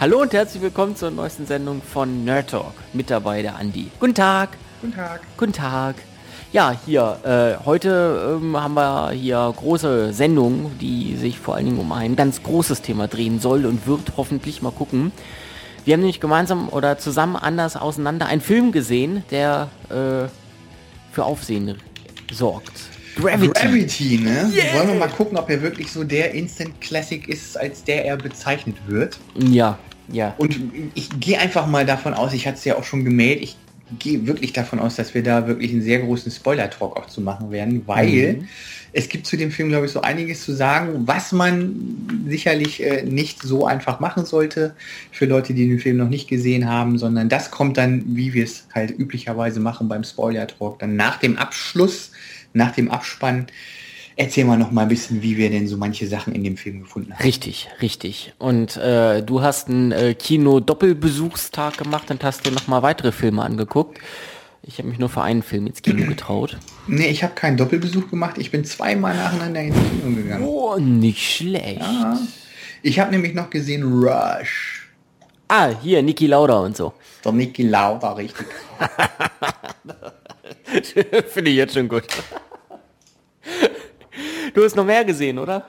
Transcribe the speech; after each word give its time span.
Hallo 0.00 0.22
und 0.22 0.32
herzlich 0.32 0.62
willkommen 0.62 0.96
zur 0.96 1.10
neuesten 1.10 1.44
Sendung 1.44 1.82
von 1.82 2.24
Nerd 2.24 2.48
Talk. 2.48 2.72
Mit 2.94 3.10
dabei 3.10 3.42
der 3.42 3.56
Andi. 3.56 3.90
Guten 4.00 4.14
Tag. 4.14 4.56
Guten 4.80 4.94
Tag. 4.94 5.20
Guten 5.36 5.52
Tag. 5.52 5.96
Ja, 6.52 6.74
hier, 6.86 7.18
äh, 7.22 7.62
heute 7.66 8.38
ähm, 8.40 8.56
haben 8.56 8.72
wir 8.72 9.10
hier 9.10 9.52
große 9.54 10.14
Sendung, 10.14 10.72
die 10.80 11.16
sich 11.16 11.38
vor 11.38 11.54
allen 11.54 11.66
Dingen 11.66 11.78
um 11.78 11.92
ein 11.92 12.16
ganz 12.16 12.42
großes 12.42 12.80
Thema 12.80 13.08
drehen 13.08 13.40
soll 13.40 13.66
und 13.66 13.86
wird 13.86 14.14
hoffentlich 14.16 14.62
mal 14.62 14.72
gucken. 14.72 15.12
Wir 15.84 15.92
haben 15.92 16.00
nämlich 16.00 16.18
gemeinsam 16.18 16.70
oder 16.70 16.96
zusammen 16.96 17.36
anders 17.36 17.76
auseinander 17.76 18.24
einen 18.24 18.40
Film 18.40 18.72
gesehen, 18.72 19.22
der 19.30 19.68
äh, 19.90 20.28
für 21.12 21.24
Aufsehen 21.24 21.76
sorgt. 22.32 22.72
Gravity. 23.16 23.52
Gravity, 23.52 24.18
ne? 24.18 24.50
Yeah. 24.50 24.78
Wollen 24.78 24.88
wir 24.88 24.94
mal 24.94 25.08
gucken, 25.10 25.36
ob 25.36 25.50
er 25.50 25.60
wirklich 25.60 25.92
so 25.92 26.04
der 26.04 26.32
Instant 26.32 26.80
Classic 26.80 27.28
ist, 27.28 27.58
als 27.58 27.84
der 27.84 28.06
er 28.06 28.16
bezeichnet 28.16 28.76
wird. 28.86 29.18
Ja, 29.34 29.78
ja. 30.12 30.34
Und 30.38 30.60
ich 30.94 31.08
gehe 31.20 31.38
einfach 31.38 31.66
mal 31.66 31.86
davon 31.86 32.14
aus, 32.14 32.32
ich 32.32 32.46
hatte 32.46 32.58
es 32.58 32.64
ja 32.64 32.76
auch 32.76 32.84
schon 32.84 33.04
gemeldet, 33.04 33.44
ich 33.44 33.56
gehe 33.98 34.26
wirklich 34.26 34.52
davon 34.52 34.78
aus, 34.78 34.96
dass 34.96 35.14
wir 35.14 35.22
da 35.22 35.46
wirklich 35.46 35.72
einen 35.72 35.82
sehr 35.82 35.98
großen 36.00 36.30
Spoiler-Talk 36.30 36.96
auch 36.96 37.06
zu 37.06 37.20
machen 37.20 37.50
werden, 37.50 37.82
weil 37.86 38.36
mhm. 38.36 38.48
es 38.92 39.08
gibt 39.08 39.26
zu 39.26 39.36
dem 39.36 39.50
Film, 39.50 39.68
glaube 39.68 39.86
ich, 39.86 39.92
so 39.92 40.02
einiges 40.02 40.44
zu 40.44 40.52
sagen, 40.52 41.06
was 41.06 41.32
man 41.32 42.22
sicherlich 42.28 42.82
äh, 42.82 43.02
nicht 43.02 43.42
so 43.42 43.66
einfach 43.66 43.98
machen 43.98 44.24
sollte 44.24 44.74
für 45.10 45.26
Leute, 45.26 45.54
die 45.54 45.66
den 45.66 45.80
Film 45.80 45.96
noch 45.96 46.08
nicht 46.08 46.28
gesehen 46.28 46.68
haben, 46.68 46.98
sondern 46.98 47.28
das 47.28 47.50
kommt 47.50 47.78
dann, 47.78 48.04
wie 48.06 48.32
wir 48.32 48.44
es 48.44 48.66
halt 48.72 48.96
üblicherweise 48.96 49.58
machen 49.58 49.88
beim 49.88 50.04
Spoiler-Talk, 50.04 50.78
dann 50.78 50.94
nach 50.94 51.18
dem 51.18 51.36
Abschluss 51.36 52.12
nach 52.52 52.72
dem 52.72 52.90
Abspann. 52.90 53.46
Erzähl 54.20 54.44
mal 54.44 54.58
noch 54.58 54.70
mal 54.70 54.82
ein 54.82 54.88
bisschen, 54.88 55.22
wie 55.22 55.38
wir 55.38 55.48
denn 55.48 55.66
so 55.66 55.78
manche 55.78 56.06
Sachen 56.06 56.34
in 56.34 56.44
dem 56.44 56.58
Film 56.58 56.82
gefunden 56.82 57.14
haben. 57.14 57.22
Richtig, 57.22 57.70
richtig. 57.80 58.34
Und 58.38 58.76
äh, 58.76 59.22
du 59.22 59.40
hast 59.40 59.68
einen 59.68 59.92
äh, 59.92 60.12
Kino-Doppelbesuchstag 60.12 61.78
gemacht 61.78 62.10
und 62.10 62.22
hast 62.22 62.44
dir 62.44 62.52
noch 62.52 62.66
mal 62.66 62.82
weitere 62.82 63.12
Filme 63.12 63.42
angeguckt. 63.42 63.98
Ich 64.62 64.76
habe 64.76 64.88
mich 64.88 64.98
nur 64.98 65.08
für 65.08 65.22
einen 65.22 65.42
Film 65.42 65.66
ins 65.66 65.80
Kino 65.80 66.06
getraut. 66.06 66.58
Nee, 66.86 67.06
ich 67.06 67.22
habe 67.22 67.32
keinen 67.34 67.56
Doppelbesuch 67.56 68.10
gemacht. 68.10 68.36
Ich 68.36 68.50
bin 68.50 68.62
zweimal 68.66 69.16
nacheinander 69.16 69.62
ins 69.62 69.76
Kino 69.76 70.14
gegangen. 70.14 70.44
Oh, 70.44 70.76
nicht 70.76 71.36
schlecht. 71.36 71.80
Ja. 71.80 72.18
Ich 72.82 73.00
habe 73.00 73.12
nämlich 73.12 73.32
noch 73.32 73.48
gesehen 73.48 74.02
Rush. 74.04 74.86
Ah, 75.48 75.70
hier, 75.82 76.02
Niki 76.02 76.26
Lauda 76.26 76.58
und 76.58 76.76
so. 76.76 76.92
Der 77.24 77.32
Niki 77.32 77.62
Lauda, 77.62 78.12
richtig. 78.12 78.48
Finde 81.32 81.50
ich 81.50 81.56
jetzt 81.56 81.72
schon 81.72 81.88
gut. 81.88 82.04
Du 84.54 84.64
hast 84.64 84.76
noch 84.76 84.84
mehr 84.84 85.04
gesehen, 85.04 85.38
oder? 85.38 85.66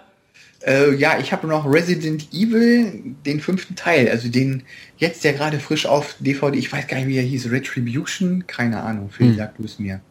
Äh, 0.65 0.93
ja, 0.95 1.17
ich 1.19 1.31
habe 1.31 1.47
noch 1.47 1.65
Resident 1.65 2.27
Evil, 2.31 3.15
den 3.25 3.39
fünften 3.39 3.75
Teil, 3.75 4.09
also 4.09 4.29
den 4.29 4.63
jetzt 4.97 5.23
der 5.23 5.33
gerade 5.33 5.59
frisch 5.59 5.85
auf 5.87 6.15
DVD, 6.19 6.57
ich 6.57 6.71
weiß 6.71 6.87
gar 6.87 6.97
nicht, 6.97 7.07
wie 7.07 7.17
er 7.17 7.23
hieß, 7.23 7.49
Retribution, 7.49 8.45
keine 8.45 8.81
Ahnung, 8.81 9.09
Phil, 9.09 9.29
hm. 9.29 9.37
sag 9.37 9.57
du 9.57 9.63
es 9.63 9.79
mir. 9.79 10.01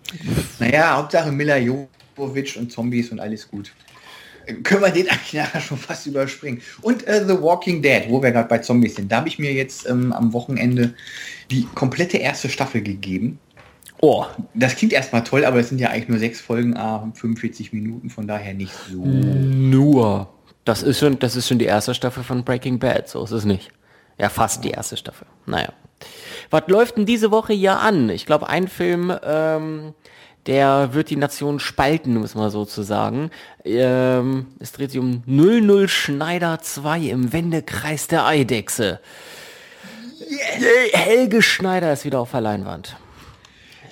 Naja, 0.58 0.96
Hauptsache 0.96 1.30
Mila 1.30 1.56
Jovovich 1.56 2.56
und 2.58 2.72
Zombies 2.72 3.12
und 3.12 3.20
alles 3.20 3.48
gut. 3.48 3.72
Äh, 4.46 4.54
können 4.54 4.82
wir 4.82 4.90
den 4.90 5.08
eigentlich 5.08 5.34
nachher 5.34 5.60
schon 5.60 5.78
fast 5.78 6.06
überspringen. 6.06 6.60
Und 6.82 7.06
äh, 7.06 7.24
The 7.24 7.40
Walking 7.40 7.80
Dead, 7.80 8.04
wo 8.08 8.20
wir 8.20 8.32
gerade 8.32 8.48
bei 8.48 8.58
Zombies 8.58 8.96
sind, 8.96 9.12
da 9.12 9.18
habe 9.18 9.28
ich 9.28 9.38
mir 9.38 9.52
jetzt 9.52 9.88
ähm, 9.88 10.12
am 10.12 10.32
Wochenende 10.32 10.94
die 11.50 11.66
komplette 11.74 12.18
erste 12.18 12.48
Staffel 12.48 12.82
gegeben. 12.82 13.38
Oh. 14.00 14.24
Das 14.54 14.76
klingt 14.76 14.92
erstmal 14.92 15.24
toll, 15.24 15.44
aber 15.44 15.58
es 15.60 15.68
sind 15.68 15.78
ja 15.78 15.90
eigentlich 15.90 16.08
nur 16.08 16.18
sechs 16.18 16.40
Folgen, 16.40 16.76
ah, 16.76 17.10
45 17.14 17.72
Minuten, 17.72 18.10
von 18.10 18.26
daher 18.26 18.54
nicht 18.54 18.72
so. 18.90 19.04
Nur. 19.04 20.28
Das 20.64 20.82
ist 20.82 20.98
schon, 20.98 21.18
das 21.18 21.36
ist 21.36 21.48
schon 21.48 21.58
die 21.58 21.66
erste 21.66 21.94
Staffel 21.94 22.22
von 22.22 22.44
Breaking 22.44 22.78
Bad, 22.78 23.08
so 23.08 23.22
ist 23.24 23.30
es 23.30 23.44
nicht. 23.44 23.70
Ja, 24.18 24.28
fast 24.28 24.64
die 24.64 24.70
erste 24.70 24.96
Staffel. 24.96 25.26
Naja. 25.46 25.72
Was 26.50 26.62
läuft 26.66 26.96
denn 26.96 27.06
diese 27.06 27.30
Woche 27.30 27.52
hier 27.52 27.80
an? 27.80 28.10
Ich 28.10 28.26
glaube, 28.26 28.48
ein 28.48 28.68
Film, 28.68 29.12
ähm, 29.22 29.94
der 30.46 30.94
wird 30.94 31.10
die 31.10 31.16
Nation 31.16 31.60
spalten, 31.60 32.16
muss 32.16 32.34
man 32.34 32.50
sozusagen. 32.50 33.30
Ähm, 33.64 34.46
es 34.58 34.72
dreht 34.72 34.90
sich 34.90 35.00
um 35.00 35.22
00 35.26 35.88
Schneider 35.88 36.58
2 36.60 37.00
im 37.00 37.32
Wendekreis 37.32 38.08
der 38.08 38.26
Eidechse. 38.26 39.00
Yes. 40.28 40.92
Helge 40.92 41.42
Schneider 41.42 41.92
ist 41.92 42.04
wieder 42.04 42.20
auf 42.20 42.30
der 42.30 42.40
Leinwand. 42.40 42.96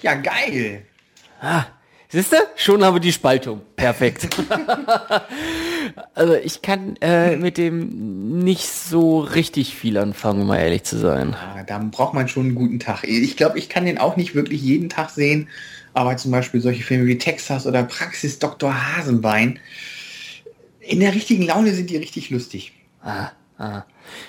Ja, 0.03 0.14
geil. 0.14 0.84
Ah, 1.41 1.64
siehst 2.09 2.32
du? 2.32 2.36
Schon 2.56 2.84
haben 2.84 2.94
wir 2.94 3.00
die 3.00 3.12
Spaltung. 3.12 3.62
Perfekt. 3.76 4.28
also 6.14 6.34
ich 6.34 6.62
kann 6.62 6.97
äh, 7.00 7.36
mit 7.36 7.59
dem 7.59 8.38
nicht 8.38 8.69
so 8.69 9.20
richtig 9.20 9.75
viel 9.75 9.98
anfangen, 9.98 10.42
um 10.42 10.47
mal 10.48 10.59
ehrlich 10.59 10.84
zu 10.84 10.98
sein. 10.98 11.34
Ja, 11.56 11.62
da 11.64 11.78
braucht 11.78 12.14
man 12.14 12.28
schon 12.28 12.47
einen 12.47 12.54
guten 12.54 12.78
Tag. 12.78 13.04
Ich 13.04 13.36
glaube, 13.36 13.59
ich 13.59 13.69
kann 13.69 13.84
den 13.84 13.98
auch 13.98 14.16
nicht 14.16 14.34
wirklich 14.34 14.62
jeden 14.62 14.88
Tag 14.88 15.10
sehen, 15.10 15.48
aber 15.94 16.16
zum 16.16 16.30
Beispiel 16.30 16.60
solche 16.60 16.82
Filme 16.82 17.06
wie 17.06 17.19
Texas 17.19 17.66
oder 17.66 17.82
Praxis 17.82 18.38
Dr. 18.38 18.72
Hasenbein, 18.72 19.59
in 20.80 21.00
der 21.00 21.15
richtigen 21.15 21.42
Laune 21.42 21.72
sind 21.75 21.91
die 21.91 21.97
richtig 21.97 22.30
lustig. 22.30 22.72
Ah, 23.03 23.30
ah. 23.59 23.84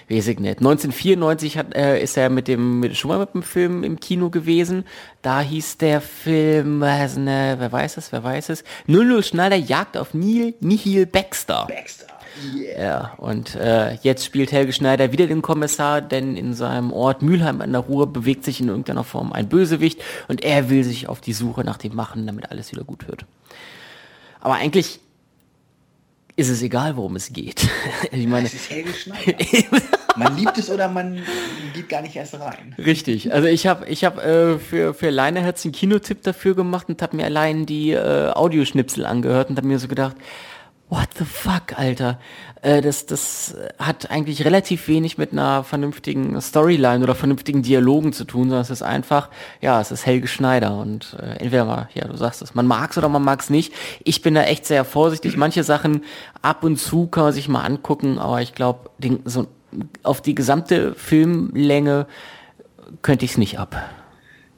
Weiß 0.09 0.27
ich 0.27 0.39
nicht. 0.39 0.59
1994 0.59 1.57
hat, 1.57 1.75
äh, 1.75 2.01
ist 2.01 2.17
er 2.17 2.29
mit 2.29 2.47
dem, 2.47 2.79
mit, 2.79 2.95
schon 2.97 3.09
mal 3.09 3.19
mit 3.19 3.33
dem 3.33 3.43
Film 3.43 3.83
im 3.83 3.99
Kino 3.99 4.29
gewesen. 4.29 4.85
Da 5.21 5.41
hieß 5.41 5.77
der 5.77 6.01
Film, 6.01 6.81
äh, 6.81 7.07
ne, 7.17 7.55
wer 7.57 7.71
weiß 7.71 7.97
es, 7.97 8.11
wer 8.11 8.23
weiß 8.23 8.49
es. 8.49 8.63
00 8.87 9.23
Schneider 9.23 9.55
Jagd 9.55 9.97
auf 9.97 10.13
Neil, 10.13 10.53
Nihil 10.59 11.05
Baxter. 11.05 11.67
Baxter. 11.67 12.07
Yeah. 12.55 12.79
Ja, 12.79 13.13
und 13.17 13.55
äh, 13.55 13.95
jetzt 13.95 14.23
spielt 14.23 14.51
Helge 14.51 14.71
Schneider 14.71 15.11
wieder 15.11 15.27
den 15.27 15.41
Kommissar, 15.41 16.01
denn 16.01 16.37
in 16.37 16.53
seinem 16.53 16.93
Ort 16.93 17.21
Mülheim 17.21 17.61
an 17.61 17.71
der 17.71 17.81
Ruhr 17.81 18.11
bewegt 18.11 18.45
sich 18.45 18.61
in 18.61 18.69
irgendeiner 18.69 19.03
Form 19.03 19.33
ein 19.33 19.49
Bösewicht 19.49 20.01
und 20.27 20.43
er 20.43 20.69
will 20.69 20.83
sich 20.83 21.09
auf 21.09 21.21
die 21.21 21.33
Suche 21.33 21.63
nach 21.63 21.77
dem 21.77 21.95
machen, 21.95 22.25
damit 22.27 22.49
alles 22.49 22.71
wieder 22.71 22.83
gut 22.83 23.07
wird. 23.07 23.25
Aber 24.39 24.55
eigentlich 24.55 24.99
ist 26.39 26.49
es 26.49 26.61
egal, 26.61 26.95
worum 26.95 27.17
es 27.17 27.33
geht. 27.33 27.67
ich 28.11 28.27
meine, 28.27 28.47
es 28.47 28.53
ist 28.53 28.69
Helge 28.69 28.93
Schneider. 28.93 29.33
man 30.15 30.37
liebt 30.37 30.57
es 30.57 30.69
oder 30.69 30.87
man 30.87 31.21
geht 31.73 31.89
gar 31.89 32.01
nicht 32.01 32.15
erst 32.15 32.39
rein. 32.39 32.75
Richtig. 32.77 33.33
Also 33.33 33.47
ich 33.47 33.67
habe 33.67 33.85
ich 33.87 34.05
hab, 34.05 34.17
äh, 34.23 34.57
für 34.57 34.93
für 34.93 35.09
Leineherz 35.09 35.65
einen 35.65 35.73
Kinotipp 35.73 36.23
dafür 36.23 36.55
gemacht 36.55 36.87
und 36.87 37.01
habe 37.01 37.17
mir 37.17 37.25
allein 37.25 37.65
die 37.65 37.91
äh, 37.91 38.31
Audioschnipsel 38.31 39.05
angehört 39.05 39.49
und 39.49 39.57
habe 39.57 39.67
mir 39.67 39.79
so 39.79 39.89
gedacht, 39.89 40.15
what 40.89 41.09
the 41.17 41.25
fuck, 41.25 41.77
Alter. 41.77 42.19
Äh, 42.61 42.81
das, 42.81 43.05
das 43.05 43.55
hat 43.77 44.11
eigentlich 44.11 44.45
relativ 44.45 44.87
wenig 44.87 45.17
mit 45.17 45.31
einer 45.31 45.63
vernünftigen 45.63 46.39
Storyline 46.41 47.03
oder 47.03 47.15
vernünftigen 47.15 47.61
Dialogen 47.61 48.13
zu 48.13 48.25
tun, 48.25 48.43
sondern 48.43 48.61
es 48.61 48.69
ist 48.69 48.81
einfach, 48.81 49.29
ja, 49.61 49.79
es 49.79 49.91
ist 49.91 50.05
Helge 50.05 50.27
Schneider 50.27 50.77
und 50.77 51.15
äh, 51.19 51.37
entweder 51.39 51.65
mal, 51.65 51.89
ja, 51.93 52.07
du 52.07 52.15
sagst 52.17 52.41
es, 52.41 52.55
man 52.55 52.67
mag 52.67 52.91
es 52.91 52.97
oder 52.97 53.09
man 53.09 53.23
mag 53.23 53.41
es 53.41 53.49
nicht. 53.49 53.73
Ich 54.03 54.21
bin 54.21 54.33
da 54.33 54.43
echt 54.43 54.65
sehr 54.65 54.83
vorsichtig. 54.85 55.37
Manche 55.37 55.63
Sachen 55.63 56.03
ab 56.41 56.63
und 56.63 56.77
zu 56.77 57.07
kann 57.07 57.23
man 57.23 57.33
sich 57.33 57.47
mal 57.47 57.63
angucken, 57.63 58.19
aber 58.19 58.41
ich 58.41 58.53
glaube, 58.53 58.89
so 59.25 59.47
auf 60.03 60.21
die 60.21 60.35
gesamte 60.35 60.95
Filmlänge 60.95 62.07
könnte 63.01 63.25
ich 63.25 63.31
es 63.31 63.37
nicht 63.37 63.59
ab. 63.59 63.75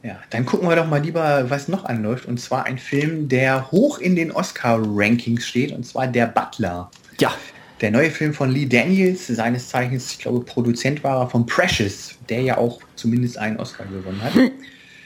Ja, 0.03 0.16
dann 0.31 0.47
gucken 0.47 0.67
wir 0.67 0.75
doch 0.75 0.88
mal 0.88 1.01
lieber, 1.01 1.50
was 1.50 1.67
noch 1.67 1.85
anläuft. 1.85 2.25
Und 2.25 2.40
zwar 2.40 2.66
ein 2.66 2.79
Film, 2.79 3.28
der 3.29 3.69
hoch 3.69 4.00
in 4.00 4.16
den 4.16 4.31
Oscar-Rankings 4.31 5.45
steht, 5.45 5.72
und 5.73 5.85
zwar 5.85 6.07
Der 6.07 6.25
Butler. 6.25 6.90
Ja. 7.19 7.31
Der 7.81 7.90
neue 7.90 8.12
Film 8.12 8.34
von 8.34 8.52
Lee 8.52 8.68
Daniels, 8.68 9.28
seines 9.28 9.69
Zeichens, 9.69 10.12
ich 10.12 10.19
glaube, 10.19 10.42
Produzent 10.42 11.03
war 11.03 11.22
er 11.22 11.30
von 11.30 11.47
Precious, 11.47 12.16
der 12.30 12.42
ja 12.42 12.58
auch 12.58 12.80
zumindest 12.96 13.38
einen 13.38 13.58
Oscar 13.58 13.85
gewonnen 13.85 14.22
hat. 14.22 14.34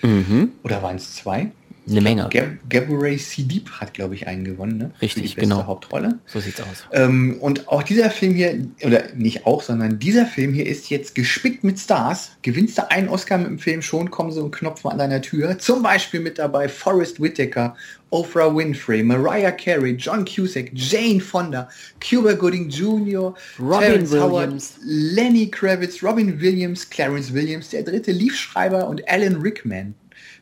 Mhm. 0.02 0.52
Oder 0.62 0.84
waren 0.84 0.98
es 0.98 1.16
zwei? 1.16 1.52
Eine 1.88 2.02
Menge. 2.02 2.28
Gab 2.32 2.46
Gabourey 2.70 3.18
Sidip 3.18 3.70
hat, 3.70 3.94
glaube 3.94 4.16
ich, 4.16 4.28
einen 4.28 4.44
gewonnen, 4.44 4.78
ne? 4.78 4.92
Richtig, 5.02 5.36
genau. 5.36 5.66
Hauptrolle. 5.66 6.20
So 6.26 6.40
sieht's 6.40 6.60
aus. 6.62 6.86
Ähm, 6.92 7.38
und 7.40 7.68
auch 7.68 7.84
dieser 7.84 8.10
Film 8.10 8.34
hier, 8.34 8.68
oder 8.84 9.04
nicht 9.16 9.46
auch, 9.46 9.62
sondern 9.62 10.00
dieser 10.00 10.26
Film 10.26 10.54
hier 10.54 10.66
ist 10.66 10.90
jetzt 10.90 11.14
gespickt 11.14 11.64
mit 11.64 11.80
Stars. 11.80 12.32
Gewinnst 12.42 12.78
du 12.78 12.90
einen 12.90 13.08
Oscar 13.08 13.38
mit 13.38 13.48
dem 13.48 13.60
Film 13.60 13.82
schon, 13.82 14.10
kommen 14.10 14.32
so 14.32 14.44
ein 14.44 14.52
Knopf 14.52 14.86
an 14.86 14.98
deiner 14.98 15.22
Tür. 15.22 15.60
Zum 15.60 15.84
Beispiel 15.84 16.22
mit 16.22 16.40
dabei 16.40 16.68
Forrest 16.68 17.22
Whitaker, 17.22 17.76
Oprah 18.10 18.56
Winfrey, 18.56 19.04
Mariah 19.04 19.52
Carey, 19.52 19.92
John 19.92 20.26
Cusack, 20.26 20.72
Jane 20.74 21.20
Fonda, 21.20 21.70
Cuba 22.00 22.34
Gooding 22.34 22.70
Jr., 22.70 23.36
Robin 23.60 23.80
Terrence 23.80 24.12
Williams, 24.12 24.24
Howard, 24.32 24.64
Lenny 24.86 25.52
Kravitz, 25.52 26.02
Robin 26.02 26.40
Williams, 26.40 26.90
Clarence 26.90 27.34
Williams, 27.34 27.70
der 27.70 27.84
dritte 27.84 28.12
Liefschreiber 28.12 28.88
und 28.88 29.08
Alan 29.08 29.36
Rickman. 29.42 29.96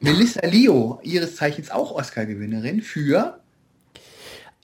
Melissa 0.04 0.46
Leo, 0.46 1.00
ihres 1.04 1.36
Zeichens 1.38 1.72
auch 1.72 1.92
Oscar-Gewinnerin 1.92 2.82
für 2.82 3.40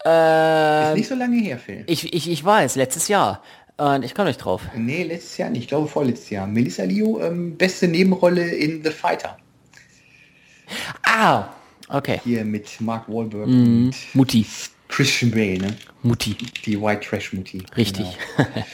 äh, 0.06 0.90
ist 0.92 0.98
nicht 0.98 1.10
so 1.10 1.16
lange 1.16 1.38
her, 1.42 1.58
Phil. 1.58 1.84
Ich, 1.88 2.14
ich, 2.14 2.30
ich 2.30 2.44
weiß, 2.44 2.76
letztes 2.76 3.08
Jahr. 3.08 3.44
Und 3.78 4.04
ich 4.04 4.14
komme 4.14 4.28
nicht 4.28 4.38
drauf. 4.40 4.62
Nee, 4.76 5.04
letztes 5.04 5.38
Jahr 5.38 5.50
nicht. 5.50 5.64
Ich 5.64 5.68
glaube 5.68 5.88
vorletztes 5.88 6.30
Jahr. 6.30 6.48
Melissa 6.48 6.84
Leo, 6.84 7.22
ähm, 7.22 7.56
beste 7.58 7.88
Nebenrolle 7.88 8.50
in 8.50 8.84
The 8.84 8.92
Fighter. 8.92 9.38
Ah, 11.04 11.50
okay. 11.88 12.20
Hier 12.24 12.44
mit 12.46 12.80
Mark 12.82 13.08
Wahlberg 13.08 13.48
mm, 13.48 13.86
und 13.86 13.96
Mutti. 14.14 14.46
Christian 14.88 15.32
Bale, 15.32 15.60
ne? 15.60 15.78
Mutti. 16.04 16.36
Die 16.66 16.82
White 16.82 17.08
Trash 17.08 17.34
Mutti. 17.34 17.64
Richtig. 17.76 18.06
Genau. 18.38 18.50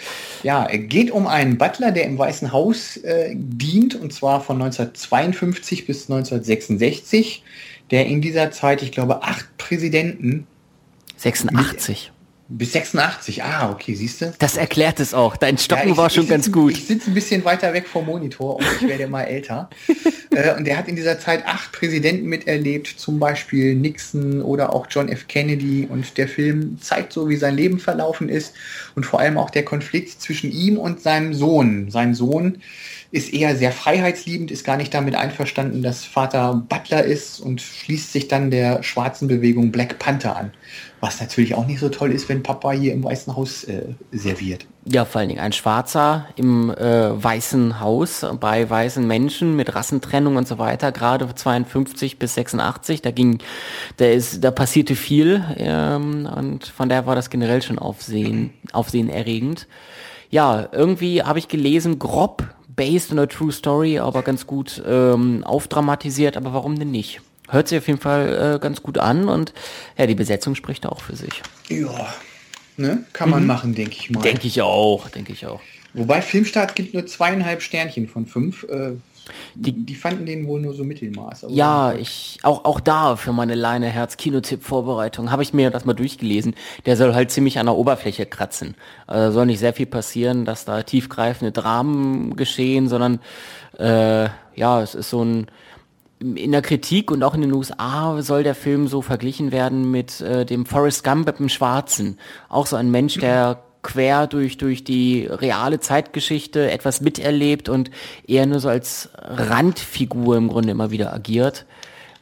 Ja, 0.46 0.68
es 0.68 0.88
geht 0.90 1.10
um 1.10 1.26
einen 1.26 1.58
Butler, 1.58 1.92
der 1.92 2.04
im 2.06 2.20
Weißen 2.20 2.52
Haus 2.52 2.98
äh, 2.98 3.34
dient, 3.34 3.96
und 3.96 4.14
zwar 4.14 4.42
von 4.42 4.62
1952 4.62 5.88
bis 5.88 6.04
1966, 6.04 7.42
der 7.90 8.06
in 8.06 8.22
dieser 8.22 8.52
Zeit, 8.52 8.84
ich 8.84 8.92
glaube, 8.92 9.24
acht 9.24 9.58
Präsidenten 9.58 10.46
86. 11.18 12.12
bis 12.48 12.74
86, 12.74 13.44
ah, 13.44 13.72
okay, 13.72 13.96
siehst 13.96 14.22
du? 14.22 14.34
Das 14.38 14.56
erklärt 14.56 15.00
es 15.00 15.14
auch. 15.16 15.36
Dein 15.36 15.58
Stocken 15.58 15.88
Ja, 15.88 15.92
ich- 15.92 15.98
war 15.98 16.10
schon 16.12 16.28
ganz 16.28 16.52
gut. 16.52 16.74
Ich 16.74 16.86
sitze 16.86 17.10
ein 17.10 17.16
bisschen 17.16 17.44
weiter 17.44 17.74
weg 17.74 17.88
vom 17.88 18.06
Monitor 18.06 18.58
und 18.58 18.66
ich 18.80 18.88
werde 18.88 19.08
mal 19.08 19.24
älter. 19.24 19.70
äh, 20.32 20.56
und 20.56 20.66
der 20.66 20.78
hat 20.78 20.88
in 20.88 20.96
dieser 20.96 21.20
Zeit 21.20 21.46
acht 21.48 21.72
Präsidenten 21.72 22.28
miterlebt, 22.28 22.88
zum 22.88 23.20
Beispiel 23.20 23.74
Nixon 23.76 24.44
oder 24.44 24.74
auch 24.74 24.86
John 24.90 25.10
F. 25.10 25.28
Kennedy. 25.28 25.88
Und 25.90 26.18
der 26.18 26.28
Film 26.28 26.78
zeigt 26.80 27.14
so, 27.14 27.30
wie 27.30 27.36
sein 27.36 27.56
Leben 27.56 27.80
verlaufen 27.80 28.30
ist 28.30 28.54
und 28.96 29.06
vor 29.06 29.20
allem 29.20 29.38
auch 29.40 29.50
der 29.50 29.66
Konflikt 29.66 30.22
zwischen 30.22 30.52
ihm 30.52 30.78
und 30.78 31.02
seinem 31.02 31.34
Sohn. 31.34 31.90
Sein 31.90 32.14
Sohn 32.14 32.62
ist 33.16 33.34
eher 33.34 33.56
sehr 33.56 33.72
freiheitsliebend, 33.72 34.52
ist 34.52 34.66
gar 34.66 34.76
nicht 34.76 34.94
damit 34.94 35.16
einverstanden, 35.16 35.82
dass 35.82 36.04
Vater 36.04 36.66
Butler 36.68 37.06
ist 37.06 37.40
und 37.40 37.62
schließt 37.62 38.12
sich 38.12 38.28
dann 38.28 38.52
der 38.52 38.84
schwarzen 38.84 39.30
Bewegung 39.30 39.72
Black 39.72 40.00
Panther 40.00 40.36
an. 40.36 40.52
Was 41.00 41.22
natürlich 41.22 41.56
auch 41.56 41.66
nicht 41.66 41.80
so 41.80 41.88
toll 41.88 42.12
ist, 42.12 42.28
wenn 42.28 42.44
Papa 42.44 42.74
hier 42.74 42.92
im 42.92 43.06
Weißen 43.06 43.34
Haus 43.34 43.64
äh, 43.64 43.84
serviert. 44.12 44.66
Ja, 44.84 45.06
vor 45.06 45.20
allen 45.20 45.30
Dingen 45.30 45.40
ein 45.40 45.54
Schwarzer 45.54 46.28
im 46.36 46.70
äh, 46.72 47.24
weißen 47.24 47.80
Haus 47.80 48.26
bei 48.42 48.70
weißen 48.70 49.08
Menschen 49.08 49.56
mit 49.56 49.74
Rassentrennung 49.74 50.36
und 50.36 50.48
so 50.48 50.58
weiter, 50.58 50.92
gerade 50.92 51.34
52 51.34 52.20
bis 52.20 52.36
86, 52.36 53.02
da 53.02 53.12
ging, 53.12 53.40
da 53.96 54.08
ist, 54.08 54.44
da 54.44 54.52
passierte 54.52 54.96
viel 54.96 55.42
ähm, 55.58 56.28
und 56.36 56.66
von 56.66 56.90
daher 56.90 57.06
war 57.06 57.16
das 57.16 57.30
generell 57.30 57.62
schon 57.62 57.80
aufsehen, 57.80 58.52
aufsehenerregend. 58.74 59.68
Ja, 60.30 60.68
irgendwie 60.72 61.24
habe 61.24 61.40
ich 61.40 61.48
gelesen, 61.48 61.98
grob 61.98 62.44
based 62.76 63.12
on 63.12 63.20
a 63.20 63.26
true 63.26 63.52
story, 63.52 64.00
aber 64.00 64.22
ganz 64.22 64.48
gut 64.48 64.82
ähm, 64.86 65.44
aufdramatisiert, 65.44 66.38
aber 66.38 66.54
warum 66.54 66.78
denn 66.78 66.92
nicht? 66.92 67.22
Hört 67.50 67.68
sich 67.68 67.78
auf 67.78 67.88
jeden 67.88 68.00
Fall 68.00 68.56
äh, 68.56 68.60
ganz 68.60 68.82
gut 68.82 68.98
an 68.98 69.30
und 69.30 69.54
ja, 69.98 70.08
die 70.08 70.16
Besetzung 70.16 70.56
spricht 70.56 70.86
auch 70.86 71.02
für 71.02 71.16
sich. 71.16 71.42
Ja, 71.70 72.14
ne? 72.78 73.06
kann 73.14 73.30
man 73.30 73.46
machen, 73.46 73.76
denke 73.76 73.96
ich 74.00 74.10
mal. 74.10 74.22
Denke 74.22 74.48
ich 74.48 74.62
auch, 74.62 75.10
denke 75.10 75.32
ich 75.32 75.46
auch. 75.46 75.62
Wobei 75.94 76.22
Filmstart 76.22 76.76
gibt 76.76 76.94
nur 76.94 77.06
zweieinhalb 77.06 77.62
Sternchen 77.62 78.08
von 78.08 78.26
fünf. 78.26 78.64
Äh, 78.64 78.94
die, 79.56 79.86
die 79.86 79.96
fanden 79.96 80.26
den 80.26 80.48
wohl 80.48 80.62
nur 80.62 80.74
so 80.74 80.84
Mittelmaß. 80.84 81.48
Ja, 81.50 81.94
ich 81.94 82.40
auch 82.44 82.66
auch 82.66 82.80
da 82.80 83.16
für 83.16 83.34
meine 83.34 83.56
Leine 83.56 83.88
Herz 83.88 84.18
Kinotipp 84.18 84.64
Vorbereitung 84.64 85.32
habe 85.32 85.44
ich 85.44 85.54
mir 85.54 85.72
das 85.72 85.86
mal 85.86 85.94
durchgelesen. 85.94 86.56
Der 86.86 86.98
soll 86.98 87.14
halt 87.14 87.32
ziemlich 87.32 87.60
an 87.60 87.66
der 87.66 87.76
Oberfläche 87.76 88.26
kratzen. 88.26 88.76
Also 89.08 89.34
soll 89.34 89.48
nicht 89.48 89.60
sehr 89.60 89.74
viel 89.74 89.86
passieren, 89.86 90.46
dass 90.46 90.66
da 90.66 90.84
tiefgreifende 90.84 91.52
Dramen 91.52 92.36
geschehen, 92.36 92.88
sondern 92.88 93.20
äh, 93.78 94.30
ja, 94.56 94.82
es 94.82 94.96
ist 94.96 95.10
so 95.10 95.24
ein 95.24 95.48
in 96.20 96.54
der 96.54 96.62
Kritik 96.62 97.12
und 97.12 97.24
auch 97.24 97.36
in 97.36 97.42
den 97.42 97.52
USA 97.52 98.22
soll 98.22 98.44
der 98.44 98.56
Film 98.56 98.88
so 98.88 99.02
verglichen 99.02 99.52
werden 99.52 99.92
mit 99.92 100.22
äh, 100.22 100.46
dem 100.46 100.66
Forrest 100.66 101.04
Gump 101.04 101.28
mit 101.28 101.40
dem 101.40 101.50
Schwarzen. 101.50 102.18
Auch 102.48 102.68
so 102.68 102.78
ein 102.78 102.90
Mensch, 102.90 103.20
der 103.20 103.65
quer 103.86 104.26
durch, 104.26 104.58
durch 104.58 104.84
die 104.84 105.28
reale 105.28 105.80
Zeitgeschichte 105.80 106.72
etwas 106.72 107.02
miterlebt 107.02 107.70
und 107.70 107.92
eher 108.28 108.48
nur 108.48 108.60
so 108.60 108.68
als 108.68 109.10
Randfigur 109.14 110.38
im 110.38 110.48
Grunde 110.48 110.72
immer 110.72 110.90
wieder 110.90 111.14
agiert 111.14 111.68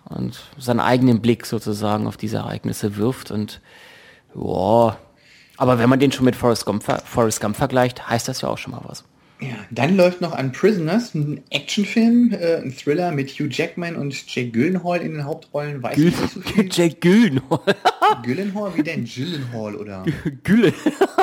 und 0.04 0.42
seinen 0.58 0.82
eigenen 0.82 1.22
Blick 1.22 1.46
sozusagen 1.46 2.06
auf 2.06 2.18
diese 2.18 2.38
Ereignisse 2.38 2.98
wirft 2.98 3.32
und 3.32 3.62
ja, 4.36 4.98
aber 5.56 5.80
wenn 5.80 5.90
man 5.90 6.00
den 6.00 6.12
schon 6.12 6.26
mit 6.26 6.36
Forrest 6.36 6.66
Gump, 6.66 6.84
Forrest 6.84 7.40
Gump 7.40 7.56
vergleicht, 7.56 8.10
heißt 8.10 8.28
das 8.28 8.42
ja 8.42 8.50
auch 8.50 8.58
schon 8.58 8.72
mal 8.72 8.82
was. 8.84 9.06
Ja, 9.44 9.58
dann 9.72 9.98
läuft 9.98 10.22
noch 10.22 10.32
an 10.32 10.54
Prisoners, 10.54 11.14
ein 11.14 11.42
Actionfilm, 11.50 12.32
äh, 12.32 12.62
ein 12.62 12.74
Thriller 12.76 13.12
mit 13.12 13.30
Hugh 13.32 13.50
Jackman 13.52 13.98
und 13.98 14.14
Jake 14.34 14.52
Gyllenhaal 14.52 15.02
in 15.02 15.14
den 15.14 15.26
Hauptrollen. 15.26 15.84
Weiß 15.84 15.98
ich 15.98 16.06
nicht 16.06 16.34
so 16.34 16.40
viel. 16.40 16.70
Jack 16.72 17.02
Gyllenhaal. 17.02 17.60
Gyllenhaal, 18.24 18.72
wie 18.78 18.84
denn 18.84 19.04
Gyllenhaal 19.04 19.76
oder? 19.76 20.06
Güllen. 20.44 20.74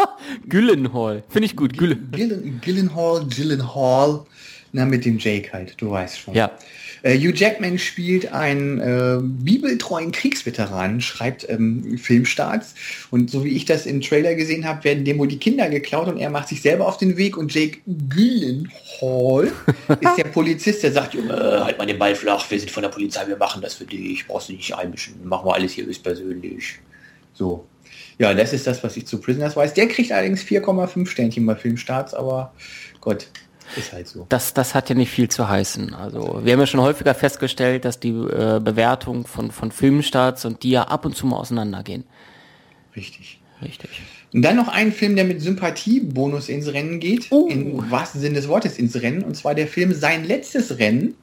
Gyllenhaal. 0.48 1.22
Finde 1.30 1.46
ich 1.46 1.56
gut. 1.56 1.78
Gillen, 1.78 2.60
Gyllenhaal, 2.62 3.26
Gyllenhaal. 3.26 4.26
Na, 4.72 4.84
mit 4.84 5.04
dem 5.04 5.18
Jake 5.18 5.52
halt, 5.52 5.80
du 5.80 5.90
weißt 5.90 6.18
schon. 6.18 6.34
Ja. 6.34 6.50
Äh, 7.02 7.16
Hugh 7.18 7.34
Jackman 7.34 7.78
spielt 7.78 8.32
einen 8.32 8.80
äh, 8.80 9.18
bibeltreuen 9.20 10.12
Kriegsveteranen, 10.12 11.00
schreibt 11.00 11.48
ähm, 11.48 11.98
Filmstarts. 11.98 12.74
Und 13.10 13.30
so 13.30 13.44
wie 13.44 13.50
ich 13.50 13.64
das 13.64 13.86
im 13.86 14.00
Trailer 14.00 14.34
gesehen 14.34 14.66
habe, 14.66 14.84
werden 14.84 15.04
dem 15.04 15.18
wohl 15.18 15.28
die 15.28 15.38
Kinder 15.38 15.68
geklaut 15.68 16.08
und 16.08 16.18
er 16.18 16.30
macht 16.30 16.48
sich 16.48 16.62
selber 16.62 16.86
auf 16.86 16.98
den 16.98 17.16
Weg. 17.16 17.36
Und 17.36 17.54
Jake 17.54 17.78
Gyllenhaal 17.86 19.52
ist 20.00 20.16
der 20.16 20.24
Polizist, 20.24 20.82
der 20.82 20.92
sagt, 20.92 21.14
Junge, 21.14 21.64
halt 21.64 21.78
mal 21.78 21.86
den 21.86 21.98
Ball 21.98 22.14
flach, 22.14 22.50
wir 22.50 22.58
sind 22.58 22.70
von 22.70 22.82
der 22.82 22.90
Polizei, 22.90 23.26
wir 23.26 23.36
machen 23.36 23.62
das 23.62 23.74
für 23.74 23.84
dich, 23.84 24.26
brauchst 24.26 24.48
du 24.48 24.52
nicht 24.52 24.74
einmischen, 24.74 25.26
machen 25.26 25.46
wir 25.46 25.54
alles 25.54 25.72
hier 25.72 25.86
höchstpersönlich. 25.86 26.78
So. 27.32 27.66
Ja, 28.18 28.34
das 28.34 28.52
ist 28.52 28.66
das, 28.66 28.84
was 28.84 28.98
ich 28.98 29.06
zu 29.06 29.18
Prisoners 29.18 29.56
weiß. 29.56 29.72
Der 29.72 29.88
kriegt 29.88 30.12
allerdings 30.12 30.42
4,5 30.42 31.06
Sternchen 31.06 31.46
bei 31.46 31.56
Filmstarts, 31.56 32.12
aber 32.12 32.52
Gott, 33.00 33.28
ist 33.76 33.92
halt 33.92 34.08
so. 34.08 34.26
Das, 34.28 34.54
das 34.54 34.74
hat 34.74 34.88
ja 34.88 34.94
nicht 34.94 35.10
viel 35.10 35.28
zu 35.28 35.48
heißen. 35.48 35.94
Also 35.94 36.40
wir 36.44 36.52
haben 36.52 36.60
ja 36.60 36.66
schon 36.66 36.80
häufiger 36.80 37.14
festgestellt, 37.14 37.84
dass 37.84 38.00
die 38.00 38.10
äh, 38.10 38.60
Bewertung 38.62 39.26
von, 39.26 39.50
von 39.50 39.70
Filmstarts 39.72 40.44
und 40.44 40.62
die 40.62 40.70
ja 40.70 40.84
ab 40.84 41.04
und 41.04 41.16
zu 41.16 41.26
mal 41.26 41.36
auseinandergehen. 41.36 42.04
Richtig. 42.96 43.40
Richtig. 43.62 43.90
Und 44.32 44.42
dann 44.42 44.56
noch 44.56 44.68
ein 44.68 44.90
Film, 44.90 45.16
der 45.16 45.24
mit 45.24 45.42
Sympathiebonus 45.42 46.48
ins 46.48 46.72
Rennen 46.72 46.98
geht, 46.98 47.26
Oh. 47.30 47.46
im 47.50 47.90
wahrsten 47.90 48.20
Sinne 48.20 48.36
des 48.36 48.48
Wortes 48.48 48.78
ins 48.78 49.00
Rennen, 49.02 49.22
und 49.22 49.36
zwar 49.36 49.54
der 49.54 49.66
Film 49.66 49.92
Sein 49.92 50.24
letztes 50.24 50.78
Rennen 50.78 51.14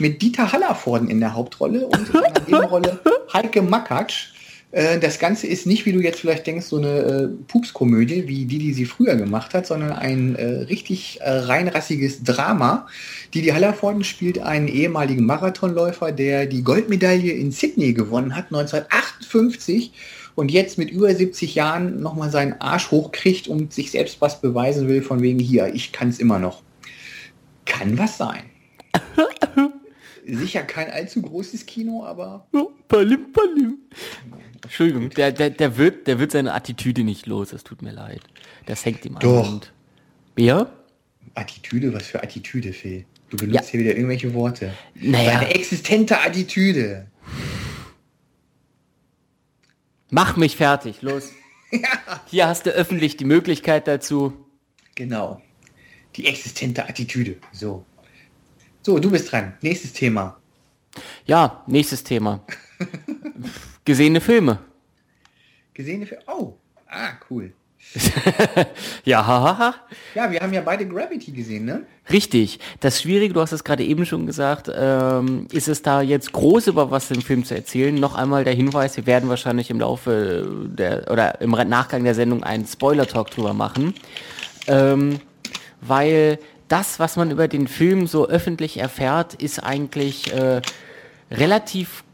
mit 0.00 0.22
Dieter 0.22 0.50
Hallervorden 0.52 1.08
in 1.08 1.20
der 1.20 1.34
Hauptrolle 1.34 1.86
und 1.86 2.08
in 2.08 2.16
einer 2.16 2.40
Nebenrolle 2.46 3.00
Heike 3.32 3.62
Makatsch. 3.62 4.28
Äh, 4.70 4.98
Das 4.98 5.18
Ganze 5.18 5.46
ist 5.46 5.66
nicht, 5.66 5.86
wie 5.86 5.92
du 5.92 6.00
jetzt 6.00 6.20
vielleicht 6.20 6.46
denkst, 6.46 6.66
so 6.66 6.76
eine 6.76 6.98
äh, 6.98 7.28
Pupskomödie, 7.46 8.28
wie 8.28 8.44
die, 8.44 8.58
die 8.58 8.72
sie 8.72 8.84
früher 8.84 9.16
gemacht 9.16 9.54
hat, 9.54 9.66
sondern 9.66 9.92
ein 9.92 10.36
äh, 10.36 10.44
richtig 10.44 11.20
äh, 11.20 11.30
reinrassiges 11.30 12.22
Drama. 12.22 12.86
Didi 13.34 13.48
Hallervorden 13.48 14.04
spielt 14.04 14.38
einen 14.38 14.68
ehemaligen 14.68 15.24
Marathonläufer, 15.26 16.12
der 16.12 16.46
die 16.46 16.62
Goldmedaille 16.62 17.32
in 17.32 17.52
Sydney 17.52 17.92
gewonnen 17.92 18.36
hat, 18.36 18.46
1958 18.46 19.92
und 20.34 20.50
jetzt 20.52 20.78
mit 20.78 20.90
über 20.90 21.12
70 21.12 21.56
Jahren 21.56 22.00
nochmal 22.00 22.30
seinen 22.30 22.60
Arsch 22.60 22.90
hochkriegt 22.92 23.48
und 23.48 23.72
sich 23.72 23.90
selbst 23.90 24.20
was 24.20 24.40
beweisen 24.40 24.86
will, 24.86 25.02
von 25.02 25.20
wegen 25.20 25.40
hier, 25.40 25.74
ich 25.74 25.90
kann 25.92 26.10
es 26.10 26.20
immer 26.20 26.38
noch. 26.38 26.62
Kann 27.64 27.98
was 27.98 28.18
sein. 28.18 28.44
Sicher 30.26 30.62
kein 30.62 30.90
allzu 30.90 31.22
großes 31.22 31.66
Kino, 31.66 32.04
aber 32.04 32.46
palim, 32.86 33.32
palim. 33.32 33.78
Entschuldigung, 34.62 35.10
der, 35.10 35.32
der, 35.32 35.50
der, 35.50 35.76
wird, 35.76 36.06
der 36.06 36.18
wird 36.18 36.32
seine 36.32 36.52
Attitüde 36.54 37.04
nicht 37.04 37.26
los, 37.26 37.52
es 37.52 37.64
tut 37.64 37.82
mir 37.82 37.92
leid. 37.92 38.20
Das 38.66 38.84
hängt 38.84 39.04
ihm 39.04 39.16
an. 39.16 39.20
Doch. 39.20 39.60
Ja? 40.36 40.70
Attitüde, 41.34 41.92
was 41.92 42.06
für 42.06 42.22
Attitüde, 42.22 42.72
Phil. 42.72 43.04
Du 43.30 43.36
benutzt 43.36 43.66
Ja. 43.66 43.70
hier 43.70 43.80
wieder 43.80 43.90
irgendwelche 43.94 44.32
Worte. 44.34 44.72
Naja. 44.94 45.32
Seine 45.40 45.54
existente 45.54 46.20
Attitüde. 46.20 47.06
Mach 50.10 50.36
mich 50.36 50.56
fertig, 50.56 51.02
los. 51.02 51.30
Hier 52.26 52.46
hast 52.46 52.64
du 52.64 52.70
öffentlich 52.70 53.18
die 53.18 53.26
Möglichkeit 53.26 53.86
dazu. 53.86 54.32
Genau. 54.94 55.42
Die 56.16 56.26
existente 56.26 56.88
Attitüde. 56.88 57.36
So. 57.52 57.84
So, 58.82 58.98
du 58.98 59.10
bist 59.10 59.30
dran. 59.30 59.52
Nächstes 59.60 59.92
Thema. 59.92 60.38
Ja, 61.26 61.62
nächstes 61.66 62.02
Thema. 62.04 62.42
Gesehene 63.88 64.20
Filme. 64.20 64.58
Gesehene 65.72 66.04
Filme. 66.04 66.22
Oh. 66.26 66.52
Ah, 66.90 67.12
cool. 67.30 67.54
Ja, 69.06 69.26
hahaha. 69.26 69.76
Ja, 70.14 70.30
wir 70.30 70.40
haben 70.40 70.52
ja 70.52 70.60
beide 70.60 70.86
Gravity 70.86 71.30
gesehen, 71.30 71.64
ne? 71.64 71.86
Richtig. 72.12 72.58
Das 72.80 73.00
Schwierige, 73.00 73.32
du 73.32 73.40
hast 73.40 73.52
es 73.52 73.64
gerade 73.64 73.82
eben 73.82 74.04
schon 74.04 74.26
gesagt, 74.26 74.70
ähm, 74.74 75.46
ist 75.52 75.68
es 75.68 75.80
da 75.80 76.02
jetzt 76.02 76.32
groß 76.32 76.66
über 76.66 76.90
was 76.90 77.10
im 77.10 77.22
Film 77.22 77.46
zu 77.46 77.54
erzählen. 77.54 77.94
Noch 77.94 78.14
einmal 78.14 78.44
der 78.44 78.52
Hinweis, 78.52 78.98
wir 78.98 79.06
werden 79.06 79.30
wahrscheinlich 79.30 79.70
im 79.70 79.80
Laufe 79.80 80.66
der 80.66 81.10
oder 81.10 81.40
im 81.40 81.52
Nachgang 81.52 82.04
der 82.04 82.14
Sendung 82.14 82.42
einen 82.42 82.66
Spoiler-Talk 82.66 83.30
drüber 83.30 83.54
machen. 83.54 83.94
Ähm, 84.66 85.18
weil 85.80 86.38
das, 86.68 86.98
was 87.00 87.16
man 87.16 87.30
über 87.30 87.48
den 87.48 87.66
Film 87.66 88.06
so 88.06 88.28
öffentlich 88.28 88.76
erfährt, 88.76 89.32
ist 89.32 89.60
eigentlich 89.60 90.30
äh, 90.34 90.60
relativ 91.30 92.04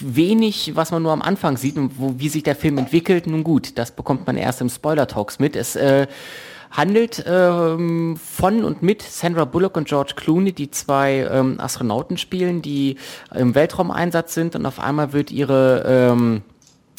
wenig, 0.00 0.72
was 0.74 0.90
man 0.90 1.02
nur 1.02 1.12
am 1.12 1.22
Anfang 1.22 1.56
sieht 1.56 1.76
und 1.76 1.98
wo, 1.98 2.14
wie 2.18 2.28
sich 2.28 2.42
der 2.42 2.56
Film 2.56 2.78
entwickelt. 2.78 3.26
Nun 3.26 3.44
gut, 3.44 3.78
das 3.78 3.90
bekommt 3.90 4.26
man 4.26 4.36
erst 4.36 4.60
im 4.60 4.68
Spoiler-Talks 4.68 5.38
mit. 5.38 5.56
Es 5.56 5.76
äh, 5.76 6.06
handelt 6.70 7.24
ähm, 7.26 8.16
von 8.16 8.64
und 8.64 8.82
mit 8.82 9.02
Sandra 9.02 9.44
Bullock 9.44 9.76
und 9.76 9.88
George 9.88 10.14
Clooney, 10.16 10.52
die 10.52 10.70
zwei 10.70 11.26
ähm, 11.30 11.60
Astronauten 11.60 12.18
spielen, 12.18 12.62
die 12.62 12.96
im 13.34 13.54
Weltraumeinsatz 13.54 14.34
sind 14.34 14.56
und 14.56 14.66
auf 14.66 14.80
einmal 14.80 15.12
wird 15.12 15.30
ihre 15.30 15.84
ähm, 15.86 16.42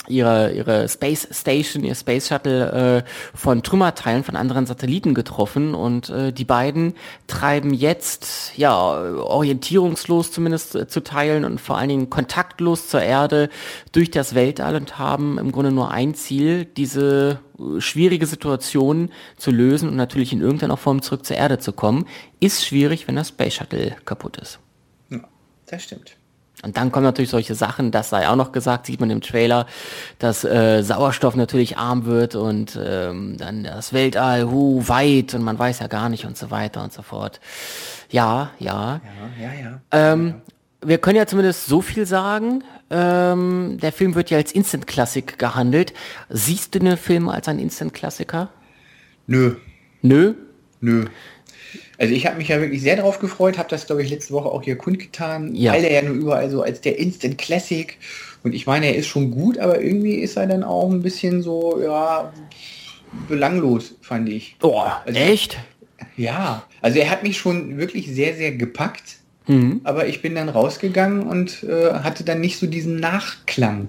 ihre, 0.07 0.51
ihre 0.51 0.87
Space 0.89 1.27
Station, 1.31 1.83
ihr 1.83 1.95
Space 1.95 2.27
Shuttle 2.27 3.03
äh, 3.03 3.37
von 3.37 3.63
Trümmerteilen 3.63 4.23
von 4.23 4.35
anderen 4.35 4.65
Satelliten 4.65 5.13
getroffen 5.13 5.75
und 5.75 6.09
äh, 6.09 6.31
die 6.31 6.45
beiden 6.45 6.93
treiben 7.27 7.73
jetzt, 7.73 8.57
ja, 8.57 8.77
orientierungslos 8.77 10.31
zumindest 10.31 10.75
äh, 10.75 10.87
zu 10.87 11.03
teilen 11.03 11.45
und 11.45 11.59
vor 11.61 11.77
allen 11.77 11.89
Dingen 11.89 12.09
kontaktlos 12.09 12.87
zur 12.87 13.01
Erde 13.01 13.49
durch 13.91 14.11
das 14.11 14.35
Weltall 14.35 14.75
und 14.75 14.97
haben 14.97 15.37
im 15.37 15.51
Grunde 15.51 15.71
nur 15.71 15.91
ein 15.91 16.13
Ziel, 16.13 16.65
diese 16.65 17.39
äh, 17.59 17.81
schwierige 17.81 18.25
Situation 18.25 19.09
zu 19.37 19.51
lösen 19.51 19.89
und 19.89 19.95
natürlich 19.95 20.33
in 20.33 20.41
irgendeiner 20.41 20.77
Form 20.77 21.01
zurück 21.01 21.25
zur 21.25 21.37
Erde 21.37 21.59
zu 21.59 21.73
kommen. 21.73 22.05
Ist 22.39 22.65
schwierig, 22.65 23.07
wenn 23.07 23.15
das 23.15 23.29
Space 23.29 23.55
Shuttle 23.55 23.95
kaputt 24.05 24.37
ist. 24.37 24.59
Ja, 25.09 25.19
das 25.65 25.83
stimmt. 25.83 26.16
Und 26.63 26.75
dann 26.75 26.91
kommen 26.91 27.03
natürlich 27.03 27.29
solche 27.29 27.53
Sachen, 27.53 27.91
das 27.91 28.09
sei 28.09 28.27
auch 28.27 28.35
noch 28.35 28.51
gesagt, 28.51 28.87
sieht 28.87 28.99
man 28.99 29.11
im 29.11 29.21
Trailer, 29.21 29.67
dass 30.17 30.43
äh, 30.43 30.81
Sauerstoff 30.81 31.35
natürlich 31.35 31.77
arm 31.77 32.05
wird 32.05 32.35
und 32.35 32.79
ähm, 32.83 33.37
dann 33.37 33.63
das 33.63 33.93
Weltall, 33.93 34.49
hu, 34.49 34.87
weit 34.87 35.35
und 35.35 35.43
man 35.43 35.59
weiß 35.59 35.79
ja 35.79 35.87
gar 35.87 36.09
nicht 36.09 36.25
und 36.25 36.35
so 36.35 36.49
weiter 36.49 36.83
und 36.83 36.91
so 36.91 37.03
fort. 37.03 37.39
Ja, 38.09 38.51
ja. 38.57 39.01
Ja, 39.39 39.43
ja, 39.43 39.53
ja. 39.53 39.81
Ähm, 39.91 40.35
wir 40.81 40.97
können 40.97 41.17
ja 41.17 41.27
zumindest 41.27 41.67
so 41.67 41.81
viel 41.81 42.05
sagen. 42.05 42.63
Ähm, 42.89 43.77
der 43.81 43.91
Film 43.91 44.15
wird 44.15 44.29
ja 44.29 44.37
als 44.37 44.51
Instant-Klassik 44.51 45.37
gehandelt. 45.37 45.93
Siehst 46.29 46.73
du 46.73 46.79
den 46.79 46.97
Film 46.97 47.29
als 47.29 47.47
ein 47.47 47.59
Instant-Klassiker? 47.59 48.49
Nö, 49.27 49.55
Nö? 50.01 50.33
nö. 50.79 51.05
Also 52.00 52.13
ich 52.13 52.25
habe 52.27 52.38
mich 52.38 52.48
ja 52.50 52.60
wirklich 52.62 52.82
sehr 52.82 52.96
darauf 52.96 53.20
gefreut, 53.20 53.58
habe 53.58 53.70
das 53.70 53.88
glaube 53.88 54.04
ich 54.04 54.10
letzte 54.10 54.34
Woche 54.34 54.50
auch 54.50 54.62
hier 54.63 54.77
kundgetan, 54.77 55.56
Ja. 55.56 55.74
weil 55.74 55.84
er 55.84 55.92
ja 55.94 56.01
nur 56.04 56.16
überall 56.16 56.50
so 56.50 56.62
als 56.62 56.82
der 56.82 57.00
Instant 57.00 57.38
Classic 57.38 57.98
und 58.44 58.54
ich 58.54 58.68
meine, 58.68 58.86
er 58.88 58.96
ist 58.96 59.08
schon 59.08 59.32
gut, 59.32 59.58
aber 59.58 59.82
irgendwie 59.82 60.16
ist 60.16 60.38
er 60.38 60.46
dann 60.48 60.63
auch 60.63 60.89
ein 60.92 61.01
bisschen 61.01 61.42
so, 61.42 61.82
ja, 61.84 62.32
belanglos, 63.27 63.96
fand 64.01 64.30
ich. 64.30 64.56
Oh, 64.62 64.84
Also- 65.06 65.20
echt? 65.20 65.58
Ja, 66.16 66.63
also 66.82 67.00
er 67.00 67.10
hat 67.10 67.24
mich 67.24 67.38
schon 67.38 67.77
wirklich 67.77 68.08
sehr, 68.08 68.36
sehr 68.36 68.51
gepackt, 68.51 69.18
Mhm. 69.48 69.82
aber 69.84 70.08
ich 70.08 70.22
bin 70.22 70.36
dann 70.36 70.50
rausgegangen 70.50 71.24
und 71.24 71.63
äh, 71.63 71.94
hatte 71.94 72.24
dann 72.24 72.42
nicht 72.42 72.58
so 72.60 72.68
diesen 72.68 73.00
Nachklang. 73.00 73.88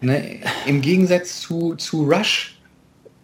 Ne? 0.00 0.22
Im 0.66 0.80
Gegensatz 0.82 1.40
zu, 1.40 1.74
zu 1.76 2.04
Rush, 2.04 2.55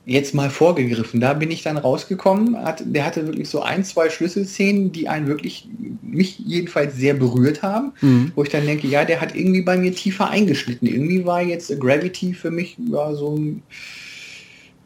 jetzt 0.04 0.34
mal 0.34 0.50
vorgegriffen, 0.50 1.20
da 1.20 1.32
bin 1.32 1.50
ich 1.52 1.62
dann 1.62 1.76
rausgekommen, 1.76 2.56
hat, 2.56 2.82
der 2.84 3.04
hatte 3.04 3.26
wirklich 3.26 3.48
so 3.48 3.62
ein, 3.62 3.84
zwei 3.84 4.10
Schlüsselszenen, 4.10 4.90
die 4.90 5.08
einen 5.08 5.28
wirklich, 5.28 5.68
mich 6.02 6.40
jedenfalls 6.40 6.96
sehr 6.96 7.14
berührt 7.14 7.62
haben, 7.62 7.92
Mhm. 8.00 8.32
wo 8.34 8.42
ich 8.42 8.48
dann 8.48 8.66
denke, 8.66 8.88
ja, 8.88 9.04
der 9.04 9.20
hat 9.20 9.36
irgendwie 9.36 9.62
bei 9.62 9.76
mir 9.76 9.94
tiefer 9.94 10.28
eingeschnitten. 10.28 10.88
Irgendwie 10.88 11.24
war 11.24 11.40
jetzt 11.42 11.78
Gravity 11.78 12.34
für 12.34 12.50
mich 12.50 12.76
ja, 12.90 13.14
so 13.14 13.36
ein, 13.36 13.62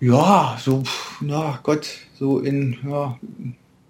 ja, 0.00 0.58
so, 0.62 0.82
na 1.22 1.60
Gott, 1.62 1.88
so 2.18 2.38
in, 2.40 2.76
ja, 2.86 3.18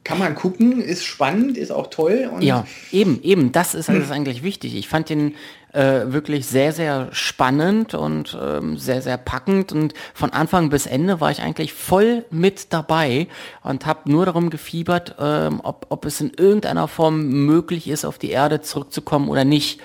kann 0.05 0.21
man 0.21 0.37
gucken, 0.37 0.81
ist 0.81 1.05
spannend, 1.05 1.59
ist 1.59 1.73
auch 1.73 1.89
toll. 1.89 2.31
Ja, 2.39 2.65
eben, 2.93 3.21
eben, 3.25 3.51
das 3.51 3.75
ist, 3.75 3.89
das 3.89 3.97
ist 3.97 4.13
eigentlich 4.13 4.45
wichtig. 4.45 4.77
Ich 4.77 4.87
fand 4.87 5.09
den 5.09 5.35
äh, 5.77 6.13
wirklich 6.13 6.47
sehr, 6.47 6.73
sehr 6.73 7.09
spannend 7.13 7.95
und 7.95 8.37
ähm, 8.41 8.79
sehr, 8.79 9.03
sehr 9.03 9.19
packend 9.19 9.73
und 9.73 9.93
von 10.15 10.31
Anfang 10.31 10.71
bis 10.71 10.87
Ende 10.87 11.21
war 11.21 11.31
ich 11.31 11.43
eigentlich 11.43 11.75
voll 11.75 12.25
mit 12.31 12.73
dabei 12.73 13.29
und 13.63 13.85
habe 13.85 14.11
nur 14.11 14.25
darum 14.25 14.49
gefiebert, 14.49 15.17
ähm, 15.21 15.61
ob, 15.63 15.87
ob 15.91 16.07
es 16.07 16.21
in 16.21 16.33
irgendeiner 16.35 16.89
Form 16.89 17.29
möglich 17.45 17.89
ist, 17.89 18.07
auf 18.07 18.19
die 18.19 18.31
Erde 18.31 18.63
zurückzukommen 18.63 19.29
oder 19.29 19.45
nicht. 19.45 19.81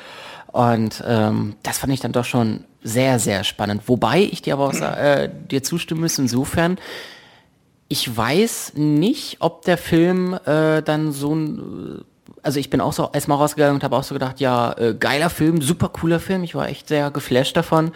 Und 0.48 1.03
ähm, 1.05 1.55
das 1.63 1.79
fand 1.79 1.91
ich 1.91 2.00
dann 2.00 2.13
doch 2.13 2.25
schon 2.25 2.63
sehr, 2.83 3.19
sehr 3.19 3.43
spannend. 3.43 3.83
Wobei 3.88 4.21
ich 4.21 4.41
dir 4.41 4.53
aber 4.53 4.67
auch 4.67 4.74
äh, 4.74 5.29
dir 5.50 5.62
zustimmen 5.62 6.01
muss 6.01 6.17
insofern, 6.17 6.77
ich 7.89 8.15
weiß 8.15 8.74
nicht, 8.75 9.38
ob 9.41 9.63
der 9.63 9.77
Film 9.77 10.39
äh, 10.45 10.81
dann 10.81 11.12
so 11.12 11.36
ein, 11.36 12.05
also 12.43 12.60
ich 12.60 12.69
bin 12.69 12.81
auch 12.81 12.93
so 12.93 13.10
erstmal 13.13 13.38
rausgegangen 13.38 13.75
und 13.75 13.83
habe 13.83 13.95
auch 13.95 14.03
so 14.03 14.15
gedacht, 14.15 14.39
ja, 14.39 14.74
äh, 14.77 14.93
geiler 14.93 15.29
Film, 15.29 15.62
super 15.62 15.89
cooler 15.89 16.19
Film, 16.19 16.43
ich 16.43 16.55
war 16.55 16.67
echt 16.67 16.88
sehr 16.88 17.12
geflasht 17.12 17.55
davon, 17.55 17.91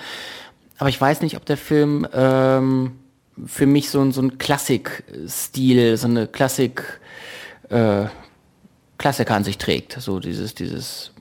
aber 0.78 0.90
ich 0.90 1.00
weiß 1.00 1.22
nicht, 1.22 1.38
ob 1.38 1.46
der 1.46 1.58
Film 1.58 2.08
ähm, 2.14 3.00
für 3.46 3.66
mich 3.66 3.90
so, 3.90 4.02
ein 4.02 4.12
so 4.12 4.22
ein 4.22 4.38
Klassik-Stil, 4.38 5.98
so 5.98 6.08
eine 6.08 6.28
Klassik, 6.28 7.00
äh, 7.70 8.06
Klassiker 8.98 9.36
an 9.36 9.44
sich 9.44 9.58
trägt, 9.58 9.94
so 10.00 10.20
dieses, 10.20 10.56
dieses, 10.56 11.12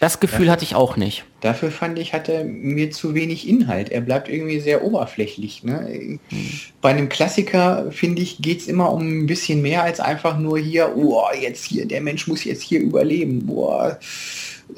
das 0.00 0.20
Gefühl 0.20 0.50
hatte 0.50 0.64
ich 0.64 0.74
auch 0.74 0.96
nicht. 0.96 1.24
Dafür 1.40 1.70
fand 1.70 1.98
ich, 1.98 2.12
hat 2.12 2.28
er 2.28 2.44
mir 2.44 2.90
zu 2.90 3.14
wenig 3.14 3.48
Inhalt. 3.48 3.90
Er 3.90 4.00
bleibt 4.00 4.28
irgendwie 4.28 4.60
sehr 4.60 4.84
oberflächlich. 4.84 5.62
Ne? 5.62 6.18
Bei 6.80 6.90
einem 6.90 7.08
Klassiker, 7.08 7.90
finde 7.90 8.22
ich, 8.22 8.38
geht 8.38 8.60
es 8.60 8.66
immer 8.66 8.92
um 8.92 9.22
ein 9.22 9.26
bisschen 9.26 9.62
mehr 9.62 9.82
als 9.82 10.00
einfach 10.00 10.38
nur 10.38 10.58
hier, 10.58 10.94
oh, 10.96 11.22
jetzt 11.40 11.64
hier, 11.64 11.86
der 11.86 12.00
Mensch 12.00 12.26
muss 12.26 12.44
jetzt 12.44 12.62
hier 12.62 12.80
überleben. 12.80 13.46
Boah, 13.46 13.98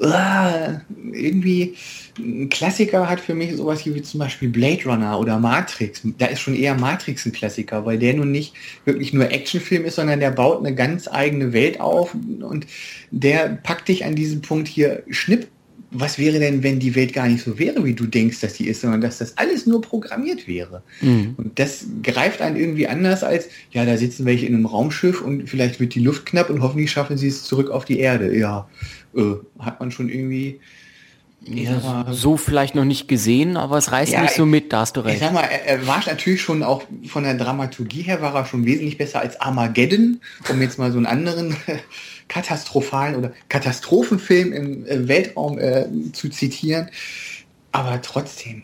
ah, 0.00 0.80
irgendwie, 1.12 1.74
ein 2.18 2.48
Klassiker 2.48 3.08
hat 3.08 3.20
für 3.20 3.34
mich 3.34 3.54
sowas 3.56 3.84
wie 3.86 4.02
zum 4.02 4.20
Beispiel 4.20 4.48
Blade 4.48 4.84
Runner 4.84 5.18
oder 5.18 5.38
Matrix. 5.38 6.02
Da 6.18 6.26
ist 6.26 6.40
schon 6.40 6.54
eher 6.54 6.74
Matrix 6.74 7.26
ein 7.26 7.32
Klassiker, 7.32 7.84
weil 7.86 7.98
der 7.98 8.14
nun 8.14 8.32
nicht 8.32 8.54
wirklich 8.84 9.12
nur 9.12 9.30
Actionfilm 9.30 9.84
ist, 9.84 9.96
sondern 9.96 10.20
der 10.20 10.30
baut 10.30 10.58
eine 10.58 10.74
ganz 10.74 11.08
eigene 11.08 11.52
Welt 11.52 11.80
auf 11.80 12.14
und 12.14 12.66
der 13.10 13.58
packt 13.62 13.88
dich 13.88 14.04
an 14.04 14.14
diesem 14.14 14.42
Punkt 14.42 14.68
hier 14.68 15.02
schnipp 15.10 15.48
was 15.90 16.18
wäre 16.18 16.38
denn, 16.38 16.62
wenn 16.62 16.78
die 16.78 16.94
Welt 16.94 17.12
gar 17.12 17.28
nicht 17.28 17.44
so 17.44 17.58
wäre, 17.58 17.84
wie 17.84 17.94
du 17.94 18.06
denkst, 18.06 18.40
dass 18.40 18.56
sie 18.56 18.66
ist, 18.66 18.80
sondern 18.80 19.00
dass 19.00 19.18
das 19.18 19.38
alles 19.38 19.66
nur 19.66 19.80
programmiert 19.80 20.48
wäre. 20.48 20.82
Und 21.36 21.58
das 21.58 21.86
greift 22.02 22.42
einen 22.42 22.56
irgendwie 22.56 22.88
anders 22.88 23.22
als, 23.22 23.48
ja, 23.70 23.84
da 23.84 23.96
sitzen 23.96 24.26
welche 24.26 24.46
in 24.46 24.54
einem 24.54 24.66
Raumschiff 24.66 25.22
und 25.22 25.48
vielleicht 25.48 25.80
wird 25.80 25.94
die 25.94 26.00
Luft 26.00 26.26
knapp 26.26 26.50
und 26.50 26.60
hoffentlich 26.60 26.90
schaffen 26.90 27.16
sie 27.16 27.28
es 27.28 27.44
zurück 27.44 27.70
auf 27.70 27.84
die 27.84 28.00
Erde. 28.00 28.36
Ja, 28.36 28.68
äh, 29.14 29.34
hat 29.58 29.80
man 29.80 29.90
schon 29.90 30.08
irgendwie. 30.08 30.60
Ich 31.48 31.68
sag 31.68 31.82
mal, 31.84 32.12
So 32.12 32.36
vielleicht 32.36 32.74
noch 32.74 32.84
nicht 32.84 33.08
gesehen, 33.08 33.56
aber 33.56 33.78
es 33.78 33.92
reißt 33.92 34.12
Ja, 34.12 34.22
mich 34.22 34.32
so 34.32 34.46
mit, 34.46 34.72
da 34.72 34.80
hast 34.80 34.96
du 34.96 35.00
ich 35.00 35.06
recht. 35.06 35.20
sag 35.20 35.32
mal, 35.32 35.42
er, 35.42 35.64
er 35.66 35.86
war 35.86 36.02
natürlich 36.06 36.42
schon 36.42 36.62
auch 36.62 36.82
von 37.06 37.24
der 37.24 37.34
Dramaturgie 37.34 38.02
her 38.02 38.20
war 38.22 38.34
er 38.34 38.44
schon 38.46 38.64
wesentlich 38.64 38.98
besser 38.98 39.20
als 39.20 39.40
Armageddon, 39.40 40.20
um 40.50 40.60
jetzt 40.62 40.78
mal 40.78 40.90
so 40.92 40.98
einen 40.98 41.06
anderen 41.06 41.56
katastrophalen 42.28 43.16
oder 43.16 43.32
Katastrophenfilm 43.48 44.52
im 44.52 44.86
äh, 44.86 45.08
Weltraum 45.08 45.58
äh, 45.58 45.86
zu 46.12 46.28
zitieren. 46.28 46.88
Aber 47.76 48.00
trotzdem, 48.00 48.62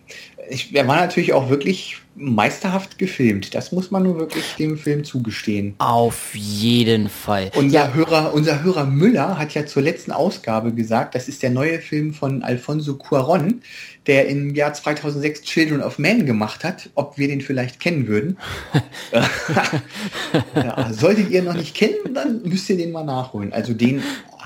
ich, 0.48 0.74
er 0.74 0.88
war 0.88 0.96
natürlich 0.96 1.34
auch 1.34 1.50
wirklich 1.50 1.98
meisterhaft 2.14 2.96
gefilmt. 2.96 3.54
Das 3.54 3.70
muss 3.70 3.90
man 3.90 4.04
nur 4.04 4.18
wirklich 4.18 4.54
dem 4.58 4.78
Film 4.78 5.04
zugestehen. 5.04 5.74
Auf 5.76 6.34
jeden 6.34 7.10
Fall. 7.10 7.50
Unser, 7.54 7.92
Hörer, 7.92 8.32
unser 8.32 8.62
Hörer 8.62 8.86
Müller 8.86 9.36
hat 9.36 9.52
ja 9.52 9.66
zur 9.66 9.82
letzten 9.82 10.12
Ausgabe 10.12 10.72
gesagt, 10.72 11.14
das 11.14 11.28
ist 11.28 11.42
der 11.42 11.50
neue 11.50 11.78
Film 11.78 12.14
von 12.14 12.42
Alfonso 12.42 12.96
Cuaron, 12.96 13.60
der 14.06 14.28
im 14.28 14.54
Jahr 14.54 14.72
2006 14.72 15.42
Children 15.42 15.82
of 15.82 15.98
Men 15.98 16.24
gemacht 16.24 16.64
hat, 16.64 16.88
ob 16.94 17.18
wir 17.18 17.28
den 17.28 17.42
vielleicht 17.42 17.80
kennen 17.80 18.06
würden. 18.06 18.38
ja, 20.54 20.90
solltet 20.90 21.28
ihr 21.28 21.42
noch 21.42 21.54
nicht 21.54 21.74
kennen, 21.74 22.14
dann 22.14 22.40
müsst 22.44 22.70
ihr 22.70 22.78
den 22.78 22.92
mal 22.92 23.04
nachholen. 23.04 23.52
Also 23.52 23.74
den 23.74 24.02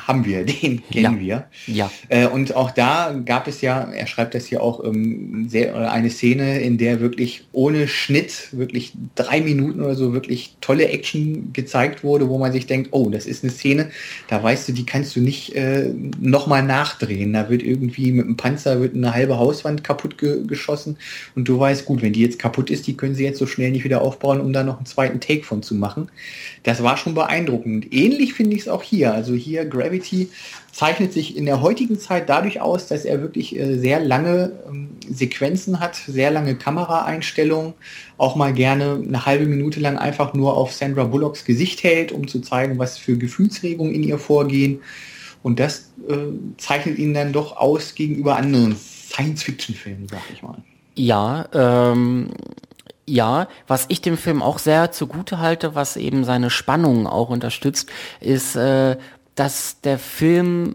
haben 0.06 0.24
wir, 0.24 0.44
den 0.44 0.82
kennen 0.88 1.20
wir. 1.20 1.46
Ja. 1.66 1.90
Äh, 2.08 2.26
und 2.28 2.54
auch 2.54 2.70
da 2.70 3.14
gab 3.24 3.48
es 3.48 3.60
ja, 3.60 3.90
er 3.92 4.06
schreibt 4.06 4.34
das 4.34 4.46
hier 4.46 4.62
auch, 4.62 4.84
ähm, 4.84 5.48
sehr, 5.48 5.90
eine 5.90 6.10
Szene, 6.10 6.60
in 6.60 6.78
der 6.78 7.00
wirklich 7.00 7.44
ohne 7.52 7.88
Schnitt, 7.88 8.48
wirklich 8.52 8.92
drei 9.14 9.40
Minuten 9.40 9.80
oder 9.80 9.94
so, 9.94 10.12
wirklich 10.12 10.56
tolle 10.60 10.88
Action 10.88 11.52
gezeigt 11.52 12.04
wurde, 12.04 12.28
wo 12.28 12.38
man 12.38 12.52
sich 12.52 12.66
denkt, 12.66 12.90
oh, 12.92 13.10
das 13.10 13.26
ist 13.26 13.42
eine 13.42 13.52
Szene, 13.52 13.90
da 14.28 14.42
weißt 14.42 14.68
du, 14.68 14.72
die 14.72 14.86
kannst 14.86 15.16
du 15.16 15.20
nicht 15.20 15.54
äh, 15.54 15.90
nochmal 16.20 16.62
nachdrehen. 16.62 17.32
Da 17.32 17.48
wird 17.50 17.62
irgendwie 17.62 18.12
mit 18.12 18.26
dem 18.26 18.36
Panzer 18.36 18.80
wird 18.80 18.94
eine 18.94 19.12
halbe 19.12 19.38
Hauswand 19.38 19.82
kaputt 19.82 20.18
ge 20.18 20.44
geschossen 20.46 20.96
und 21.34 21.48
du 21.48 21.58
weißt, 21.58 21.84
gut, 21.84 22.02
wenn 22.02 22.12
die 22.12 22.22
jetzt 22.22 22.38
kaputt 22.38 22.70
ist, 22.70 22.86
die 22.86 22.96
können 22.96 23.14
sie 23.14 23.24
jetzt 23.24 23.38
so 23.38 23.46
schnell 23.46 23.70
nicht 23.70 23.84
wieder 23.84 24.02
aufbauen, 24.02 24.40
um 24.40 24.52
da 24.52 24.62
noch 24.62 24.76
einen 24.76 24.86
zweiten 24.86 25.20
Take 25.20 25.42
von 25.42 25.62
zu 25.62 25.74
machen. 25.74 26.08
Das 26.62 26.82
war 26.82 26.96
schon 26.96 27.14
beeindruckend. 27.14 27.92
Ähnlich 27.92 28.34
finde 28.34 28.54
ich 28.54 28.62
es 28.62 28.68
auch 28.68 28.82
hier. 28.82 29.12
Also 29.12 29.34
hier 29.34 29.64
Gravity 29.64 29.95
zeichnet 30.72 31.12
sich 31.12 31.36
in 31.36 31.46
der 31.46 31.62
heutigen 31.62 31.98
Zeit 31.98 32.28
dadurch 32.28 32.60
aus, 32.60 32.86
dass 32.86 33.04
er 33.04 33.22
wirklich 33.22 33.58
äh, 33.58 33.78
sehr 33.78 34.00
lange 34.00 34.52
ähm, 34.68 34.90
Sequenzen 35.08 35.80
hat, 35.80 35.96
sehr 35.96 36.30
lange 36.30 36.54
Kameraeinstellungen, 36.54 37.74
auch 38.18 38.36
mal 38.36 38.52
gerne 38.52 39.02
eine 39.02 39.24
halbe 39.24 39.46
Minute 39.46 39.80
lang 39.80 39.96
einfach 39.96 40.34
nur 40.34 40.56
auf 40.56 40.72
Sandra 40.72 41.04
Bullocks 41.04 41.44
Gesicht 41.44 41.82
hält, 41.82 42.12
um 42.12 42.28
zu 42.28 42.40
zeigen, 42.40 42.78
was 42.78 42.98
für 42.98 43.16
Gefühlsregungen 43.16 43.94
in 43.94 44.02
ihr 44.02 44.18
vorgehen. 44.18 44.80
Und 45.42 45.60
das 45.60 45.92
äh, 46.08 46.16
zeichnet 46.58 46.98
ihn 46.98 47.14
dann 47.14 47.32
doch 47.32 47.56
aus 47.56 47.94
gegenüber 47.94 48.36
anderen 48.36 48.76
Science-Fiction-Filmen, 48.76 50.08
sag 50.08 50.22
ich 50.32 50.42
mal. 50.42 50.58
Ja, 50.96 51.46
ähm, 51.52 52.30
ja, 53.06 53.46
was 53.68 53.86
ich 53.88 54.00
dem 54.00 54.18
Film 54.18 54.42
auch 54.42 54.58
sehr 54.58 54.90
zugute 54.90 55.38
halte, 55.38 55.74
was 55.74 55.96
eben 55.96 56.24
seine 56.24 56.50
Spannung 56.50 57.06
auch 57.06 57.28
unterstützt, 57.28 57.88
ist, 58.20 58.56
äh, 58.56 58.96
dass 59.36 59.80
der 59.82 59.98
Film 59.98 60.74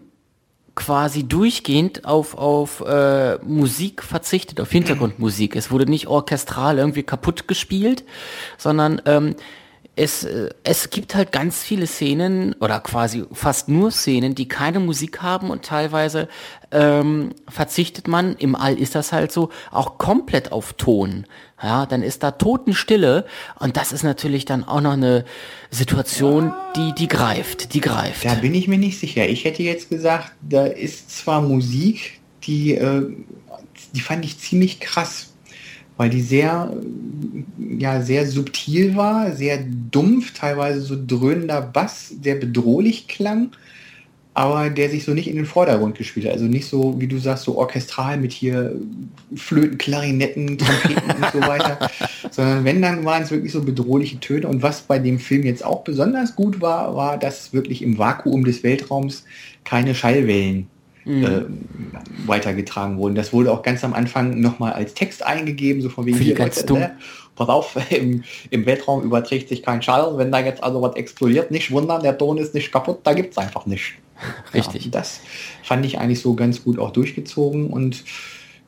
quasi 0.74 1.24
durchgehend 1.24 2.06
auf, 2.06 2.34
auf 2.34 2.80
äh, 2.80 3.36
Musik 3.44 4.02
verzichtet, 4.02 4.58
auf 4.60 4.70
Hintergrundmusik. 4.70 5.54
Es 5.54 5.70
wurde 5.70 5.84
nicht 5.84 6.06
orchestral 6.06 6.78
irgendwie 6.78 7.02
kaputt 7.02 7.46
gespielt, 7.46 8.04
sondern 8.56 9.02
ähm, 9.04 9.34
es, 9.94 10.24
äh, 10.24 10.48
es 10.64 10.90
gibt 10.90 11.14
halt 11.14 11.32
ganz 11.32 11.62
viele 11.62 11.86
Szenen 11.86 12.54
oder 12.54 12.80
quasi 12.80 13.24
fast 13.32 13.68
nur 13.68 13.90
Szenen, 13.90 14.34
die 14.34 14.48
keine 14.48 14.80
Musik 14.80 15.20
haben 15.20 15.50
und 15.50 15.64
teilweise 15.64 16.28
ähm, 16.70 17.34
verzichtet 17.48 18.08
man, 18.08 18.34
im 18.36 18.54
All 18.54 18.78
ist 18.78 18.94
das 18.94 19.12
halt 19.12 19.32
so, 19.32 19.50
auch 19.70 19.98
komplett 19.98 20.50
auf 20.50 20.72
Ton. 20.74 21.26
Ja, 21.62 21.86
dann 21.86 22.02
ist 22.02 22.22
da 22.22 22.32
Totenstille 22.32 23.26
und 23.58 23.76
das 23.76 23.92
ist 23.92 24.02
natürlich 24.02 24.44
dann 24.46 24.64
auch 24.64 24.80
noch 24.80 24.94
eine 24.94 25.24
Situation, 25.70 26.52
die, 26.74 26.92
die 26.94 27.06
greift, 27.06 27.74
die 27.74 27.80
greift. 27.80 28.24
Da 28.24 28.34
bin 28.34 28.54
ich 28.54 28.66
mir 28.66 28.78
nicht 28.78 28.98
sicher. 28.98 29.28
Ich 29.28 29.44
hätte 29.44 29.62
jetzt 29.62 29.90
gesagt, 29.90 30.32
da 30.40 30.64
ist 30.66 31.16
zwar 31.16 31.40
Musik, 31.42 32.20
die, 32.44 32.74
äh, 32.74 33.14
die 33.94 34.00
fand 34.00 34.24
ich 34.24 34.38
ziemlich 34.38 34.80
krass 34.80 35.31
weil 35.96 36.10
die 36.10 36.22
sehr, 36.22 36.72
ja, 37.78 38.00
sehr 38.00 38.26
subtil 38.26 38.96
war, 38.96 39.32
sehr 39.32 39.58
dumpf, 39.90 40.32
teilweise 40.32 40.80
so 40.80 40.96
dröhnender 41.06 41.60
Bass, 41.60 42.14
der 42.16 42.36
bedrohlich 42.36 43.08
klang, 43.08 43.50
aber 44.34 44.70
der 44.70 44.88
sich 44.88 45.04
so 45.04 45.12
nicht 45.12 45.28
in 45.28 45.36
den 45.36 45.44
Vordergrund 45.44 45.98
gespielt 45.98 46.26
hat. 46.26 46.32
Also 46.32 46.46
nicht 46.46 46.66
so, 46.66 46.98
wie 46.98 47.06
du 47.06 47.18
sagst, 47.18 47.44
so 47.44 47.58
orchestral 47.58 48.16
mit 48.16 48.32
hier 48.32 48.74
Flöten, 49.36 49.76
Klarinetten, 49.76 50.56
Trompeten 50.56 51.22
und 51.22 51.32
so 51.32 51.40
weiter, 51.40 51.90
sondern 52.30 52.64
wenn, 52.64 52.80
dann 52.80 53.04
waren 53.04 53.22
es 53.22 53.30
wirklich 53.30 53.52
so 53.52 53.62
bedrohliche 53.62 54.20
Töne. 54.20 54.48
Und 54.48 54.62
was 54.62 54.82
bei 54.82 54.98
dem 54.98 55.18
Film 55.18 55.44
jetzt 55.44 55.64
auch 55.64 55.84
besonders 55.84 56.34
gut 56.34 56.62
war, 56.62 56.96
war, 56.96 57.18
dass 57.18 57.52
wirklich 57.52 57.82
im 57.82 57.98
Vakuum 57.98 58.44
des 58.44 58.62
Weltraums 58.62 59.24
keine 59.64 59.94
Schallwellen 59.94 60.68
mhm. 61.04 61.24
äh, 61.24 61.42
weitergetragen 62.26 62.98
wurden. 62.98 63.14
Das 63.14 63.32
wurde 63.32 63.52
auch 63.52 63.62
ganz 63.62 63.84
am 63.84 63.94
Anfang 63.94 64.40
nochmal 64.40 64.72
als 64.72 64.94
Text 64.94 65.24
eingegeben, 65.24 65.82
so 65.82 65.88
von 65.88 66.06
wegen 66.06 66.18
hier, 66.18 66.36
Leute, 66.36 66.64
dumm. 66.64 66.80
Ne? 66.80 66.96
pass 67.34 67.48
auf, 67.48 67.76
im, 67.90 68.24
im 68.50 68.66
Weltraum 68.66 69.02
überträgt 69.02 69.48
sich 69.48 69.62
kein 69.62 69.82
Schall. 69.82 70.16
Wenn 70.18 70.32
da 70.32 70.40
jetzt 70.40 70.62
also 70.62 70.82
was 70.82 70.96
explodiert, 70.96 71.50
nicht 71.50 71.70
wundern, 71.70 72.02
der 72.02 72.16
Ton 72.16 72.38
ist 72.38 72.54
nicht 72.54 72.72
kaputt, 72.72 73.00
da 73.04 73.14
gibt 73.14 73.32
es 73.32 73.38
einfach 73.38 73.66
nicht. 73.66 73.94
Richtig. 74.54 74.86
Ja, 74.86 74.90
das 74.92 75.20
fand 75.62 75.84
ich 75.84 75.98
eigentlich 75.98 76.20
so 76.20 76.34
ganz 76.34 76.62
gut 76.62 76.78
auch 76.78 76.90
durchgezogen 76.90 77.68
und 77.68 78.04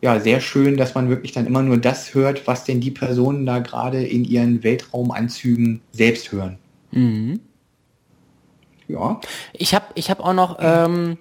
ja, 0.00 0.20
sehr 0.20 0.40
schön, 0.40 0.76
dass 0.76 0.94
man 0.94 1.08
wirklich 1.08 1.32
dann 1.32 1.46
immer 1.46 1.62
nur 1.62 1.78
das 1.78 2.12
hört, 2.14 2.46
was 2.46 2.64
denn 2.64 2.80
die 2.80 2.90
Personen 2.90 3.46
da 3.46 3.60
gerade 3.60 4.04
in 4.04 4.24
ihren 4.24 4.62
Weltraumanzügen 4.62 5.80
selbst 5.92 6.30
hören. 6.30 6.58
Mhm. 6.90 7.40
Ja. 8.86 9.18
Ich 9.54 9.74
habe 9.74 9.86
ich 9.94 10.10
hab 10.10 10.20
auch 10.20 10.34
noch 10.34 10.58
ähm, 10.60 11.16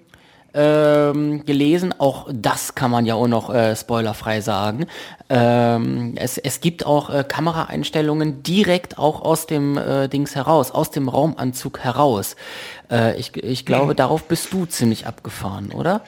ähm, 0.53 1.45
gelesen. 1.45 1.93
Auch 1.97 2.27
das 2.31 2.75
kann 2.75 2.91
man 2.91 3.05
ja 3.05 3.15
auch 3.15 3.27
noch 3.27 3.53
äh, 3.53 3.75
spoilerfrei 3.75 4.41
sagen. 4.41 4.85
Ähm, 5.29 6.13
es, 6.15 6.37
es 6.37 6.61
gibt 6.61 6.85
auch 6.85 7.09
äh, 7.09 7.23
Kameraeinstellungen 7.27 8.43
direkt 8.43 8.97
auch 8.97 9.21
aus 9.21 9.47
dem 9.47 9.77
äh, 9.77 10.07
Dings 10.07 10.35
heraus, 10.35 10.71
aus 10.71 10.91
dem 10.91 11.09
Raumanzug 11.09 11.79
heraus. 11.79 12.35
Äh, 12.91 13.19
ich, 13.19 13.35
ich 13.35 13.65
glaube, 13.65 13.93
mhm. 13.93 13.97
darauf 13.97 14.27
bist 14.27 14.53
du 14.53 14.65
ziemlich 14.65 15.07
abgefahren, 15.07 15.71
oder? 15.71 16.01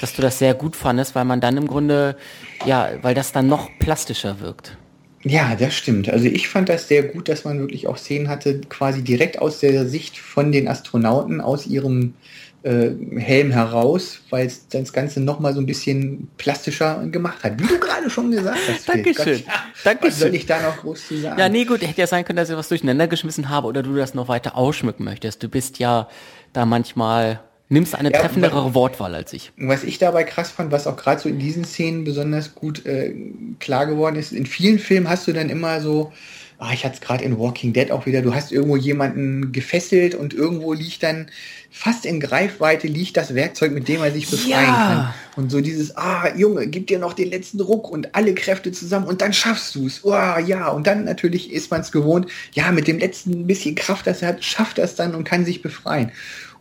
Dass 0.00 0.14
du 0.14 0.22
das 0.22 0.38
sehr 0.38 0.54
gut 0.54 0.76
fandest, 0.76 1.14
weil 1.14 1.24
man 1.24 1.40
dann 1.40 1.56
im 1.56 1.66
Grunde, 1.66 2.16
ja, 2.64 2.88
weil 3.02 3.14
das 3.14 3.32
dann 3.32 3.48
noch 3.48 3.68
plastischer 3.78 4.40
wirkt. 4.40 4.76
Ja, 5.22 5.54
das 5.54 5.74
stimmt. 5.74 6.08
Also 6.08 6.26
ich 6.26 6.48
fand 6.48 6.70
das 6.70 6.88
sehr 6.88 7.02
gut, 7.02 7.28
dass 7.28 7.44
man 7.44 7.58
wirklich 7.58 7.86
auch 7.86 7.98
Szenen 7.98 8.28
hatte, 8.28 8.62
quasi 8.70 9.02
direkt 9.02 9.38
aus 9.38 9.60
der 9.60 9.86
Sicht 9.86 10.18
von 10.18 10.50
den 10.50 10.66
Astronauten, 10.66 11.42
aus 11.42 11.66
ihrem 11.66 12.14
äh, 12.62 12.90
Helm 13.16 13.50
heraus, 13.50 14.20
weil 14.30 14.46
es 14.46 14.68
das 14.68 14.92
Ganze 14.92 15.20
noch 15.20 15.40
mal 15.40 15.54
so 15.54 15.60
ein 15.60 15.66
bisschen 15.66 16.28
plastischer 16.36 17.06
gemacht 17.06 17.42
hat. 17.42 17.58
Wie 17.58 17.66
du 17.66 17.78
gerade 17.78 18.10
schon 18.10 18.30
gesagt 18.30 18.58
hast. 18.68 18.88
Dankeschön. 18.88 19.38
Gott, 19.38 19.46
ja, 19.46 19.52
Dankeschön. 19.84 20.10
Was 20.10 20.18
soll 20.18 20.34
ich 20.34 20.46
da 20.46 20.60
noch 20.62 20.76
groß 20.78 21.08
zu 21.08 21.16
sagen? 21.18 21.38
Ja, 21.38 21.48
nee, 21.48 21.64
gut. 21.64 21.82
Hätte 21.82 22.00
ja 22.00 22.06
sein 22.06 22.24
können, 22.24 22.36
dass 22.36 22.50
ich 22.50 22.56
was 22.56 22.68
durcheinander 22.68 23.08
geschmissen 23.08 23.48
habe 23.48 23.66
oder 23.66 23.82
du 23.82 23.94
das 23.94 24.14
noch 24.14 24.28
weiter 24.28 24.56
ausschmücken 24.56 25.04
möchtest. 25.04 25.42
Du 25.42 25.48
bist 25.48 25.78
ja 25.78 26.08
da 26.52 26.66
manchmal 26.66 27.40
nimmst 27.70 27.94
eine 27.94 28.12
ja, 28.12 28.18
treffendere 28.18 28.66
was, 28.66 28.74
Wortwahl 28.74 29.14
als 29.14 29.32
ich. 29.32 29.52
Was 29.56 29.84
ich 29.84 29.98
dabei 29.98 30.24
krass 30.24 30.50
fand, 30.50 30.72
was 30.72 30.86
auch 30.86 30.96
gerade 30.96 31.20
so 31.20 31.28
in 31.28 31.38
diesen 31.38 31.64
Szenen 31.64 32.04
besonders 32.04 32.54
gut 32.54 32.84
äh, 32.84 33.14
klar 33.60 33.86
geworden 33.86 34.16
ist, 34.16 34.32
in 34.32 34.44
vielen 34.44 34.78
Filmen 34.78 35.08
hast 35.08 35.26
du 35.28 35.32
dann 35.32 35.48
immer 35.48 35.80
so 35.80 36.12
ah, 36.60 36.72
ich 36.72 36.84
hatte 36.84 36.96
es 36.96 37.00
gerade 37.00 37.24
in 37.24 37.38
Walking 37.38 37.72
Dead 37.72 37.90
auch 37.90 38.06
wieder, 38.06 38.22
du 38.22 38.34
hast 38.34 38.52
irgendwo 38.52 38.76
jemanden 38.76 39.50
gefesselt 39.50 40.14
und 40.14 40.34
irgendwo 40.34 40.72
liegt 40.74 41.02
dann, 41.02 41.30
fast 41.70 42.04
in 42.04 42.20
Greifweite 42.20 42.86
liegt 42.86 43.16
das 43.16 43.34
Werkzeug, 43.34 43.72
mit 43.72 43.88
dem 43.88 44.02
er 44.02 44.12
sich 44.12 44.28
befreien 44.28 44.66
ja. 44.66 44.74
kann. 44.74 45.14
Und 45.36 45.50
so 45.50 45.60
dieses, 45.60 45.96
ah, 45.96 46.28
Junge, 46.36 46.66
gib 46.66 46.88
dir 46.88 46.98
noch 46.98 47.14
den 47.14 47.30
letzten 47.30 47.60
Ruck 47.60 47.90
und 47.90 48.14
alle 48.14 48.34
Kräfte 48.34 48.72
zusammen 48.72 49.06
und 49.06 49.22
dann 49.22 49.32
schaffst 49.32 49.74
du 49.74 49.86
es. 49.86 50.04
Oh, 50.04 50.12
ja, 50.12 50.68
und 50.68 50.86
dann 50.86 51.04
natürlich 51.04 51.52
ist 51.52 51.70
man 51.70 51.80
es 51.80 51.92
gewohnt, 51.92 52.26
ja, 52.52 52.70
mit 52.72 52.88
dem 52.88 52.98
letzten 52.98 53.46
bisschen 53.46 53.74
Kraft, 53.74 54.06
das 54.06 54.20
er 54.20 54.28
hat, 54.28 54.44
schafft 54.44 54.78
er 54.78 54.84
es 54.84 54.96
dann 54.96 55.14
und 55.14 55.24
kann 55.24 55.44
sich 55.44 55.62
befreien. 55.62 56.12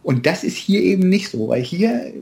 Und 0.01 0.25
das 0.25 0.43
ist 0.43 0.55
hier 0.55 0.81
eben 0.81 1.09
nicht 1.09 1.29
so, 1.29 1.49
weil 1.49 1.61
hier 1.61 2.13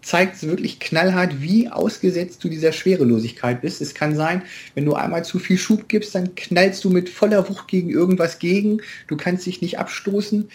zeigt 0.00 0.36
es 0.36 0.46
wirklich 0.46 0.80
knallhart, 0.80 1.42
wie 1.42 1.68
ausgesetzt 1.68 2.42
du 2.42 2.48
dieser 2.48 2.72
Schwerelosigkeit 2.72 3.60
bist. 3.60 3.82
Es 3.82 3.94
kann 3.94 4.16
sein, 4.16 4.42
wenn 4.74 4.86
du 4.86 4.94
einmal 4.94 5.24
zu 5.24 5.38
viel 5.38 5.58
Schub 5.58 5.88
gibst, 5.88 6.14
dann 6.14 6.34
knallst 6.34 6.82
du 6.84 6.90
mit 6.90 7.08
voller 7.08 7.48
Wucht 7.48 7.68
gegen 7.68 7.90
irgendwas 7.90 8.38
gegen. 8.38 8.80
Du 9.08 9.16
kannst 9.16 9.44
dich 9.44 9.60
nicht 9.60 9.78
abstoßen. 9.78 10.48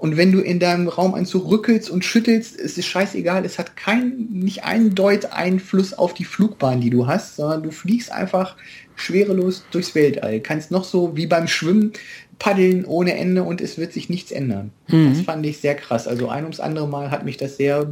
Und 0.00 0.16
wenn 0.16 0.30
du 0.30 0.40
in 0.40 0.60
deinem 0.60 0.86
Raumanzug 0.86 1.50
rückelst 1.50 1.90
und 1.90 2.04
schüttelst, 2.04 2.58
es 2.58 2.78
ist 2.78 2.86
scheißegal, 2.86 3.44
es 3.44 3.58
hat 3.58 3.76
kein, 3.76 4.28
nicht 4.30 4.62
einen 4.62 4.94
Deut 4.94 5.32
Einfluss 5.32 5.92
auf 5.92 6.14
die 6.14 6.24
Flugbahn, 6.24 6.80
die 6.80 6.90
du 6.90 7.08
hast, 7.08 7.34
sondern 7.34 7.64
du 7.64 7.72
fliegst 7.72 8.12
einfach 8.12 8.56
schwerelos 8.94 9.64
durchs 9.72 9.96
Weltall. 9.96 10.40
Kannst 10.40 10.70
noch 10.70 10.84
so 10.84 11.16
wie 11.16 11.26
beim 11.26 11.48
Schwimmen 11.48 11.92
paddeln 12.38 12.84
ohne 12.84 13.16
Ende 13.16 13.42
und 13.42 13.60
es 13.60 13.78
wird 13.78 13.92
sich 13.92 14.08
nichts 14.08 14.30
ändern. 14.30 14.70
Mhm. 14.88 15.14
Das 15.14 15.22
fand 15.22 15.44
ich 15.46 15.58
sehr 15.58 15.74
krass. 15.74 16.06
Also 16.06 16.28
ein 16.28 16.44
ums 16.44 16.60
andere 16.60 16.88
Mal 16.88 17.10
hat 17.10 17.24
mich 17.24 17.36
das 17.36 17.56
sehr, 17.56 17.88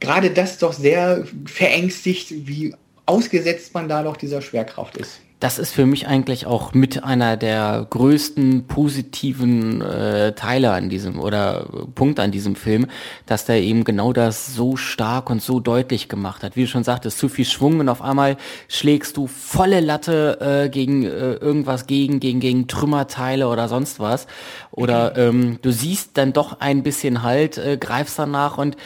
gerade 0.00 0.30
das 0.30 0.58
doch 0.58 0.72
sehr 0.72 1.26
verängstigt, 1.46 2.46
wie 2.46 2.74
ausgesetzt 3.06 3.74
man 3.74 3.88
da 3.88 4.02
doch 4.02 4.16
dieser 4.16 4.42
Schwerkraft 4.42 4.96
ist 4.96 5.20
das 5.40 5.60
ist 5.60 5.72
für 5.72 5.86
mich 5.86 6.08
eigentlich 6.08 6.46
auch 6.46 6.74
mit 6.74 7.04
einer 7.04 7.36
der 7.36 7.86
größten 7.88 8.66
positiven 8.66 9.80
äh, 9.82 10.32
Teile 10.32 10.72
an 10.72 10.88
diesem 10.88 11.20
oder 11.20 11.66
Punkte 11.94 12.22
an 12.22 12.32
diesem 12.32 12.56
Film, 12.56 12.86
dass 13.26 13.44
der 13.44 13.62
eben 13.62 13.84
genau 13.84 14.12
das 14.12 14.54
so 14.54 14.76
stark 14.76 15.30
und 15.30 15.40
so 15.40 15.60
deutlich 15.60 16.08
gemacht 16.08 16.42
hat. 16.42 16.56
Wie 16.56 16.62
du 16.62 16.66
schon 16.66 16.82
sagtest, 16.82 17.18
zu 17.18 17.28
viel 17.28 17.44
Schwung 17.44 17.78
und 17.78 17.88
auf 17.88 18.02
einmal 18.02 18.36
schlägst 18.66 19.16
du 19.16 19.28
volle 19.28 19.78
Latte 19.78 20.38
äh, 20.40 20.68
gegen 20.70 21.04
äh, 21.04 21.34
irgendwas 21.34 21.86
gegen, 21.86 22.18
gegen, 22.18 22.40
gegen 22.40 22.66
Trümmerteile 22.66 23.48
oder 23.48 23.68
sonst 23.68 24.00
was. 24.00 24.26
Oder 24.72 25.16
ähm, 25.16 25.60
du 25.62 25.70
siehst 25.70 26.18
dann 26.18 26.32
doch 26.32 26.58
ein 26.58 26.82
bisschen 26.82 27.22
halt, 27.22 27.58
äh, 27.58 27.76
greifst 27.76 28.18
danach 28.18 28.58
und 28.58 28.76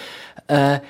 äh, 0.49 0.81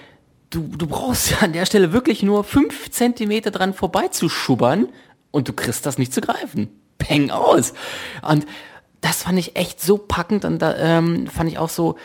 du, 0.51 0.67
du 0.77 0.89
brauchst 0.89 1.31
ja 1.31 1.39
an 1.39 1.53
der 1.53 1.67
Stelle 1.67 1.93
wirklich 1.93 2.25
nur 2.25 2.43
fünf 2.43 2.91
Zentimeter 2.91 3.53
dran 3.53 3.75
vorbeizuschubbern 3.75 4.89
und 5.33 5.49
du 5.49 5.53
kriegst 5.53 5.85
das 5.85 5.99
nicht 5.99 6.15
zu 6.15 6.21
greifen. 6.21 6.69
Peng 6.99 7.33
aus. 7.33 7.75
Und 8.23 8.47
das 9.01 9.25
fand 9.25 9.39
ich 9.39 9.57
echt 9.57 9.81
so 9.81 9.99
packend 9.99 10.45
und 10.45 10.61
da 10.61 10.77
ähm, 10.77 11.27
fand 11.27 11.51
ich 11.51 11.59
auch 11.59 11.69
so 11.69 11.97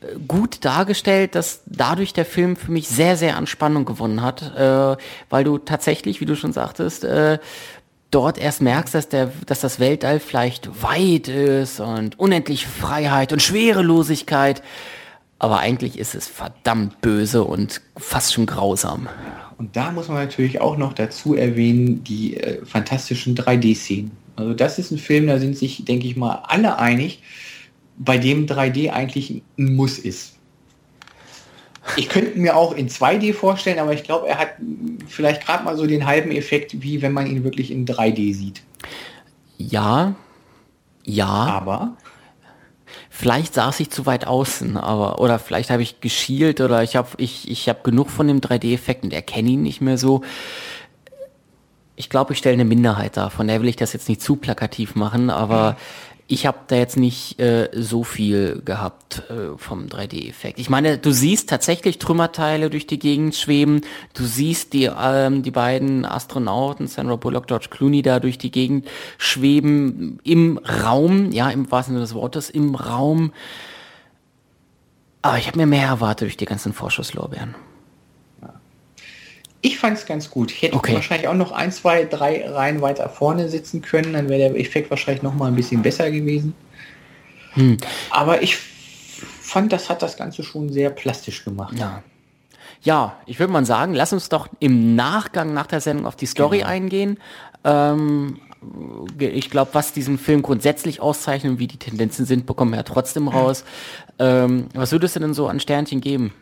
äh, 0.00 0.18
gut 0.26 0.64
dargestellt, 0.64 1.36
dass 1.36 1.62
dadurch 1.66 2.12
der 2.12 2.24
Film 2.24 2.56
für 2.56 2.72
mich 2.72 2.88
sehr, 2.88 3.16
sehr 3.16 3.36
an 3.36 3.46
Spannung 3.46 3.84
gewonnen 3.84 4.22
hat, 4.22 4.42
äh, 4.56 4.96
weil 5.30 5.44
du 5.44 5.58
tatsächlich, 5.58 6.20
wie 6.20 6.26
du 6.26 6.34
schon 6.34 6.52
sagtest, 6.52 7.04
äh, 7.04 7.38
dort 8.10 8.38
erst 8.38 8.60
merkst, 8.60 8.94
dass, 8.94 9.08
der, 9.08 9.32
dass 9.46 9.60
das 9.60 9.78
Weltall 9.78 10.20
vielleicht 10.20 10.82
weit 10.82 11.28
ist 11.28 11.80
und 11.80 12.18
unendlich 12.18 12.66
Freiheit 12.66 13.32
und 13.32 13.40
Schwerelosigkeit, 13.40 14.62
aber 15.38 15.58
eigentlich 15.58 15.98
ist 15.98 16.14
es 16.14 16.28
verdammt 16.28 17.00
böse 17.00 17.44
und 17.44 17.80
fast 17.96 18.34
schon 18.34 18.46
grausam. 18.46 19.08
Und 19.58 19.76
da 19.76 19.90
muss 19.90 20.08
man 20.08 20.18
natürlich 20.18 20.60
auch 20.60 20.76
noch 20.76 20.92
dazu 20.92 21.34
erwähnen, 21.34 22.04
die 22.04 22.36
äh, 22.36 22.64
fantastischen 22.64 23.36
3D-Szenen. 23.36 24.10
Also 24.36 24.54
das 24.54 24.78
ist 24.78 24.90
ein 24.90 24.98
Film, 24.98 25.26
da 25.26 25.38
sind 25.38 25.56
sich, 25.56 25.84
denke 25.84 26.06
ich 26.06 26.16
mal, 26.16 26.42
alle 26.46 26.78
einig, 26.78 27.22
bei 27.98 28.18
dem 28.18 28.46
3D 28.46 28.90
eigentlich 28.90 29.42
ein 29.58 29.76
Muss 29.76 29.98
ist. 29.98 30.36
Ich 31.96 32.08
könnte 32.08 32.38
mir 32.38 32.56
auch 32.56 32.72
in 32.74 32.88
2D 32.88 33.34
vorstellen, 33.34 33.78
aber 33.78 33.92
ich 33.92 34.04
glaube, 34.04 34.28
er 34.28 34.38
hat 34.38 34.50
vielleicht 35.08 35.44
gerade 35.44 35.64
mal 35.64 35.76
so 35.76 35.86
den 35.86 36.06
halben 36.06 36.30
Effekt, 36.30 36.80
wie 36.80 37.02
wenn 37.02 37.12
man 37.12 37.26
ihn 37.26 37.44
wirklich 37.44 37.70
in 37.70 37.86
3D 37.86 38.34
sieht. 38.34 38.62
Ja, 39.58 40.14
ja. 41.04 41.26
Aber 41.26 41.96
Vielleicht 43.22 43.54
saß 43.54 43.78
ich 43.78 43.88
zu 43.88 44.04
weit 44.04 44.26
außen, 44.26 44.76
aber 44.76 45.20
oder 45.20 45.38
vielleicht 45.38 45.70
habe 45.70 45.80
ich 45.80 46.00
geschielt 46.00 46.60
oder 46.60 46.82
ich 46.82 46.96
habe 46.96 47.10
ich, 47.18 47.48
ich 47.48 47.68
hab 47.68 47.84
genug 47.84 48.10
von 48.10 48.26
dem 48.26 48.40
3D-Effekt 48.40 49.04
und 49.04 49.12
erkenne 49.12 49.50
ihn 49.50 49.62
nicht 49.62 49.80
mehr 49.80 49.96
so. 49.96 50.22
Ich 51.94 52.10
glaube, 52.10 52.32
ich 52.32 52.40
stelle 52.40 52.54
eine 52.54 52.64
Minderheit 52.64 53.16
dar, 53.16 53.30
von 53.30 53.46
der 53.46 53.60
will 53.62 53.68
ich 53.68 53.76
das 53.76 53.92
jetzt 53.92 54.08
nicht 54.08 54.22
zu 54.22 54.34
plakativ 54.34 54.96
machen, 54.96 55.30
aber 55.30 55.76
ich 56.32 56.46
habe 56.46 56.60
da 56.68 56.76
jetzt 56.76 56.96
nicht 56.96 57.38
äh, 57.38 57.68
so 57.74 58.04
viel 58.04 58.62
gehabt 58.64 59.22
äh, 59.28 59.58
vom 59.58 59.86
3D-Effekt. 59.86 60.58
Ich 60.58 60.70
meine, 60.70 60.96
du 60.96 61.12
siehst 61.12 61.50
tatsächlich 61.50 61.98
Trümmerteile 61.98 62.70
durch 62.70 62.86
die 62.86 62.98
Gegend 62.98 63.34
schweben. 63.34 63.82
Du 64.14 64.24
siehst 64.24 64.72
die, 64.72 64.90
ähm, 64.98 65.42
die 65.42 65.50
beiden 65.50 66.06
Astronauten, 66.06 66.86
Sandra 66.86 67.16
Bullock, 67.16 67.48
George 67.48 67.66
Clooney, 67.70 68.00
da 68.00 68.18
durch 68.18 68.38
die 68.38 68.50
Gegend 68.50 68.88
schweben 69.18 70.20
im 70.24 70.58
Raum, 70.58 71.32
ja, 71.32 71.50
im 71.50 71.70
wahrsten 71.70 71.94
Sinne 71.94 72.04
des 72.04 72.14
Wortes, 72.14 72.48
im 72.48 72.76
Raum. 72.76 73.34
Aber 75.20 75.36
ich 75.36 75.48
habe 75.48 75.58
mir 75.58 75.66
mehr 75.66 75.86
erwartet 75.86 76.28
durch 76.28 76.38
die 76.38 76.46
ganzen 76.46 76.72
Vorschusslorbeeren. 76.72 77.54
Ich 79.64 79.78
fand 79.78 79.96
es 79.96 80.06
ganz 80.06 80.28
gut. 80.28 80.50
Ich 80.50 80.62
hätte 80.62 80.74
okay. 80.74 80.94
wahrscheinlich 80.94 81.28
auch 81.28 81.34
noch 81.34 81.52
ein, 81.52 81.70
zwei, 81.70 82.04
drei 82.04 82.46
Reihen 82.48 82.82
weiter 82.82 83.08
vorne 83.08 83.48
sitzen 83.48 83.80
können, 83.80 84.12
dann 84.12 84.28
wäre 84.28 84.50
der 84.50 84.60
Effekt 84.60 84.90
wahrscheinlich 84.90 85.22
noch 85.22 85.34
mal 85.34 85.46
ein 85.46 85.54
bisschen 85.54 85.82
besser 85.82 86.10
gewesen. 86.10 86.54
Hm. 87.54 87.78
Aber 88.10 88.42
ich 88.42 88.56
fand, 88.56 89.72
das 89.72 89.88
hat 89.88 90.02
das 90.02 90.16
Ganze 90.16 90.42
schon 90.42 90.72
sehr 90.72 90.90
plastisch 90.90 91.44
gemacht. 91.44 91.78
Ja. 91.78 92.02
Ja, 92.84 93.16
ich 93.26 93.38
würde 93.38 93.52
mal 93.52 93.64
sagen, 93.64 93.94
lass 93.94 94.12
uns 94.12 94.28
doch 94.28 94.48
im 94.58 94.96
Nachgang 94.96 95.54
nach 95.54 95.68
der 95.68 95.80
Sendung 95.80 96.06
auf 96.06 96.16
die 96.16 96.26
Story 96.26 96.58
genau. 96.58 96.70
eingehen. 96.70 97.18
Ähm, 97.62 98.40
ich 99.18 99.50
glaube, 99.50 99.70
was 99.74 99.92
diesen 99.92 100.18
Film 100.18 100.42
grundsätzlich 100.42 101.00
auszeichnet 101.00 101.52
und 101.52 101.58
wie 101.60 101.68
die 101.68 101.76
Tendenzen 101.76 102.26
sind, 102.26 102.46
bekommen 102.46 102.72
wir 102.72 102.78
ja 102.78 102.82
trotzdem 102.82 103.28
raus. 103.28 103.64
Ähm, 104.18 104.66
was 104.74 104.90
würdest 104.90 105.14
du 105.14 105.20
denn 105.20 105.34
so 105.34 105.46
an 105.46 105.60
Sternchen 105.60 106.00
geben? 106.00 106.32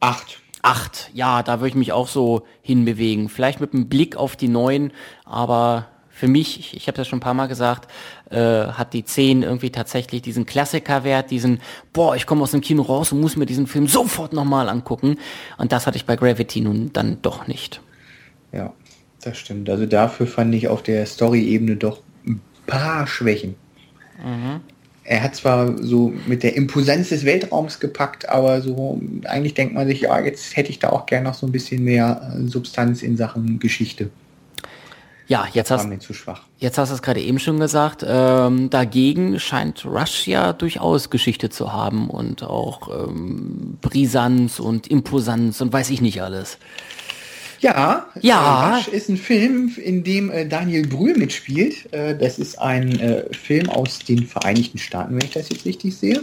Acht. 0.00 0.39
Acht, 0.62 1.10
ja, 1.14 1.42
da 1.42 1.60
würde 1.60 1.68
ich 1.68 1.74
mich 1.74 1.92
auch 1.92 2.08
so 2.08 2.46
hinbewegen. 2.60 3.28
Vielleicht 3.28 3.60
mit 3.60 3.72
einem 3.72 3.88
Blick 3.88 4.16
auf 4.16 4.36
die 4.36 4.48
neun, 4.48 4.92
aber 5.24 5.86
für 6.10 6.28
mich, 6.28 6.60
ich, 6.60 6.76
ich 6.76 6.86
habe 6.86 6.96
das 6.96 7.08
schon 7.08 7.18
ein 7.18 7.22
paar 7.22 7.32
Mal 7.32 7.46
gesagt, 7.46 7.90
äh, 8.30 8.36
hat 8.38 8.92
die 8.92 9.04
10 9.04 9.42
irgendwie 9.42 9.70
tatsächlich 9.70 10.20
diesen 10.20 10.44
Klassikerwert, 10.44 11.30
diesen, 11.30 11.60
boah, 11.94 12.14
ich 12.14 12.26
komme 12.26 12.42
aus 12.42 12.50
dem 12.50 12.60
Kino 12.60 12.82
raus 12.82 13.10
und 13.12 13.20
muss 13.20 13.36
mir 13.36 13.46
diesen 13.46 13.66
Film 13.66 13.86
sofort 13.86 14.34
nochmal 14.34 14.68
angucken. 14.68 15.16
Und 15.56 15.72
das 15.72 15.86
hatte 15.86 15.96
ich 15.96 16.04
bei 16.04 16.16
Gravity 16.16 16.60
nun 16.60 16.92
dann 16.92 17.22
doch 17.22 17.46
nicht. 17.46 17.80
Ja, 18.52 18.74
das 19.22 19.38
stimmt. 19.38 19.70
Also 19.70 19.86
dafür 19.86 20.26
fand 20.26 20.54
ich 20.54 20.68
auf 20.68 20.82
der 20.82 21.06
Story-Ebene 21.06 21.76
doch 21.76 22.00
ein 22.26 22.42
paar 22.66 23.06
Schwächen. 23.06 23.54
Mhm 24.22 24.60
er 25.10 25.24
hat 25.24 25.34
zwar 25.34 25.76
so 25.82 26.12
mit 26.28 26.44
der 26.44 26.54
Imposanz 26.54 27.08
des 27.08 27.24
Weltraums 27.24 27.80
gepackt, 27.80 28.28
aber 28.28 28.62
so 28.62 29.00
eigentlich 29.24 29.54
denkt 29.54 29.74
man 29.74 29.88
sich, 29.88 30.02
ja, 30.02 30.20
jetzt 30.20 30.56
hätte 30.56 30.70
ich 30.70 30.78
da 30.78 30.90
auch 30.90 31.04
gerne 31.06 31.28
noch 31.28 31.34
so 31.34 31.46
ein 31.46 31.52
bisschen 31.52 31.82
mehr 31.82 32.32
äh, 32.32 32.46
Substanz 32.46 33.02
in 33.02 33.16
Sachen 33.16 33.58
Geschichte. 33.58 34.10
Ja, 35.26 35.48
jetzt 35.52 35.72
hast, 35.72 35.88
zu 36.00 36.14
schwach. 36.14 36.42
jetzt 36.58 36.78
hast 36.78 36.90
du 36.90 36.94
es 36.94 37.02
gerade 37.02 37.20
eben 37.20 37.40
schon 37.40 37.58
gesagt. 37.58 38.04
Ähm, 38.06 38.70
dagegen 38.70 39.40
scheint 39.40 39.84
Rush 39.84 40.28
ja 40.28 40.52
durchaus 40.52 41.10
Geschichte 41.10 41.50
zu 41.50 41.72
haben 41.72 42.08
und 42.08 42.44
auch 42.44 43.08
ähm, 43.08 43.78
Brisanz 43.80 44.60
und 44.60 44.86
Imposanz 44.86 45.60
und 45.60 45.72
weiß 45.72 45.90
ich 45.90 46.00
nicht 46.00 46.22
alles. 46.22 46.58
Ja, 47.60 48.06
ja. 48.20 48.76
Rush 48.76 48.88
ist 48.88 49.08
ein 49.10 49.18
Film, 49.18 49.70
in 49.76 50.02
dem 50.02 50.30
äh, 50.30 50.46
Daniel 50.46 50.86
Brühl 50.86 51.16
mitspielt. 51.16 51.92
Äh, 51.92 52.16
das 52.16 52.38
ist 52.38 52.58
ein 52.58 52.98
äh, 52.98 53.24
Film 53.34 53.68
aus 53.68 53.98
den 53.98 54.26
Vereinigten 54.26 54.78
Staaten, 54.78 55.14
wenn 55.14 55.26
ich 55.26 55.32
das 55.32 55.50
jetzt 55.50 55.66
richtig 55.66 55.96
sehe. 55.96 56.22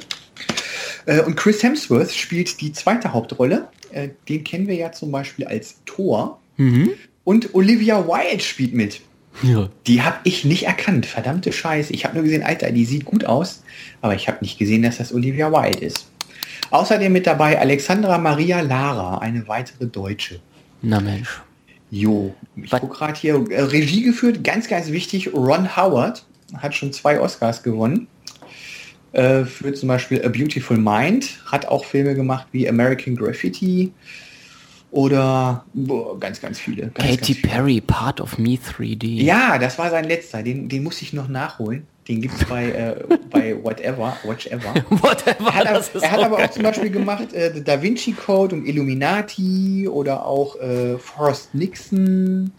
Äh, 1.06 1.22
und 1.22 1.36
Chris 1.36 1.62
Hemsworth 1.62 2.12
spielt 2.12 2.60
die 2.60 2.74
zweite 2.74 3.14
Hauptrolle. 3.14 3.68
Äh, 3.92 4.10
den 4.28 4.44
kennen 4.44 4.68
wir 4.68 4.76
ja 4.76 4.92
zum 4.92 5.12
Beispiel 5.12 5.46
als 5.46 5.78
Thor. 5.86 6.40
Mhm. 6.58 6.92
Und 7.24 7.54
Olivia 7.54 8.08
Wilde 8.08 8.44
spielt 8.44 8.74
mit. 8.74 9.02
Ja. 9.44 9.70
Die 9.86 10.02
habe 10.02 10.18
ich 10.24 10.44
nicht 10.44 10.66
erkannt. 10.66 11.06
Verdammte 11.06 11.54
Scheiße. 11.54 11.94
Ich 11.94 12.06
habe 12.06 12.16
nur 12.16 12.24
gesehen, 12.24 12.42
Alter, 12.42 12.72
die 12.72 12.86
sieht 12.86 13.06
gut 13.06 13.26
aus. 13.26 13.64
Aber 14.02 14.16
ich 14.16 14.28
habe 14.28 14.40
nicht 14.42 14.58
gesehen, 14.58 14.82
dass 14.82 14.98
das 14.98 15.14
Olivia 15.14 15.52
Wilde 15.52 15.86
ist. 15.86 16.10
Außerdem 16.72 17.14
mit 17.14 17.28
dabei 17.28 17.60
Alexandra 17.60 18.18
Maria 18.18 18.62
Lara, 18.62 19.20
eine 19.20 19.48
weitere 19.48 19.86
Deutsche. 19.86 20.40
Na 20.82 21.00
Mensch. 21.00 21.42
Jo, 21.90 22.36
ich 22.56 22.72
gucke 22.72 22.98
gerade 22.98 23.18
hier, 23.18 23.36
äh, 23.50 23.62
Regie 23.62 24.04
geführt, 24.04 24.44
ganz, 24.44 24.68
ganz 24.68 24.92
wichtig, 24.92 25.34
Ron 25.34 25.76
Howard 25.78 26.26
hat 26.58 26.76
schon 26.76 26.92
zwei 26.92 27.20
Oscars 27.20 27.64
gewonnen. 27.64 28.08
Äh, 29.14 29.46
für 29.46 29.74
zum 29.74 29.88
Beispiel 29.88 30.24
A 30.26 30.28
Beautiful 30.28 30.78
Mind, 30.78 31.40
hat 31.46 31.66
auch 31.68 31.86
Filme 31.86 32.14
gemacht 32.14 32.48
wie 32.52 32.68
American 32.68 33.16
Graffiti 33.16 33.94
oder 34.92 35.66
boah, 35.74 36.20
ganz, 36.20 36.42
ganz 36.42 36.60
viele. 36.60 36.84
Ganz, 36.88 36.96
Katy 36.96 37.16
ganz 37.16 37.26
viele. 37.28 37.42
Perry, 37.42 37.82
Part 37.82 38.20
of 38.20 38.38
Me 38.38 38.58
3D. 38.58 39.24
Ja, 39.24 39.58
das 39.58 39.80
war 39.80 39.90
sein 39.90 40.06
letzter, 40.06 40.44
den, 40.44 40.68
den 40.68 40.84
muss 40.84 41.02
ich 41.02 41.14
noch 41.14 41.30
nachholen. 41.30 41.88
Den 42.08 42.22
gibt 42.22 42.36
es 42.36 42.46
bei, 42.46 42.70
äh, 42.72 42.96
bei 43.30 43.62
Whatever, 43.62 44.16
Watchever. 44.24 44.74
Whatever. 44.90 45.50
Er 45.50 45.54
hat, 45.54 45.68
aber, 45.68 46.02
er 46.02 46.12
hat 46.12 46.20
aber 46.24 46.44
auch 46.46 46.52
zum 46.52 46.64
Beispiel 46.64 46.90
gemacht 46.90 47.34
äh, 47.34 47.52
The 47.54 47.64
Da 47.64 47.82
Vinci 47.82 48.14
Code 48.14 48.56
und 48.56 48.66
Illuminati 48.66 49.88
oder 49.90 50.26
auch 50.26 50.56
äh, 50.60 50.98
Forrest 50.98 51.54
Nixon, 51.54 52.52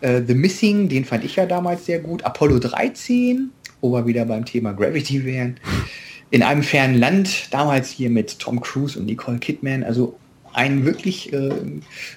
äh, 0.00 0.22
The 0.26 0.34
Missing, 0.34 0.88
den 0.88 1.04
fand 1.04 1.24
ich 1.24 1.36
ja 1.36 1.46
damals 1.46 1.86
sehr 1.86 2.00
gut. 2.00 2.24
Apollo 2.24 2.58
13, 2.58 3.50
wo 3.80 3.92
wir 3.92 4.06
wieder 4.06 4.24
beim 4.24 4.44
Thema 4.44 4.72
Gravity 4.72 5.24
wären. 5.24 5.60
In 6.30 6.42
einem 6.42 6.62
fernen 6.62 6.98
Land, 6.98 7.52
damals 7.52 7.90
hier 7.90 8.10
mit 8.10 8.38
Tom 8.40 8.60
Cruise 8.60 8.98
und 8.98 9.06
Nicole 9.06 9.38
Kidman. 9.38 9.84
Also 9.84 10.18
ein 10.52 10.84
wirklich 10.84 11.32
äh, 11.32 11.50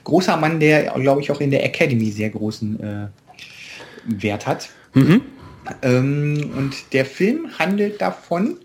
großer 0.03 0.35
Mann, 0.37 0.59
der, 0.59 0.93
glaube 0.99 1.21
ich, 1.21 1.29
auch 1.31 1.41
in 1.41 1.51
der 1.51 1.63
Academy 1.63 2.09
sehr 2.09 2.31
großen 2.31 2.79
äh, 2.79 3.07
Wert 4.05 4.47
hat. 4.47 4.69
Mhm. 4.93 5.21
Ähm, 5.81 6.51
und 6.55 6.93
der 6.93 7.05
Film 7.05 7.59
handelt 7.59 8.01
davon, 8.01 8.57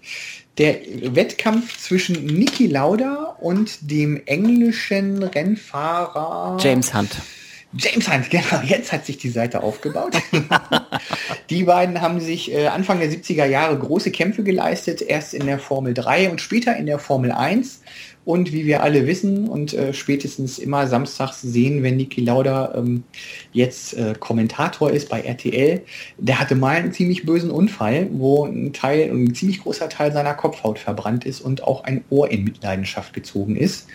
der 0.59 0.79
Wettkampf 1.15 1.79
zwischen 1.79 2.25
Niki 2.25 2.67
Lauda 2.67 3.37
und 3.41 3.91
dem 3.91 4.23
englischen 4.25 5.23
Rennfahrer 5.23 6.57
James 6.61 6.95
Hunt. 6.95 7.17
James 7.79 8.11
Hunt, 8.11 8.31
genau, 8.31 8.63
jetzt 8.65 8.93
hat 8.93 9.05
sich 9.05 9.19
die 9.19 9.29
Seite 9.29 9.63
aufgebaut. 9.63 10.17
die 11.51 11.65
beiden 11.65 12.01
haben 12.01 12.21
sich 12.21 12.53
äh, 12.53 12.69
Anfang 12.69 13.01
der 13.01 13.11
70er 13.11 13.45
Jahre 13.45 13.79
große 13.79 14.11
Kämpfe 14.11 14.43
geleistet, 14.45 15.03
erst 15.03 15.35
in 15.35 15.45
der 15.47 15.59
Formel 15.59 15.93
3 15.93 16.31
und 16.31 16.41
später 16.41 16.75
in 16.77 16.87
der 16.87 16.99
Formel 16.99 17.33
1. 17.33 17.83
Und 18.27 18.53
wie 18.53 18.67
wir 18.67 18.83
alle 18.83 19.07
wissen 19.07 19.49
und 19.49 19.73
äh, 19.73 19.95
spätestens 19.95 20.59
immer 20.59 20.89
samstags 20.89 21.43
sehen, 21.43 21.85
wenn 21.85 21.97
Niki 21.97 22.23
Lauda 22.23 22.75
ähm, 22.75 23.05
jetzt 23.53 23.95
äh, 23.95 24.15
Kommentator 24.19 24.91
ist 24.91 25.09
bei 25.09 25.21
RTL, 25.21 25.83
der 26.19 26.41
hatte 26.41 26.57
mal 26.57 26.75
einen 26.75 26.93
ziemlich 26.93 27.25
bösen 27.25 27.53
Unfall, 27.53 28.09
wo 28.11 28.45
ein 28.45 28.73
Teil, 28.73 29.09
ein 29.13 29.33
ziemlich 29.33 29.63
großer 29.63 29.89
Teil 29.89 30.13
seiner 30.13 30.35
Kopfhaut 30.35 30.81
verbrannt 30.81 31.25
ist 31.25 31.41
und 31.41 31.63
auch 31.63 31.85
ein 31.85 32.03
Ohr 32.11 32.29
in 32.29 32.43
Mitleidenschaft 32.43 33.13
gezogen 33.13 33.55
ist. 33.55 33.87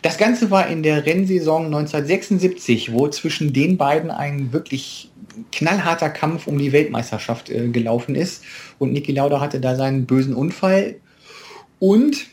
Das 0.00 0.16
Ganze 0.16 0.50
war 0.50 0.68
in 0.68 0.82
der 0.82 1.04
Rennsaison 1.04 1.66
1976, 1.66 2.94
wo 2.94 3.06
zwischen 3.08 3.52
den 3.52 3.76
beiden 3.76 4.10
ein 4.10 4.50
wirklich 4.50 5.10
knallharter 5.52 6.08
Kampf 6.08 6.46
um 6.46 6.56
die 6.56 6.72
Weltmeisterschaft 6.72 7.50
äh, 7.50 7.68
gelaufen 7.68 8.14
ist. 8.14 8.44
Und 8.78 8.94
Niki 8.94 9.12
Lauda 9.12 9.40
hatte 9.40 9.60
da 9.60 9.76
seinen 9.76 10.06
bösen 10.06 10.34
Unfall. 10.34 10.96
Und 11.80 12.28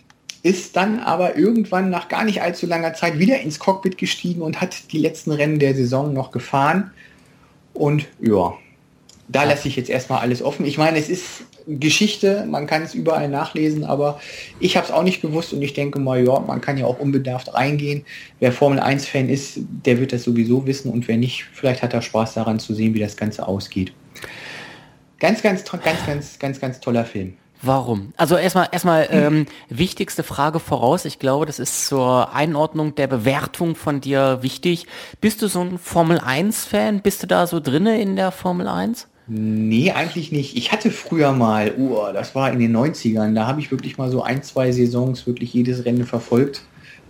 ist 0.46 0.76
dann 0.76 1.00
aber 1.00 1.38
irgendwann 1.38 1.90
nach 1.90 2.08
gar 2.08 2.24
nicht 2.24 2.44
allzu 2.44 2.68
langer 2.68 2.94
Zeit 2.94 3.18
wieder 3.18 3.40
ins 3.40 3.58
Cockpit 3.58 3.98
gestiegen 3.98 4.44
und 4.44 4.62
hat 4.62 4.92
die 4.92 5.00
letzten 5.00 5.32
Rennen 5.32 5.58
der 5.58 5.74
Saison 5.74 6.14
noch 6.14 6.30
gefahren. 6.30 6.92
Und 7.74 8.06
ja, 8.22 8.54
da 9.28 9.44
lasse 9.44 9.68
ich 9.68 9.76
jetzt 9.76 9.90
erstmal 9.90 10.20
alles 10.20 10.44
offen. 10.44 10.68
Ich 10.68 10.78
meine, 10.78 11.00
es 11.00 11.10
ist 11.10 11.46
Geschichte, 11.66 12.46
man 12.48 12.68
kann 12.68 12.84
es 12.84 12.94
überall 12.94 13.28
nachlesen, 13.28 13.86
aber 13.86 14.22
ich 14.60 14.78
habe 14.78 14.86
es 14.86 14.94
auch 14.94 15.02
nicht 15.02 15.20
gewusst 15.20 15.52
und 15.52 15.64
ich 15.64 15.74
denke 15.74 15.98
mal, 15.98 16.24
ja, 16.24 16.40
man 16.40 16.62
kann 16.62 16.78
ja 16.78 16.86
auch 16.86 17.00
unbedarft 17.00 17.56
reingehen. 17.56 18.06
Wer 18.40 18.52
Formel 18.52 18.80
1-Fan 18.80 19.30
ist, 19.30 19.58
der 19.58 20.00
wird 20.00 20.14
das 20.14 20.26
sowieso 20.26 20.68
wissen 20.68 20.92
und 20.92 21.08
wer 21.08 21.18
nicht, 21.18 21.46
vielleicht 21.54 21.82
hat 21.82 21.96
er 21.96 22.04
Spaß 22.04 22.36
daran 22.36 22.60
zu 22.60 22.76
sehen, 22.76 22.94
wie 22.94 23.00
das 23.00 23.18
Ganze 23.18 23.48
ausgeht. 23.48 23.94
Ganz, 25.18 25.42
ganz, 25.42 25.64
ganz, 25.64 26.06
ganz, 26.06 26.38
ganz, 26.38 26.60
ganz 26.62 26.80
toller 26.80 27.04
Film. 27.04 27.34
Warum? 27.62 28.14
Also 28.18 28.38
erstmal 28.38 28.70
erstmal 28.72 29.08
ähm, 29.12 29.46
wichtigste 29.70 30.24
Frage 30.24 30.60
voraus. 30.60 31.06
Ich 31.06 31.20
glaube, 31.20 31.46
das 31.46 31.60
ist 31.60 31.88
zur 31.88 32.34
Einordnung 32.34 32.96
der 32.96 33.08
Bewertung 33.08 33.76
von 33.76 34.02
dir 34.02 34.40
wichtig. 34.42 34.88
Bist 35.22 35.42
du 35.42 35.48
so 35.48 35.62
ein 35.62 35.78
Formel 35.80 36.20
1 36.20 36.66
Fan? 36.66 37.02
Bist 37.02 37.24
du 37.24 37.28
da 37.28 37.48
so 37.48 37.60
drinne 37.60 38.00
in 38.02 38.16
der 38.16 38.32
Formel 38.32 38.68
1? 38.68 39.08
Nee, 39.28 39.92
eigentlich 39.92 40.32
nicht. 40.32 40.56
Ich 40.56 40.72
hatte 40.72 40.92
früher 40.92 41.32
mal, 41.32 41.74
uh, 41.78 42.14
das 42.14 42.36
war 42.36 42.52
in 42.52 42.60
den 42.60 42.76
90ern, 42.76 43.34
da 43.34 43.48
habe 43.48 43.60
ich 43.60 43.72
wirklich 43.72 43.98
mal 43.98 44.12
so 44.12 44.22
ein, 44.22 44.44
zwei 44.44 44.72
Saisons 44.72 45.26
wirklich 45.26 45.52
jedes 45.54 45.86
Rennen 45.86 46.06
verfolgt 46.06 46.62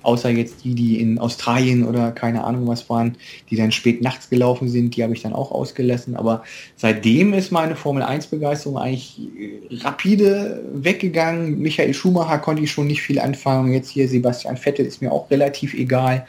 außer 0.06 0.30
jetzt 0.30 0.63
die, 0.63 0.76
die 0.76 1.02
in 1.02 1.20
Australien 1.20 1.86
oder 1.86 2.12
keine 2.12 2.44
Ahnung 2.44 2.68
was 2.68 2.89
waren, 2.89 3.18
die 3.50 3.58
dann 3.58 3.72
spät 3.72 4.02
nachts 4.02 4.30
gelaufen 4.30 4.70
sind, 4.70 4.96
die 4.96 5.04
habe 5.04 5.13
ich 5.13 5.22
dann 5.22 5.34
auch 5.34 5.52
ausgelassen. 5.52 6.15
Aber 6.15 6.44
seitdem 6.78 7.34
ist 7.34 7.52
meine 7.52 7.76
Formel 7.76 8.04
1 8.04 8.28
Begeisterung 8.28 8.78
eigentlich 8.78 9.20
äh, 9.20 9.84
rapide 9.84 10.63
weggegangen. 10.74 11.60
Michael 11.60 11.94
Schumacher 11.94 12.39
konnte 12.39 12.63
ich 12.63 12.72
schon 12.72 12.88
nicht 12.88 13.02
viel 13.02 13.20
anfangen. 13.20 13.74
Jetzt 13.74 13.89
hier 13.89 14.08
Sebastian 14.08 14.58
Vettel 14.58 14.86
ist 14.86 15.02
mir 15.02 15.12
auch 15.12 15.30
relativ 15.30 15.74
egal. 15.74 16.26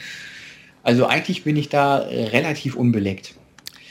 Also 0.83 1.07
eigentlich 1.07 1.45
bin 1.45 1.57
ich 1.57 1.69
da 1.69 1.99
relativ 1.99 2.77
unbeleckt. 2.77 3.36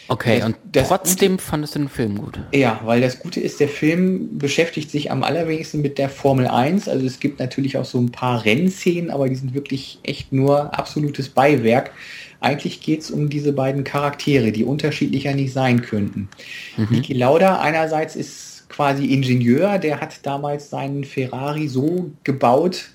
Okay, 0.07 0.43
und 0.43 0.55
trotzdem 0.71 1.33
Gute, 1.33 1.43
fandest 1.43 1.75
du 1.75 1.79
den 1.79 1.89
Film 1.89 2.17
gut? 2.17 2.39
Ja, 2.53 2.79
weil 2.85 3.01
das 3.01 3.19
Gute 3.19 3.39
ist, 3.39 3.59
der 3.59 3.69
Film 3.69 4.37
beschäftigt 4.37 4.91
sich 4.91 5.09
am 5.11 5.23
allerwenigsten 5.23 5.81
mit 5.81 5.97
der 5.97 6.09
Formel 6.09 6.47
1. 6.47 6.87
Also 6.87 7.05
es 7.05 7.19
gibt 7.19 7.39
natürlich 7.39 7.77
auch 7.77 7.85
so 7.85 7.99
ein 7.99 8.11
paar 8.11 8.45
Rennszenen, 8.45 9.09
aber 9.09 9.27
die 9.27 9.35
sind 9.35 9.53
wirklich 9.53 9.99
echt 10.03 10.31
nur 10.31 10.77
absolutes 10.77 11.29
Beiwerk. 11.29 11.91
Eigentlich 12.39 12.81
geht 12.81 13.01
es 13.01 13.09
um 13.09 13.29
diese 13.29 13.53
beiden 13.53 13.83
Charaktere, 13.83 14.51
die 14.51 14.63
unterschiedlicher 14.63 15.33
nicht 15.33 15.53
sein 15.53 15.81
könnten. 15.81 16.29
Mhm. 16.77 16.87
Niki 16.91 17.13
Lauda 17.13 17.59
einerseits 17.59 18.15
ist 18.15 18.65
quasi 18.69 19.05
Ingenieur, 19.05 19.79
der 19.79 20.01
hat 20.01 20.19
damals 20.23 20.69
seinen 20.69 21.03
Ferrari 21.03 21.67
so 21.67 22.11
gebaut, 22.23 22.89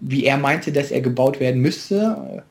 wie 0.00 0.24
er 0.24 0.36
meinte, 0.36 0.70
dass 0.70 0.90
er 0.90 1.00
gebaut 1.00 1.40
werden 1.40 1.60
müsste. 1.60 2.44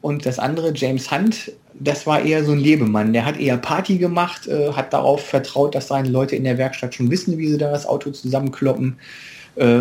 Und 0.00 0.26
das 0.26 0.38
andere, 0.38 0.72
James 0.74 1.10
Hunt, 1.10 1.52
das 1.78 2.06
war 2.06 2.22
eher 2.22 2.44
so 2.44 2.52
ein 2.52 2.58
Lebemann. 2.58 3.12
Der 3.12 3.24
hat 3.24 3.38
eher 3.38 3.56
Party 3.56 3.98
gemacht, 3.98 4.46
äh, 4.46 4.72
hat 4.72 4.92
darauf 4.92 5.24
vertraut, 5.24 5.74
dass 5.74 5.88
seine 5.88 6.08
Leute 6.08 6.36
in 6.36 6.44
der 6.44 6.58
Werkstatt 6.58 6.94
schon 6.94 7.10
wissen, 7.10 7.38
wie 7.38 7.48
sie 7.48 7.58
da 7.58 7.70
das 7.70 7.86
Auto 7.86 8.10
zusammenkloppen, 8.10 8.96
äh, 9.56 9.80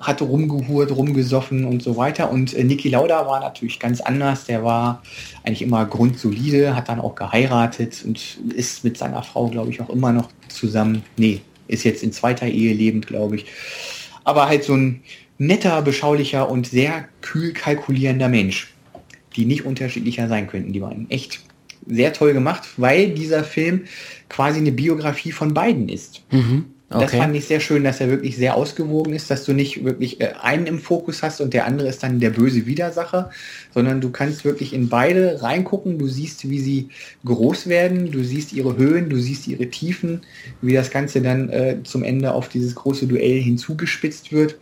hatte 0.00 0.24
rumgehurt, 0.24 0.90
rumgesoffen 0.90 1.64
und 1.64 1.82
so 1.82 1.96
weiter. 1.96 2.30
Und 2.30 2.54
äh, 2.54 2.64
Niki 2.64 2.88
Lauda 2.88 3.26
war 3.26 3.40
natürlich 3.40 3.78
ganz 3.78 4.00
anders. 4.00 4.44
Der 4.44 4.64
war 4.64 5.02
eigentlich 5.44 5.62
immer 5.62 5.84
grundsolide, 5.84 6.74
hat 6.74 6.88
dann 6.88 7.00
auch 7.00 7.14
geheiratet 7.14 8.02
und 8.04 8.38
ist 8.54 8.84
mit 8.84 8.96
seiner 8.96 9.22
Frau, 9.22 9.48
glaube 9.48 9.70
ich, 9.70 9.80
auch 9.80 9.90
immer 9.90 10.12
noch 10.12 10.30
zusammen. 10.48 11.02
Nee, 11.16 11.42
ist 11.68 11.84
jetzt 11.84 12.02
in 12.02 12.12
zweiter 12.12 12.46
Ehe 12.46 12.74
lebend, 12.74 13.06
glaube 13.06 13.36
ich. 13.36 13.46
Aber 14.24 14.48
halt 14.48 14.64
so 14.64 14.74
ein 14.74 15.02
netter, 15.38 15.82
beschaulicher 15.82 16.50
und 16.50 16.66
sehr 16.66 17.06
kühl 17.20 17.52
kalkulierender 17.52 18.28
Mensch 18.28 18.75
die 19.36 19.46
nicht 19.46 19.64
unterschiedlicher 19.64 20.28
sein 20.28 20.46
könnten. 20.46 20.72
Die 20.72 20.82
waren 20.82 21.06
echt 21.10 21.40
sehr 21.86 22.12
toll 22.12 22.32
gemacht, 22.32 22.62
weil 22.76 23.10
dieser 23.10 23.44
Film 23.44 23.84
quasi 24.28 24.58
eine 24.58 24.72
Biografie 24.72 25.32
von 25.32 25.54
beiden 25.54 25.88
ist. 25.88 26.22
Mhm. 26.30 26.66
Okay. 26.88 27.00
Das 27.00 27.14
fand 27.16 27.34
ich 27.34 27.46
sehr 27.46 27.58
schön, 27.58 27.82
dass 27.82 28.00
er 28.00 28.10
wirklich 28.10 28.36
sehr 28.36 28.54
ausgewogen 28.54 29.12
ist, 29.12 29.28
dass 29.28 29.44
du 29.44 29.52
nicht 29.52 29.84
wirklich 29.84 30.20
äh, 30.20 30.34
einen 30.40 30.66
im 30.66 30.78
Fokus 30.78 31.24
hast 31.24 31.40
und 31.40 31.52
der 31.52 31.66
andere 31.66 31.88
ist 31.88 32.04
dann 32.04 32.20
der 32.20 32.30
böse 32.30 32.66
Widersacher, 32.66 33.30
sondern 33.74 34.00
du 34.00 34.10
kannst 34.10 34.44
wirklich 34.44 34.72
in 34.72 34.88
beide 34.88 35.42
reingucken. 35.42 35.98
Du 35.98 36.06
siehst, 36.06 36.48
wie 36.48 36.60
sie 36.60 36.88
groß 37.24 37.66
werden, 37.66 38.12
du 38.12 38.22
siehst 38.22 38.52
ihre 38.52 38.76
Höhen, 38.76 39.10
du 39.10 39.18
siehst 39.18 39.48
ihre 39.48 39.68
Tiefen, 39.68 40.20
wie 40.62 40.74
das 40.74 40.90
Ganze 40.90 41.22
dann 41.22 41.48
äh, 41.48 41.78
zum 41.82 42.04
Ende 42.04 42.32
auf 42.32 42.48
dieses 42.48 42.76
große 42.76 43.08
Duell 43.08 43.40
hinzugespitzt 43.40 44.30
wird. 44.30 44.56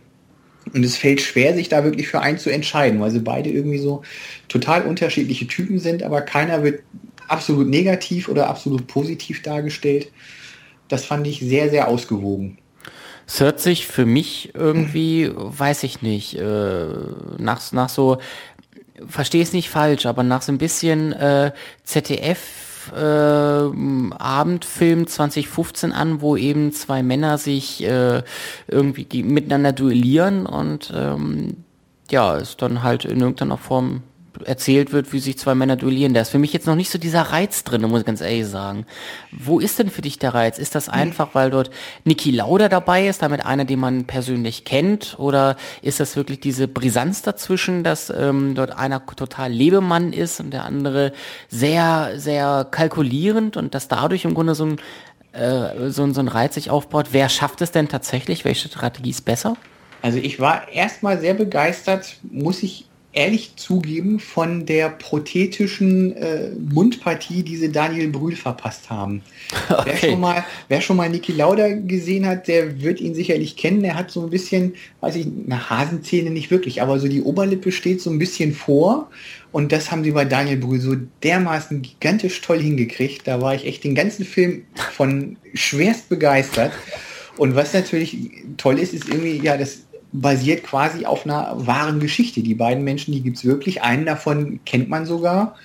Und 0.73 0.83
es 0.83 0.97
fällt 0.97 1.21
schwer, 1.21 1.53
sich 1.53 1.69
da 1.69 1.83
wirklich 1.83 2.07
für 2.07 2.21
einen 2.21 2.37
zu 2.37 2.49
entscheiden, 2.49 2.99
weil 2.99 3.11
sie 3.11 3.19
beide 3.19 3.49
irgendwie 3.49 3.77
so 3.77 4.01
total 4.47 4.83
unterschiedliche 4.83 5.47
Typen 5.47 5.79
sind, 5.79 6.03
aber 6.03 6.21
keiner 6.21 6.63
wird 6.63 6.81
absolut 7.27 7.67
negativ 7.67 8.29
oder 8.29 8.49
absolut 8.49 8.87
positiv 8.87 9.41
dargestellt. 9.41 10.11
Das 10.87 11.05
fand 11.05 11.27
ich 11.27 11.39
sehr, 11.39 11.69
sehr 11.69 11.87
ausgewogen. 11.87 12.57
Es 13.27 13.39
hört 13.39 13.59
sich 13.59 13.87
für 13.87 14.05
mich 14.05 14.51
irgendwie, 14.53 15.31
weiß 15.33 15.83
ich 15.83 16.01
nicht, 16.01 16.35
äh, 16.35 16.85
nach, 17.37 17.71
nach 17.71 17.89
so, 17.89 18.19
verstehe 19.07 19.41
es 19.41 19.51
nicht 19.51 19.69
falsch, 19.69 20.05
aber 20.05 20.23
nach 20.23 20.43
so 20.43 20.51
ein 20.51 20.59
bisschen 20.59 21.11
äh, 21.13 21.51
ZDF 21.83 22.39
äh, 22.93 24.15
Abendfilm 24.17 25.07
2015 25.07 25.91
an, 25.91 26.21
wo 26.21 26.35
eben 26.35 26.71
zwei 26.71 27.03
Männer 27.03 27.37
sich 27.37 27.83
äh, 27.83 28.23
irgendwie 28.67 29.23
miteinander 29.23 29.71
duellieren 29.71 30.45
und 30.45 30.91
ähm, 30.95 31.57
ja, 32.11 32.37
es 32.37 32.57
dann 32.57 32.83
halt 32.83 33.05
in 33.05 33.19
irgendeiner 33.19 33.57
Form 33.57 34.03
erzählt 34.43 34.91
wird, 34.91 35.13
wie 35.13 35.19
sich 35.19 35.37
zwei 35.37 35.55
Männer 35.55 35.75
duellieren. 35.75 36.13
Da 36.13 36.21
ist 36.21 36.29
für 36.29 36.39
mich 36.39 36.53
jetzt 36.53 36.67
noch 36.67 36.75
nicht 36.75 36.89
so 36.89 36.97
dieser 36.97 37.21
Reiz 37.21 37.63
drin, 37.63 37.81
muss 37.83 38.01
ich 38.01 38.05
ganz 38.05 38.21
ehrlich 38.21 38.47
sagen. 38.47 38.85
Wo 39.31 39.59
ist 39.59 39.79
denn 39.79 39.89
für 39.89 40.01
dich 40.01 40.19
der 40.19 40.33
Reiz? 40.33 40.57
Ist 40.57 40.75
das 40.75 40.89
einfach, 40.89 41.29
weil 41.33 41.49
dort 41.49 41.69
Niki 42.03 42.31
Lauda 42.31 42.69
dabei 42.69 43.07
ist, 43.07 43.21
damit 43.21 43.45
einer, 43.45 43.65
den 43.65 43.79
man 43.79 44.05
persönlich 44.05 44.65
kennt? 44.65 45.15
Oder 45.19 45.55
ist 45.81 45.99
das 45.99 46.15
wirklich 46.15 46.39
diese 46.39 46.67
Brisanz 46.67 47.21
dazwischen, 47.21 47.83
dass 47.83 48.09
ähm, 48.09 48.55
dort 48.55 48.71
einer 48.77 49.05
total 49.05 49.51
Lebemann 49.51 50.13
ist 50.13 50.39
und 50.39 50.51
der 50.51 50.65
andere 50.65 51.13
sehr, 51.49 52.13
sehr 52.17 52.67
kalkulierend 52.69 53.57
und 53.57 53.75
dass 53.75 53.87
dadurch 53.87 54.25
im 54.25 54.33
Grunde 54.33 54.55
so 54.55 54.65
ein, 54.65 54.77
äh, 55.33 55.89
so, 55.89 56.11
so 56.11 56.19
ein 56.19 56.27
Reiz 56.27 56.55
sich 56.55 56.69
aufbaut? 56.69 57.07
Wer 57.11 57.29
schafft 57.29 57.61
es 57.61 57.71
denn 57.71 57.87
tatsächlich? 57.87 58.45
Welche 58.45 58.67
Strategie 58.67 59.11
ist 59.11 59.25
besser? 59.25 59.55
Also 60.01 60.19
ich 60.19 60.39
war 60.39 60.69
erstmal 60.71 61.19
sehr 61.19 61.33
begeistert, 61.33 62.17
muss 62.21 62.61
ich 62.61 62.85
ehrlich 63.15 63.55
zugeben, 63.55 64.19
von 64.19 64.65
der 64.65 64.89
prothetischen 64.89 66.15
äh, 66.17 66.49
Mundpartie, 66.59 67.43
die 67.43 67.55
sie 67.55 67.71
Daniel 67.71 68.09
Brühl 68.09 68.35
verpasst 68.35 68.89
haben. 68.89 69.21
Okay. 69.67 69.97
Wer, 70.01 70.09
schon 70.09 70.19
mal, 70.19 70.45
wer 70.67 70.81
schon 70.81 70.97
mal 70.97 71.09
Niki 71.09 71.31
Lauda 71.31 71.69
gesehen 71.69 72.25
hat, 72.25 72.47
der 72.47 72.81
wird 72.81 72.99
ihn 73.01 73.13
sicherlich 73.13 73.55
kennen. 73.55 73.83
Er 73.83 73.95
hat 73.95 74.11
so 74.11 74.23
ein 74.23 74.29
bisschen, 74.29 74.75
weiß 75.01 75.15
ich, 75.15 75.25
eine 75.25 75.69
Hasenzähne 75.69 76.29
nicht 76.29 76.51
wirklich, 76.51 76.81
aber 76.81 76.99
so 76.99 77.07
die 77.07 77.21
Oberlippe 77.21 77.71
steht 77.71 78.01
so 78.01 78.09
ein 78.09 78.19
bisschen 78.19 78.53
vor. 78.53 79.09
Und 79.51 79.71
das 79.71 79.91
haben 79.91 80.03
sie 80.03 80.11
bei 80.11 80.25
Daniel 80.25 80.57
Brühl 80.57 80.79
so 80.79 80.95
dermaßen 81.23 81.81
gigantisch 81.81 82.41
toll 82.41 82.59
hingekriegt. 82.59 83.27
Da 83.27 83.41
war 83.41 83.55
ich 83.55 83.65
echt 83.65 83.83
den 83.83 83.95
ganzen 83.95 84.25
Film 84.25 84.65
von 84.93 85.37
schwerst 85.53 86.09
begeistert. 86.09 86.73
Und 87.37 87.55
was 87.55 87.73
natürlich 87.73 88.17
toll 88.57 88.79
ist, 88.79 88.93
ist 88.93 89.09
irgendwie, 89.09 89.41
ja, 89.43 89.57
das 89.57 89.84
basiert 90.21 90.63
quasi 90.63 91.05
auf 91.05 91.25
einer 91.25 91.53
wahren 91.55 91.99
Geschichte. 91.99 92.41
Die 92.41 92.55
beiden 92.55 92.83
Menschen, 92.83 93.13
die 93.13 93.21
gibt 93.21 93.37
es 93.37 93.45
wirklich. 93.45 93.81
Einen 93.81 94.05
davon 94.05 94.59
kennt 94.65 94.89
man 94.89 95.05
sogar. 95.05 95.55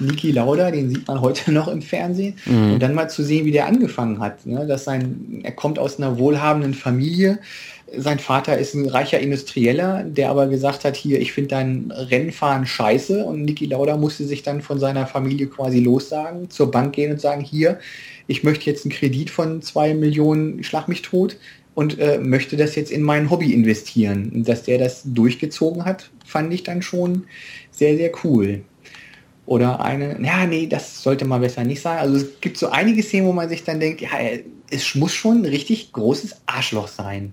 Niki 0.00 0.30
Lauda, 0.30 0.70
den 0.70 0.90
sieht 0.90 1.08
man 1.08 1.20
heute 1.20 1.52
noch 1.52 1.68
im 1.68 1.82
Fernsehen. 1.82 2.34
Mhm. 2.46 2.74
Und 2.74 2.82
dann 2.82 2.94
mal 2.94 3.08
zu 3.08 3.22
sehen, 3.22 3.44
wie 3.44 3.52
der 3.52 3.66
angefangen 3.66 4.20
hat. 4.20 4.46
Ne? 4.46 4.66
Dass 4.66 4.84
sein, 4.84 5.40
er 5.42 5.52
kommt 5.52 5.78
aus 5.78 5.98
einer 5.98 6.18
wohlhabenden 6.18 6.74
Familie. 6.74 7.38
Sein 7.96 8.18
Vater 8.18 8.58
ist 8.58 8.74
ein 8.74 8.86
reicher 8.86 9.18
Industrieller, 9.18 10.04
der 10.04 10.28
aber 10.28 10.46
gesagt 10.46 10.84
hat, 10.84 10.94
hier, 10.94 11.20
ich 11.20 11.32
finde 11.32 11.48
dein 11.48 11.90
Rennfahren 11.90 12.66
scheiße. 12.66 13.24
Und 13.24 13.44
Niki 13.44 13.66
Lauda 13.66 13.96
musste 13.96 14.24
sich 14.24 14.42
dann 14.42 14.60
von 14.60 14.78
seiner 14.78 15.06
Familie 15.06 15.46
quasi 15.46 15.80
lossagen, 15.80 16.50
zur 16.50 16.70
Bank 16.70 16.94
gehen 16.94 17.12
und 17.12 17.20
sagen, 17.20 17.42
hier, 17.42 17.78
ich 18.26 18.44
möchte 18.44 18.68
jetzt 18.68 18.84
einen 18.84 18.92
Kredit 18.92 19.30
von 19.30 19.62
zwei 19.62 19.94
Millionen, 19.94 20.62
schlag 20.62 20.86
mich 20.86 21.02
tot 21.02 21.36
und 21.74 21.98
äh, 21.98 22.18
möchte 22.18 22.56
das 22.56 22.74
jetzt 22.74 22.90
in 22.90 23.02
mein 23.02 23.30
Hobby 23.30 23.52
investieren. 23.52 24.44
Dass 24.44 24.64
der 24.64 24.78
das 24.78 25.02
durchgezogen 25.04 25.84
hat, 25.84 26.10
fand 26.24 26.52
ich 26.52 26.62
dann 26.62 26.82
schon 26.82 27.24
sehr, 27.70 27.96
sehr 27.96 28.10
cool. 28.24 28.62
Oder 29.46 29.80
eine, 29.80 30.20
ja, 30.22 30.46
nee, 30.46 30.66
das 30.66 31.02
sollte 31.02 31.24
man 31.24 31.40
besser 31.40 31.64
nicht 31.64 31.80
sein. 31.80 31.98
Also 31.98 32.16
es 32.16 32.40
gibt 32.40 32.58
so 32.58 32.68
einige 32.68 33.02
Szenen, 33.02 33.26
wo 33.26 33.32
man 33.32 33.48
sich 33.48 33.64
dann 33.64 33.80
denkt, 33.80 34.00
ja, 34.02 34.10
es 34.70 34.94
muss 34.94 35.14
schon 35.14 35.42
ein 35.42 35.46
richtig 35.46 35.92
großes 35.92 36.42
Arschloch 36.46 36.88
sein. 36.88 37.32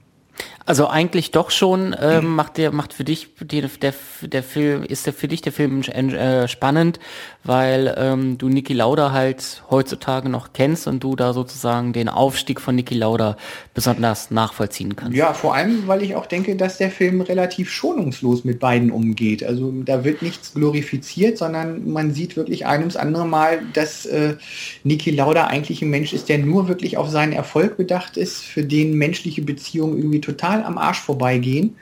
Also 0.67 0.87
eigentlich 0.87 1.29
doch 1.29 1.51
schon 1.51 1.95
ähm, 2.01 2.35
macht 2.35 2.57
der 2.57 2.71
macht 2.71 2.93
für 2.93 3.03
dich 3.03 3.27
die, 3.39 3.61
der 3.61 3.93
der 4.23 4.41
Film 4.41 4.83
ist 4.83 5.05
der 5.05 5.13
für 5.13 5.27
dich 5.27 5.43
der 5.43 5.51
Film 5.51 5.81
äh, 5.81 6.47
spannend, 6.47 6.99
weil 7.43 7.93
ähm, 7.99 8.39
du 8.39 8.49
Niki 8.49 8.73
Lauda 8.73 9.11
halt 9.11 9.63
heutzutage 9.69 10.27
noch 10.27 10.53
kennst 10.53 10.87
und 10.87 11.03
du 11.03 11.15
da 11.15 11.33
sozusagen 11.33 11.93
den 11.93 12.09
Aufstieg 12.09 12.59
von 12.59 12.73
Niki 12.75 12.95
Lauda 12.95 13.37
besonders 13.75 14.31
nachvollziehen 14.31 14.95
kannst. 14.95 15.15
Ja, 15.15 15.33
vor 15.33 15.53
allem, 15.53 15.85
weil 15.85 16.01
ich 16.01 16.15
auch 16.15 16.25
denke, 16.25 16.55
dass 16.55 16.77
der 16.77 16.89
Film 16.89 17.21
relativ 17.21 17.69
schonungslos 17.69 18.43
mit 18.43 18.59
beiden 18.59 18.89
umgeht. 18.89 19.43
Also 19.43 19.71
da 19.85 20.03
wird 20.03 20.23
nichts 20.23 20.55
glorifiziert, 20.55 21.37
sondern 21.37 21.91
man 21.91 22.11
sieht 22.11 22.37
wirklich 22.37 22.65
ein 22.65 22.79
ums 22.79 22.95
andere 22.95 23.27
Mal, 23.27 23.61
dass 23.73 24.07
äh, 24.07 24.35
Niki 24.83 25.11
Lauda 25.11 25.45
eigentlich 25.45 25.83
ein 25.83 25.91
Mensch 25.91 26.11
ist, 26.11 26.27
der 26.27 26.39
nur 26.39 26.67
wirklich 26.67 26.97
auf 26.97 27.09
seinen 27.09 27.33
Erfolg 27.33 27.77
bedacht 27.77 28.17
ist, 28.17 28.43
für 28.43 28.63
den 28.63 28.95
menschliche 28.95 29.43
Beziehungen 29.43 29.97
irgendwie 29.99 30.21
total 30.21 30.54
am 30.63 30.77
Arsch 30.77 30.99
vorbeigehen. 30.99 31.75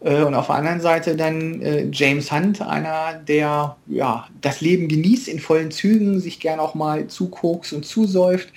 Äh, 0.00 0.22
und 0.22 0.34
auf 0.34 0.46
der 0.46 0.56
anderen 0.56 0.80
Seite 0.80 1.16
dann 1.16 1.60
äh, 1.62 1.88
James 1.92 2.30
Hunt, 2.30 2.60
einer, 2.60 3.14
der 3.26 3.76
ja, 3.86 4.28
das 4.40 4.60
Leben 4.60 4.88
genießt 4.88 5.28
in 5.28 5.40
vollen 5.40 5.70
Zügen, 5.70 6.20
sich 6.20 6.40
gern 6.40 6.60
auch 6.60 6.74
mal 6.74 7.06
zukokst 7.06 7.72
und 7.72 7.84
zusäuft, 7.84 8.48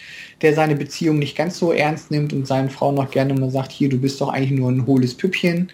der 0.42 0.54
seine 0.54 0.76
Beziehung 0.76 1.20
nicht 1.20 1.38
ganz 1.38 1.58
so 1.58 1.72
ernst 1.72 2.12
nimmt 2.12 2.34
und 2.34 2.48
seinen 2.48 2.70
Frauen 2.70 2.96
noch 2.96 3.10
gerne 3.10 3.34
mal 3.34 3.50
sagt, 3.50 3.72
hier, 3.72 3.90
du 3.90 3.98
bist 3.98 4.20
doch 4.22 4.30
eigentlich 4.30 4.58
nur 4.58 4.70
ein 4.70 4.86
hohles 4.86 5.16
Püppchen. 5.16 5.70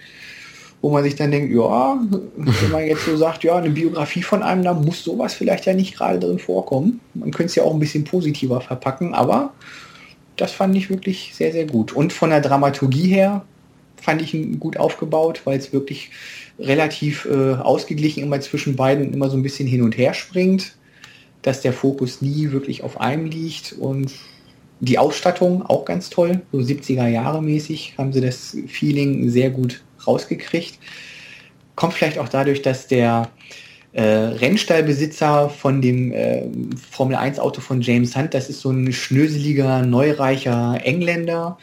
Wo 0.81 0.91
man 0.91 1.03
sich 1.03 1.15
dann 1.15 1.31
denkt, 1.31 1.51
ja, 1.51 1.99
wenn 2.35 2.71
man 2.71 2.85
jetzt 2.85 3.05
so 3.05 3.17
sagt, 3.17 3.43
ja, 3.43 3.55
eine 3.55 3.71
Biografie 3.71 4.21
von 4.21 4.43
einem, 4.43 4.63
da 4.63 4.73
muss 4.73 5.03
sowas 5.03 5.33
vielleicht 5.33 5.65
ja 5.65 5.73
nicht 5.73 5.95
gerade 5.95 6.19
drin 6.19 6.37
vorkommen. 6.37 6.99
Man 7.15 7.31
könnte 7.31 7.49
es 7.49 7.55
ja 7.55 7.63
auch 7.63 7.73
ein 7.73 7.79
bisschen 7.79 8.03
positiver 8.03 8.61
verpacken, 8.61 9.15
aber 9.15 9.53
das 10.35 10.51
fand 10.51 10.75
ich 10.75 10.91
wirklich 10.91 11.31
sehr, 11.33 11.51
sehr 11.51 11.65
gut. 11.65 11.93
Und 11.93 12.13
von 12.13 12.29
der 12.29 12.41
Dramaturgie 12.41 13.07
her 13.07 13.43
fand 14.05 14.21
ich 14.21 14.33
ihn 14.33 14.59
gut 14.59 14.77
aufgebaut, 14.77 15.41
weil 15.45 15.57
es 15.57 15.73
wirklich 15.73 16.11
relativ 16.59 17.25
äh, 17.25 17.55
ausgeglichen 17.55 18.23
immer 18.23 18.39
zwischen 18.39 18.75
beiden 18.75 19.13
immer 19.13 19.29
so 19.29 19.35
ein 19.35 19.43
bisschen 19.43 19.67
hin 19.67 19.81
und 19.81 19.97
her 19.97 20.13
springt, 20.13 20.75
dass 21.41 21.61
der 21.61 21.73
Fokus 21.73 22.21
nie 22.21 22.51
wirklich 22.51 22.83
auf 22.83 23.01
einem 23.01 23.25
liegt 23.25 23.73
und 23.73 24.13
die 24.79 24.99
Ausstattung 24.99 25.65
auch 25.65 25.85
ganz 25.85 26.09
toll, 26.09 26.41
so 26.51 26.59
70er 26.59 27.07
Jahre 27.07 27.41
mäßig 27.41 27.95
haben 27.97 28.13
sie 28.13 28.21
das 28.21 28.55
Feeling 28.67 29.29
sehr 29.29 29.49
gut 29.49 29.83
rausgekriegt. 30.05 30.77
Kommt 31.75 31.93
vielleicht 31.93 32.19
auch 32.19 32.29
dadurch, 32.29 32.61
dass 32.61 32.87
der 32.87 33.31
äh, 33.93 34.03
Rennstallbesitzer 34.03 35.49
von 35.49 35.81
dem 35.81 36.11
äh, 36.11 36.43
Formel 36.91 37.15
1 37.15 37.39
Auto 37.39 37.61
von 37.61 37.81
James 37.81 38.15
Hunt. 38.15 38.33
Das 38.33 38.49
ist 38.49 38.59
so 38.59 38.69
ein 38.69 38.91
schnöseliger, 38.91 39.81
neureicher 39.85 40.79
Engländer, 40.83 41.57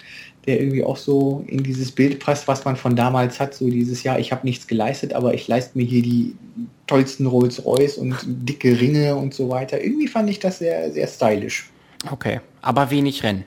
der 0.47 0.61
irgendwie 0.61 0.83
auch 0.83 0.97
so 0.97 1.45
in 1.47 1.63
dieses 1.63 1.93
Bild 1.93 2.19
passt, 2.19 2.49
was 2.49 2.65
man 2.65 2.77
von 2.77 2.97
damals 2.97 3.39
hat, 3.39 3.55
so 3.55 3.69
dieses 3.69 4.03
Jahr, 4.03 4.19
ich 4.19 4.33
habe 4.33 4.45
nichts 4.45 4.67
geleistet, 4.67 5.13
aber 5.13 5.35
ich 5.35 5.47
leiste 5.47 5.79
mir 5.79 5.85
hier 5.85 6.03
die 6.03 6.35
tollsten 6.87 7.27
Rolls-Royce 7.27 7.99
und 7.99 8.17
dicke 8.27 8.81
Ringe 8.81 9.15
und 9.15 9.35
so 9.35 9.49
weiter. 9.49 9.83
Irgendwie 9.83 10.09
fand 10.09 10.29
ich 10.29 10.41
das 10.41 10.59
sehr, 10.59 10.91
sehr 10.93 11.07
stylisch. 11.07 11.71
Okay, 12.11 12.41
aber 12.61 12.91
wenig 12.91 13.23
Rennen. 13.23 13.45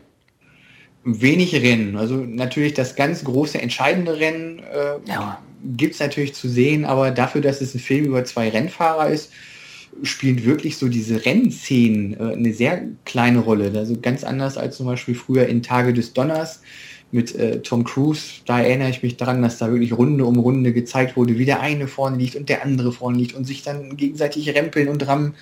Wenig 1.04 1.54
Rennen. 1.54 1.98
Also 1.98 2.16
natürlich 2.16 2.74
das 2.74 2.96
ganz 2.96 3.24
große, 3.24 3.62
entscheidende 3.62 4.18
Rennen 4.18 4.60
äh, 4.60 5.10
ja. 5.10 5.40
gibt 5.78 5.94
es 5.94 6.00
natürlich 6.00 6.34
zu 6.34 6.48
sehen, 6.48 6.86
aber 6.86 7.12
dafür, 7.12 7.42
dass 7.42 7.62
es 7.62 7.76
ein 7.76 7.80
Film 7.80 8.06
über 8.06 8.24
zwei 8.24 8.50
Rennfahrer 8.50 9.10
ist, 9.10 9.32
spielen 10.04 10.44
wirklich 10.46 10.78
so 10.78 10.88
diese 10.88 11.26
Rennszenen 11.26 12.14
äh, 12.20 12.34
eine 12.34 12.54
sehr 12.54 12.84
kleine 13.06 13.40
Rolle. 13.40 13.72
Also 13.78 13.98
ganz 14.00 14.24
anders 14.24 14.58
als 14.58 14.78
zum 14.78 14.86
Beispiel 14.86 15.16
früher 15.16 15.48
in 15.48 15.64
Tage 15.64 15.94
des 15.94 16.14
Donners 16.14 16.62
mit 17.12 17.36
äh, 17.36 17.62
Tom 17.62 17.84
Cruise. 17.84 18.42
Da 18.46 18.60
erinnere 18.60 18.90
ich 18.90 19.04
mich 19.04 19.18
daran, 19.18 19.42
dass 19.42 19.58
da 19.58 19.72
wirklich 19.72 19.94
Runde 19.94 20.26
um 20.26 20.38
Runde 20.38 20.74
gezeigt 20.74 21.16
wurde, 21.16 21.38
wie 21.38 21.46
der 21.46 21.62
eine 21.62 21.88
vorne 21.88 22.18
liegt 22.18 22.36
und 22.36 22.50
der 22.50 22.64
andere 22.64 22.92
vorne 22.92 23.18
liegt 23.18 23.36
und 23.36 23.46
sich 23.46 23.64
dann 23.64 23.96
gegenseitig 23.96 24.50
rempeln 24.54 24.90
und 24.90 25.08
rammen. 25.08 25.36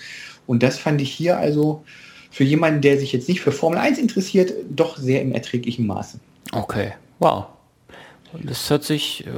Und 0.46 0.62
das 0.62 0.78
fand 0.78 1.02
ich 1.02 1.12
hier 1.12 1.38
also 1.38 1.84
für 2.30 2.44
jemanden, 2.44 2.82
der 2.82 3.00
sich 3.00 3.12
jetzt 3.13 3.30
nicht 3.30 3.42
für 3.42 3.52
Formel 3.52 3.80
1 3.80 3.98
interessiert, 3.98 4.54
doch 4.70 4.98
sehr 4.98 5.22
im 5.22 5.32
erträglichen 5.32 5.88
Maße. 5.88 6.20
Okay, 6.52 6.94
wow. 7.20 7.46
Das 8.42 8.68
hört 8.70 8.84
sich 8.84 9.26
äh, 9.28 9.30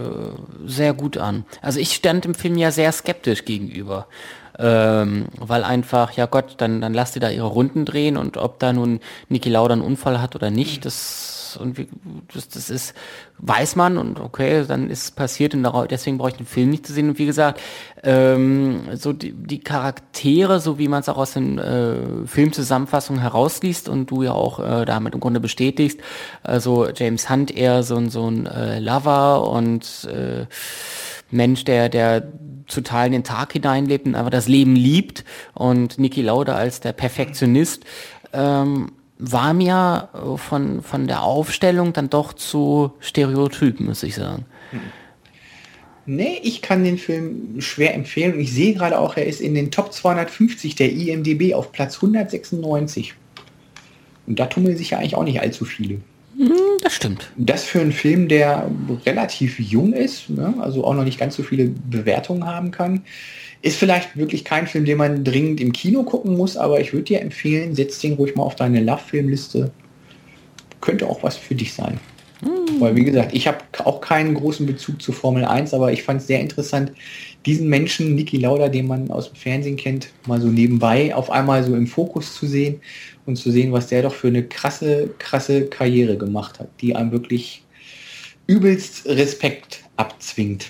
sehr 0.65 0.93
gut 0.93 1.17
an. 1.17 1.45
Also 1.61 1.79
ich 1.79 1.93
stand 1.93 2.25
im 2.25 2.33
Film 2.33 2.57
ja 2.57 2.71
sehr 2.71 2.91
skeptisch 2.93 3.43
gegenüber 3.43 4.07
ähm, 4.59 5.25
weil 5.37 5.63
einfach, 5.63 6.11
ja 6.13 6.25
Gott, 6.25 6.55
dann, 6.57 6.81
dann 6.81 6.93
lasst 6.93 7.15
ihr 7.15 7.21
da 7.21 7.29
ihre 7.29 7.47
Runden 7.47 7.85
drehen 7.85 8.17
und 8.17 8.37
ob 8.37 8.59
da 8.59 8.73
nun 8.73 8.99
Niki 9.29 9.49
Lauda 9.49 9.73
einen 9.73 9.81
Unfall 9.81 10.21
hat 10.21 10.35
oder 10.35 10.51
nicht, 10.51 10.85
das 10.85 11.35
und 11.57 11.77
wie, 11.77 11.87
das, 12.33 12.49
das 12.49 12.69
ist, 12.69 12.93
weiß 13.37 13.75
man 13.75 13.97
und 13.97 14.19
okay, 14.19 14.65
dann 14.67 14.89
ist 14.89 15.03
es 15.03 15.11
passiert 15.11 15.53
und 15.53 15.65
deswegen 15.89 16.17
brauche 16.17 16.31
ich 16.31 16.37
den 16.37 16.45
Film 16.45 16.69
nicht 16.69 16.85
zu 16.85 16.93
sehen. 16.93 17.09
Und 17.09 17.19
wie 17.19 17.25
gesagt, 17.25 17.61
ähm, 18.03 18.81
so 18.93 19.13
die, 19.13 19.33
die 19.33 19.59
Charaktere, 19.59 20.59
so 20.59 20.77
wie 20.77 20.87
man 20.87 21.01
es 21.01 21.09
auch 21.09 21.17
aus 21.17 21.33
den 21.33 21.57
äh, 21.57 21.95
Filmzusammenfassungen 22.25 23.21
herausliest 23.21 23.89
und 23.89 24.09
du 24.11 24.23
ja 24.23 24.31
auch 24.31 24.59
äh, 24.59 24.85
damit 24.85 25.13
im 25.13 25.19
Grunde 25.19 25.39
bestätigst, 25.39 25.99
also 26.43 26.89
James 26.89 27.29
Hunt 27.29 27.51
eher 27.51 27.83
so, 27.83 27.95
ein 27.95 28.09
so 28.09 28.29
ein 28.29 28.45
äh, 28.45 28.79
Lover 28.79 29.49
und 29.49 30.05
äh, 30.05 30.45
Mensch, 31.31 31.63
der, 31.65 31.89
der 31.89 32.31
total 32.67 33.07
in 33.07 33.11
den 33.13 33.23
Tag 33.23 33.53
hineinlebt 33.53 34.05
und 34.05 34.15
einfach 34.15 34.31
das 34.31 34.47
Leben 34.47 34.75
liebt 34.75 35.23
und 35.53 35.99
Niki 35.99 36.21
Lauda 36.21 36.55
als 36.55 36.79
der 36.79 36.93
Perfektionist, 36.93 37.83
ähm, 38.33 38.91
war 39.17 39.53
mir 39.53 40.09
von, 40.35 40.81
von 40.81 41.07
der 41.07 41.23
Aufstellung 41.23 41.93
dann 41.93 42.09
doch 42.09 42.33
zu 42.33 42.91
stereotyp, 42.99 43.79
muss 43.79 44.03
ich 44.03 44.15
sagen. 44.15 44.45
Nee, 46.05 46.39
ich 46.43 46.61
kann 46.61 46.83
den 46.83 46.97
Film 46.97 47.61
schwer 47.61 47.95
empfehlen. 47.95 48.39
Ich 48.39 48.53
sehe 48.53 48.73
gerade 48.75 48.99
auch, 48.99 49.17
er 49.17 49.25
ist 49.25 49.41
in 49.41 49.55
den 49.55 49.71
Top 49.71 49.93
250 49.93 50.75
der 50.75 50.91
IMDB 50.91 51.53
auf 51.53 51.71
Platz 51.71 51.95
196. 51.95 53.15
Und 54.27 54.39
da 54.39 54.47
tummeln 54.47 54.77
sich 54.77 54.91
ja 54.91 54.99
eigentlich 54.99 55.15
auch 55.15 55.23
nicht 55.23 55.41
allzu 55.41 55.65
viele. 55.65 56.01
Hm, 56.37 56.51
das 56.81 56.93
stimmt. 56.93 57.31
Das 57.37 57.63
für 57.63 57.79
einen 57.79 57.93
Film, 57.93 58.27
der 58.27 58.69
relativ 59.05 59.59
jung 59.59 59.93
ist, 59.93 60.29
ne, 60.29 60.53
also 60.59 60.83
auch 60.83 60.93
noch 60.93 61.05
nicht 61.05 61.19
ganz 61.19 61.35
so 61.35 61.43
viele 61.43 61.65
Bewertungen 61.89 62.45
haben 62.45 62.71
kann, 62.71 63.03
ist 63.61 63.77
vielleicht 63.77 64.17
wirklich 64.17 64.43
kein 64.43 64.67
Film, 64.67 64.85
den 64.85 64.97
man 64.97 65.23
dringend 65.23 65.61
im 65.61 65.71
Kino 65.71 66.03
gucken 66.03 66.35
muss, 66.35 66.57
aber 66.57 66.81
ich 66.81 66.93
würde 66.93 67.05
dir 67.05 67.21
empfehlen, 67.21 67.73
setz 67.73 67.99
den 67.99 68.13
ruhig 68.13 68.35
mal 68.35 68.43
auf 68.43 68.55
deine 68.55 68.81
Love-Filmliste. 68.81 69.71
Könnte 70.81 71.07
auch 71.07 71.23
was 71.23 71.37
für 71.37 71.55
dich 71.55 71.73
sein. 71.73 71.99
Hm. 72.41 72.81
Weil, 72.81 72.95
wie 72.95 73.05
gesagt, 73.05 73.33
ich 73.33 73.47
habe 73.47 73.59
auch 73.83 74.01
keinen 74.01 74.33
großen 74.33 74.65
Bezug 74.65 75.01
zu 75.01 75.13
Formel 75.13 75.45
1, 75.45 75.73
aber 75.73 75.93
ich 75.93 76.03
fand 76.03 76.21
es 76.21 76.27
sehr 76.27 76.41
interessant, 76.41 76.91
diesen 77.45 77.69
Menschen, 77.69 78.13
Niki 78.13 78.37
Lauda, 78.37 78.67
den 78.67 78.87
man 78.87 79.09
aus 79.09 79.29
dem 79.29 79.35
Fernsehen 79.35 79.77
kennt, 79.77 80.09
mal 80.27 80.41
so 80.41 80.47
nebenbei 80.47 81.15
auf 81.15 81.31
einmal 81.31 81.63
so 81.63 81.75
im 81.75 81.87
Fokus 81.87 82.35
zu 82.35 82.45
sehen 82.45 82.81
und 83.25 83.37
zu 83.37 83.51
sehen, 83.51 83.71
was 83.71 83.87
der 83.87 84.03
doch 84.03 84.13
für 84.13 84.27
eine 84.27 84.43
krasse, 84.43 85.09
krasse 85.19 85.65
Karriere 85.67 86.17
gemacht 86.17 86.59
hat, 86.59 86.69
die 86.81 86.95
einem 86.95 87.11
wirklich 87.11 87.63
übelst 88.47 89.05
Respekt 89.05 89.83
abzwingt. 89.97 90.67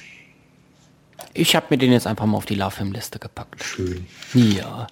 Ich 1.33 1.55
habe 1.55 1.67
mir 1.69 1.77
den 1.77 1.91
jetzt 1.91 2.07
einfach 2.07 2.25
mal 2.25 2.37
auf 2.37 2.45
die 2.45 2.55
Love-Film-Liste 2.55 3.19
gepackt. 3.19 3.63
Schön. 3.63 4.07
Ja. 4.33 4.87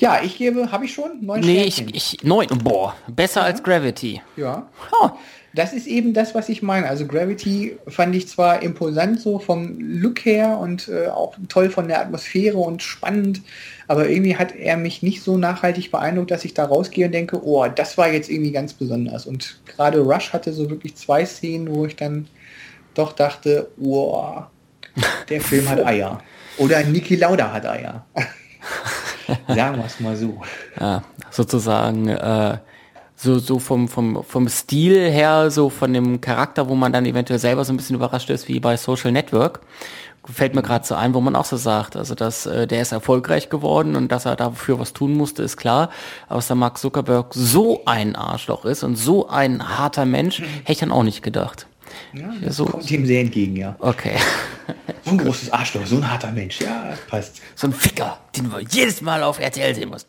Ja, 0.00 0.22
ich 0.22 0.36
gebe, 0.36 0.72
habe 0.72 0.86
ich 0.86 0.94
schon? 0.94 1.24
Neun 1.24 1.40
Nee, 1.40 1.64
ich, 1.64 1.94
ich, 1.94 2.24
neun, 2.24 2.48
boah, 2.48 2.96
besser 3.06 3.42
ja. 3.42 3.46
als 3.46 3.62
Gravity. 3.62 4.20
Ja. 4.36 4.68
Oh. 5.00 5.10
Das 5.54 5.74
ist 5.74 5.86
eben 5.86 6.14
das, 6.14 6.34
was 6.34 6.48
ich 6.48 6.62
meine. 6.62 6.88
Also 6.88 7.06
Gravity 7.06 7.76
fand 7.86 8.14
ich 8.14 8.26
zwar 8.28 8.62
imposant 8.62 9.20
so 9.20 9.38
vom 9.38 9.78
Look 9.78 10.24
her 10.24 10.58
und 10.58 10.88
äh, 10.88 11.08
auch 11.08 11.34
toll 11.48 11.68
von 11.68 11.88
der 11.88 12.00
Atmosphäre 12.00 12.56
und 12.56 12.82
spannend, 12.82 13.42
aber 13.86 14.08
irgendwie 14.08 14.36
hat 14.36 14.54
er 14.54 14.78
mich 14.78 15.02
nicht 15.02 15.22
so 15.22 15.36
nachhaltig 15.36 15.90
beeindruckt, 15.90 16.30
dass 16.30 16.46
ich 16.46 16.54
da 16.54 16.64
rausgehe 16.64 17.06
und 17.06 17.12
denke, 17.12 17.44
oh, 17.44 17.66
das 17.66 17.98
war 17.98 18.10
jetzt 18.10 18.30
irgendwie 18.30 18.52
ganz 18.52 18.72
besonders. 18.72 19.26
Und 19.26 19.60
gerade 19.66 20.00
Rush 20.00 20.32
hatte 20.32 20.52
so 20.52 20.70
wirklich 20.70 20.94
zwei 20.96 21.26
Szenen, 21.26 21.74
wo 21.74 21.84
ich 21.84 21.96
dann 21.96 22.28
doch 22.94 23.12
dachte, 23.12 23.68
oh, 23.78 24.42
der 25.28 25.40
Film 25.42 25.68
hat 25.68 25.84
Eier. 25.84 26.22
Oder 26.58 26.82
Niki 26.84 27.16
Lauda 27.16 27.52
hat 27.52 27.66
Eier. 27.66 28.06
Sagen 29.48 29.78
wir 29.78 29.84
es 29.86 30.00
mal 30.00 30.16
so. 30.16 30.40
Ja, 30.78 31.02
sozusagen 31.30 32.08
äh, 32.08 32.58
so, 33.22 33.38
so 33.38 33.58
vom, 33.58 33.88
vom, 33.88 34.24
vom 34.24 34.48
Stil 34.48 35.10
her, 35.10 35.50
so 35.50 35.70
von 35.70 35.92
dem 35.92 36.20
Charakter, 36.20 36.68
wo 36.68 36.74
man 36.74 36.92
dann 36.92 37.06
eventuell 37.06 37.38
selber 37.38 37.64
so 37.64 37.72
ein 37.72 37.76
bisschen 37.76 37.96
überrascht 37.96 38.30
ist, 38.30 38.48
wie 38.48 38.58
bei 38.58 38.76
Social 38.76 39.12
Network. 39.12 39.60
Fällt 40.24 40.54
mir 40.54 40.62
gerade 40.62 40.84
so 40.86 40.94
ein, 40.94 41.14
wo 41.14 41.20
man 41.20 41.34
auch 41.34 41.44
so 41.44 41.56
sagt, 41.56 41.96
also 41.96 42.14
dass 42.14 42.46
äh, 42.46 42.66
der 42.66 42.82
ist 42.82 42.92
erfolgreich 42.92 43.48
geworden 43.48 43.96
und 43.96 44.12
dass 44.12 44.24
er 44.24 44.36
dafür 44.36 44.78
was 44.78 44.92
tun 44.92 45.14
musste, 45.14 45.42
ist 45.42 45.56
klar. 45.56 45.90
Aber 46.28 46.36
dass 46.36 46.46
der 46.48 46.56
Mark 46.56 46.78
Zuckerberg 46.78 47.34
so 47.34 47.82
ein 47.86 48.14
Arschloch 48.14 48.64
ist 48.64 48.82
und 48.84 48.96
so 48.96 49.28
ein 49.28 49.78
harter 49.78 50.04
Mensch, 50.04 50.40
hätte 50.40 50.72
ich 50.72 50.78
dann 50.78 50.92
auch 50.92 51.02
nicht 51.02 51.22
gedacht. 51.22 51.66
Ja, 52.12 52.32
das 52.40 52.56
so, 52.56 52.64
kommt 52.64 52.90
ihm 52.90 53.06
sehr 53.06 53.20
entgegen, 53.20 53.56
ja. 53.56 53.76
Okay. 53.78 54.16
So 55.04 55.10
ein 55.10 55.18
großes 55.18 55.52
Arschloch, 55.52 55.86
so 55.86 55.96
ein 55.96 56.10
harter 56.10 56.30
Mensch, 56.30 56.60
ja, 56.60 56.94
passt. 57.08 57.42
So 57.56 57.66
ein 57.66 57.72
Ficker, 57.72 58.18
den 58.36 58.50
wir 58.52 58.60
jedes 58.60 59.02
Mal 59.02 59.22
auf 59.24 59.40
RTL 59.40 59.74
sehen 59.74 59.90
muss. 59.90 60.06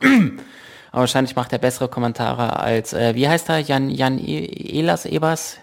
Aber 0.93 1.01
wahrscheinlich 1.01 1.35
macht 1.35 1.51
er 1.51 1.57
bessere 1.57 1.87
Kommentare 1.87 2.59
als, 2.59 2.93
äh, 2.93 3.15
wie 3.15 3.27
heißt 3.27 3.49
er, 3.49 3.57
Jan, 3.57 3.89
Jan 3.89 4.19
e 4.19 4.79
Elas 4.79 5.07
Ebers? 5.07 5.57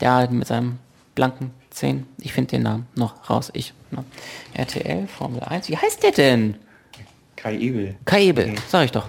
Der 0.00 0.30
mit 0.30 0.46
seinem 0.46 0.78
blanken 1.14 1.50
Zehen. 1.70 2.06
Ich 2.20 2.34
finde 2.34 2.50
den 2.50 2.62
Namen 2.64 2.86
noch 2.94 3.30
raus. 3.30 3.50
Ich. 3.54 3.72
Ne? 3.90 4.04
RTL, 4.52 5.08
Formel 5.08 5.40
1. 5.40 5.70
Wie 5.70 5.78
heißt 5.78 6.02
der 6.02 6.12
denn? 6.12 6.56
Kai 7.36 7.56
Ebel. 7.56 7.96
Kai 8.04 8.24
Ebel, 8.24 8.50
okay. 8.50 8.58
sag 8.68 8.84
ich 8.84 8.92
doch. 8.92 9.08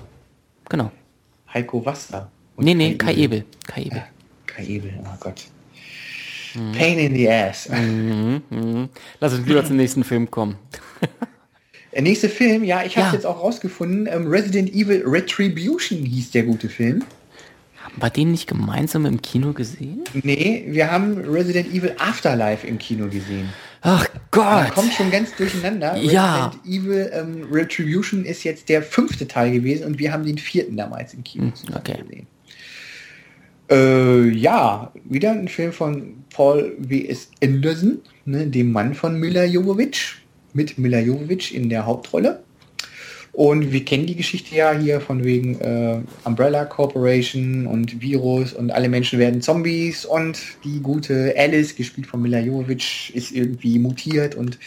Genau. 0.70 0.90
Heiko 1.54 1.86
Wasser. 1.86 2.32
Nee, 2.56 2.74
nee, 2.74 2.96
Kai 2.96 3.14
Ebel. 3.16 3.44
Kai 3.68 3.82
Ebel. 3.82 3.98
Ja, 3.98 4.08
Kai 4.46 4.64
Ebel, 4.68 4.94
oh 5.04 5.18
Gott. 5.20 5.44
Mhm. 6.54 6.72
Pain 6.72 6.98
in 6.98 7.14
the 7.16 7.30
ass. 7.30 7.68
Mhm, 7.68 8.42
mh. 8.50 8.90
Lass 9.20 9.34
uns 9.34 9.46
lieber 9.46 9.66
zum 9.66 9.76
nächsten 9.76 10.06
Film 10.06 10.32
kommen. 10.32 10.58
Der 11.94 12.02
nächste 12.02 12.30
Film, 12.30 12.64
ja, 12.64 12.84
ich 12.84 12.98
habe 12.98 13.08
ja. 13.08 13.14
jetzt 13.14 13.26
auch 13.26 13.42
rausgefunden, 13.42 14.08
ähm, 14.12 14.28
Resident 14.28 14.74
Evil 14.74 15.04
Retribution 15.06 16.00
hieß 16.00 16.32
der 16.32 16.44
gute 16.44 16.70
Film. 16.70 17.04
Haben 17.82 18.02
wir 18.02 18.10
den 18.10 18.32
nicht 18.32 18.48
gemeinsam 18.48 19.06
im 19.06 19.22
Kino 19.22 19.54
gesehen? 19.54 20.04
Nee, 20.14 20.66
wir 20.68 20.92
haben 20.92 21.18
Resident 21.18 21.74
Evil 21.74 21.96
Afterlife 21.98 22.68
im 22.68 22.78
Kino 22.78 23.08
gesehen. 23.08 23.50
Ach 23.82 24.08
Gott. 24.30 24.46
Man 24.46 24.72
kommt 24.72 24.94
schon 24.94 25.10
ganz 25.10 25.36
durcheinander. 25.36 25.96
Ja. 25.98 26.48
Resident 26.48 26.66
Evil 26.68 27.12
ähm, 27.14 27.48
Retribution 27.52 28.26
ist 28.26 28.44
jetzt 28.44 28.70
der 28.70 28.84
fünfte 28.84 29.28
Teil 29.28 29.52
gewesen 29.52 29.86
und 29.86 29.98
wir 29.98 30.12
haben 30.12 30.26
den 30.26 30.38
vierten 30.38 30.78
damals 30.78 31.14
im 31.14 31.24
Kino 31.24 31.46
hm, 31.46 31.76
okay. 31.76 32.04
gesehen. 32.04 32.28
Äh, 33.72 34.30
ja, 34.30 34.92
wieder 35.06 35.32
ein 35.32 35.48
Film 35.48 35.72
von 35.72 36.24
Paul 36.34 36.76
W.S. 36.80 37.30
Anderson, 37.44 38.00
ne, 38.26 38.48
dem 38.48 38.72
Mann 38.72 38.96
von 38.96 39.20
Mila 39.20 39.46
Jovovich, 39.46 40.18
mit 40.54 40.78
Mila 40.78 41.00
Jovovich 41.00 41.54
in 41.56 41.70
der 41.70 41.86
Hauptrolle. 41.86 42.44
Und 43.32 43.72
wir 43.72 43.86
kennen 43.86 44.06
die 44.08 44.16
Geschichte 44.16 44.56
ja 44.56 44.74
hier 44.74 45.00
von 45.00 45.24
wegen 45.24 45.62
äh, 45.62 46.02
Umbrella 46.24 46.66
Corporation 46.66 47.68
und 47.68 48.02
Virus 48.02 48.54
und 48.54 48.72
alle 48.72 48.90
Menschen 48.90 49.20
werden 49.20 49.42
Zombies 49.42 50.04
und 50.04 50.40
die 50.64 50.82
gute 50.82 51.34
Alice, 51.38 51.76
gespielt 51.76 52.08
von 52.08 52.22
Mila 52.22 52.40
Jovovich, 52.40 53.12
ist 53.14 53.32
irgendwie 53.32 53.80
mutiert 53.80 54.36
und 54.36 54.58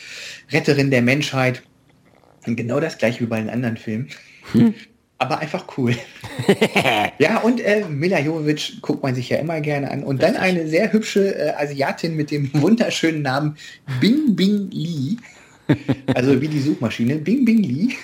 Retterin 0.51 0.91
der 0.91 1.03
Menschheit. 1.03 1.62
Und 2.47 2.57
genau 2.57 2.80
das 2.80 2.99
gleiche 2.99 3.20
wie 3.20 3.26
bei 3.26 3.41
den 3.41 3.51
anderen 3.51 3.76
Filmen. 3.76 4.09
Hm 4.53 4.74
aber 5.22 5.39
einfach 5.39 5.66
cool. 5.78 5.95
ja, 7.18 7.39
und 7.39 7.61
äh, 7.61 7.85
Mila 7.89 8.18
Jovovich 8.18 8.83
guckt 8.83 9.05
man 9.05 9.14
sich 9.14 9.28
ja 9.28 9.39
immer 9.39 9.61
gerne 9.61 9.89
an. 9.89 10.03
Und 10.03 10.20
dann 10.20 10.37
eine 10.37 10.66
sehr 10.66 10.93
hübsche 10.93 11.37
äh, 11.37 11.51
Asiatin 11.51 12.16
mit 12.16 12.33
dem 12.33 12.51
wunderschönen 12.55 13.22
Namen 13.22 13.57
Bing 14.01 14.35
Bing 14.35 14.68
Lee. 14.72 15.16
Also 16.14 16.40
wie 16.40 16.48
die 16.48 16.60
Suchmaschine. 16.60 17.16
Bing, 17.16 17.44
Bing, 17.44 17.62
Lee. 17.62 17.94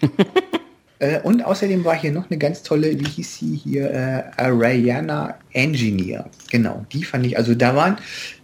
Äh, 1.00 1.20
und 1.20 1.42
außerdem 1.42 1.84
war 1.84 1.94
hier 1.94 2.10
noch 2.10 2.28
eine 2.28 2.38
ganz 2.38 2.62
tolle, 2.62 2.98
wie 2.98 3.06
hieß 3.06 3.38
sie 3.38 3.54
hier, 3.54 3.90
äh, 3.90 4.24
Ariana 4.36 5.38
Engineer. 5.52 6.28
Genau, 6.50 6.84
die 6.92 7.04
fand 7.04 7.24
ich, 7.24 7.36
also 7.36 7.54
da 7.54 7.76
waren 7.76 7.98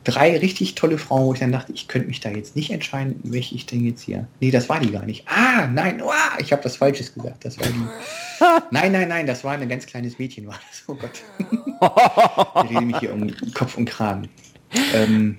drei 0.04 0.36
richtig 0.36 0.76
tolle 0.76 0.98
Frauen, 0.98 1.26
wo 1.26 1.34
ich 1.34 1.40
dann 1.40 1.50
dachte, 1.50 1.72
ich 1.72 1.88
könnte 1.88 2.06
mich 2.06 2.20
da 2.20 2.30
jetzt 2.30 2.54
nicht 2.54 2.70
entscheiden, 2.70 3.18
welche 3.24 3.56
ich 3.56 3.66
denn 3.66 3.84
jetzt 3.84 4.02
hier. 4.02 4.28
Nee, 4.40 4.52
das 4.52 4.68
war 4.68 4.78
die 4.78 4.92
gar 4.92 5.04
nicht. 5.04 5.26
Ah, 5.26 5.66
nein, 5.66 6.00
oh, 6.00 6.12
ich 6.38 6.52
habe 6.52 6.62
das 6.62 6.76
Falsches 6.76 7.12
gesagt. 7.12 7.44
Das 7.44 7.58
war 7.58 7.66
die. 7.66 8.44
nein, 8.70 8.92
nein, 8.92 9.08
nein, 9.08 9.26
das 9.26 9.42
war 9.42 9.54
ein 9.54 9.68
ganz 9.68 9.86
kleines 9.86 10.18
Mädchen, 10.20 10.46
war 10.46 10.60
das. 10.70 10.84
Oh 10.86 10.94
Gott. 10.94 11.24
ich 12.64 12.70
rede 12.70 12.86
mich 12.86 12.98
hier 12.98 13.12
um 13.12 13.32
Kopf 13.52 13.76
und 13.76 13.86
Kragen. 13.86 14.28
Ähm, 14.94 15.38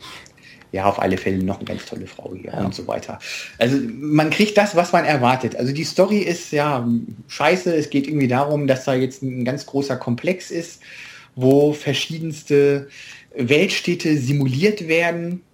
ja, 0.75 0.85
auf 0.85 0.99
alle 0.99 1.17
Fälle 1.17 1.41
noch 1.41 1.57
eine 1.57 1.65
ganz 1.65 1.85
tolle 1.85 2.05
Frau 2.05 2.33
hier 2.35 2.51
ja. 2.51 2.65
und 2.65 2.75
so 2.75 2.85
weiter. 2.85 3.17
Also 3.57 3.77
man 3.97 4.29
kriegt 4.29 4.57
das, 4.57 4.75
was 4.75 4.91
man 4.91 5.05
erwartet. 5.05 5.55
Also 5.55 5.71
die 5.71 5.85
Story 5.85 6.17
ist 6.17 6.51
ja 6.51 6.85
scheiße. 7.29 7.73
Es 7.73 7.89
geht 7.89 8.07
irgendwie 8.07 8.27
darum, 8.27 8.67
dass 8.67 8.83
da 8.83 8.93
jetzt 8.93 9.23
ein 9.23 9.45
ganz 9.45 9.65
großer 9.65 9.95
Komplex 9.95 10.51
ist, 10.51 10.81
wo 11.33 11.71
verschiedenste 11.71 12.89
Weltstädte 13.33 14.17
simuliert 14.17 14.89
werden 14.89 15.44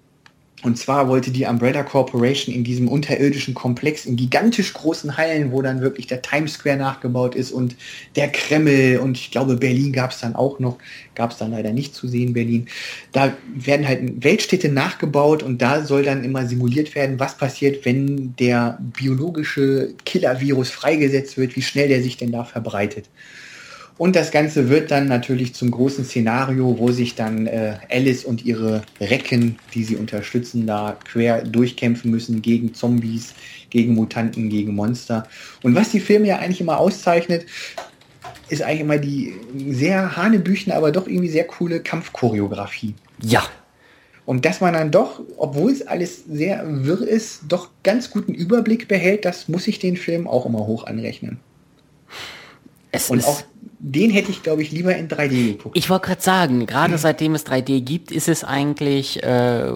und 0.63 0.77
zwar 0.77 1.07
wollte 1.07 1.31
die 1.31 1.45
Umbrella 1.45 1.83
Corporation 1.83 2.53
in 2.53 2.63
diesem 2.63 2.87
unterirdischen 2.87 3.53
Komplex 3.53 4.05
in 4.05 4.15
gigantisch 4.15 4.73
großen 4.73 5.17
Hallen, 5.17 5.51
wo 5.51 5.61
dann 5.61 5.81
wirklich 5.81 6.05
der 6.05 6.21
Times 6.21 6.53
Square 6.53 6.77
nachgebaut 6.77 7.33
ist 7.33 7.51
und 7.51 7.75
der 8.15 8.31
Kreml 8.31 8.99
und 9.01 9.17
ich 9.17 9.31
glaube 9.31 9.55
Berlin 9.55 9.91
gab 9.91 10.11
es 10.11 10.19
dann 10.19 10.35
auch 10.35 10.59
noch, 10.59 10.77
gab 11.15 11.31
es 11.31 11.37
dann 11.37 11.51
leider 11.51 11.71
nicht 11.71 11.95
zu 11.95 12.07
sehen, 12.07 12.33
Berlin. 12.33 12.67
Da 13.11 13.35
werden 13.55 13.87
halt 13.87 14.23
Weltstädte 14.23 14.69
nachgebaut 14.69 15.41
und 15.41 15.61
da 15.61 15.83
soll 15.83 16.03
dann 16.03 16.23
immer 16.23 16.45
simuliert 16.45 16.93
werden, 16.93 17.19
was 17.19 17.37
passiert, 17.37 17.83
wenn 17.85 18.35
der 18.37 18.77
biologische 18.79 19.95
Killer-Virus 20.05 20.69
freigesetzt 20.69 21.37
wird, 21.37 21.55
wie 21.55 21.61
schnell 21.63 21.87
der 21.87 22.03
sich 22.03 22.17
denn 22.17 22.31
da 22.31 22.43
verbreitet. 22.43 23.09
Und 23.97 24.15
das 24.15 24.31
Ganze 24.31 24.69
wird 24.69 24.89
dann 24.89 25.07
natürlich 25.07 25.53
zum 25.53 25.69
großen 25.69 26.05
Szenario, 26.05 26.77
wo 26.79 26.91
sich 26.91 27.15
dann 27.15 27.45
äh, 27.47 27.75
Alice 27.89 28.25
und 28.25 28.45
ihre 28.45 28.83
Recken, 28.99 29.57
die 29.73 29.83
sie 29.83 29.95
unterstützen, 29.95 30.65
da 30.65 30.97
quer 31.03 31.43
durchkämpfen 31.43 32.09
müssen 32.09 32.41
gegen 32.41 32.73
Zombies, 32.73 33.33
gegen 33.69 33.93
Mutanten, 33.93 34.49
gegen 34.49 34.73
Monster. 34.73 35.27
Und 35.61 35.75
was 35.75 35.91
die 35.91 35.99
Filme 35.99 36.27
ja 36.27 36.39
eigentlich 36.39 36.61
immer 36.61 36.79
auszeichnet, 36.79 37.45
ist 38.49 38.61
eigentlich 38.61 38.81
immer 38.81 38.97
die 38.97 39.33
sehr 39.69 40.15
hanebüchen, 40.17 40.73
aber 40.73 40.91
doch 40.91 41.07
irgendwie 41.07 41.29
sehr 41.29 41.45
coole 41.45 41.81
Kampfchoreografie. 41.81 42.95
Ja. 43.21 43.43
Und 44.25 44.45
dass 44.45 44.61
man 44.61 44.73
dann 44.73 44.91
doch, 44.91 45.21
obwohl 45.37 45.71
es 45.71 45.85
alles 45.85 46.25
sehr 46.25 46.63
wirr 46.85 47.01
ist, 47.07 47.41
doch 47.47 47.69
ganz 47.83 48.11
guten 48.11 48.33
Überblick 48.33 48.87
behält, 48.87 49.25
das 49.25 49.47
muss 49.47 49.67
ich 49.67 49.79
den 49.79 49.97
Film 49.97 50.27
auch 50.27 50.45
immer 50.45 50.67
hoch 50.67 50.85
anrechnen. 50.85 51.39
Es 52.91 53.09
und 53.09 53.25
auch 53.25 53.43
den 53.83 54.11
hätte 54.11 54.29
ich, 54.29 54.43
glaube 54.43 54.61
ich, 54.61 54.71
lieber 54.71 54.95
in 54.95 55.07
3D 55.07 55.53
geguckt. 55.53 55.75
Ich 55.75 55.89
wollte 55.89 56.05
gerade 56.05 56.21
sagen, 56.21 56.67
gerade 56.67 56.93
mhm. 56.93 56.97
seitdem 56.97 57.33
es 57.33 57.47
3D 57.47 57.81
gibt, 57.81 58.11
ist 58.11 58.29
es 58.29 58.43
eigentlich 58.43 59.23
äh, 59.23 59.71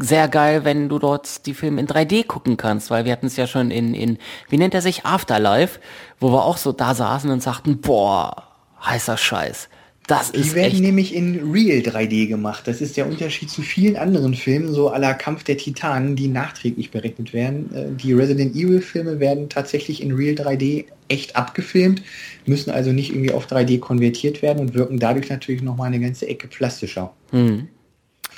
sehr 0.00 0.28
geil, 0.28 0.64
wenn 0.64 0.88
du 0.88 0.98
dort 0.98 1.44
die 1.44 1.52
Filme 1.52 1.82
in 1.82 1.86
3D 1.86 2.26
gucken 2.26 2.56
kannst, 2.56 2.90
weil 2.90 3.04
wir 3.04 3.12
hatten 3.12 3.26
es 3.26 3.36
ja 3.36 3.46
schon 3.46 3.70
in, 3.70 3.92
in, 3.92 4.16
wie 4.48 4.56
nennt 4.56 4.72
er 4.72 4.80
sich, 4.80 5.04
Afterlife, 5.04 5.80
wo 6.18 6.32
wir 6.32 6.44
auch 6.44 6.56
so 6.56 6.72
da 6.72 6.94
saßen 6.94 7.30
und 7.30 7.42
sagten, 7.42 7.82
boah, 7.82 8.44
heißer 8.82 9.18
Scheiß. 9.18 9.68
Das 10.10 10.32
die 10.32 10.40
ist 10.40 10.56
werden 10.56 10.72
echt 10.72 10.80
nämlich 10.80 11.14
in 11.14 11.52
Real 11.52 11.78
3D 11.78 12.26
gemacht. 12.26 12.66
Das 12.66 12.80
ist 12.80 12.96
der 12.96 13.06
Unterschied 13.06 13.48
zu 13.48 13.62
vielen 13.62 13.96
anderen 13.96 14.34
Filmen, 14.34 14.72
so 14.72 14.88
aller 14.88 15.14
Kampf 15.14 15.44
der 15.44 15.56
Titanen, 15.56 16.16
die 16.16 16.26
nachträglich 16.26 16.90
berechnet 16.90 17.32
werden. 17.32 17.72
Äh, 17.72 17.92
die 17.92 18.12
Resident 18.12 18.56
Evil 18.56 18.80
Filme 18.80 19.20
werden 19.20 19.48
tatsächlich 19.48 20.02
in 20.02 20.10
Real 20.10 20.34
3D 20.34 20.86
echt 21.06 21.36
abgefilmt, 21.36 22.02
müssen 22.44 22.72
also 22.72 22.90
nicht 22.90 23.10
irgendwie 23.10 23.30
auf 23.30 23.46
3D 23.46 23.78
konvertiert 23.78 24.42
werden 24.42 24.58
und 24.58 24.74
wirken 24.74 24.98
dadurch 24.98 25.28
natürlich 25.28 25.62
nochmal 25.62 25.86
eine 25.86 26.00
ganze 26.00 26.26
Ecke 26.26 26.48
plastischer. 26.48 27.14
Hm. 27.30 27.68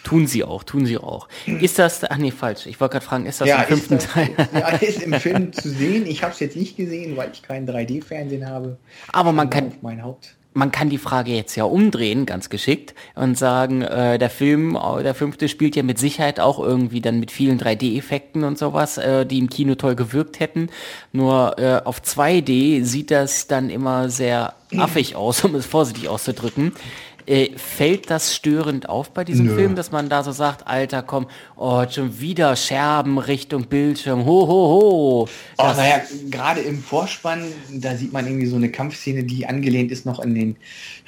Tun 0.05 0.27
sie 0.27 0.45
auch, 0.45 0.65
tun 0.65 0.85
sie 0.85 0.99
auch. 0.99 1.27
Ist 1.47 1.79
das, 1.79 2.05
ach 2.05 2.19
nee, 2.19 2.33
falsch. 2.33 2.67
Ich 2.67 2.81
wollte 2.81 2.95
gerade 2.95 3.07
fragen, 3.07 3.25
ist 3.25 3.41
das 3.41 3.49
ja, 3.49 3.63
im 3.63 3.69
fünften 3.69 3.95
das, 3.95 4.09
Teil? 4.09 4.29
Ja, 4.53 4.69
ist 4.77 5.01
im 5.01 5.15
Film 5.15 5.55
zu 5.55 5.71
sehen. 5.71 6.05
Ich 6.07 6.23
habe 6.23 6.35
es 6.35 6.41
jetzt 6.41 6.57
nicht 6.57 6.77
gesehen, 6.77 7.17
weil 7.17 7.31
ich 7.33 7.41
keinen 7.41 7.67
3D-Fernsehen 7.67 8.47
habe. 8.47 8.77
Aber 9.11 9.33
man 9.33 9.49
kann, 9.49 9.73
mein 9.81 10.03
Haupt 10.03 10.35
man 10.55 10.71
kann 10.71 10.91
die 10.91 10.99
Frage 10.99 11.33
jetzt 11.33 11.57
ja 11.57 11.65
umdrehen, 11.65 12.27
ganz 12.27 12.51
geschickt, 12.51 12.95
und 13.15 13.39
sagen, 13.39 13.83
äh, 13.83 14.19
der 14.19 14.31
Film, 14.31 14.77
äh, 14.77 15.03
der 15.03 15.15
fünfte 15.15 15.49
spielt 15.49 15.77
ja 15.77 15.83
mit 15.83 15.99
Sicherheit 15.99 16.41
auch 16.41 16.59
irgendwie 16.59 17.01
dann 17.01 17.21
mit 17.21 17.31
vielen 17.31 17.59
3D-Effekten 17.59 18.45
und 18.45 18.59
sowas, 18.59 18.99
äh, 18.99 19.25
die 19.25 19.39
im 19.39 19.49
Kino 19.49 19.75
toll 19.75 19.95
gewirkt 19.95 20.41
hätten. 20.41 20.69
Nur 21.13 21.59
äh, 21.59 21.81
auf 21.85 22.01
2D 22.01 22.85
sieht 22.85 23.11
das 23.11 23.47
dann 23.47 23.71
immer 23.71 24.09
sehr 24.09 24.55
affig 24.77 25.17
aus, 25.17 25.45
um 25.45 25.55
es 25.55 25.67
vorsichtig 25.67 26.09
auszudrücken. 26.09 26.73
Äh, 27.27 27.51
fällt 27.57 28.11
das 28.11 28.35
störend 28.35 28.89
auf 28.89 29.11
bei 29.11 29.25
diesem 29.25 29.47
Nö. 29.47 29.55
Film, 29.55 29.77
dass 29.77 29.93
man 29.93 30.09
da 30.09 30.25
so 30.25 30.33
sagt, 30.33 30.67
Alter, 30.67 31.03
komm, 31.03 31.27
oh, 31.57 31.85
schon 31.89 32.21
wieder 32.21 32.57
Scherben 32.57 33.19
Richtung 33.19 33.67
Bildschirm, 33.67 34.25
ho, 34.25 34.47
ho, 34.47 34.49
ho. 34.49 35.29
Oh, 35.59 35.63
naja, 35.63 36.03
gerade 36.31 36.61
im 36.61 36.83
Vorspann, 36.83 37.45
da 37.71 37.95
sieht 37.97 38.13
man 38.13 38.27
irgendwie 38.27 38.47
so 38.47 38.57
eine 38.57 38.71
Kampfszene, 38.71 39.25
die 39.25 39.47
angelehnt 39.47 39.93
ist 39.93 40.05
noch 40.05 40.19
an 40.19 40.35
den 40.35 40.57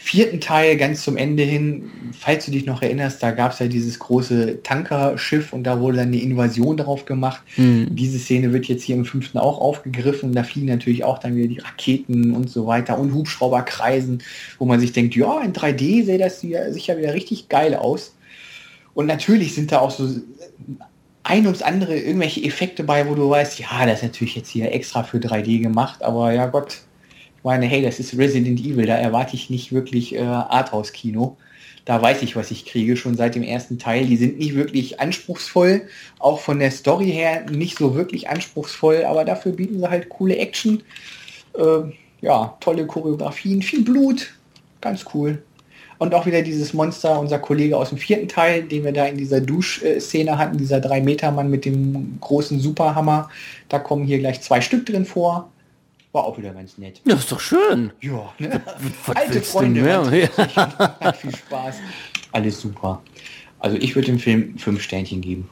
vierten 0.04 0.38
Teil, 0.38 0.76
ganz 0.76 1.02
zum 1.02 1.16
Ende 1.16 1.44
hin. 1.44 1.90
Falls 2.12 2.44
du 2.44 2.50
dich 2.50 2.66
noch 2.66 2.82
erinnerst, 2.82 3.22
da 3.22 3.30
gab 3.30 3.52
es 3.52 3.58
ja 3.58 3.68
dieses 3.68 3.98
große 3.98 4.62
Tankerschiff 4.62 5.54
und 5.54 5.64
da 5.64 5.80
wurde 5.80 5.96
dann 5.96 6.08
eine 6.08 6.20
Invasion 6.20 6.76
drauf 6.76 7.06
gemacht. 7.06 7.40
Mhm. 7.56 7.86
Diese 7.96 8.18
Szene 8.18 8.52
wird 8.52 8.66
jetzt 8.66 8.82
hier 8.82 8.96
im 8.96 9.06
fünften 9.06 9.38
auch 9.38 9.58
aufgegriffen. 9.58 10.34
Da 10.34 10.42
fliegen 10.42 10.66
natürlich 10.66 11.04
auch 11.04 11.18
dann 11.18 11.34
wieder 11.34 11.48
die 11.48 11.58
Raketen 11.58 12.32
und 12.32 12.50
so 12.50 12.66
weiter 12.66 12.98
und 12.98 13.14
Hubschrauber 13.14 13.62
kreisen, 13.62 14.22
wo 14.58 14.66
man 14.66 14.78
sich 14.78 14.92
denkt, 14.92 15.16
ja, 15.16 15.40
in 15.40 15.54
3D 15.54 16.04
sähe 16.04 16.18
das 16.18 16.42
hier 16.42 16.70
sicher 16.74 16.98
wieder 16.98 17.14
richtig 17.14 17.48
geil 17.48 17.74
aus. 17.74 18.14
Und 18.92 19.06
natürlich 19.06 19.54
sind 19.54 19.72
da 19.72 19.78
auch 19.78 19.90
so 19.90 20.06
ein 21.22 21.46
ums 21.46 21.62
andere 21.62 21.96
irgendwelche 21.96 22.44
Effekte 22.44 22.84
bei, 22.84 23.08
wo 23.08 23.14
du 23.14 23.30
weißt, 23.30 23.58
ja, 23.58 23.86
das 23.86 24.00
ist 24.00 24.02
natürlich 24.02 24.36
jetzt 24.36 24.50
hier 24.50 24.70
extra 24.70 25.02
für 25.02 25.16
3D 25.16 25.62
gemacht, 25.62 26.02
aber 26.02 26.30
ja 26.34 26.44
Gott, 26.44 26.82
meine, 27.44 27.66
hey, 27.66 27.82
das 27.82 28.00
ist 28.00 28.16
Resident 28.16 28.58
Evil, 28.60 28.86
da 28.86 28.96
erwarte 28.96 29.36
ich 29.36 29.50
nicht 29.50 29.72
wirklich 29.72 30.14
äh, 30.14 30.20
Arthouse-Kino. 30.20 31.36
Da 31.84 32.00
weiß 32.00 32.22
ich, 32.22 32.34
was 32.34 32.50
ich 32.50 32.64
kriege, 32.64 32.96
schon 32.96 33.14
seit 33.14 33.34
dem 33.34 33.42
ersten 33.42 33.78
Teil. 33.78 34.06
Die 34.06 34.16
sind 34.16 34.38
nicht 34.38 34.54
wirklich 34.54 35.00
anspruchsvoll, 35.00 35.82
auch 36.18 36.40
von 36.40 36.58
der 36.58 36.70
Story 36.70 37.10
her 37.12 37.44
nicht 37.50 37.76
so 37.76 37.94
wirklich 37.94 38.30
anspruchsvoll, 38.30 39.04
aber 39.04 39.24
dafür 39.26 39.52
bieten 39.52 39.78
sie 39.78 39.90
halt 39.90 40.08
coole 40.08 40.36
Action, 40.38 40.82
äh, 41.54 41.92
ja, 42.22 42.56
tolle 42.60 42.86
Choreografien, 42.86 43.60
viel 43.60 43.84
Blut, 43.84 44.32
ganz 44.80 45.04
cool. 45.12 45.42
Und 45.98 46.14
auch 46.14 46.26
wieder 46.26 46.42
dieses 46.42 46.72
Monster, 46.72 47.20
unser 47.20 47.38
Kollege 47.38 47.76
aus 47.76 47.90
dem 47.90 47.98
vierten 47.98 48.28
Teil, 48.28 48.64
den 48.64 48.84
wir 48.84 48.92
da 48.92 49.04
in 49.04 49.16
dieser 49.16 49.40
Duschszene 49.40 50.38
hatten, 50.38 50.58
dieser 50.58 50.78
3-Meter-Mann 50.78 51.50
mit 51.50 51.64
dem 51.66 52.18
großen 52.20 52.58
Superhammer. 52.58 53.30
Da 53.68 53.78
kommen 53.78 54.04
hier 54.04 54.18
gleich 54.18 54.40
zwei 54.40 54.60
Stück 54.60 54.86
drin 54.86 55.04
vor. 55.04 55.50
War 56.14 56.26
auch 56.26 56.38
wieder 56.38 56.54
ganz 56.54 56.78
nett. 56.78 57.00
Das 57.04 57.18
ist 57.20 57.32
doch 57.32 57.40
schön. 57.40 57.90
Ja, 58.00 58.32
ne? 58.38 58.62
Was 59.04 59.16
alte 59.16 59.42
Freunde. 59.42 59.80
Ja. 59.80 60.04
Hat 61.00 61.16
viel 61.16 61.34
Spaß. 61.34 61.78
Alles 62.30 62.60
super. 62.60 63.02
Also 63.58 63.76
ich 63.78 63.96
würde 63.96 64.06
dem 64.06 64.20
Film 64.20 64.56
fünf 64.56 64.80
Sternchen 64.80 65.20
geben. 65.20 65.50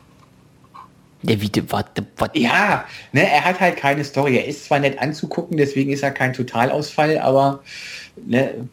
Der 1.22 1.40
Video, 1.40 1.64
warte, 1.66 2.06
warte. 2.16 2.38
Ja, 2.38 2.84
ne, 3.10 3.28
er 3.28 3.44
hat 3.44 3.58
halt 3.58 3.76
keine 3.76 4.04
Story. 4.04 4.36
Er 4.36 4.46
ist 4.46 4.66
zwar 4.66 4.78
nett 4.78 5.00
anzugucken, 5.00 5.56
deswegen 5.56 5.90
ist 5.90 6.04
er 6.04 6.12
kein 6.12 6.32
Totalausfall, 6.32 7.18
aber 7.18 7.64
ne, 8.24 8.68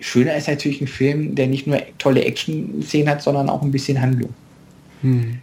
schöner 0.00 0.34
ist 0.34 0.48
natürlich 0.48 0.80
ein 0.80 0.88
Film, 0.88 1.36
der 1.36 1.46
nicht 1.46 1.68
nur 1.68 1.80
tolle 1.98 2.24
Action-Szenen 2.24 3.08
hat, 3.08 3.22
sondern 3.22 3.48
auch 3.48 3.62
ein 3.62 3.70
bisschen 3.70 4.00
Handlung. 4.00 4.34
Hm. 5.02 5.38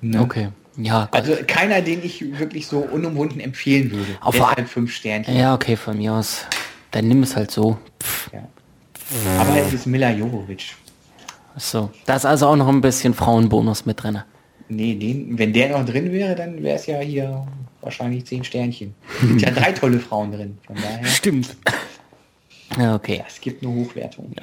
Ne? 0.00 0.20
Okay. 0.20 0.48
Ja, 0.76 1.08
Gott. 1.10 1.20
also 1.20 1.36
keiner, 1.46 1.82
den 1.82 2.04
ich 2.04 2.38
wirklich 2.38 2.66
so 2.66 2.78
unumwunden 2.78 3.40
empfehlen 3.40 3.90
würde. 3.90 4.16
Auf 4.20 4.40
halt 4.40 4.68
fünf 4.68 4.92
Sternchen. 4.92 5.36
Ja, 5.36 5.54
okay, 5.54 5.76
von 5.76 5.98
mir 5.98 6.14
aus. 6.14 6.46
Dann 6.90 7.08
nimm 7.08 7.22
es 7.22 7.36
halt 7.36 7.50
so. 7.50 7.78
Ja. 8.32 8.48
Aber 9.38 9.56
es 9.56 9.72
ist 9.72 9.86
Mila 9.86 10.10
Jovovich. 10.10 10.74
So, 11.56 11.90
da 12.06 12.16
ist 12.16 12.24
also 12.24 12.46
auch 12.46 12.56
noch 12.56 12.68
ein 12.68 12.80
bisschen 12.80 13.12
Frauenbonus 13.12 13.84
mit 13.84 14.02
drin. 14.02 14.22
Nee, 14.68 14.94
den, 14.94 15.38
wenn 15.38 15.52
der 15.52 15.68
noch 15.70 15.84
drin 15.84 16.10
wäre, 16.12 16.34
dann 16.34 16.62
wäre 16.62 16.76
es 16.76 16.86
ja 16.86 16.98
hier 17.00 17.46
wahrscheinlich 17.82 18.24
zehn 18.24 18.42
Sternchen. 18.42 18.94
Es 19.20 19.28
sind 19.28 19.42
ja 19.42 19.50
drei 19.50 19.72
tolle 19.72 19.98
Frauen 19.98 20.32
drin. 20.32 20.58
Von 20.66 20.76
daher. 20.76 21.04
Stimmt. 21.04 21.56
Ja, 22.78 22.94
okay. 22.94 23.22
Es 23.26 23.40
gibt 23.40 23.62
eine 23.62 23.74
Hochwertung. 23.74 24.34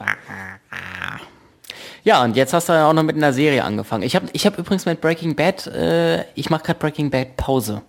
Ja, 2.04 2.24
und 2.24 2.36
jetzt 2.36 2.54
hast 2.54 2.70
du 2.70 2.74
ja 2.74 2.90
auch 2.90 2.94
noch 2.94 3.04
mit 3.04 3.16
einer 3.16 3.34
Serie 3.34 3.64
angefangen. 3.64 4.04
Ich 4.04 4.16
habe 4.16 4.28
ich 4.34 4.46
hab 4.46 4.58
übrigens 4.58 4.86
mit 4.86 5.02
Breaking 5.02 5.36
Bad, 5.36 5.68
äh, 5.68 6.24
ich 6.34 6.50
mache 6.50 6.64
gerade 6.64 6.80
Breaking 6.80 7.10
Bad 7.10 7.38
Pause. 7.38 7.82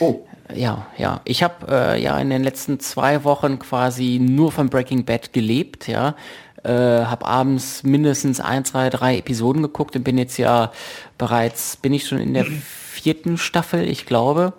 Oh. 0.00 0.20
Ja, 0.54 0.86
ja. 0.96 1.20
Ich 1.24 1.42
habe 1.42 1.66
äh, 1.68 2.02
ja 2.02 2.18
in 2.18 2.30
den 2.30 2.44
letzten 2.44 2.78
zwei 2.78 3.24
Wochen 3.24 3.58
quasi 3.58 4.18
nur 4.20 4.52
von 4.52 4.68
Breaking 4.68 5.04
Bad 5.04 5.32
gelebt, 5.32 5.88
ja. 5.88 6.14
Äh, 6.62 7.04
habe 7.04 7.26
abends 7.26 7.82
mindestens 7.82 8.40
ein, 8.40 8.64
zwei, 8.64 8.90
drei 8.90 9.18
Episoden 9.18 9.62
geguckt 9.62 9.94
und 9.94 10.02
bin 10.02 10.18
jetzt 10.18 10.36
ja 10.36 10.72
bereits, 11.18 11.76
bin 11.76 11.94
ich 11.94 12.06
schon 12.08 12.18
in 12.18 12.34
der 12.34 12.44
vierten 12.44 13.38
Staffel, 13.38 13.88
ich 13.88 14.06
glaube. 14.06 14.52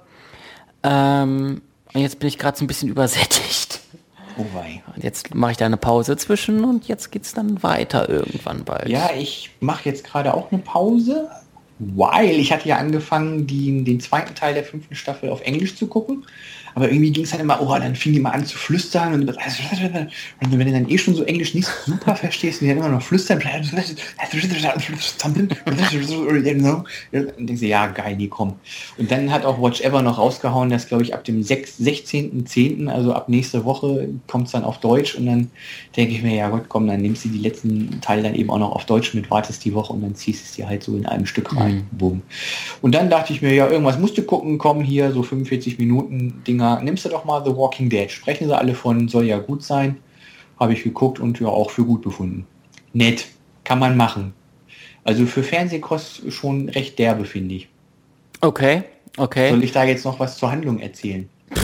Ähm, 0.83 1.61
und 1.93 2.01
jetzt 2.01 2.19
bin 2.19 2.27
ich 2.27 2.37
gerade 2.37 2.57
so 2.57 2.63
ein 2.63 2.67
bisschen 2.67 2.89
übersättigt. 2.89 3.46
Oh 4.37 4.45
wei. 4.53 4.81
Und 4.95 5.03
jetzt 5.03 5.33
mache 5.33 5.51
ich 5.51 5.57
da 5.57 5.65
eine 5.65 5.77
Pause 5.77 6.17
zwischen 6.17 6.63
und 6.63 6.87
jetzt 6.87 7.11
geht's 7.11 7.33
dann 7.33 7.63
weiter 7.63 8.09
irgendwann 8.09 8.63
bald. 8.63 8.87
Ja, 8.87 9.09
ich 9.17 9.51
mache 9.59 9.89
jetzt 9.89 10.03
gerade 10.03 10.33
auch 10.33 10.51
eine 10.51 10.61
Pause, 10.61 11.29
weil 11.79 12.31
ich 12.31 12.51
hatte 12.51 12.67
ja 12.69 12.77
angefangen, 12.77 13.47
die, 13.47 13.83
den 13.83 13.99
zweiten 13.99 14.35
Teil 14.35 14.53
der 14.53 14.63
fünften 14.63 14.95
Staffel 14.95 15.29
auf 15.29 15.41
Englisch 15.41 15.75
zu 15.75 15.87
gucken. 15.87 16.25
Aber 16.77 16.91
irgendwie 16.91 17.09
ging 17.09 17.23
es 17.23 17.31
dann 17.31 17.39
immer, 17.39 17.59
oh, 17.59 17.75
dann 17.79 17.95
fing 17.95 18.13
die 18.13 18.19
mal 18.19 18.29
an 18.29 18.45
zu 18.45 18.55
flüstern 18.55 19.15
und, 19.15 19.27
und 19.27 20.59
wenn 20.59 20.67
du 20.67 20.71
dann 20.71 20.87
eh 20.87 20.97
schon 20.99 21.15
so 21.15 21.23
Englisch 21.23 21.55
nicht 21.55 21.67
super 21.87 22.15
verstehst, 22.15 22.61
die 22.61 22.67
dann 22.67 22.77
immer 22.77 22.89
noch 22.89 23.01
flüstern, 23.01 23.41
dann 23.43 23.63
denkst 27.47 27.61
du, 27.61 27.65
ja, 27.65 27.87
geil, 27.87 28.15
die 28.15 28.27
kommen. 28.27 28.53
Und 28.99 29.09
dann 29.09 29.31
hat 29.31 29.43
auch 29.43 29.59
Watch 29.59 29.81
Ever 29.81 30.03
noch 30.03 30.19
rausgehauen, 30.19 30.69
dass, 30.69 30.87
glaube 30.87 31.01
ich, 31.01 31.15
ab 31.15 31.23
dem 31.23 31.41
16.10., 31.41 32.89
also 32.89 33.11
ab 33.11 33.27
nächste 33.27 33.65
Woche, 33.65 34.09
kommt 34.27 34.45
es 34.45 34.51
dann 34.51 34.63
auf 34.63 34.79
Deutsch 34.79 35.15
und 35.15 35.25
dann 35.25 35.49
denke 35.95 36.13
ich 36.13 36.21
mir, 36.21 36.35
ja 36.35 36.49
Gott, 36.49 36.65
komm, 36.69 36.85
dann 36.85 37.01
nimmst 37.01 37.25
du 37.25 37.29
die 37.29 37.39
letzten 37.39 38.01
Teile 38.01 38.21
dann 38.21 38.35
eben 38.35 38.51
auch 38.51 38.59
noch 38.59 38.73
auf 38.73 38.85
Deutsch 38.85 39.15
mit, 39.15 39.31
wartest 39.31 39.65
die 39.65 39.73
Woche 39.73 39.93
und 39.93 40.03
dann 40.03 40.13
ziehst 40.13 40.45
es 40.45 40.51
dir 40.51 40.69
halt 40.69 40.83
so 40.83 40.95
in 40.95 41.07
einem 41.07 41.25
Stück 41.25 41.57
rein. 41.57 41.87
Mhm. 41.91 41.97
Boom. 41.97 42.21
Und 42.83 42.93
dann 42.93 43.09
dachte 43.09 43.33
ich 43.33 43.41
mir, 43.41 43.55
ja, 43.55 43.67
irgendwas 43.67 43.97
musst 43.97 44.15
du 44.19 44.21
gucken, 44.21 44.59
komm 44.59 44.83
hier, 44.83 45.11
so 45.11 45.23
45 45.23 45.79
Minuten 45.79 46.43
Dinger 46.45 46.66
nimmst 46.75 47.05
du 47.05 47.09
doch 47.09 47.25
mal 47.25 47.43
The 47.43 47.55
Walking 47.55 47.89
Dead. 47.89 48.11
Sprechen 48.11 48.47
sie 48.47 48.57
alle 48.57 48.75
von, 48.75 49.07
soll 49.07 49.25
ja 49.25 49.39
gut 49.39 49.63
sein. 49.63 49.97
Habe 50.59 50.73
ich 50.73 50.83
geguckt 50.83 51.19
und 51.19 51.39
ja 51.39 51.47
auch 51.47 51.69
für 51.69 51.83
gut 51.83 52.01
befunden. 52.01 52.45
Nett, 52.93 53.27
kann 53.63 53.79
man 53.79 53.95
machen. 53.95 54.33
Also 55.03 55.25
für 55.25 55.43
Fernsehkost 55.43 56.31
schon 56.31 56.69
recht 56.69 56.99
derbe, 56.99 57.25
finde 57.25 57.55
ich. 57.55 57.69
Okay, 58.41 58.83
okay. 59.17 59.49
Soll 59.49 59.63
ich 59.63 59.71
da 59.71 59.83
jetzt 59.83 60.03
noch 60.03 60.19
was 60.19 60.37
zur 60.37 60.51
Handlung 60.51 60.79
erzählen? 60.79 61.29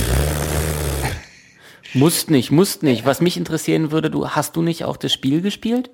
Musst 1.94 2.32
nicht, 2.32 2.50
musst 2.50 2.82
nicht. 2.82 3.06
Was 3.06 3.22
mich 3.22 3.38
interessieren 3.38 3.92
würde, 3.92 4.10
du 4.10 4.28
hast 4.28 4.56
du 4.56 4.64
nicht 4.64 4.84
auch 4.84 4.98
das 4.98 5.14
Spiel 5.14 5.42
gespielt? 5.42 5.92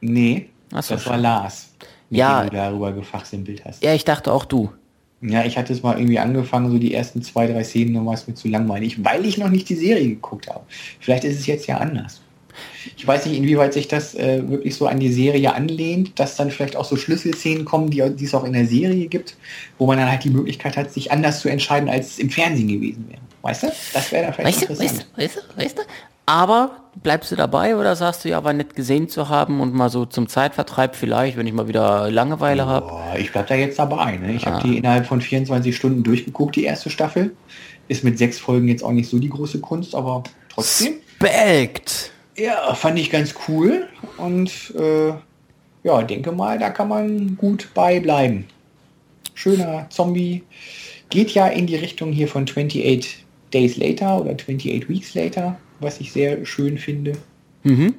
Nee, 0.00 0.48
so, 0.70 0.94
das 0.94 1.06
war 1.06 1.18
Lars, 1.18 1.74
ja, 2.08 2.44
du 2.44 2.50
darüber 2.50 2.92
gefachsimpelt 2.92 3.62
hast. 3.64 3.84
Ja, 3.84 3.92
ich 3.92 4.04
dachte 4.04 4.32
auch 4.32 4.46
du. 4.46 4.70
Ja, 5.20 5.44
ich 5.44 5.56
hatte 5.56 5.72
es 5.72 5.82
mal 5.82 5.96
irgendwie 5.96 6.18
angefangen, 6.18 6.70
so 6.70 6.78
die 6.78 6.92
ersten 6.92 7.22
zwei, 7.22 7.46
drei 7.46 7.64
Szenen, 7.64 7.94
dann 7.94 8.06
war 8.06 8.14
es 8.14 8.26
mir 8.26 8.34
zu 8.34 8.48
langweilig, 8.48 9.02
weil 9.04 9.24
ich 9.24 9.38
noch 9.38 9.48
nicht 9.48 9.68
die 9.68 9.74
Serie 9.74 10.08
geguckt 10.08 10.48
habe. 10.48 10.64
Vielleicht 11.00 11.24
ist 11.24 11.38
es 11.38 11.46
jetzt 11.46 11.66
ja 11.66 11.78
anders. 11.78 12.20
Ich 12.96 13.06
weiß 13.06 13.26
nicht, 13.26 13.38
inwieweit 13.38 13.72
sich 13.72 13.88
das 13.88 14.14
äh, 14.14 14.48
wirklich 14.48 14.76
so 14.76 14.86
an 14.86 15.00
die 15.00 15.12
Serie 15.12 15.54
anlehnt, 15.54 16.18
dass 16.20 16.36
dann 16.36 16.50
vielleicht 16.50 16.76
auch 16.76 16.84
so 16.84 16.96
Schlüsselszenen 16.96 17.64
kommen, 17.64 17.90
die, 17.90 18.02
die 18.14 18.24
es 18.24 18.34
auch 18.34 18.44
in 18.44 18.52
der 18.52 18.66
Serie 18.66 19.06
gibt, 19.06 19.36
wo 19.78 19.86
man 19.86 19.98
dann 19.98 20.10
halt 20.10 20.22
die 20.24 20.30
Möglichkeit 20.30 20.76
hat, 20.76 20.92
sich 20.92 21.10
anders 21.10 21.40
zu 21.40 21.48
entscheiden, 21.48 21.88
als 21.88 22.12
es 22.12 22.18
im 22.18 22.30
Fernsehen 22.30 22.68
gewesen 22.68 23.06
wäre. 23.08 23.20
Weißt 23.42 23.64
du? 23.64 23.72
Das 23.92 24.12
wäre 24.12 24.26
dann 24.26 24.34
vielleicht 24.34 24.60
weißt 24.60 24.70
interessant. 24.70 25.06
Du, 25.16 25.22
weißt, 25.22 25.36
du, 25.36 25.62
weißt 25.62 25.78
du, 25.78 25.82
aber 26.26 26.84
bleibst 27.02 27.32
du 27.32 27.36
dabei 27.36 27.76
oder 27.76 27.96
sagst 27.96 28.24
du 28.24 28.28
ja, 28.28 28.44
war 28.44 28.52
nett 28.52 28.74
gesehen 28.74 29.08
zu 29.08 29.28
haben 29.28 29.60
und 29.60 29.74
mal 29.74 29.90
so 29.90 30.06
zum 30.06 30.28
Zeitvertreib 30.28 30.96
vielleicht, 30.96 31.36
wenn 31.36 31.46
ich 31.46 31.52
mal 31.52 31.68
wieder 31.68 32.10
Langeweile 32.10 32.66
habe? 32.66 33.18
Ich 33.18 33.32
bleib 33.32 33.48
da 33.48 33.54
jetzt 33.54 33.78
dabei. 33.78 34.16
Ne? 34.16 34.34
Ich 34.34 34.46
ah. 34.46 34.52
habe 34.52 34.68
die 34.68 34.78
innerhalb 34.78 35.06
von 35.06 35.20
24 35.20 35.76
Stunden 35.76 36.02
durchgeguckt, 36.02 36.56
die 36.56 36.64
erste 36.64 36.90
Staffel. 36.90 37.34
Ist 37.88 38.04
mit 38.04 38.16
sechs 38.16 38.38
Folgen 38.38 38.68
jetzt 38.68 38.82
auch 38.82 38.92
nicht 38.92 39.10
so 39.10 39.18
die 39.18 39.28
große 39.28 39.60
Kunst, 39.60 39.94
aber 39.94 40.22
trotzdem. 40.48 40.94
Respekt! 41.20 42.12
Ja, 42.36 42.74
fand 42.74 42.98
ich 42.98 43.10
ganz 43.10 43.34
cool 43.46 43.86
und 44.16 44.50
äh, 44.76 45.12
ja, 45.82 46.02
denke 46.02 46.32
mal, 46.32 46.58
da 46.58 46.70
kann 46.70 46.88
man 46.88 47.36
gut 47.36 47.68
bei 47.74 48.00
bleiben. 48.00 48.46
Schöner 49.34 49.86
Zombie. 49.90 50.42
Geht 51.10 51.32
ja 51.32 51.46
in 51.46 51.66
die 51.66 51.76
Richtung 51.76 52.10
hier 52.12 52.26
von 52.26 52.44
28 52.44 53.24
Days 53.52 53.76
Later 53.76 54.20
oder 54.20 54.30
28 54.32 54.88
Weeks 54.88 55.14
Later 55.14 55.56
was 55.80 56.00
ich 56.00 56.12
sehr 56.12 56.44
schön 56.46 56.78
finde. 56.78 57.12
Mhm. 57.62 57.94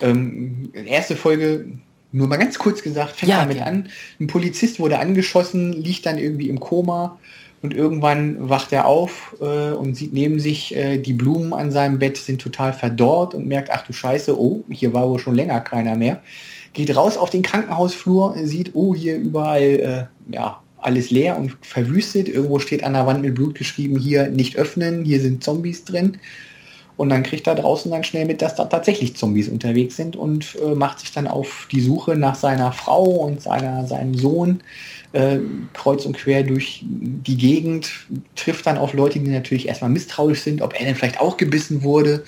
Ähm, 0.00 0.70
erste 0.74 1.16
Folge, 1.16 1.66
nur 2.12 2.26
mal 2.26 2.36
ganz 2.36 2.58
kurz 2.58 2.82
gesagt, 2.82 3.16
fängt 3.16 3.30
ja, 3.30 3.40
damit 3.40 3.58
ja. 3.58 3.64
an. 3.64 3.88
Ein 4.18 4.26
Polizist 4.26 4.80
wurde 4.80 4.98
angeschossen, 4.98 5.72
liegt 5.72 6.06
dann 6.06 6.18
irgendwie 6.18 6.48
im 6.48 6.58
Koma 6.58 7.18
und 7.62 7.74
irgendwann 7.74 8.48
wacht 8.48 8.72
er 8.72 8.86
auf 8.86 9.36
äh, 9.40 9.72
und 9.72 9.94
sieht 9.94 10.12
neben 10.12 10.40
sich, 10.40 10.74
äh, 10.74 10.98
die 10.98 11.12
Blumen 11.12 11.52
an 11.52 11.70
seinem 11.70 11.98
Bett 11.98 12.16
sind 12.16 12.40
total 12.40 12.72
verdorrt 12.72 13.34
und 13.34 13.46
merkt, 13.46 13.70
ach 13.70 13.86
du 13.86 13.92
Scheiße, 13.92 14.38
oh, 14.38 14.64
hier 14.70 14.92
war 14.94 15.08
wohl 15.08 15.18
schon 15.18 15.34
länger 15.34 15.60
keiner 15.60 15.96
mehr. 15.96 16.22
Geht 16.72 16.94
raus 16.96 17.16
auf 17.16 17.30
den 17.30 17.42
Krankenhausflur, 17.42 18.36
sieht, 18.44 18.70
oh, 18.74 18.94
hier 18.94 19.16
überall, 19.16 20.08
äh, 20.30 20.34
ja, 20.34 20.62
alles 20.78 21.10
leer 21.10 21.36
und 21.36 21.56
verwüstet. 21.60 22.28
Irgendwo 22.28 22.58
steht 22.58 22.82
an 22.82 22.94
der 22.94 23.06
Wand 23.06 23.22
mit 23.22 23.34
Blut 23.34 23.54
geschrieben, 23.54 23.98
hier 23.98 24.28
nicht 24.28 24.56
öffnen, 24.56 25.04
hier 25.04 25.20
sind 25.20 25.44
Zombies 25.44 25.84
drin. 25.84 26.18
Und 27.00 27.08
dann 27.08 27.22
kriegt 27.22 27.46
er 27.46 27.54
draußen 27.54 27.90
dann 27.90 28.04
schnell 28.04 28.26
mit, 28.26 28.42
dass 28.42 28.56
da 28.56 28.66
tatsächlich 28.66 29.16
Zombies 29.16 29.48
unterwegs 29.48 29.96
sind 29.96 30.16
und 30.16 30.54
äh, 30.62 30.74
macht 30.74 31.00
sich 31.00 31.12
dann 31.12 31.28
auf 31.28 31.66
die 31.72 31.80
Suche 31.80 32.14
nach 32.14 32.34
seiner 32.34 32.72
Frau 32.72 33.04
und 33.04 33.40
seiner, 33.40 33.86
seinem 33.86 34.12
Sohn 34.12 34.60
äh, 35.12 35.38
kreuz 35.72 36.04
und 36.04 36.14
quer 36.14 36.42
durch 36.42 36.84
die 36.84 37.38
Gegend, 37.38 37.90
trifft 38.36 38.66
dann 38.66 38.76
auf 38.76 38.92
Leute, 38.92 39.18
die 39.18 39.30
natürlich 39.30 39.66
erstmal 39.66 39.88
misstrauisch 39.88 40.42
sind, 40.42 40.60
ob 40.60 40.78
er 40.78 40.84
denn 40.84 40.94
vielleicht 40.94 41.20
auch 41.20 41.38
gebissen 41.38 41.82
wurde, 41.82 42.22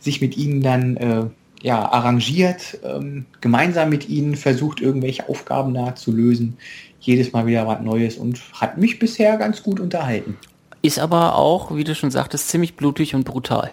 sich 0.00 0.20
mit 0.20 0.36
ihnen 0.36 0.60
dann 0.60 0.96
äh, 0.96 1.26
ja, 1.62 1.88
arrangiert, 1.88 2.80
ähm, 2.84 3.26
gemeinsam 3.40 3.90
mit 3.90 4.08
ihnen 4.08 4.34
versucht, 4.34 4.80
irgendwelche 4.80 5.28
Aufgaben 5.28 5.72
da 5.72 5.94
zu 5.94 6.10
lösen. 6.10 6.56
Jedes 6.98 7.32
Mal 7.32 7.46
wieder 7.46 7.68
was 7.68 7.80
Neues 7.80 8.16
und 8.16 8.40
hat 8.54 8.76
mich 8.76 8.98
bisher 8.98 9.36
ganz 9.36 9.62
gut 9.62 9.78
unterhalten. 9.78 10.36
Ist 10.82 10.98
aber 10.98 11.36
auch, 11.36 11.76
wie 11.76 11.84
du 11.84 11.94
schon 11.94 12.10
sagtest, 12.10 12.48
ziemlich 12.48 12.74
blutig 12.74 13.14
und 13.14 13.22
brutal. 13.22 13.70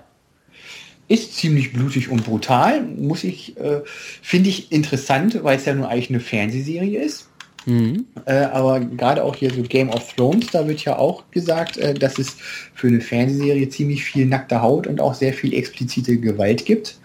Ist 1.07 1.35
ziemlich 1.35 1.73
blutig 1.73 2.09
und 2.09 2.23
brutal, 2.23 2.81
muss 2.81 3.23
ich, 3.23 3.57
äh, 3.57 3.81
finde 4.21 4.49
ich 4.49 4.71
interessant, 4.71 5.43
weil 5.43 5.57
es 5.57 5.65
ja 5.65 5.73
nur 5.73 5.89
eigentlich 5.89 6.09
eine 6.09 6.21
Fernsehserie 6.21 7.01
ist. 7.01 7.27
Mhm. 7.65 8.05
Äh, 8.25 8.33
aber 8.33 8.79
gerade 8.79 9.23
auch 9.23 9.35
hier 9.35 9.53
so 9.53 9.61
Game 9.63 9.89
of 9.89 10.13
Thrones, 10.15 10.47
da 10.51 10.67
wird 10.67 10.83
ja 10.83 10.97
auch 10.97 11.23
gesagt, 11.31 11.77
äh, 11.77 11.93
dass 11.93 12.19
es 12.19 12.35
für 12.73 12.87
eine 12.87 13.01
Fernsehserie 13.01 13.69
ziemlich 13.69 14.03
viel 14.03 14.25
nackte 14.25 14.61
Haut 14.61 14.87
und 14.87 14.99
auch 14.99 15.13
sehr 15.13 15.33
viel 15.33 15.53
explizite 15.53 16.17
Gewalt 16.17 16.65
gibt. 16.65 16.97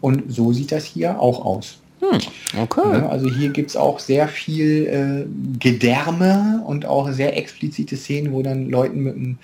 Und 0.00 0.32
so 0.32 0.52
sieht 0.52 0.72
das 0.72 0.84
hier 0.84 1.20
auch 1.20 1.44
aus. 1.44 1.78
Hm, 2.00 2.18
okay. 2.60 2.92
Ja, 2.92 3.08
also 3.08 3.28
hier 3.28 3.48
gibt 3.48 3.70
es 3.70 3.76
auch 3.76 3.98
sehr 3.98 4.28
viel 4.28 4.86
äh, 4.86 5.58
Gedärme 5.58 6.62
und 6.64 6.86
auch 6.86 7.10
sehr 7.10 7.36
explizite 7.36 7.96
Szenen, 7.96 8.32
wo 8.32 8.42
dann 8.42 8.70
Leuten 8.70 9.00
mit 9.00 9.14
dem 9.16 9.38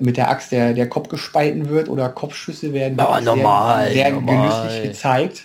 mit 0.00 0.16
der 0.16 0.30
Axt 0.30 0.52
der, 0.52 0.74
der 0.74 0.88
Kopf 0.88 1.08
gespalten 1.08 1.68
wird 1.68 1.88
oder 1.88 2.08
Kopfschüsse 2.08 2.72
werden 2.72 2.98
oh, 2.98 3.20
normal, 3.20 3.86
sehr, 3.86 3.94
sehr 3.94 4.12
normal. 4.12 4.66
genüsslich 4.66 4.82
gezeigt. 4.90 5.42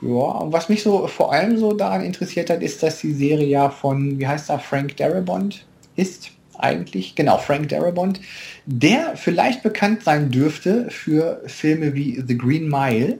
Ja, 0.00 0.08
und 0.08 0.52
was 0.52 0.68
mich 0.68 0.82
so 0.82 1.06
vor 1.06 1.32
allem 1.32 1.56
so 1.58 1.72
daran 1.72 2.04
interessiert 2.04 2.50
hat, 2.50 2.62
ist, 2.62 2.82
dass 2.82 3.00
die 3.00 3.12
Serie 3.12 3.46
ja 3.46 3.70
von, 3.70 4.18
wie 4.18 4.26
heißt 4.26 4.50
er, 4.50 4.58
Frank 4.58 4.96
Darabont 4.96 5.64
ist 5.96 6.30
eigentlich, 6.58 7.14
genau, 7.14 7.38
Frank 7.38 7.68
Darabont, 7.68 8.20
der 8.66 9.16
vielleicht 9.16 9.62
bekannt 9.62 10.04
sein 10.04 10.30
dürfte 10.30 10.86
für 10.90 11.42
Filme 11.46 11.94
wie 11.94 12.22
The 12.26 12.36
Green 12.36 12.68
Mile 12.68 13.18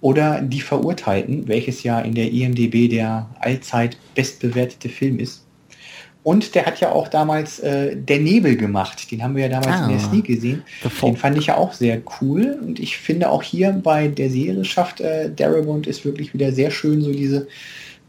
oder 0.00 0.40
Die 0.40 0.60
Verurteilten, 0.60 1.48
welches 1.48 1.82
ja 1.82 2.00
in 2.00 2.14
der 2.14 2.30
IMDB 2.30 2.88
der 2.88 3.28
allzeit 3.40 3.96
bestbewertete 4.14 4.88
Film 4.88 5.18
ist. 5.18 5.45
Und 6.26 6.56
der 6.56 6.66
hat 6.66 6.80
ja 6.80 6.90
auch 6.90 7.06
damals 7.06 7.60
äh, 7.60 7.94
Der 7.94 8.18
Nebel 8.18 8.56
gemacht. 8.56 9.12
Den 9.12 9.22
haben 9.22 9.36
wir 9.36 9.44
ja 9.44 9.48
damals 9.48 9.76
ah, 9.80 9.84
in 9.84 9.90
der 9.90 10.04
ah. 10.04 10.08
Sneak 10.10 10.24
gesehen. 10.24 10.64
Den 11.00 11.16
fand 11.16 11.38
ich 11.38 11.46
ja 11.46 11.56
auch 11.56 11.72
sehr 11.72 12.02
cool. 12.20 12.58
Und 12.66 12.80
ich 12.80 12.96
finde 12.96 13.30
auch 13.30 13.44
hier 13.44 13.70
bei 13.70 14.08
der 14.08 14.28
Serie 14.28 14.64
schafft 14.64 15.00
äh, 15.00 15.30
Darabont 15.30 15.86
ist 15.86 16.04
wirklich 16.04 16.34
wieder 16.34 16.50
sehr 16.50 16.72
schön, 16.72 17.00
so 17.00 17.12
diese, 17.12 17.46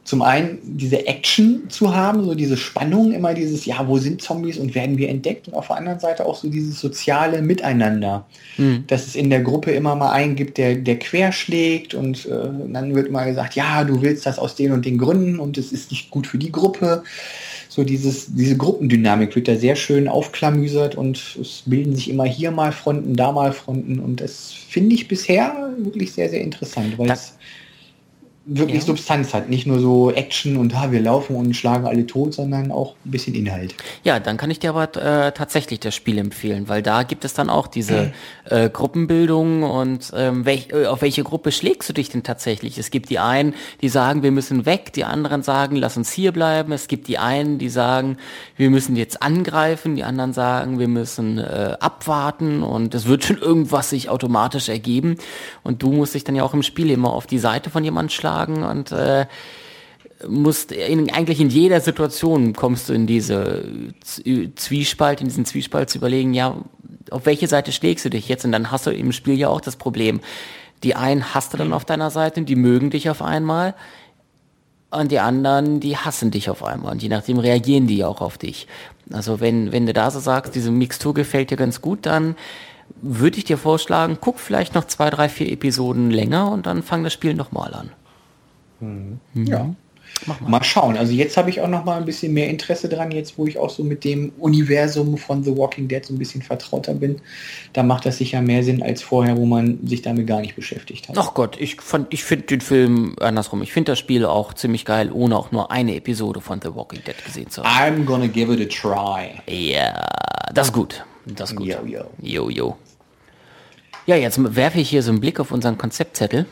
zum 0.03 0.23
einen 0.23 0.57
diese 0.63 1.05
Action 1.05 1.69
zu 1.69 1.95
haben, 1.95 2.23
so 2.23 2.33
diese 2.33 2.57
Spannung, 2.57 3.11
immer 3.11 3.35
dieses, 3.35 3.67
ja, 3.67 3.87
wo 3.87 3.99
sind 3.99 4.19
Zombies 4.19 4.57
und 4.57 4.73
werden 4.73 4.97
wir 4.97 5.09
entdeckt? 5.09 5.47
Und 5.47 5.53
auf 5.53 5.67
der 5.67 5.77
anderen 5.77 5.99
Seite 5.99 6.25
auch 6.25 6.37
so 6.37 6.49
dieses 6.49 6.79
soziale 6.79 7.43
Miteinander. 7.43 8.25
Mhm. 8.57 8.85
Dass 8.87 9.05
es 9.05 9.15
in 9.15 9.29
der 9.29 9.41
Gruppe 9.41 9.69
immer 9.73 9.93
mal 9.93 10.09
einen 10.09 10.35
gibt, 10.35 10.57
der, 10.57 10.73
der 10.73 10.97
querschlägt 10.97 11.93
und 11.93 12.25
äh, 12.25 12.49
dann 12.73 12.95
wird 12.95 13.11
mal 13.11 13.25
gesagt, 13.25 13.53
ja, 13.53 13.83
du 13.83 14.01
willst 14.01 14.25
das 14.25 14.39
aus 14.39 14.55
den 14.55 14.71
und 14.71 14.87
den 14.87 14.97
Gründen 14.97 15.37
und 15.37 15.59
es 15.59 15.71
ist 15.71 15.91
nicht 15.91 16.09
gut 16.09 16.25
für 16.25 16.39
die 16.39 16.51
Gruppe 16.51 17.03
so 17.77 17.83
dieses, 17.83 18.33
diese 18.33 18.57
Gruppendynamik 18.57 19.35
wird 19.35 19.47
da 19.47 19.55
sehr 19.55 19.75
schön 19.75 20.07
aufklamüsert 20.07 20.95
und 20.95 21.37
es 21.39 21.61
bilden 21.67 21.95
sich 21.95 22.09
immer 22.09 22.25
hier 22.25 22.49
mal 22.49 22.71
Fronten, 22.71 23.15
da 23.15 23.31
mal 23.31 23.53
Fronten 23.53 23.99
und 23.99 24.19
das 24.19 24.51
finde 24.51 24.95
ich 24.95 25.07
bisher 25.07 25.75
wirklich 25.77 26.11
sehr, 26.11 26.27
sehr 26.27 26.41
interessant, 26.41 26.97
weil 26.97 27.11
es 27.11 27.35
wirklich 28.47 28.79
ja. 28.79 28.85
Substanz 28.85 29.33
hat. 29.33 29.49
Nicht 29.49 29.67
nur 29.67 29.79
so 29.79 30.09
Action 30.11 30.55
und 30.55 30.73
ha, 30.73 30.91
wir 30.91 31.01
laufen 31.01 31.35
und 31.35 31.53
schlagen 31.53 31.85
alle 31.85 32.07
tot, 32.07 32.33
sondern 32.33 32.71
auch 32.71 32.95
ein 33.05 33.11
bisschen 33.11 33.35
Inhalt. 33.35 33.75
Ja, 34.03 34.19
dann 34.19 34.37
kann 34.37 34.49
ich 34.49 34.59
dir 34.59 34.69
aber 34.69 34.83
äh, 34.95 35.33
tatsächlich 35.33 35.81
das 35.81 35.93
Spiel 35.93 36.17
empfehlen, 36.17 36.69
weil 36.69 36.81
da 36.81 37.03
gibt 37.03 37.25
es 37.25 37.33
dann 37.33 37.49
auch 37.49 37.67
diese 37.67 38.13
äh, 38.45 38.69
Gruppenbildung 38.69 39.63
und 39.63 40.11
ähm, 40.15 40.45
welch, 40.45 40.69
äh, 40.71 40.85
auf 40.85 41.01
welche 41.01 41.23
Gruppe 41.23 41.51
schlägst 41.51 41.89
du 41.89 41.93
dich 41.93 42.09
denn 42.09 42.23
tatsächlich? 42.23 42.77
Es 42.77 42.89
gibt 42.89 43.09
die 43.09 43.19
einen, 43.19 43.53
die 43.81 43.89
sagen, 43.89 44.23
wir 44.23 44.31
müssen 44.31 44.65
weg, 44.65 44.93
die 44.93 45.03
anderen 45.03 45.43
sagen, 45.43 45.75
lass 45.75 45.97
uns 45.97 46.11
hier 46.11 46.31
bleiben. 46.31 46.71
Es 46.71 46.87
gibt 46.87 47.09
die 47.09 47.17
einen, 47.17 47.57
die 47.57 47.69
sagen, 47.69 48.17
wir 48.55 48.69
müssen 48.69 48.95
jetzt 48.95 49.21
angreifen, 49.21 49.97
die 49.97 50.05
anderen 50.05 50.31
sagen, 50.31 50.79
wir 50.79 50.87
müssen 50.87 51.37
äh, 51.37 51.75
abwarten 51.81 52.63
und 52.63 52.95
es 52.95 53.07
wird 53.07 53.25
schon 53.25 53.39
irgendwas 53.39 53.89
sich 53.89 54.09
automatisch 54.09 54.69
ergeben. 54.69 55.17
Und 55.63 55.83
du 55.83 55.91
musst 55.91 56.13
dich 56.13 56.23
dann 56.23 56.35
ja 56.35 56.43
auch 56.43 56.53
im 56.53 56.63
Spiel 56.63 56.89
immer 56.91 57.11
auf 57.11 57.27
die 57.27 57.39
Seite 57.39 57.69
von 57.69 57.83
jemandem 57.83 58.09
schlagen 58.09 58.36
schlagen 58.37 58.63
und 58.63 58.91
äh, 58.91 59.25
musst 60.27 60.71
in, 60.71 61.11
eigentlich 61.11 61.39
in 61.39 61.49
jeder 61.49 61.79
Situation 61.79 62.53
kommst 62.53 62.89
du 62.89 62.93
in 62.93 63.05
diese 63.05 63.65
Zwiespalt, 64.55 65.21
in 65.21 65.27
diesen 65.27 65.45
Zwiespalt 65.45 65.89
zu 65.89 65.99
überlegen, 65.99 66.33
ja, 66.33 66.55
auf 67.11 67.25
welche 67.25 67.47
Seite 67.47 67.71
schlägst 67.71 68.05
du 68.05 68.09
dich 68.09 68.27
jetzt? 68.27 68.43
Und 68.43 68.51
dann 68.51 68.71
hast 68.71 68.87
du 68.87 68.91
im 68.91 69.11
Spiel 69.11 69.35
ja 69.35 69.49
auch 69.49 69.61
das 69.61 69.75
Problem. 69.75 70.19
Die 70.83 70.95
einen 70.95 71.33
hast 71.33 71.53
du 71.53 71.57
dann 71.57 71.73
auf 71.73 71.85
deiner 71.85 72.11
Seite, 72.11 72.41
die 72.41 72.55
mögen 72.55 72.89
dich 72.89 73.09
auf 73.09 73.21
einmal. 73.21 73.75
Und 74.89 75.11
die 75.11 75.19
anderen, 75.19 75.79
die 75.79 75.97
hassen 75.97 76.31
dich 76.31 76.49
auf 76.49 76.63
einmal. 76.63 76.93
Und 76.93 77.03
je 77.03 77.09
nachdem 77.09 77.39
reagieren 77.39 77.87
die 77.87 78.03
auch 78.03 78.21
auf 78.21 78.37
dich. 78.37 78.67
Also 79.11 79.39
wenn, 79.39 79.71
wenn 79.71 79.85
du 79.85 79.93
da 79.93 80.11
so 80.11 80.19
sagst, 80.19 80.55
diese 80.55 80.71
Mixtur 80.71 81.13
gefällt 81.13 81.51
dir 81.51 81.57
ganz 81.57 81.81
gut, 81.81 82.05
dann 82.05 82.35
würde 83.01 83.37
ich 83.37 83.43
dir 83.43 83.57
vorschlagen, 83.57 84.17
guck 84.19 84.39
vielleicht 84.39 84.73
noch 84.73 84.85
zwei, 84.85 85.09
drei, 85.09 85.29
vier 85.29 85.51
Episoden 85.51 86.09
länger 86.09 86.51
und 86.51 86.65
dann 86.65 86.83
fang 86.83 87.03
das 87.03 87.13
Spiel 87.13 87.33
nochmal 87.33 87.73
an. 87.73 87.91
Mhm. 88.79 89.19
Ja. 89.33 89.73
Mal. 90.25 90.37
mal. 90.47 90.63
schauen. 90.63 90.97
Also 90.97 91.13
jetzt 91.13 91.37
habe 91.37 91.49
ich 91.49 91.61
auch 91.61 91.67
noch 91.67 91.85
mal 91.85 91.97
ein 91.97 92.05
bisschen 92.05 92.33
mehr 92.33 92.49
Interesse 92.49 92.89
dran, 92.89 93.11
jetzt 93.11 93.37
wo 93.37 93.45
ich 93.45 93.57
auch 93.57 93.69
so 93.69 93.83
mit 93.83 94.03
dem 94.03 94.31
Universum 94.39 95.17
von 95.17 95.43
The 95.43 95.55
Walking 95.55 95.87
Dead 95.87 96.03
so 96.03 96.13
ein 96.13 96.17
bisschen 96.17 96.41
vertrauter 96.41 96.93
bin. 96.93 97.21
Da 97.73 97.83
macht 97.83 98.05
das 98.05 98.17
sicher 98.17 98.41
mehr 98.41 98.63
Sinn 98.63 98.81
als 98.81 99.01
vorher, 99.01 99.37
wo 99.37 99.45
man 99.45 99.85
sich 99.85 100.01
damit 100.01 100.25
gar 100.25 100.41
nicht 100.41 100.55
beschäftigt 100.55 101.09
hat. 101.09 101.17
Ach 101.17 101.33
Gott, 101.33 101.57
ich 101.59 101.79
fand, 101.81 102.13
ich 102.13 102.23
finde 102.23 102.45
den 102.45 102.61
Film 102.61 103.15
andersrum. 103.19 103.61
Ich 103.61 103.73
finde 103.73 103.91
das 103.91 103.99
Spiel 103.99 104.25
auch 104.25 104.53
ziemlich 104.53 104.85
geil, 104.85 105.11
ohne 105.11 105.37
auch 105.37 105.51
nur 105.51 105.71
eine 105.71 105.95
Episode 105.95 106.41
von 106.41 106.61
The 106.61 106.73
Walking 106.73 107.03
Dead 107.05 107.23
gesehen 107.23 107.49
zu 107.49 107.63
haben. 107.63 108.03
I'm 108.03 108.05
gonna 108.05 108.27
give 108.27 108.51
it 108.51 108.61
a 108.61 108.65
try. 108.65 109.41
Ja, 109.47 110.07
das 110.53 110.67
ist 110.67 110.73
gut. 110.73 111.05
Das 111.25 111.51
ist 111.51 111.57
gut. 111.57 111.67
Yo, 111.67 111.85
yo. 111.85 112.03
Yo, 112.21 112.49
yo. 112.49 112.77
Ja, 114.05 114.15
jetzt 114.15 114.39
werfe 114.55 114.79
ich 114.79 114.89
hier 114.89 115.03
so 115.03 115.11
einen 115.11 115.19
Blick 115.19 115.39
auf 115.39 115.51
unseren 115.51 115.77
Konzeptzettel. 115.77 116.45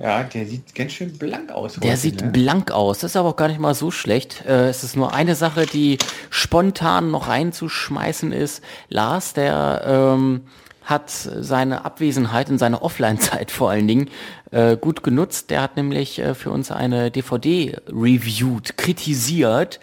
Ja, 0.00 0.22
der 0.22 0.46
sieht 0.46 0.74
ganz 0.74 0.92
schön 0.92 1.18
blank 1.18 1.52
aus. 1.52 1.74
Der 1.74 1.90
heute, 1.90 2.00
sieht 2.00 2.22
ne? 2.22 2.30
blank 2.30 2.70
aus. 2.70 3.00
Das 3.00 3.12
ist 3.12 3.16
aber 3.16 3.28
auch 3.28 3.36
gar 3.36 3.48
nicht 3.48 3.60
mal 3.60 3.74
so 3.74 3.90
schlecht. 3.90 4.44
Äh, 4.46 4.68
es 4.68 4.82
ist 4.82 4.96
nur 4.96 5.12
eine 5.12 5.34
Sache, 5.34 5.66
die 5.66 5.98
spontan 6.30 7.10
noch 7.10 7.28
reinzuschmeißen 7.28 8.32
ist. 8.32 8.64
Lars, 8.88 9.34
der 9.34 9.82
ähm, 9.86 10.42
hat 10.82 11.10
seine 11.10 11.84
Abwesenheit 11.84 12.48
in 12.48 12.56
seiner 12.56 12.82
Offline-Zeit 12.82 13.50
vor 13.50 13.70
allen 13.70 13.86
Dingen 13.86 14.08
äh, 14.52 14.78
gut 14.78 15.02
genutzt. 15.02 15.50
Der 15.50 15.60
hat 15.60 15.76
nämlich 15.76 16.18
äh, 16.18 16.34
für 16.34 16.50
uns 16.50 16.70
eine 16.70 17.10
DVD 17.10 17.76
reviewed, 17.88 18.78
kritisiert, 18.78 19.80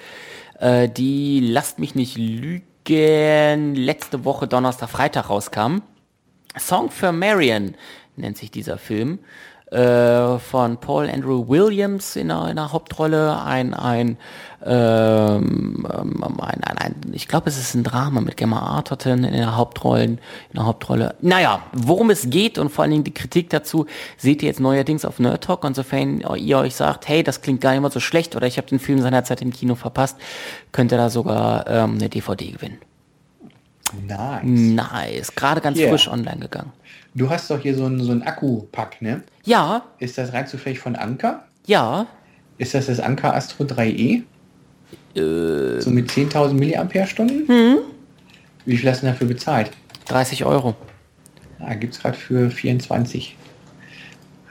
äh, 0.59 0.89
die, 0.89 1.41
lasst 1.41 1.77
mich 1.77 1.93
nicht 1.93 2.17
lügen, 2.17 3.75
letzte 3.75 4.25
Woche 4.25 4.47
Donnerstag, 4.47 4.89
Freitag 4.89 5.29
rauskam. 5.29 5.83
Song 6.57 6.89
for 6.89 7.11
Marion 7.11 7.75
nennt 8.15 8.37
sich 8.37 8.49
dieser 8.49 8.79
Film 8.79 9.19
äh, 9.71 10.39
von 10.39 10.77
Paul 10.77 11.09
Andrew 11.09 11.47
Williams 11.47 12.15
in 12.15 12.31
einer, 12.31 12.45
in 12.45 12.57
einer 12.57 12.71
Hauptrolle, 12.71 13.41
ein, 13.43 13.73
ein, 13.73 14.17
ähm, 14.65 15.85
ähm, 15.91 16.23
ein, 16.39 16.63
ein, 16.63 16.77
ein 16.77 16.95
ich 17.11 17.27
glaube, 17.27 17.49
es 17.49 17.57
ist 17.57 17.73
ein 17.73 17.83
Drama 17.83 18.21
mit 18.21 18.37
Gemma 18.37 18.59
Arterton 18.59 19.25
in 19.25 19.33
der 19.33 19.57
Hauptrollen, 19.57 20.19
in 20.49 20.55
der 20.55 20.65
Hauptrolle. 20.65 21.15
Naja, 21.21 21.63
worum 21.73 22.09
es 22.09 22.29
geht 22.29 22.57
und 22.57 22.69
vor 22.69 22.83
allen 22.83 22.91
Dingen 22.91 23.03
die 23.03 23.13
Kritik 23.13 23.49
dazu 23.49 23.87
seht 24.15 24.41
ihr 24.41 24.47
jetzt 24.47 24.61
neuerdings 24.61 25.03
auf 25.03 25.19
Nerd 25.19 25.43
Talk. 25.43 25.65
Insofern 25.65 26.21
ihr 26.37 26.57
euch 26.57 26.75
sagt, 26.75 27.09
hey, 27.09 27.21
das 27.23 27.41
klingt 27.41 27.59
gar 27.59 27.71
nicht 27.71 27.81
mal 27.81 27.91
so 27.91 27.99
schlecht 27.99 28.37
oder 28.37 28.47
ich 28.47 28.57
habe 28.57 28.67
den 28.67 28.79
Film 28.79 29.01
seinerzeit 29.01 29.41
im 29.41 29.51
Kino 29.51 29.75
verpasst, 29.75 30.17
könnt 30.71 30.93
ihr 30.93 30.97
da 30.97 31.09
sogar 31.09 31.67
ähm, 31.67 31.95
eine 31.95 32.07
DVD 32.07 32.51
gewinnen. 32.51 32.77
Nice. 34.07 34.43
Nice. 34.43 35.35
Gerade 35.35 35.61
ganz 35.61 35.77
yeah. 35.77 35.89
frisch 35.89 36.07
online 36.07 36.39
gegangen. 36.39 36.71
Du 37.17 37.31
hast 37.31 37.49
doch 37.49 37.59
hier 37.59 37.75
so 37.75 37.85
einen, 37.85 37.99
so 37.99 38.11
einen 38.11 38.21
Akku-Pack, 38.21 39.01
ne? 39.01 39.23
Ja. 39.43 39.83
Ist 39.97 40.19
das 40.19 40.33
rein 40.33 40.45
zufällig 40.45 40.77
von 40.77 40.95
Anker? 40.95 41.45
Ja. 41.65 42.05
Ist 42.59 42.75
das 42.75 42.85
das 42.85 42.99
Anker 42.99 43.33
Astro 43.35 43.63
3e? 43.63 44.21
Äh. 45.15 45.81
So 45.81 45.89
mit 45.89 46.11
10.000 46.11 46.53
Milliampere-Stunden? 46.53 47.47
Hm. 47.47 47.77
Wie 48.65 48.77
viel 48.77 48.87
hast 48.87 49.01
du 49.01 49.07
dafür 49.07 49.25
bezahlt? 49.25 49.71
30 50.05 50.45
Euro. 50.45 50.75
Ah, 51.59 51.73
gibt 51.73 51.95
es 51.95 51.99
gerade 52.01 52.15
für 52.15 52.51
24. 52.51 53.35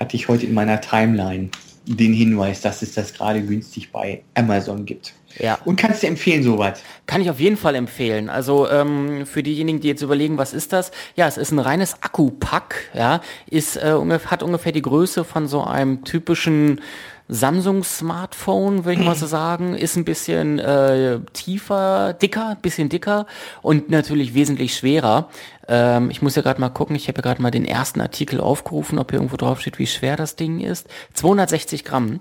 Hatte 0.01 0.17
ich 0.17 0.27
heute 0.27 0.47
in 0.47 0.55
meiner 0.55 0.81
Timeline 0.81 1.51
den 1.87 2.13
Hinweis, 2.15 2.63
dass 2.63 2.83
es 2.83 2.95
das 2.95 3.15
gerade 3.15 3.43
günstig 3.43 3.93
bei 3.93 4.25
Amazon 4.35 4.85
gibt. 4.85 5.15
Ja. 5.39 5.59
Und 5.65 5.77
kannst 5.77 6.03
du 6.03 6.07
empfehlen 6.07 6.43
sowas? 6.43 6.83
Kann 7.07 7.21
ich 7.21 7.31
auf 7.31 7.41
jeden 7.41 7.57
Fall 7.57 7.75
empfehlen. 7.75 8.29
Also 8.29 8.69
ähm, 8.69 9.27
für 9.27 9.43
diejenigen, 9.43 9.81
die 9.81 9.89
jetzt 9.89 10.03
überlegen, 10.03 10.39
was 10.39 10.53
ist 10.53 10.73
das? 10.73 10.91
Ja, 11.15 11.27
es 11.27 11.37
ist 11.37 11.53
ein 11.53 11.59
reines 11.59 12.03
Akkupack. 12.03 12.91
Ja, 12.95 13.21
ist 13.51 13.77
äh, 13.77 13.93
ungefähr, 13.93 14.31
hat 14.31 14.43
ungefähr 14.43 14.73
die 14.73 14.83
Größe 14.83 15.25
von 15.25 15.47
so 15.47 15.63
einem 15.63 16.05
typischen 16.05 16.81
Samsung 17.29 17.83
Smartphone, 17.83 18.85
würde 18.85 19.01
ich 19.01 19.07
mal 19.07 19.17
so 19.17 19.27
sagen, 19.27 19.75
ist 19.75 19.97
ein 19.97 20.05
bisschen 20.05 20.61
äh, 20.61 21.19
tiefer, 21.33 22.13
dicker, 22.13 22.57
bisschen 22.63 22.89
dicker 22.89 23.27
und 23.63 23.91
natürlich 23.91 24.35
wesentlich 24.35 24.77
schwerer. 24.77 25.29
Ähm, 25.67 26.11
ich 26.11 26.23
muss 26.23 26.37
ja 26.37 26.43
gerade 26.43 26.61
mal 26.61 26.69
gucken, 26.69 26.95
ich 26.95 27.09
habe 27.09 27.19
ja 27.19 27.23
gerade 27.23 27.43
mal 27.43 27.51
den 27.51 27.65
ersten 27.65 28.01
Artikel 28.01 28.41
aufgerufen, 28.41 28.99
ob 29.01 29.11
hier 29.11 29.19
irgendwo 29.19 29.37
drauf 29.37 29.61
steht, 29.61 29.81
wie 29.81 29.89
schwer 29.89 30.17
das 30.17 30.37
Ding 30.37 30.61
ist. 30.61 30.87
260 31.15 31.85
Gramm 31.85 32.21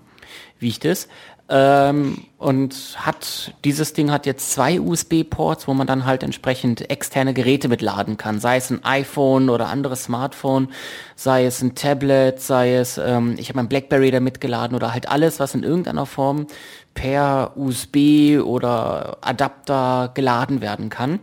wiegt 0.59 0.85
es. 0.85 1.07
Ähm, 1.47 2.25
und 2.39 2.95
hat 2.97 3.53
dieses 3.63 3.93
Ding 3.93 4.09
hat 4.11 4.25
jetzt 4.25 4.51
zwei 4.51 4.79
USB-Ports, 4.79 5.67
wo 5.67 5.75
man 5.75 5.85
dann 5.85 6.05
halt 6.05 6.23
entsprechend 6.23 6.89
externe 6.89 7.35
Geräte 7.35 7.67
mitladen 7.67 8.17
kann, 8.17 8.39
sei 8.39 8.57
es 8.57 8.71
ein 8.71 8.83
iPhone 8.83 9.49
oder 9.49 9.67
anderes 9.67 10.05
Smartphone, 10.05 10.69
sei 11.15 11.45
es 11.45 11.61
ein 11.61 11.75
Tablet, 11.75 12.41
sei 12.41 12.75
es 12.75 12.97
ähm, 12.97 13.35
ich 13.37 13.49
habe 13.49 13.57
mein 13.57 13.69
BlackBerry 13.69 14.09
da 14.09 14.19
mitgeladen 14.19 14.75
oder 14.75 14.91
halt 14.91 15.07
alles, 15.07 15.39
was 15.39 15.53
in 15.53 15.61
irgendeiner 15.61 16.07
Form 16.07 16.47
per 16.95 17.51
USB 17.55 18.39
oder 18.43 19.17
Adapter 19.21 20.11
geladen 20.15 20.61
werden 20.61 20.89
kann. 20.89 21.19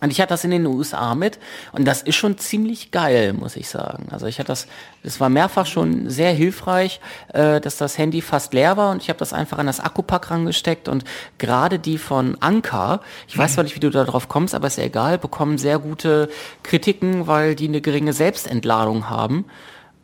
Und 0.00 0.10
ich 0.10 0.20
hatte 0.20 0.30
das 0.30 0.44
in 0.44 0.50
den 0.50 0.66
USA 0.66 1.14
mit 1.14 1.38
und 1.72 1.86
das 1.86 2.00
ist 2.00 2.16
schon 2.16 2.38
ziemlich 2.38 2.90
geil, 2.90 3.34
muss 3.34 3.56
ich 3.56 3.68
sagen. 3.68 4.06
Also 4.10 4.26
ich 4.26 4.38
hatte 4.38 4.48
das, 4.48 4.66
das 5.02 5.20
war 5.20 5.28
mehrfach 5.28 5.66
schon 5.66 6.08
sehr 6.08 6.32
hilfreich, 6.32 7.00
äh, 7.34 7.60
dass 7.60 7.76
das 7.76 7.98
Handy 7.98 8.22
fast 8.22 8.54
leer 8.54 8.78
war 8.78 8.92
und 8.92 9.02
ich 9.02 9.10
habe 9.10 9.18
das 9.18 9.34
einfach 9.34 9.58
an 9.58 9.66
das 9.66 9.78
Akkupack 9.78 10.30
rangesteckt 10.30 10.88
und 10.88 11.04
gerade 11.36 11.78
die 11.78 11.98
von 11.98 12.38
Anker, 12.40 13.00
ich 13.28 13.36
weiß 13.36 13.54
zwar 13.54 13.64
nicht, 13.64 13.76
wie 13.76 13.80
du 13.80 13.90
da 13.90 14.04
drauf 14.04 14.28
kommst, 14.28 14.54
aber 14.54 14.68
ist 14.68 14.78
ja 14.78 14.84
egal, 14.84 15.18
bekommen 15.18 15.58
sehr 15.58 15.78
gute 15.78 16.30
Kritiken, 16.62 17.26
weil 17.26 17.54
die 17.54 17.68
eine 17.68 17.82
geringe 17.82 18.14
Selbstentladung 18.14 19.10
haben 19.10 19.44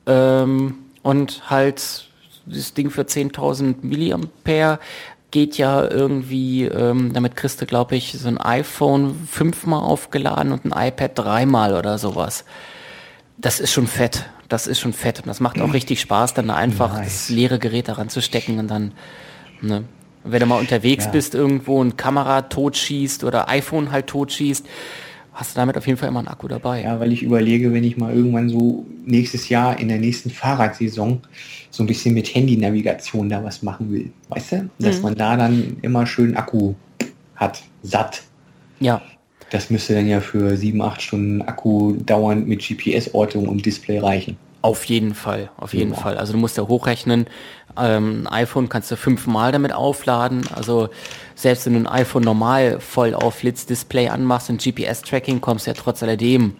ähm, 0.06 0.74
und 1.02 1.48
halt 1.48 2.06
das 2.46 2.74
Ding 2.74 2.90
für 2.90 3.02
10.000 3.02 3.76
Milliampere 3.82 4.78
geht 5.30 5.58
ja 5.58 5.88
irgendwie, 5.88 6.64
ähm, 6.64 7.12
damit 7.12 7.36
kriegst 7.36 7.60
du, 7.60 7.66
glaube 7.66 7.96
ich, 7.96 8.12
so 8.12 8.28
ein 8.28 8.38
iPhone 8.38 9.26
fünfmal 9.30 9.80
aufgeladen 9.80 10.52
und 10.52 10.64
ein 10.64 10.88
iPad 10.88 11.12
dreimal 11.14 11.74
oder 11.74 11.98
sowas. 11.98 12.44
Das 13.36 13.60
ist 13.60 13.72
schon 13.72 13.86
fett. 13.86 14.26
Das 14.48 14.66
ist 14.66 14.78
schon 14.78 14.92
fett. 14.92 15.18
Und 15.18 15.26
das 15.26 15.40
macht 15.40 15.60
auch 15.60 15.72
richtig 15.72 16.00
Spaß, 16.00 16.34
dann 16.34 16.50
einfach 16.50 16.94
nice. 16.94 17.04
das 17.04 17.28
leere 17.28 17.58
Gerät 17.58 17.88
daran 17.88 18.08
zu 18.08 18.22
stecken 18.22 18.58
und 18.58 18.68
dann, 18.68 18.92
ne. 19.60 19.84
Wenn 20.28 20.40
du 20.40 20.46
mal 20.46 20.58
unterwegs 20.58 21.04
ja. 21.04 21.12
bist, 21.12 21.36
irgendwo 21.36 21.82
ein 21.82 21.96
Kamera 21.96 22.42
totschießt 22.42 23.22
oder 23.22 23.48
iPhone 23.48 23.92
halt 23.92 24.08
totschießt, 24.08 24.66
hast 25.36 25.54
du 25.54 25.60
damit 25.60 25.76
auf 25.76 25.86
jeden 25.86 25.98
Fall 25.98 26.08
immer 26.08 26.20
einen 26.20 26.28
Akku 26.28 26.48
dabei. 26.48 26.82
Ja, 26.82 26.98
weil 26.98 27.12
ich 27.12 27.22
überlege, 27.22 27.72
wenn 27.72 27.84
ich 27.84 27.98
mal 27.98 28.12
irgendwann 28.14 28.48
so 28.48 28.86
nächstes 29.04 29.50
Jahr 29.50 29.78
in 29.78 29.88
der 29.88 29.98
nächsten 29.98 30.30
Fahrradsaison 30.30 31.20
so 31.70 31.82
ein 31.82 31.86
bisschen 31.86 32.14
mit 32.14 32.34
Handy-Navigation 32.34 33.28
da 33.28 33.44
was 33.44 33.62
machen 33.62 33.92
will. 33.92 34.10
Weißt 34.30 34.52
du? 34.52 34.70
Dass 34.78 34.96
mhm. 34.96 35.02
man 35.02 35.14
da 35.14 35.36
dann 35.36 35.76
immer 35.82 36.06
schön 36.06 36.36
Akku 36.36 36.74
hat, 37.34 37.62
satt. 37.82 38.22
Ja. 38.80 39.02
Das 39.50 39.68
müsste 39.68 39.94
dann 39.94 40.08
ja 40.08 40.20
für 40.20 40.56
sieben, 40.56 40.80
acht 40.80 41.02
Stunden 41.02 41.42
Akku 41.42 41.92
dauernd 41.92 42.48
mit 42.48 42.66
GPS-Ortung 42.66 43.46
und 43.46 43.64
Display 43.64 43.98
reichen. 43.98 44.38
Auf 44.66 44.84
jeden 44.86 45.14
Fall, 45.14 45.50
auf 45.58 45.74
jeden 45.74 45.92
ja. 45.92 45.96
Fall. 45.96 46.18
Also 46.18 46.32
du 46.32 46.40
musst 46.40 46.56
ja 46.56 46.66
hochrechnen, 46.66 47.26
ähm, 47.78 48.26
ein 48.26 48.32
iPhone 48.32 48.68
kannst 48.68 48.90
du 48.90 48.96
fünfmal 48.96 49.52
damit 49.52 49.72
aufladen. 49.72 50.42
Also 50.52 50.88
selbst 51.36 51.66
wenn 51.66 51.74
du 51.74 51.78
ein 51.78 51.86
iPhone 51.86 52.24
normal 52.24 52.80
voll 52.80 53.14
auf 53.14 53.42
Display 53.42 54.08
anmachst 54.08 54.50
und 54.50 54.60
GPS-Tracking, 54.60 55.40
kommst 55.40 55.66
du 55.66 55.70
ja 55.70 55.74
trotz 55.74 56.02
alledem, 56.02 56.56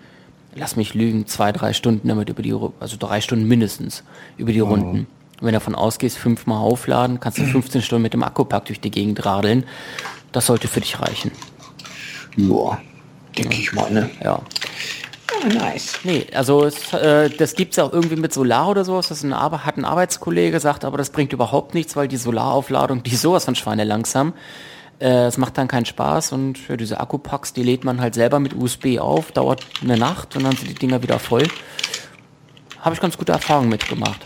lass 0.55 0.77
mich 0.77 0.95
lügen, 0.95 1.27
zwei, 1.27 1.51
drei 1.51 1.73
Stunden 1.73 2.07
damit 2.07 2.29
über 2.29 2.43
die, 2.43 2.55
also 2.79 2.97
drei 2.97 3.21
Stunden 3.21 3.49
mindestens 3.49 4.05
über 4.37 4.53
die 4.53 4.63
oh. 4.63 4.69
Runden. 4.69 5.09
Wenn 5.41 5.49
du 5.49 5.55
davon 5.55 5.75
ausgehst, 5.75 6.17
fünfmal 6.17 6.59
aufladen, 6.59 7.19
kannst 7.19 7.39
du 7.39 7.45
15 7.45 7.83
Stunden 7.83 8.03
mit 8.03 8.13
dem 8.13 8.23
Akkupack 8.23 8.67
durch 8.67 8.79
die 8.79 8.93
Gegend 8.93 9.27
radeln. 9.27 9.65
Das 10.31 10.47
sollte 10.47 10.69
für 10.69 10.81
dich 10.81 11.01
reichen. 11.01 11.33
Ja, 12.37 12.79
denke 13.37 13.57
ich 13.57 13.73
mal, 13.73 13.91
ne? 13.91 14.11
Ja. 14.23 14.43
Ah, 15.45 15.49
nice. 15.49 15.99
Nee, 16.05 16.27
also 16.35 16.65
es, 16.65 16.93
äh, 16.93 17.31
das 17.31 17.55
gibt's 17.55 17.77
ja 17.77 17.85
auch 17.85 17.93
irgendwie 17.93 18.17
mit 18.17 18.33
Solar 18.33 18.69
oder 18.69 18.85
sowas. 18.85 19.09
Das 19.09 19.19
ist 19.19 19.25
ein, 19.25 19.35
hat 19.35 19.77
ein 19.77 19.85
Arbeitskollege 19.85 20.53
gesagt, 20.53 20.85
aber 20.85 20.99
das 20.99 21.11
bringt 21.11 21.33
überhaupt 21.33 21.75
nichts, 21.75 21.97
weil 21.97 22.09
die 22.09 22.17
Solaraufladung, 22.17 23.03
die 23.03 23.13
ist 23.13 23.23
sowas 23.23 23.45
von 23.45 23.55
Schweine 23.55 23.85
langsam. 23.85 24.33
Äh, 24.99 25.27
Es 25.27 25.37
macht 25.37 25.59
dann 25.59 25.69
keinen 25.69 25.85
Spaß 25.87 26.33
und 26.33 26.59
für 26.59 26.77
diese 26.77 27.01
Akkupacks, 27.01 27.53
die 27.53 27.63
lädt 27.63 27.85
man 27.85 28.01
halt 28.01 28.15
selber 28.15 28.39
mit 28.41 28.55
USB 28.55 28.99
auf, 28.99 29.33
dauert 29.33 29.65
eine 29.83 29.97
Nacht 29.99 30.37
und 30.37 30.45
dann 30.45 30.57
sind 30.57 30.69
die 30.71 30.75
Dinger 30.75 31.03
wieder 31.03 31.19
voll. 31.19 31.47
Habe 32.81 32.95
ich 32.95 33.01
ganz 33.01 33.19
gute 33.19 33.33
Erfahrungen 33.33 33.69
mitgemacht. 33.69 34.21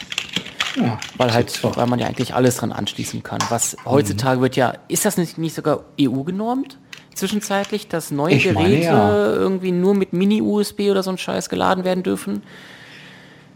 Ja, 0.76 1.00
Weil 1.16 1.32
halt, 1.32 1.64
weil 1.64 1.86
man 1.88 1.98
ja 1.98 2.06
eigentlich 2.06 2.34
alles 2.34 2.56
dran 2.58 2.70
anschließen 2.70 3.24
kann. 3.24 3.40
Was 3.48 3.76
heutzutage 3.84 4.40
wird 4.40 4.54
ja, 4.54 4.74
ist 4.86 5.04
das 5.04 5.16
nicht, 5.16 5.36
nicht 5.36 5.54
sogar 5.56 5.80
EU 6.00 6.22
genormt? 6.22 6.78
Zwischenzeitlich, 7.14 7.88
dass 7.88 8.10
neue 8.10 8.34
Ich 8.34 8.46
meine, 8.52 8.68
Geräte 8.68 8.84
ja. 8.84 9.34
irgendwie 9.34 9.72
nur 9.72 9.94
mit 9.94 10.12
Mini-USB 10.12 10.90
oder 10.90 11.02
so 11.02 11.10
ein 11.10 11.18
Scheiß 11.18 11.48
geladen 11.48 11.84
werden 11.84 12.02
dürfen? 12.02 12.42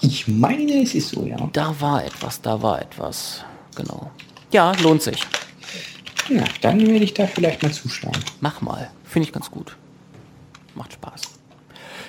Ich 0.00 0.28
meine, 0.28 0.82
es 0.82 0.94
ist 0.94 1.10
so, 1.10 1.24
ja. 1.24 1.36
Da 1.52 1.74
war 1.80 2.04
etwas, 2.04 2.40
da 2.42 2.60
war 2.60 2.82
etwas. 2.82 3.44
Genau. 3.76 4.10
Ja, 4.52 4.72
lohnt 4.82 5.02
sich. 5.02 5.20
Ja, 6.28 6.44
dann 6.60 6.80
werde 6.80 7.04
ich 7.04 7.14
da 7.14 7.26
vielleicht 7.26 7.62
mal 7.62 7.72
zuschlagen. 7.72 8.20
Mach 8.40 8.60
mal. 8.60 8.90
Finde 9.04 9.28
ich 9.28 9.32
ganz 9.32 9.50
gut. 9.50 9.76
Macht 10.74 10.92
Spaß. 10.92 11.22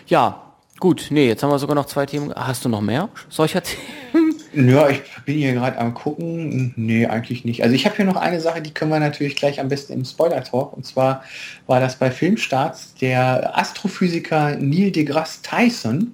Ja, 0.08 0.54
gut. 0.80 1.08
Nee, 1.10 1.28
jetzt 1.28 1.44
haben 1.44 1.52
wir 1.52 1.60
sogar 1.60 1.76
noch 1.76 1.86
zwei 1.86 2.06
Themen. 2.06 2.34
Hast 2.34 2.66
du 2.66 2.70
noch 2.70 2.82
mehr 2.82 3.10
solcher 3.30 3.62
Themen? 3.64 4.25
Ja, 4.56 4.90
ich 4.90 5.02
bin 5.26 5.38
hier 5.38 5.54
gerade 5.54 5.78
am 5.78 5.94
gucken. 5.94 6.74
Nee, 6.78 7.08
eigentlich 7.08 7.44
nicht. 7.44 7.64
Also 7.64 7.76
ich 7.76 7.86
habe 7.86 7.96
hier 7.96 8.06
noch 8.06 8.16
eine 8.16 8.40
Sache, 8.40 8.62
die 8.62 8.74
können 8.74 8.92
wir 8.92 9.00
natürlich 9.00 9.36
gleich 9.36 9.60
am 9.60 9.68
besten 9.68 9.94
im 9.94 10.06
Spoiler-Talk. 10.06 10.74
Und 10.74 10.86
zwar 10.86 11.24
war 11.68 11.80
das 11.80 11.98
bei 11.98 12.10
Filmstarts 12.10 12.96
der 12.96 13.58
Astrophysiker 13.58 14.56
Neil 14.56 14.92
deGrasse 14.92 15.42
Tyson. 15.42 16.14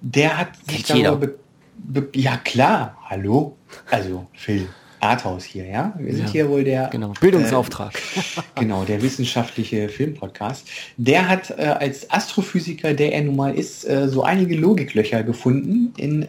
Der 0.00 0.38
hat 0.38 0.48
sich 0.68 0.84
darüber... 0.84 1.16
Be, 1.16 2.02
be, 2.02 2.08
ja 2.18 2.36
klar, 2.38 2.96
hallo. 3.08 3.56
Also 3.90 4.26
Phil, 4.32 4.68
Arthouse 5.00 5.44
hier, 5.44 5.66
ja. 5.66 5.94
Wir 5.98 6.14
sind 6.14 6.26
Ja, 6.26 6.32
hier 6.32 6.48
wohl 6.48 6.64
der... 6.64 6.88
Genau. 6.90 7.12
Bildungsauftrag. 7.20 7.92
genau, 8.56 8.84
der 8.84 9.02
wissenschaftliche 9.02 9.88
Filmpodcast. 9.88 10.68
Der 10.96 11.28
hat 11.28 11.50
äh, 11.50 11.62
als 11.62 12.10
Astrophysiker, 12.10 12.94
der 12.94 13.12
er 13.12 13.22
nun 13.22 13.36
mal 13.36 13.54
ist, 13.54 13.88
äh, 13.88 14.08
so 14.08 14.22
einige 14.22 14.56
Logiklöcher 14.56 15.22
gefunden 15.22 15.92
in 15.96 16.22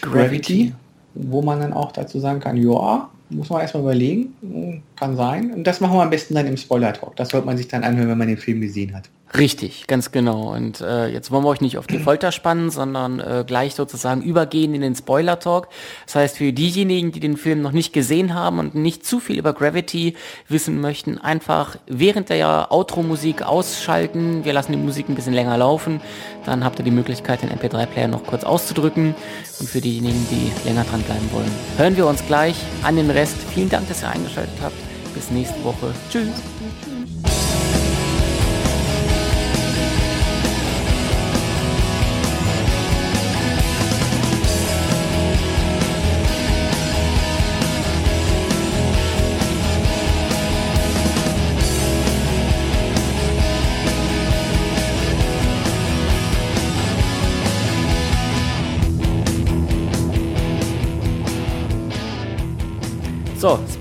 Gravity, 0.00 0.72
wo 1.14 1.42
man 1.42 1.60
dann 1.60 1.72
auch 1.72 1.92
dazu 1.92 2.20
sagen 2.20 2.40
kann, 2.40 2.56
ja, 2.56 3.08
muss 3.28 3.50
man 3.50 3.60
erstmal 3.60 3.82
überlegen, 3.82 4.82
kann 4.96 5.16
sein. 5.16 5.52
Und 5.52 5.64
das 5.66 5.80
machen 5.80 5.94
wir 5.96 6.02
am 6.02 6.10
besten 6.10 6.34
dann 6.34 6.46
im 6.46 6.56
Spoiler-Talk. 6.56 7.16
Das 7.16 7.30
sollte 7.30 7.46
man 7.46 7.56
sich 7.56 7.68
dann 7.68 7.82
anhören, 7.82 8.08
wenn 8.08 8.18
man 8.18 8.28
den 8.28 8.36
Film 8.36 8.60
gesehen 8.60 8.94
hat. 8.94 9.08
Richtig, 9.34 9.86
ganz 9.86 10.12
genau. 10.12 10.54
Und 10.54 10.80
äh, 10.80 11.08
jetzt 11.08 11.30
wollen 11.30 11.44
wir 11.44 11.48
euch 11.48 11.60
nicht 11.60 11.78
auf 11.78 11.86
die 11.86 11.98
Folter 11.98 12.30
spannen, 12.30 12.70
sondern 12.70 13.18
äh, 13.18 13.44
gleich 13.46 13.74
sozusagen 13.74 14.22
übergehen 14.22 14.72
in 14.72 14.80
den 14.80 14.94
Spoiler-Talk. 14.94 15.68
Das 16.06 16.14
heißt, 16.14 16.36
für 16.38 16.52
diejenigen, 16.52 17.10
die 17.10 17.20
den 17.20 17.36
Film 17.36 17.60
noch 17.60 17.72
nicht 17.72 17.92
gesehen 17.92 18.34
haben 18.34 18.58
und 18.60 18.74
nicht 18.74 19.04
zu 19.04 19.18
viel 19.18 19.38
über 19.38 19.52
Gravity 19.52 20.14
wissen 20.48 20.80
möchten, 20.80 21.18
einfach 21.18 21.76
während 21.86 22.28
der 22.28 22.72
Outro-Musik 22.72 23.42
ausschalten. 23.42 24.44
Wir 24.44 24.52
lassen 24.52 24.72
die 24.72 24.78
Musik 24.78 25.08
ein 25.08 25.16
bisschen 25.16 25.34
länger 25.34 25.58
laufen. 25.58 26.00
Dann 26.44 26.64
habt 26.64 26.78
ihr 26.78 26.84
die 26.84 26.90
Möglichkeit, 26.92 27.42
den 27.42 27.50
MP3-Player 27.50 28.08
noch 28.08 28.24
kurz 28.24 28.44
auszudrücken. 28.44 29.14
Und 29.58 29.68
für 29.68 29.80
diejenigen, 29.80 30.26
die 30.30 30.68
länger 30.68 30.84
dran 30.84 31.02
bleiben 31.02 31.28
wollen, 31.32 31.50
hören 31.76 31.96
wir 31.96 32.06
uns 32.06 32.24
gleich 32.26 32.56
an 32.84 32.96
den 32.96 33.10
Rest. 33.10 33.36
Vielen 33.52 33.68
Dank, 33.68 33.88
dass 33.88 34.02
ihr 34.02 34.08
eingeschaltet 34.08 34.54
habt. 34.62 34.76
Bis 35.14 35.30
nächste 35.30 35.62
Woche. 35.64 35.92
Tschüss. 36.10 36.28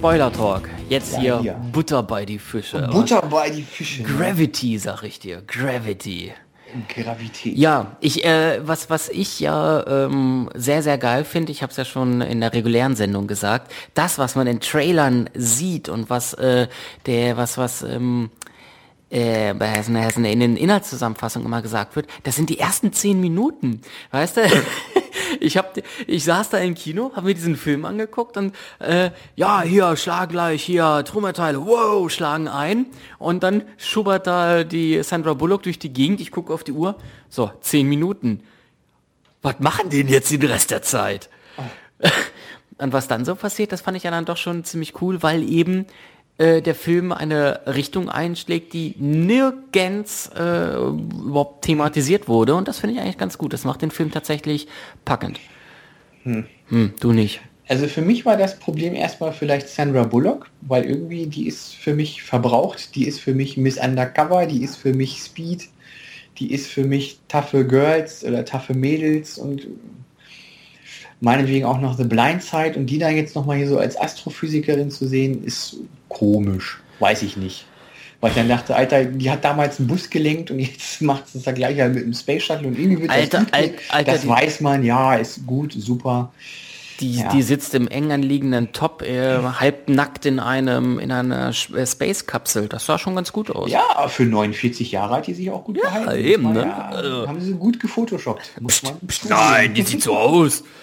Spoiler 0.06 0.32
Talk. 0.32 0.70
Jetzt 0.88 1.14
Ja, 1.14 1.20
hier, 1.20 1.40
hier. 1.40 1.54
Butter 1.72 2.04
bei 2.04 2.26
die 2.26 2.38
Fische. 2.38 2.88
Butter 2.92 3.24
bei 3.24 3.50
die 3.50 3.64
Fische. 3.64 4.04
Gravity, 4.04 4.78
sag 4.78 5.02
ich 5.02 5.18
dir. 5.18 5.42
Gravity. 5.48 6.32
Gravität. 6.88 7.58
Ja, 7.58 7.98
ich, 8.02 8.24
äh, 8.24 8.60
was, 8.64 8.92
was 8.92 9.10
ich 9.10 9.40
ja 9.40 9.84
ähm, 9.88 10.52
sehr, 10.54 10.84
sehr 10.84 11.00
geil 11.00 11.26
finde, 11.26 11.52
ich 11.52 11.64
habe 11.64 11.72
es 11.72 11.78
ja 11.78 11.86
schon 11.86 12.22
in 12.22 12.40
der 12.40 12.54
regulären 12.54 12.96
Sendung 12.96 13.26
gesagt, 13.26 13.72
das, 13.96 14.20
was 14.20 14.36
man 14.36 14.46
in 14.46 14.60
Trailern 14.60 15.28
sieht 15.34 15.90
und 15.90 16.08
was 16.08 16.36
äh, 16.36 16.68
der, 17.08 17.36
was, 17.38 17.58
was 17.58 17.82
ähm, 17.82 18.30
äh, 19.10 19.56
bei 19.56 19.70
Hessen, 19.70 19.96
Hessen 19.96 20.24
in 20.26 20.40
den 20.40 20.56
Inhaltszusammenfassungen 20.56 21.48
immer 21.48 21.64
gesagt 21.64 21.96
wird, 21.96 22.06
das 22.22 22.36
sind 22.36 22.52
die 22.52 22.60
ersten 22.60 22.94
zehn 22.94 23.20
Minuten. 23.20 23.82
Weißt 24.12 24.38
du? 24.38 24.42
Ich 25.40 25.58
hab, 25.58 25.78
ich 26.08 26.24
saß 26.24 26.50
da 26.50 26.58
im 26.58 26.76
Kino, 26.76 27.12
habe 27.16 27.28
mir 27.28 27.34
diesen 27.34 27.56
Film 27.56 27.86
angeguckt 27.86 28.38
und 28.38 28.56
äh, 28.80 29.12
ja, 29.36 29.62
hier, 29.62 29.96
schlag 29.96 30.30
gleich, 30.30 30.64
hier, 30.64 31.04
Trümmerteile, 31.06 31.66
wow, 31.66 32.10
schlagen 32.12 32.48
ein. 32.48 32.88
Und 33.20 33.44
dann 33.44 33.64
schubert 33.78 34.28
da 34.28 34.64
die 34.64 35.02
Sandra 35.04 35.34
Bullock 35.34 35.64
durch 35.64 35.80
die 35.80 35.94
Gegend, 35.94 36.22
ich 36.22 36.32
gucke 36.32 36.54
auf 36.54 36.64
die 36.64 36.72
Uhr, 36.72 36.96
so, 37.30 37.52
zehn 37.62 37.88
Minuten. 37.88 38.44
Was 39.42 39.60
machen 39.60 39.90
die 39.90 40.04
denn 40.04 40.12
jetzt 40.12 40.32
den 40.32 40.44
Rest 40.44 40.72
der 40.72 40.82
Zeit? 40.82 41.30
Und 42.78 42.92
was 42.92 43.08
dann 43.08 43.24
so 43.24 43.36
passiert, 43.36 43.72
das 43.72 43.82
fand 43.82 43.96
ich 43.96 44.04
ja 44.04 44.12
dann 44.12 44.26
doch 44.26 44.38
schon 44.38 44.66
ziemlich 44.66 45.02
cool, 45.02 45.24
weil 45.24 45.44
eben 45.44 45.86
äh, 46.38 46.62
der 46.62 46.76
Film 46.76 47.12
eine 47.12 47.62
Richtung 47.66 48.10
einschlägt, 48.10 48.74
die 48.74 48.96
nirgends 49.00 50.30
äh, 50.36 50.76
überhaupt 50.76 51.64
thematisiert 51.66 52.28
wurde. 52.28 52.56
Und 52.56 52.68
das 52.68 52.80
finde 52.80 52.96
ich 52.96 53.02
eigentlich 53.02 53.18
ganz 53.18 53.38
gut. 53.38 53.54
Das 53.54 53.64
macht 53.64 53.82
den 53.82 53.92
Film 53.92 54.12
tatsächlich 54.12 54.68
packend. 55.06 55.40
Hm, 56.24 56.46
du 57.00 57.14
nicht. 57.14 57.42
Also 57.68 57.88
für 57.88 58.02
mich 58.02 58.26
war 58.26 58.38
das 58.38 58.60
Problem 58.60 58.94
erstmal 58.94 59.32
vielleicht 59.32 59.70
Sandra 59.70 60.04
Bullock, 60.04 60.50
weil 60.62 60.86
irgendwie 60.86 61.26
die 61.26 61.48
ist 61.48 61.74
für 61.74 61.96
mich 61.96 62.22
verbraucht, 62.22 62.96
die 62.96 63.08
ist 63.08 63.20
für 63.20 63.34
mich 63.34 63.58
Miss 63.58 63.78
Undercover, 63.78 64.46
die 64.46 64.64
ist 64.64 64.76
für 64.76 64.94
mich 64.94 65.20
Speed, 65.20 65.70
die 66.38 66.54
ist 66.54 66.68
für 66.68 66.84
mich 66.84 67.20
taffe 67.28 67.66
Girls 67.66 68.24
oder 68.24 68.46
taffe 68.46 68.74
Mädels 68.74 69.38
und 69.38 69.68
meinetwegen 71.22 71.66
auch 71.66 71.80
noch 71.80 71.98
The 71.98 72.04
Blind 72.04 72.44
Side 72.44 72.74
und 72.76 72.88
die 72.88 72.98
dann 73.00 73.16
jetzt 73.16 73.36
nochmal 73.36 73.58
hier 73.58 73.68
so 73.70 73.78
als 73.80 74.00
Astrophysikerin 74.00 74.92
zu 74.92 75.08
sehen, 75.08 75.44
ist 75.44 75.78
komisch. 76.10 76.80
Weiß 77.00 77.22
ich 77.24 77.38
nicht. 77.38 77.66
Weil 78.22 78.30
ich 78.32 78.38
dann 78.38 78.48
dachte, 78.50 78.76
Alter, 78.76 79.06
die 79.06 79.30
hat 79.30 79.44
damals 79.44 79.78
einen 79.80 79.88
Bus 79.88 80.10
gelenkt 80.10 80.50
und 80.52 80.60
jetzt 80.60 81.02
macht 81.02 81.26
es 81.34 81.44
das 81.44 81.54
gleiche 81.56 81.88
mit 81.90 82.04
dem 82.04 82.14
Space 82.14 82.44
Shuttle 82.44 82.68
und 82.68 82.80
irgendwie 82.80 83.04
wird 83.04 83.12
Alter, 83.12 83.38
das 83.40 83.46
gut 83.46 83.54
Al- 83.54 83.68
gehen. 83.70 83.80
Alter, 83.90 84.12
das 84.14 84.28
weiß 84.28 84.62
man, 84.62 84.84
ja, 84.84 85.16
ist 85.16 85.46
gut, 85.46 85.74
super. 85.78 86.32
Die, 87.02 87.16
Ja. 87.20 87.28
die 87.30 87.42
sitzt 87.42 87.76
im 87.76 87.90
eng 87.90 88.14
anliegenden 88.14 88.72
Top, 88.72 89.02
äh, 89.02 89.38
halbnackt 89.60 90.26
in 90.26 90.40
einem, 90.40 90.98
in 90.98 91.12
einer 91.12 91.50
äh, 91.50 91.86
Space-Kapsel. 91.86 92.70
Das 92.70 92.86
sah 92.86 92.98
schon 92.98 93.16
ganz 93.16 93.34
gut 93.34 93.52
aus. 93.52 93.70
Ja, 93.70 94.08
für 94.08 94.24
49 94.24 94.94
Jahre 94.94 95.16
hat 95.16 95.28
die 95.28 95.34
sich 95.34 95.52
auch 95.52 95.66
gut 95.66 95.82
gehalten. 95.82 96.24
eben, 96.26 96.54
ne? 96.54 96.62
Ja, 96.62 96.88
Also- 96.94 97.28
haben 97.28 97.42
sie 97.42 97.52
gut 97.54 97.82
gefotoshoppt. 97.82 98.50
Nein, 99.28 99.74
die 99.74 99.82
sieht 99.82 100.04
so 100.04 100.16
aus. 100.18 100.64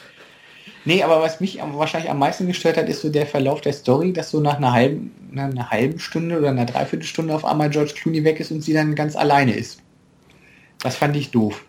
Nee, 0.85 1.03
aber 1.03 1.23
was 1.23 1.41
mich 1.41 1.61
wahrscheinlich 1.61 2.11
am 2.11 2.19
meisten 2.19 2.47
gestört 2.47 2.77
hat, 2.77 2.89
ist 2.89 3.03
so 3.03 3.09
der 3.09 3.27
Verlauf 3.27 3.61
der 3.61 3.73
Story, 3.73 4.13
dass 4.13 4.31
so 4.31 4.41
nach 4.41 4.57
einer 4.57 4.73
halben, 4.73 5.13
nach 5.31 5.45
einer 5.45 5.71
halben 5.71 5.99
Stunde 5.99 6.39
oder 6.39 6.51
einer 6.51 6.67
Dreiviertelstunde 6.67 7.35
auf 7.35 7.45
einmal 7.45 7.71
George 7.71 7.93
Clooney 7.95 8.25
weg 8.25 8.41
ist 8.41 8.51
und 8.51 8.63
sie 8.63 8.73
dann 8.73 8.95
ganz 8.95 9.15
alleine 9.15 9.55
ist. 9.55 9.81
Das 10.81 10.97
fand 10.97 11.17
ich 11.17 11.31
doof. 11.31 11.65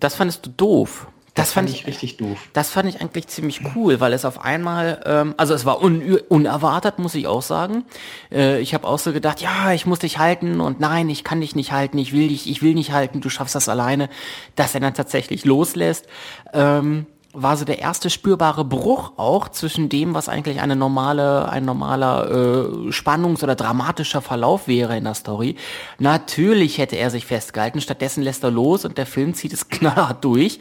Das 0.00 0.14
fandest 0.14 0.46
du 0.46 0.50
doof. 0.50 1.06
Das, 1.34 1.50
fand 1.50 1.68
ich, 1.68 1.88
richtig 1.88 2.16
doof. 2.16 2.38
das 2.52 2.70
fand 2.70 2.88
ich 2.88 3.00
eigentlich 3.00 3.26
ziemlich 3.26 3.60
cool, 3.74 3.98
weil 3.98 4.12
es 4.12 4.24
auf 4.24 4.44
einmal, 4.44 5.02
ähm, 5.04 5.34
also 5.36 5.52
es 5.52 5.64
war 5.64 5.82
un 5.82 6.00
unerwartet, 6.28 7.00
muss 7.00 7.16
ich 7.16 7.26
auch 7.26 7.42
sagen. 7.42 7.84
Äh, 8.30 8.60
ich 8.60 8.72
habe 8.72 8.86
auch 8.86 9.00
so 9.00 9.12
gedacht, 9.12 9.40
ja, 9.40 9.72
ich 9.72 9.84
muss 9.84 9.98
dich 9.98 10.18
halten 10.18 10.60
und 10.60 10.78
nein, 10.78 11.10
ich 11.10 11.24
kann 11.24 11.40
dich 11.40 11.56
nicht 11.56 11.72
halten, 11.72 11.98
ich 11.98 12.12
will 12.12 12.28
dich, 12.28 12.48
ich 12.48 12.62
will 12.62 12.74
nicht 12.74 12.92
halten, 12.92 13.20
du 13.20 13.28
schaffst 13.30 13.56
das 13.56 13.68
alleine, 13.68 14.10
dass 14.54 14.76
er 14.76 14.80
dann 14.80 14.94
tatsächlich 14.94 15.44
loslässt. 15.44 16.06
Ähm, 16.52 17.06
war 17.34 17.56
so 17.56 17.64
der 17.64 17.80
erste 17.80 18.10
spürbare 18.10 18.64
Bruch 18.64 19.12
auch 19.16 19.48
zwischen 19.48 19.88
dem, 19.88 20.14
was 20.14 20.28
eigentlich 20.28 20.60
eine 20.60 20.76
normale, 20.76 21.48
ein 21.48 21.64
normaler 21.64 22.30
äh, 22.30 22.92
Spannungs- 22.92 23.42
oder 23.42 23.54
dramatischer 23.54 24.22
Verlauf 24.22 24.68
wäre 24.68 24.96
in 24.96 25.04
der 25.04 25.14
Story. 25.14 25.56
Natürlich 25.98 26.78
hätte 26.78 26.96
er 26.96 27.10
sich 27.10 27.26
festgehalten, 27.26 27.80
stattdessen 27.80 28.22
lässt 28.22 28.44
er 28.44 28.50
los 28.50 28.84
und 28.84 28.96
der 28.96 29.06
Film 29.06 29.34
zieht 29.34 29.52
es 29.52 29.68
knallhart 29.68 30.24
durch, 30.24 30.60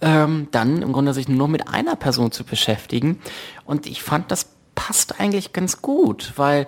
ähm, 0.00 0.48
dann 0.50 0.82
im 0.82 0.92
Grunde 0.92 1.12
sich 1.14 1.28
nur 1.28 1.48
mit 1.48 1.68
einer 1.68 1.96
Person 1.96 2.32
zu 2.32 2.44
beschäftigen. 2.44 3.20
Und 3.64 3.86
ich 3.86 4.02
fand, 4.02 4.30
das 4.30 4.48
passt 4.74 5.20
eigentlich 5.20 5.52
ganz 5.52 5.82
gut, 5.82 6.32
weil 6.36 6.66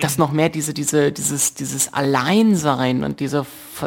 das 0.00 0.18
noch 0.18 0.32
mehr 0.32 0.48
diese, 0.48 0.72
diese, 0.72 1.12
dieses, 1.12 1.54
dieses 1.54 1.92
Alleinsein 1.92 3.02
und 3.02 3.20
diese, 3.20 3.44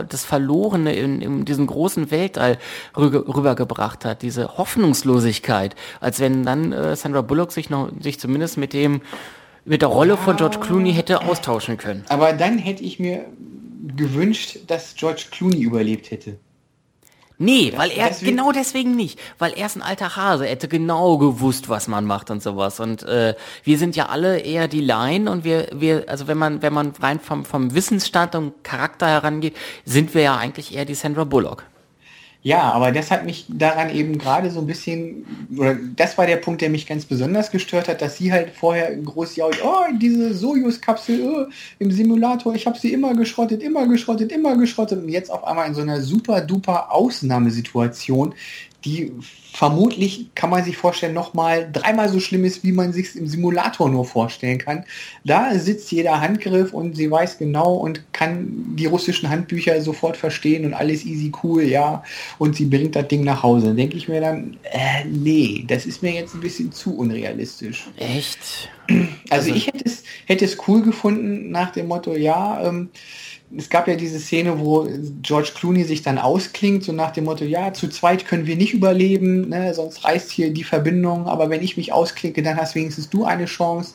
das 0.09 0.25
Verlorene 0.25 0.93
in, 0.93 1.21
in 1.21 1.45
diesem 1.45 1.67
großen 1.67 2.11
Weltall 2.11 2.57
rübergebracht 2.97 4.03
hat, 4.03 4.21
diese 4.21 4.57
Hoffnungslosigkeit, 4.57 5.75
als 6.01 6.19
wenn 6.19 6.43
dann 6.43 6.73
äh, 6.73 6.95
Sandra 6.95 7.21
Bullock 7.21 7.51
sich 7.51 7.69
noch, 7.69 7.89
sich 8.01 8.19
zumindest 8.19 8.57
mit 8.57 8.73
dem, 8.73 9.01
mit 9.65 9.81
der 9.81 9.89
Rolle 9.89 10.17
von 10.17 10.35
George 10.35 10.59
Clooney 10.59 10.93
hätte 10.93 11.21
austauschen 11.21 11.77
können. 11.77 12.03
Aber 12.09 12.33
dann 12.33 12.57
hätte 12.57 12.83
ich 12.83 12.99
mir 12.99 13.25
gewünscht, 13.95 14.59
dass 14.67 14.95
George 14.95 15.25
Clooney 15.31 15.61
überlebt 15.61 16.11
hätte. 16.11 16.37
Nee, 17.43 17.71
das, 17.71 17.79
weil 17.79 17.91
er, 17.91 18.07
deswegen, 18.07 18.37
genau 18.37 18.51
deswegen 18.51 18.95
nicht. 18.95 19.19
Weil 19.37 19.53
er 19.53 19.65
ist 19.65 19.75
ein 19.75 19.81
alter 19.81 20.15
Hase, 20.15 20.45
er 20.45 20.51
hätte 20.51 20.67
genau 20.67 21.17
gewusst, 21.17 21.69
was 21.69 21.87
man 21.87 22.05
macht 22.05 22.31
und 22.31 22.41
sowas. 22.41 22.79
Und 22.79 23.03
äh, 23.03 23.35
wir 23.63 23.77
sind 23.77 23.95
ja 23.95 24.07
alle 24.07 24.39
eher 24.39 24.67
die 24.67 24.81
Laien 24.81 25.27
und 25.27 25.43
wir, 25.43 25.67
wir, 25.73 26.05
also 26.07 26.27
wenn 26.27 26.37
man, 26.37 26.61
wenn 26.61 26.73
man 26.73 26.93
rein 27.01 27.19
vom, 27.19 27.45
vom 27.45 27.73
Wissensstand 27.73 28.35
und 28.35 28.63
Charakter 28.63 29.07
herangeht, 29.07 29.55
sind 29.85 30.13
wir 30.13 30.21
ja 30.21 30.37
eigentlich 30.37 30.73
eher 30.73 30.85
die 30.85 30.95
Sandra 30.95 31.23
Bullock. 31.23 31.63
Ja, 32.45 32.73
aber 32.73 32.91
das 32.91 33.09
hat 33.09 33.23
mich 33.23 33.45
daran 33.47 33.89
eben 33.89 34.17
gerade 34.17 34.51
so 34.51 34.59
ein 34.59 34.67
bisschen, 34.67 35.25
oder 35.57 35.77
das 35.95 36.17
war 36.17 36.27
der 36.27 36.35
Punkt, 36.35 36.59
der 36.61 36.69
mich 36.69 36.85
ganz 36.85 37.05
besonders 37.05 37.51
gestört 37.51 37.87
hat, 37.87 38.01
dass 38.01 38.17
sie 38.17 38.33
halt 38.33 38.49
vorher 38.49 38.93
groß 38.97 39.37
jault, 39.37 39.63
oh, 39.63 39.85
diese 39.97 40.33
Sojus-Kapsel 40.33 41.21
oh, 41.23 41.45
im 41.79 41.91
Simulator, 41.91 42.53
ich 42.53 42.67
habe 42.67 42.77
sie 42.77 42.91
immer 42.91 43.13
geschrottet, 43.13 43.63
immer 43.63 43.87
geschrottet, 43.87 44.33
immer 44.33 44.57
geschrottet. 44.57 45.01
Und 45.01 45.07
jetzt 45.07 45.31
auf 45.31 45.45
einmal 45.45 45.67
in 45.67 45.73
so 45.73 45.81
einer 45.81 46.01
super 46.01 46.41
duper 46.41 46.91
Ausnahmesituation 46.91 48.33
die 48.85 49.11
vermutlich, 49.53 50.27
kann 50.35 50.49
man 50.49 50.63
sich 50.63 50.75
vorstellen, 50.75 51.13
nochmal 51.13 51.69
dreimal 51.71 52.09
so 52.09 52.19
schlimm 52.19 52.43
ist, 52.43 52.63
wie 52.63 52.71
man 52.71 52.91
sich 52.91 53.15
im 53.15 53.27
Simulator 53.27 53.89
nur 53.89 54.03
vorstellen 54.03 54.57
kann. 54.57 54.83
Da 55.23 55.57
sitzt 55.57 55.91
jeder 55.91 56.19
Handgriff 56.19 56.73
und 56.73 56.95
sie 56.95 57.09
weiß 57.09 57.37
genau 57.37 57.75
und 57.75 58.03
kann 58.13 58.75
die 58.75 58.87
russischen 58.87 59.29
Handbücher 59.29 59.79
sofort 59.81 60.17
verstehen 60.17 60.65
und 60.65 60.73
alles 60.73 61.05
easy 61.05 61.31
cool, 61.43 61.63
ja. 61.63 62.03
Und 62.39 62.55
sie 62.55 62.65
bringt 62.65 62.95
das 62.95 63.07
Ding 63.07 63.23
nach 63.23 63.43
Hause. 63.43 63.73
Denke 63.75 63.95
ich 63.95 64.07
mir 64.07 64.21
dann, 64.21 64.57
äh, 64.63 65.05
nee, 65.05 65.63
das 65.67 65.85
ist 65.85 66.01
mir 66.01 66.11
jetzt 66.11 66.33
ein 66.33 66.41
bisschen 66.41 66.71
zu 66.71 66.97
unrealistisch. 66.97 67.87
Echt? 67.97 68.69
Also, 68.89 69.07
also 69.29 69.55
ich 69.55 69.67
hätte 69.67 69.85
es, 69.85 70.03
hätte 70.25 70.45
es 70.45 70.57
cool 70.67 70.81
gefunden 70.81 71.51
nach 71.51 71.71
dem 71.71 71.87
Motto, 71.87 72.15
ja, 72.15 72.67
ähm, 72.67 72.89
es 73.55 73.69
gab 73.69 73.87
ja 73.87 73.95
diese 73.95 74.19
Szene, 74.19 74.59
wo 74.59 74.87
George 75.21 75.51
Clooney 75.55 75.83
sich 75.83 76.01
dann 76.01 76.17
ausklingt, 76.17 76.83
so 76.83 76.91
nach 76.91 77.11
dem 77.11 77.25
Motto, 77.25 77.45
ja, 77.45 77.73
zu 77.73 77.87
zweit 77.87 78.25
können 78.25 78.47
wir 78.47 78.55
nicht 78.55 78.73
überleben, 78.73 79.49
ne, 79.49 79.73
sonst 79.73 80.03
reißt 80.03 80.31
hier 80.31 80.51
die 80.51 80.63
Verbindung, 80.63 81.27
aber 81.27 81.49
wenn 81.49 81.61
ich 81.61 81.77
mich 81.77 81.93
ausklinke, 81.93 82.41
dann 82.41 82.57
hast 82.57 82.75
wenigstens 82.75 83.09
du 83.09 83.25
eine 83.25 83.45
Chance. 83.45 83.93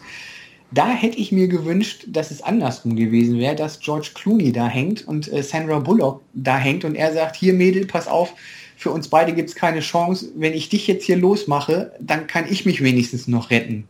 Da 0.70 0.90
hätte 0.90 1.18
ich 1.18 1.32
mir 1.32 1.48
gewünscht, 1.48 2.04
dass 2.08 2.30
es 2.30 2.42
andersrum 2.42 2.94
gewesen 2.94 3.38
wäre, 3.38 3.56
dass 3.56 3.80
George 3.80 4.10
Clooney 4.14 4.52
da 4.52 4.68
hängt 4.68 5.08
und 5.08 5.32
äh, 5.32 5.42
Sandra 5.42 5.78
Bullock 5.78 6.20
da 6.34 6.58
hängt 6.58 6.84
und 6.84 6.94
er 6.94 7.12
sagt, 7.12 7.36
hier 7.36 7.54
Mädel, 7.54 7.86
pass 7.86 8.06
auf, 8.06 8.34
für 8.76 8.90
uns 8.90 9.08
beide 9.08 9.32
gibt 9.32 9.48
es 9.48 9.56
keine 9.56 9.80
Chance. 9.80 10.30
Wenn 10.36 10.52
ich 10.52 10.68
dich 10.68 10.86
jetzt 10.86 11.04
hier 11.04 11.16
losmache, 11.16 11.92
dann 12.00 12.26
kann 12.26 12.44
ich 12.48 12.64
mich 12.64 12.82
wenigstens 12.82 13.26
noch 13.26 13.50
retten. 13.50 13.88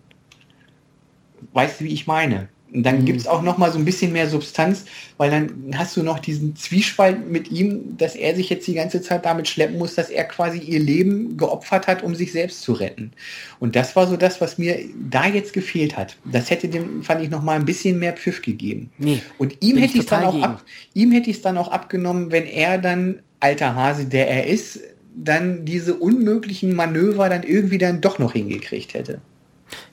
Weißt 1.53 1.81
du, 1.81 1.85
wie 1.85 1.93
ich 1.93 2.07
meine? 2.07 2.49
Und 2.73 2.83
dann 2.83 3.01
mhm. 3.01 3.05
gibt 3.07 3.21
es 3.21 3.27
auch 3.27 3.43
noch 3.43 3.57
mal 3.57 3.73
so 3.73 3.79
ein 3.79 3.85
bisschen 3.85 4.13
mehr 4.13 4.29
Substanz, 4.29 4.85
weil 5.17 5.31
dann 5.31 5.75
hast 5.75 5.97
du 5.97 6.03
noch 6.03 6.19
diesen 6.19 6.55
Zwiespalt 6.55 7.31
mit 7.31 7.51
ihm, 7.51 7.97
dass 7.97 8.15
er 8.15 8.37
sich 8.37 8.51
jetzt 8.51 8.67
die 8.67 8.75
ganze 8.75 9.01
Zeit 9.01 9.25
damit 9.25 9.49
schleppen 9.49 9.79
muss, 9.79 9.95
dass 9.95 10.11
er 10.11 10.25
quasi 10.25 10.59
ihr 10.59 10.81
Leben 10.81 11.37
geopfert 11.37 11.87
hat, 11.87 12.03
um 12.03 12.15
sich 12.15 12.33
selbst 12.33 12.61
zu 12.63 12.73
retten. 12.73 13.13
Und 13.59 13.75
das 13.75 13.97
war 13.97 14.07
so 14.07 14.17
das, 14.17 14.41
was 14.41 14.59
mir 14.59 14.79
da 15.11 15.27
jetzt 15.27 15.53
gefehlt 15.53 15.97
hat. 15.97 16.17
Das 16.25 16.51
hätte 16.51 16.69
dem, 16.69 17.03
fand 17.03 17.23
ich, 17.23 17.31
noch 17.31 17.43
mal 17.43 17.57
ein 17.57 17.65
bisschen 17.65 17.99
mehr 17.99 18.13
Pfiff 18.13 18.43
gegeben. 18.43 18.91
Nee, 18.99 19.23
Und 19.39 19.57
ihm 19.61 19.79
hätte 19.79 19.95
ich 19.95 20.01
es 20.01 20.07
dann 20.07 20.25
auch 20.25 20.41
ab, 20.43 20.65
ihm 20.93 21.13
hätte 21.13 21.31
ich 21.31 21.37
es 21.37 21.43
dann 21.43 21.57
auch 21.57 21.69
abgenommen, 21.69 22.31
wenn 22.31 22.47
er 22.47 22.79
dann, 22.79 23.21
alter 23.41 23.75
Hase, 23.75 24.05
der 24.05 24.29
er 24.29 24.47
ist, 24.47 24.81
dann 25.15 25.65
diese 25.65 25.95
unmöglichen 25.95 26.75
Manöver 26.75 27.29
dann 27.29 27.43
irgendwie 27.43 27.79
dann 27.79 28.01
doch 28.01 28.19
noch 28.19 28.35
hingekriegt 28.35 28.95
hätte. 28.95 29.21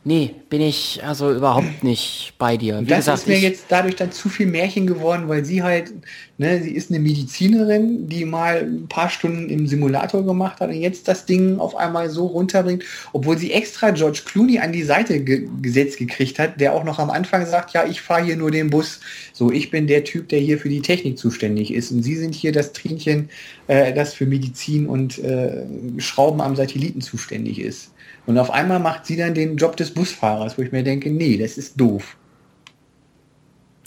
Nee, 0.07 0.35
bin 0.49 0.61
ich 0.61 1.01
also 1.03 1.33
überhaupt 1.33 1.83
nicht 1.83 2.33
bei 2.37 2.57
dir. 2.57 2.79
Wie 2.79 2.85
das 2.85 2.99
gesagt, 2.99 3.19
ist 3.19 3.27
mir 3.27 3.39
jetzt 3.39 3.65
dadurch 3.69 3.95
dann 3.95 4.11
zu 4.11 4.29
viel 4.29 4.45
Märchen 4.45 4.85
geworden, 4.85 5.27
weil 5.27 5.43
sie 5.43 5.63
halt, 5.63 5.91
ne, 6.37 6.61
sie 6.61 6.71
ist 6.71 6.91
eine 6.91 6.99
Medizinerin, 6.99 8.07
die 8.07 8.23
mal 8.23 8.57
ein 8.57 8.87
paar 8.87 9.09
Stunden 9.09 9.49
im 9.49 9.65
Simulator 9.65 10.23
gemacht 10.23 10.59
hat 10.59 10.69
und 10.69 10.75
jetzt 10.75 11.07
das 11.07 11.25
Ding 11.25 11.57
auf 11.59 11.75
einmal 11.75 12.11
so 12.11 12.27
runterbringt, 12.27 12.83
obwohl 13.13 13.37
sie 13.39 13.51
extra 13.51 13.89
George 13.89 14.21
Clooney 14.25 14.59
an 14.59 14.71
die 14.71 14.83
Seite 14.83 15.19
ge 15.21 15.47
gesetzt 15.61 15.97
gekriegt 15.97 16.37
hat, 16.37 16.61
der 16.61 16.73
auch 16.73 16.83
noch 16.83 16.99
am 16.99 17.09
Anfang 17.09 17.45
sagt, 17.47 17.73
ja, 17.73 17.85
ich 17.85 18.01
fahre 18.01 18.23
hier 18.23 18.37
nur 18.37 18.51
den 18.51 18.69
Bus, 18.69 18.99
so 19.33 19.51
ich 19.51 19.71
bin 19.71 19.87
der 19.87 20.03
Typ, 20.03 20.29
der 20.29 20.39
hier 20.39 20.59
für 20.59 20.69
die 20.69 20.81
Technik 20.81 21.17
zuständig 21.17 21.73
ist 21.73 21.91
und 21.91 22.03
sie 22.03 22.15
sind 22.15 22.35
hier 22.35 22.51
das 22.51 22.73
Tränchen, 22.73 23.29
äh, 23.65 23.91
das 23.91 24.13
für 24.13 24.27
Medizin 24.27 24.85
und 24.85 25.17
äh, 25.17 25.63
Schrauben 25.97 26.41
am 26.41 26.55
Satelliten 26.55 27.01
zuständig 27.01 27.59
ist. 27.59 27.89
Und 28.25 28.37
auf 28.37 28.49
einmal 28.51 28.79
macht 28.79 29.05
sie 29.05 29.17
dann 29.17 29.33
den 29.33 29.57
Job 29.57 29.77
des 29.77 29.93
Busfahrers, 29.93 30.57
wo 30.57 30.61
ich 30.61 30.71
mir 30.71 30.83
denke, 30.83 31.11
nee, 31.11 31.37
das 31.37 31.57
ist 31.57 31.79
doof. 31.79 32.17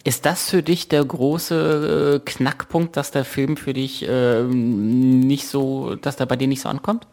Ist 0.04 0.24
das 0.24 0.48
für 0.48 0.62
dich 0.62 0.88
der 0.88 1.04
große 1.04 2.20
äh, 2.24 2.30
Knackpunkt, 2.30 2.96
dass 2.96 3.10
der 3.10 3.24
Film 3.24 3.56
für 3.56 3.74
dich 3.74 4.08
äh, 4.08 4.42
nicht 4.44 5.48
so, 5.48 5.96
dass 5.96 6.16
der 6.16 6.26
bei 6.26 6.36
dir 6.36 6.48
nicht 6.48 6.62
so 6.62 6.68
ankommt? 6.68 7.06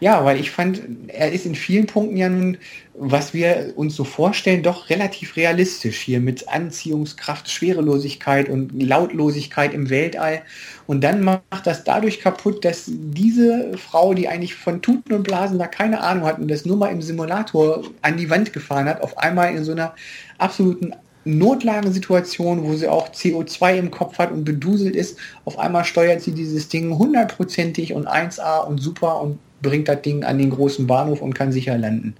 Ja, 0.00 0.24
weil 0.24 0.38
ich 0.38 0.52
fand, 0.52 0.80
er 1.08 1.32
ist 1.32 1.44
in 1.44 1.56
vielen 1.56 1.86
Punkten 1.86 2.16
ja 2.16 2.28
nun, 2.28 2.58
was 2.94 3.34
wir 3.34 3.72
uns 3.74 3.96
so 3.96 4.04
vorstellen, 4.04 4.62
doch 4.62 4.90
relativ 4.90 5.34
realistisch 5.36 5.98
hier 5.98 6.20
mit 6.20 6.48
Anziehungskraft, 6.48 7.50
Schwerelosigkeit 7.50 8.48
und 8.48 8.80
Lautlosigkeit 8.80 9.74
im 9.74 9.90
Weltall. 9.90 10.42
Und 10.86 11.02
dann 11.02 11.22
macht 11.22 11.42
das 11.64 11.82
dadurch 11.82 12.20
kaputt, 12.20 12.64
dass 12.64 12.84
diese 12.86 13.76
Frau, 13.76 14.14
die 14.14 14.28
eigentlich 14.28 14.54
von 14.54 14.82
Tuten 14.82 15.14
und 15.14 15.24
Blasen 15.24 15.58
da 15.58 15.66
keine 15.66 16.00
Ahnung 16.00 16.26
hat 16.26 16.38
und 16.38 16.48
das 16.48 16.64
nur 16.64 16.76
mal 16.76 16.92
im 16.92 17.02
Simulator 17.02 17.82
an 18.02 18.16
die 18.16 18.30
Wand 18.30 18.52
gefahren 18.52 18.88
hat, 18.88 19.02
auf 19.02 19.18
einmal 19.18 19.52
in 19.54 19.64
so 19.64 19.72
einer 19.72 19.94
absoluten 20.38 20.92
Notlagensituation, 21.24 22.62
wo 22.62 22.74
sie 22.74 22.88
auch 22.88 23.08
CO2 23.10 23.76
im 23.76 23.90
Kopf 23.90 24.18
hat 24.18 24.30
und 24.30 24.44
beduselt 24.44 24.94
ist, 24.94 25.18
auf 25.44 25.58
einmal 25.58 25.84
steuert 25.84 26.22
sie 26.22 26.32
dieses 26.32 26.68
Ding 26.68 26.96
hundertprozentig 26.96 27.92
und 27.92 28.08
1A 28.08 28.64
und 28.64 28.78
super 28.78 29.20
und 29.20 29.38
bringt 29.62 29.88
das 29.88 30.02
Ding 30.02 30.24
an 30.24 30.38
den 30.38 30.50
großen 30.50 30.86
Bahnhof 30.86 31.22
und 31.22 31.34
kann 31.34 31.52
sicher 31.52 31.76
landen. 31.76 32.14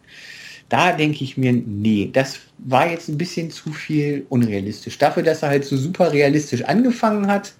Da 0.68 0.92
denke 0.92 1.24
ich 1.24 1.38
mir, 1.38 1.52
nee, 1.52 2.10
das 2.12 2.40
war 2.58 2.90
jetzt 2.90 3.08
ein 3.08 3.16
bisschen 3.16 3.50
zu 3.50 3.72
viel 3.72 4.26
unrealistisch. 4.28 4.98
Dafür, 4.98 5.22
dass 5.22 5.42
er 5.42 5.48
halt 5.48 5.64
so 5.64 5.76
super 5.76 6.12
realistisch 6.12 6.62
angefangen 6.62 7.28
hat, 7.28 7.54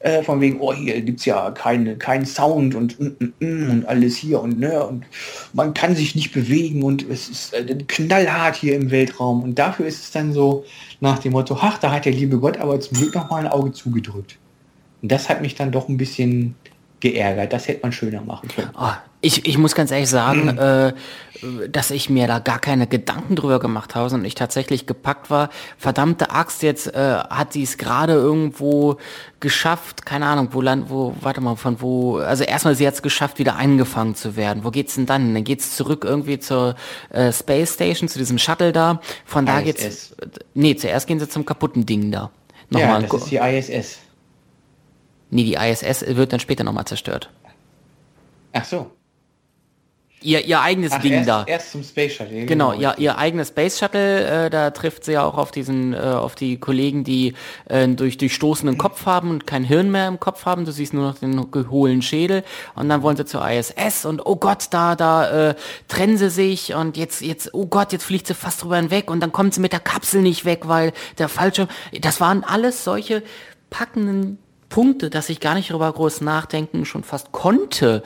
äh, 0.00 0.22
von 0.22 0.40
wegen, 0.40 0.60
oh, 0.60 0.74
hier 0.74 1.00
gibt 1.00 1.20
es 1.20 1.24
ja 1.24 1.50
keine, 1.50 1.96
keinen 1.96 2.26
Sound 2.26 2.74
und, 2.74 3.00
mm, 3.00 3.16
mm, 3.18 3.32
mm, 3.40 3.70
und 3.70 3.86
alles 3.86 4.16
hier 4.16 4.40
und 4.40 4.60
ne, 4.60 4.84
und 4.86 5.04
man 5.54 5.72
kann 5.72 5.96
sich 5.96 6.14
nicht 6.14 6.32
bewegen 6.32 6.82
und 6.82 7.08
es 7.08 7.28
ist 7.28 7.54
äh, 7.54 7.76
knallhart 7.88 8.56
hier 8.56 8.76
im 8.76 8.90
Weltraum. 8.90 9.42
Und 9.42 9.58
dafür 9.58 9.86
ist 9.86 10.04
es 10.04 10.10
dann 10.10 10.32
so 10.32 10.64
nach 11.00 11.18
dem 11.18 11.32
Motto, 11.32 11.56
ach, 11.60 11.78
da 11.78 11.90
hat 11.90 12.04
der 12.04 12.12
liebe 12.12 12.38
Gott 12.38 12.58
aber 12.58 12.78
zum 12.80 12.98
Glück 12.98 13.14
noch 13.14 13.30
mal 13.30 13.38
ein 13.38 13.50
Auge 13.50 13.72
zugedrückt. 13.72 14.38
Und 15.00 15.10
das 15.10 15.28
hat 15.28 15.40
mich 15.40 15.54
dann 15.54 15.72
doch 15.72 15.88
ein 15.88 15.96
bisschen 15.96 16.54
geärgert. 17.00 17.52
Das 17.52 17.68
hätte 17.68 17.80
man 17.82 17.92
schöner 17.92 18.22
machen 18.22 18.48
können. 18.48 18.70
Oh, 18.78 18.92
ich, 19.20 19.46
ich 19.46 19.58
muss 19.58 19.74
ganz 19.74 19.90
ehrlich 19.90 20.08
sagen, 20.08 20.52
mhm. 20.52 20.58
äh, 20.58 21.68
dass 21.68 21.90
ich 21.90 22.08
mir 22.08 22.26
da 22.26 22.38
gar 22.38 22.58
keine 22.58 22.86
Gedanken 22.86 23.36
drüber 23.36 23.58
gemacht 23.58 23.94
habe 23.94 24.14
und 24.14 24.24
ich 24.24 24.34
tatsächlich 24.34 24.86
gepackt 24.86 25.30
war. 25.30 25.50
Verdammte 25.78 26.30
Axt, 26.30 26.62
jetzt 26.62 26.94
äh, 26.94 27.18
hat 27.28 27.52
sie 27.52 27.62
es 27.62 27.76
gerade 27.76 28.14
irgendwo 28.14 28.96
geschafft, 29.40 30.06
keine 30.06 30.26
Ahnung, 30.26 30.48
wo 30.52 30.60
land, 30.60 30.88
wo, 30.88 31.14
warte 31.20 31.40
mal, 31.40 31.56
von 31.56 31.80
wo, 31.80 32.18
also 32.18 32.44
erstmal 32.44 32.74
sie 32.74 32.86
hat 32.86 32.94
es 32.94 33.02
geschafft, 33.02 33.38
wieder 33.38 33.56
eingefangen 33.56 34.14
zu 34.14 34.36
werden. 34.36 34.64
Wo 34.64 34.70
geht's 34.70 34.94
denn 34.94 35.06
dann? 35.06 35.34
Dann 35.34 35.44
geht's 35.44 35.76
zurück 35.76 36.04
irgendwie 36.04 36.38
zur 36.38 36.76
äh, 37.10 37.32
Space 37.32 37.74
Station, 37.74 38.08
zu 38.08 38.18
diesem 38.18 38.38
Shuttle 38.38 38.72
da. 38.72 39.00
Von 39.24 39.44
da 39.44 39.58
ISS. 39.58 39.64
geht's. 39.64 40.16
Nee, 40.54 40.76
zuerst 40.76 41.06
gehen 41.06 41.18
sie 41.18 41.28
zum 41.28 41.44
kaputten 41.44 41.84
Ding 41.84 42.10
da. 42.10 42.30
Nochmal 42.70 43.02
ja, 43.02 43.08
das 43.08 43.22
ist 43.22 43.30
die 43.30 43.36
ISS. 43.36 43.98
Nee, 45.30 45.44
die 45.44 45.54
ISS 45.54 46.04
wird 46.16 46.32
dann 46.32 46.40
später 46.40 46.64
nochmal 46.64 46.84
zerstört. 46.84 47.30
Ach 48.52 48.64
so. 48.64 48.90
ihr, 50.22 50.44
ihr 50.44 50.60
eigenes 50.60 50.92
Ach, 50.92 51.00
Ding 51.00 51.12
erst, 51.12 51.28
da. 51.28 51.44
erst 51.46 51.72
zum 51.72 51.82
Space 51.82 52.14
Shuttle. 52.14 52.46
Genau, 52.46 52.72
ihr, 52.72 52.94
ihr 52.96 53.18
eigenes 53.18 53.48
Space 53.48 53.78
Shuttle, 53.78 54.46
äh, 54.46 54.50
da 54.50 54.70
trifft 54.70 55.04
sie 55.04 55.12
ja 55.12 55.24
auch 55.24 55.36
auf 55.36 55.50
diesen, 55.50 55.92
äh, 55.94 55.98
auf 55.98 56.34
die 56.34 56.58
Kollegen, 56.58 57.04
die 57.04 57.34
äh, 57.68 57.86
durch 57.88 58.18
durchstoßenen 58.18 58.78
Kopf 58.78 59.04
haben 59.04 59.30
und 59.30 59.46
kein 59.46 59.62
Hirn 59.62 59.90
mehr 59.90 60.08
im 60.08 60.18
Kopf 60.18 60.46
haben. 60.46 60.64
Du 60.64 60.72
siehst 60.72 60.94
nur 60.94 61.04
noch 61.08 61.18
den 61.18 61.38
hohlen 61.70 62.02
Schädel 62.02 62.44
und 62.74 62.88
dann 62.88 63.02
wollen 63.02 63.16
sie 63.16 63.26
zur 63.26 63.46
ISS 63.48 64.04
und 64.06 64.24
oh 64.24 64.36
Gott, 64.36 64.68
da, 64.70 64.96
da 64.96 65.50
äh, 65.50 65.54
trennen 65.88 66.16
sie 66.16 66.30
sich 66.30 66.74
und 66.74 66.96
jetzt, 66.96 67.20
jetzt, 67.20 67.52
oh 67.52 67.66
Gott, 67.66 67.92
jetzt 67.92 68.04
fliegt 68.04 68.26
sie 68.26 68.34
fast 68.34 68.62
drüber 68.62 68.76
hinweg 68.76 69.10
und 69.10 69.20
dann 69.20 69.32
kommt 69.32 69.54
sie 69.54 69.60
mit 69.60 69.72
der 69.72 69.80
Kapsel 69.80 70.22
nicht 70.22 70.44
weg, 70.44 70.62
weil 70.64 70.92
der 71.18 71.28
Fallschirm. 71.28 71.68
Das 72.00 72.20
waren 72.20 72.42
alles 72.42 72.84
solche 72.84 73.22
packenden 73.68 74.38
Punkte, 74.68 75.10
dass 75.10 75.28
ich 75.28 75.40
gar 75.40 75.54
nicht 75.54 75.70
darüber 75.70 75.92
groß 75.92 76.20
nachdenken 76.20 76.84
schon 76.84 77.04
fast 77.04 77.32
konnte 77.32 78.02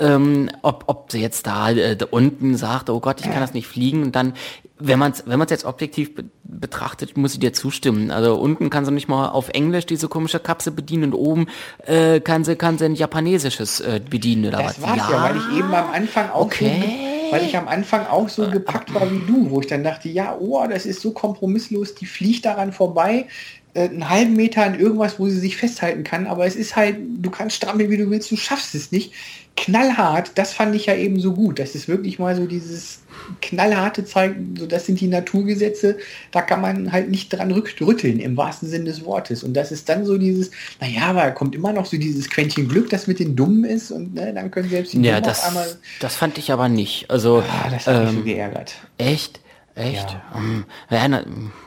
ähm, 0.00 0.48
ob, 0.62 0.84
ob 0.86 1.10
sie 1.10 1.20
jetzt 1.20 1.46
da, 1.46 1.70
äh, 1.70 1.96
da 1.96 2.06
unten 2.10 2.56
sagt, 2.56 2.90
oh 2.90 3.00
Gott, 3.00 3.20
ich 3.20 3.30
kann 3.30 3.40
das 3.40 3.54
nicht 3.54 3.66
fliegen 3.66 4.02
und 4.02 4.14
dann, 4.14 4.34
wenn 4.78 4.98
man 4.98 5.12
es 5.12 5.24
wenn 5.26 5.38
man's 5.38 5.50
jetzt 5.50 5.64
objektiv 5.64 6.14
be 6.14 6.24
betrachtet, 6.44 7.16
muss 7.18 7.34
ich 7.34 7.40
dir 7.40 7.52
zustimmen. 7.52 8.10
Also 8.10 8.34
unten 8.36 8.70
kann 8.70 8.84
sie 8.86 8.90
nicht 8.90 9.06
mal 9.08 9.28
auf 9.28 9.50
Englisch 9.50 9.84
diese 9.84 10.08
komische 10.08 10.38
Kapsel 10.40 10.72
bedienen 10.72 11.12
und 11.12 11.14
oben 11.14 11.46
äh, 11.84 12.20
kann 12.20 12.42
sie 12.44 12.56
kann 12.56 12.78
sie 12.78 12.86
ein 12.86 12.94
japanesisches 12.94 13.80
äh, 13.80 14.00
bedienen 14.08 14.46
oder 14.46 14.58
Das 14.62 14.80
was. 14.80 14.88
war's 14.88 15.10
ja. 15.10 15.22
weil 15.22 15.36
ich 15.36 15.58
eben 15.58 15.74
am 15.74 15.90
Anfang 15.92 16.30
auch 16.30 16.46
Okay. 16.46 16.80
so, 17.28 17.32
weil 17.32 17.44
ich 17.44 17.54
am 17.56 17.68
Anfang 17.68 18.06
auch 18.06 18.28
so 18.30 18.48
gepackt 18.48 18.94
war 18.94 19.10
wie 19.10 19.18
du, 19.26 19.50
wo 19.50 19.60
ich 19.60 19.66
dann 19.66 19.84
dachte, 19.84 20.08
ja, 20.08 20.36
oh, 20.38 20.64
das 20.70 20.86
ist 20.86 21.02
so 21.02 21.10
kompromisslos, 21.10 21.94
die 21.94 22.06
fliegt 22.06 22.46
daran 22.46 22.72
vorbei, 22.72 23.26
einen 23.74 24.08
halben 24.08 24.34
Meter 24.34 24.64
an 24.64 24.78
irgendwas, 24.78 25.18
wo 25.18 25.28
sie 25.28 25.38
sich 25.38 25.56
festhalten 25.56 26.04
kann, 26.04 26.26
aber 26.26 26.46
es 26.46 26.56
ist 26.56 26.74
halt, 26.76 26.96
du 27.18 27.30
kannst 27.30 27.56
strampeln, 27.56 27.90
wie 27.90 27.96
du 27.96 28.10
willst, 28.10 28.30
du 28.30 28.36
schaffst 28.36 28.74
es 28.74 28.90
nicht. 28.92 29.12
Knallhart, 29.56 30.32
das 30.36 30.52
fand 30.52 30.74
ich 30.76 30.86
ja 30.86 30.94
eben 30.94 31.18
so 31.18 31.32
gut. 31.34 31.58
Das 31.58 31.74
ist 31.74 31.88
wirklich 31.88 32.20
mal 32.20 32.36
so 32.36 32.46
dieses 32.46 33.00
knallharte 33.42 34.04
Zeigen, 34.04 34.54
so 34.56 34.66
das 34.66 34.86
sind 34.86 35.00
die 35.00 35.08
Naturgesetze, 35.08 35.98
da 36.30 36.42
kann 36.42 36.60
man 36.60 36.92
halt 36.92 37.10
nicht 37.10 37.30
dran 37.32 37.50
rütteln, 37.50 38.20
im 38.20 38.36
wahrsten 38.36 38.68
Sinne 38.68 38.84
des 38.84 39.04
Wortes. 39.04 39.42
Und 39.42 39.54
das 39.54 39.72
ist 39.72 39.88
dann 39.88 40.04
so 40.04 40.16
dieses, 40.16 40.52
naja, 40.80 41.02
aber 41.08 41.22
da 41.22 41.30
kommt 41.32 41.56
immer 41.56 41.72
noch 41.72 41.86
so 41.86 41.96
dieses 41.96 42.30
Quäntchen 42.30 42.68
Glück, 42.68 42.88
das 42.90 43.08
mit 43.08 43.18
den 43.18 43.34
Dummen 43.34 43.64
ist 43.64 43.90
und 43.90 44.14
ne, 44.14 44.32
dann 44.32 44.50
können 44.52 44.68
selbst 44.70 44.92
die 44.92 45.02
Ja, 45.02 45.14
Dummen 45.20 45.24
das, 45.24 45.42
einmal. 45.44 45.66
das 45.98 46.14
fand 46.14 46.38
ich 46.38 46.52
aber 46.52 46.68
nicht. 46.68 47.10
Also 47.10 47.42
Ah, 47.48 47.68
das 47.68 47.88
hat 47.88 48.04
mich 48.04 48.12
so 48.12 48.18
ähm, 48.18 48.24
geärgert. 48.24 48.74
echt, 48.96 49.40
echt. 49.78 50.10
Ja. 50.10 50.22
Ähm, 50.36 50.64
ja, 50.90 51.08
na, 51.08 51.22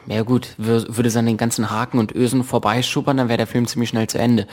ja 0.07 0.21
gut, 0.23 0.49
wür- 0.59 0.85
würde 0.95 1.09
sie 1.09 1.19
an 1.19 1.25
den 1.25 1.37
ganzen 1.37 1.69
Haken 1.69 1.97
und 1.99 2.13
Ösen 2.13 2.43
vorbeischuppern, 2.43 3.17
dann 3.17 3.29
wäre 3.29 3.37
der 3.37 3.47
Film 3.47 3.67
ziemlich 3.67 3.89
schnell 3.89 4.07
zu 4.07 4.17
Ende. 4.19 4.47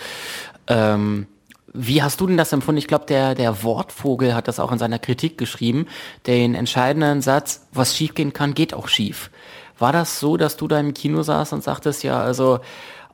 Ähm, 0.66 1.26
wie 1.74 2.02
hast 2.02 2.20
du 2.20 2.26
denn 2.26 2.38
das 2.38 2.52
empfunden? 2.52 2.78
Ich 2.78 2.88
glaube, 2.88 3.04
der, 3.06 3.34
der 3.34 3.62
Wortvogel 3.62 4.34
hat 4.34 4.48
das 4.48 4.58
auch 4.58 4.72
in 4.72 4.78
seiner 4.78 4.98
Kritik 4.98 5.36
geschrieben. 5.36 5.86
Den 6.26 6.54
entscheidenden 6.54 7.20
Satz, 7.20 7.66
was 7.72 7.94
schiefgehen 7.94 8.32
kann, 8.32 8.54
geht 8.54 8.72
auch 8.72 8.88
schief. 8.88 9.30
War 9.78 9.92
das 9.92 10.18
so, 10.18 10.36
dass 10.36 10.56
du 10.56 10.66
da 10.66 10.80
im 10.80 10.94
Kino 10.94 11.22
saßt 11.22 11.52
und 11.52 11.62
sagtest, 11.62 12.02
ja, 12.02 12.20
also, 12.20 12.60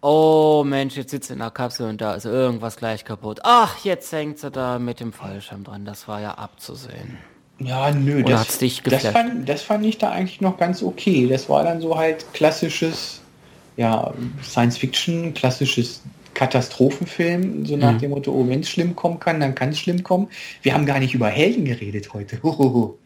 oh 0.00 0.62
Mensch, 0.64 0.96
jetzt 0.96 1.10
sitzt 1.10 1.28
sie 1.28 1.32
in 1.34 1.40
der 1.40 1.50
Kapsel 1.50 1.88
und 1.88 2.00
da 2.00 2.14
ist 2.14 2.26
irgendwas 2.26 2.76
gleich 2.76 3.04
kaputt. 3.04 3.40
Ach, 3.42 3.76
jetzt 3.84 4.10
hängt 4.12 4.38
sie 4.38 4.50
da 4.50 4.78
mit 4.78 5.00
dem 5.00 5.12
Fallschirm 5.12 5.64
dran. 5.64 5.84
Das 5.84 6.06
war 6.08 6.20
ja 6.20 6.34
abzusehen. 6.34 7.18
Ja, 7.60 7.90
nö, 7.92 8.20
Oder 8.20 8.30
das, 8.30 8.40
hat's 8.40 8.58
dich 8.58 8.82
das, 8.82 9.06
fand, 9.06 9.48
das 9.48 9.62
fand 9.62 9.86
ich 9.86 9.98
da 9.98 10.10
eigentlich 10.10 10.40
noch 10.40 10.56
ganz 10.58 10.82
okay. 10.82 11.28
Das 11.28 11.48
war 11.48 11.62
dann 11.62 11.80
so 11.80 11.96
halt 11.96 12.26
klassisches, 12.34 13.20
ja, 13.76 14.12
Science-Fiction, 14.42 15.34
klassisches 15.34 16.02
Katastrophenfilm, 16.34 17.64
so 17.64 17.76
nach 17.76 17.92
Mhm. 17.92 17.98
dem 17.98 18.10
Motto, 18.10 18.32
oh, 18.32 18.48
wenn 18.48 18.60
es 18.60 18.68
schlimm 18.70 18.96
kommen 18.96 19.20
kann, 19.20 19.38
dann 19.38 19.54
kann 19.54 19.68
es 19.70 19.78
schlimm 19.78 20.02
kommen. 20.02 20.28
Wir 20.62 20.74
haben 20.74 20.84
gar 20.84 20.98
nicht 20.98 21.14
über 21.14 21.28
Helden 21.28 21.64
geredet 21.64 22.12
heute. 22.12 22.42
Hohoho. 22.42 22.98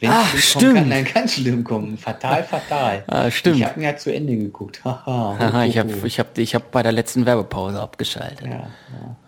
Wenn 0.00 0.10
es 0.10 0.16
Ah, 0.16 0.24
schlimm 0.26 0.40
stimmt. 0.40 0.62
kommen 0.62 0.74
kann, 0.74 0.90
dann 0.90 1.04
kann 1.04 1.24
es 1.26 1.34
schlimm 1.34 1.62
kommen. 1.64 1.96
Fatal, 1.98 2.42
fatal. 2.50 3.04
Ah, 3.06 3.30
stimmt. 3.30 3.58
Ich 3.58 3.64
habe 3.64 3.78
mir 3.78 3.86
ja 3.86 3.96
zu 3.96 4.12
Ende 4.12 4.36
geguckt. 4.36 4.80
Haha. 4.84 5.36
Haha, 5.38 5.64
ich 5.64 5.78
habe 5.78 5.92
ich 6.04 6.18
hab, 6.18 6.36
ich 6.38 6.54
hab 6.56 6.72
bei 6.72 6.82
der 6.82 6.90
letzten 6.90 7.24
Werbepause 7.24 7.80
abgeschaltet. 7.80 8.46
Ja, 8.48 8.50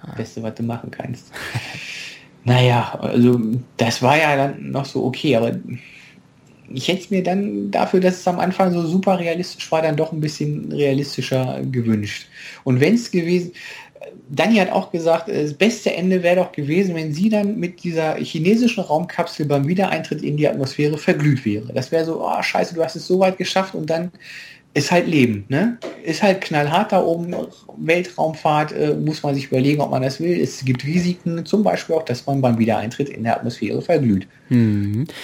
ja. 0.07 0.15
Beste, 0.17 0.43
was 0.43 0.55
du 0.57 0.65
machen 0.65 0.91
kannst. 0.91 1.27
naja, 2.45 2.99
also 3.01 3.41
das 3.77 4.03
war 4.03 4.19
ja 4.19 4.37
dann 4.37 4.71
noch 4.71 4.85
so 4.85 5.05
okay, 5.05 5.37
aber 5.37 5.53
ich 6.73 6.89
hätte 6.89 7.01
es 7.01 7.11
mir 7.11 7.23
dann 7.23 7.71
dafür, 7.71 8.01
dass 8.01 8.19
es 8.19 8.29
am 8.29 8.41
Anfang 8.41 8.73
so 8.73 8.87
super 8.87 9.19
realistisch 9.19 9.71
war, 9.71 9.83
dann 9.83 9.97
doch 9.97 10.13
ein 10.13 10.21
bisschen 10.21 10.73
realistischer 10.73 11.61
gewünscht. 11.71 12.27
Und 12.65 12.81
wenn 12.81 12.95
es 12.95 13.11
gewesen, 13.11 13.53
Dani 14.29 14.57
hat 14.57 14.71
auch 14.71 14.91
gesagt, 14.91 15.29
das 15.29 15.55
beste 15.55 15.95
Ende 15.95 16.23
wäre 16.23 16.37
doch 16.37 16.53
gewesen, 16.53 16.95
wenn 16.95 17.13
sie 17.13 17.29
dann 17.29 17.59
mit 17.59 17.83
dieser 17.85 18.17
chinesischen 18.17 18.83
Raumkapsel 18.83 19.47
beim 19.47 19.67
Wiedereintritt 19.67 20.23
in 20.23 20.37
die 20.37 20.49
Atmosphäre 20.49 20.99
verglüht 20.99 21.45
wäre. 21.45 21.73
Das 21.73 21.93
wäre 21.93 22.05
so, 22.05 22.23
oh 22.25 22.43
scheiße, 22.43 22.75
du 22.75 22.83
hast 22.83 22.97
es 22.97 23.07
so 23.07 23.19
weit 23.19 23.39
geschafft 23.39 23.75
und 23.75 23.89
dann 23.89 24.11
ist 24.75 24.91
halt 24.91 25.07
Leben, 25.07 25.45
ne? 25.49 25.79
Ist 26.03 26.23
halt 26.23 26.41
knallhart 26.41 26.93
da 26.93 27.03
oben, 27.03 27.35
Weltraumfahrt, 27.77 28.73
äh, 28.73 28.95
muss 28.95 29.23
man 29.23 29.35
sich 29.35 29.47
überlegen, 29.47 29.81
ob 29.81 29.91
man 29.91 30.03
das 30.03 30.21
will. 30.21 30.39
Es 30.41 30.65
gibt 30.65 30.85
Risiken, 30.85 31.47
zum 31.47 31.63
Beispiel 31.63 31.95
auch, 31.95 32.05
dass 32.05 32.27
man 32.27 32.41
beim 32.41 32.59
Wiedereintritt 32.59 33.09
in 33.09 33.23
der 33.23 33.37
Atmosphäre 33.37 33.81
verglüht. 33.81 34.27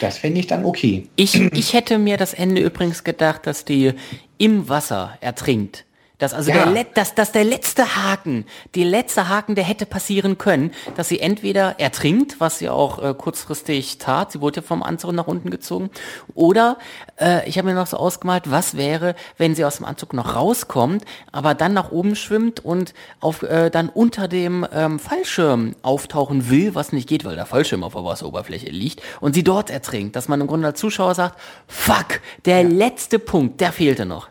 Das 0.01 0.19
fände 0.19 0.41
ich 0.41 0.47
dann 0.47 0.65
okay. 0.65 1.07
Ich, 1.17 1.39
ich 1.39 1.73
hätte 1.75 1.99
mir 1.99 2.17
das 2.17 2.33
Ende 2.33 2.63
übrigens 2.63 3.05
gedacht, 3.05 3.47
dass 3.47 3.65
die 3.65 3.93
im 4.39 4.69
Wasser 4.69 5.19
ertrinkt. 5.21 5.85
Dass 6.21 6.33
also 6.33 6.51
Ja. 6.53 6.67
der, 6.67 6.85
dass, 6.95 7.15
dass 7.15 7.33
der 7.33 7.45
letzte 7.45 7.97
Haken, 7.97 8.47
die 8.77 8.85
letzte 8.85 9.29
Haken, 9.29 9.57
der 9.57 9.65
hätte 9.65 9.87
passieren 9.87 10.39
können, 10.39 10.71
dass 10.97 11.09
sie 11.09 11.19
entweder 11.19 11.81
ertrinkt, 11.81 12.39
was 12.39 12.59
sie 12.59 12.69
auch 12.69 13.03
äh, 13.03 13.15
kurzfristig 13.15 13.99
tat, 13.99 14.31
sie 14.33 14.41
wurde 14.41 14.61
ja 14.61 14.63
vom 14.67 14.83
Anzug 14.85 15.13
nach 15.13 15.27
unten 15.27 15.51
gezogen, 15.51 15.91
oder 16.35 16.79
äh, 17.21 17.49
ich 17.49 17.59
habe 17.59 17.69
mir 17.69 17.75
noch 17.75 17.89
so 17.89 17.97
ausgemalt, 17.97 18.51
was 18.51 18.77
wäre, 18.77 19.17
wenn 19.39 19.55
sie 19.55 19.65
aus 19.65 19.79
dem 19.79 19.87
Anzug 19.87 20.13
noch 20.13 20.37
rauskommt, 20.37 21.05
aber 21.33 21.55
dann 21.55 21.73
nach 21.73 21.91
oben 21.91 22.15
schwimmt 22.17 22.65
und 22.65 22.95
auf 23.21 23.43
äh, 23.43 23.71
dann 23.71 23.89
unter 23.89 24.29
dem 24.29 24.67
ähm, 24.73 24.99
Fallschirm 24.99 25.75
auftauchen 25.83 26.51
will, 26.51 26.75
was 26.75 26.93
nicht 26.93 27.09
geht, 27.09 27.25
weil 27.25 27.37
der 27.37 27.47
Fallschirm 27.47 27.83
auf 27.83 27.95
der 27.95 28.05
Wasseroberfläche 28.05 28.69
liegt 28.71 29.03
und 29.21 29.35
sie 29.35 29.43
dort 29.43 29.71
ertrinkt, 29.71 30.17
dass 30.17 30.29
man 30.29 30.41
im 30.41 30.47
Grunde 30.47 30.67
als 30.69 30.79
Zuschauer 30.79 31.15
sagt, 31.15 31.41
fuck, 31.67 32.21
der 32.45 32.63
letzte 32.65 33.19
Punkt, 33.19 33.61
der 33.61 33.73
fehlte 33.73 34.05
noch. 34.05 34.29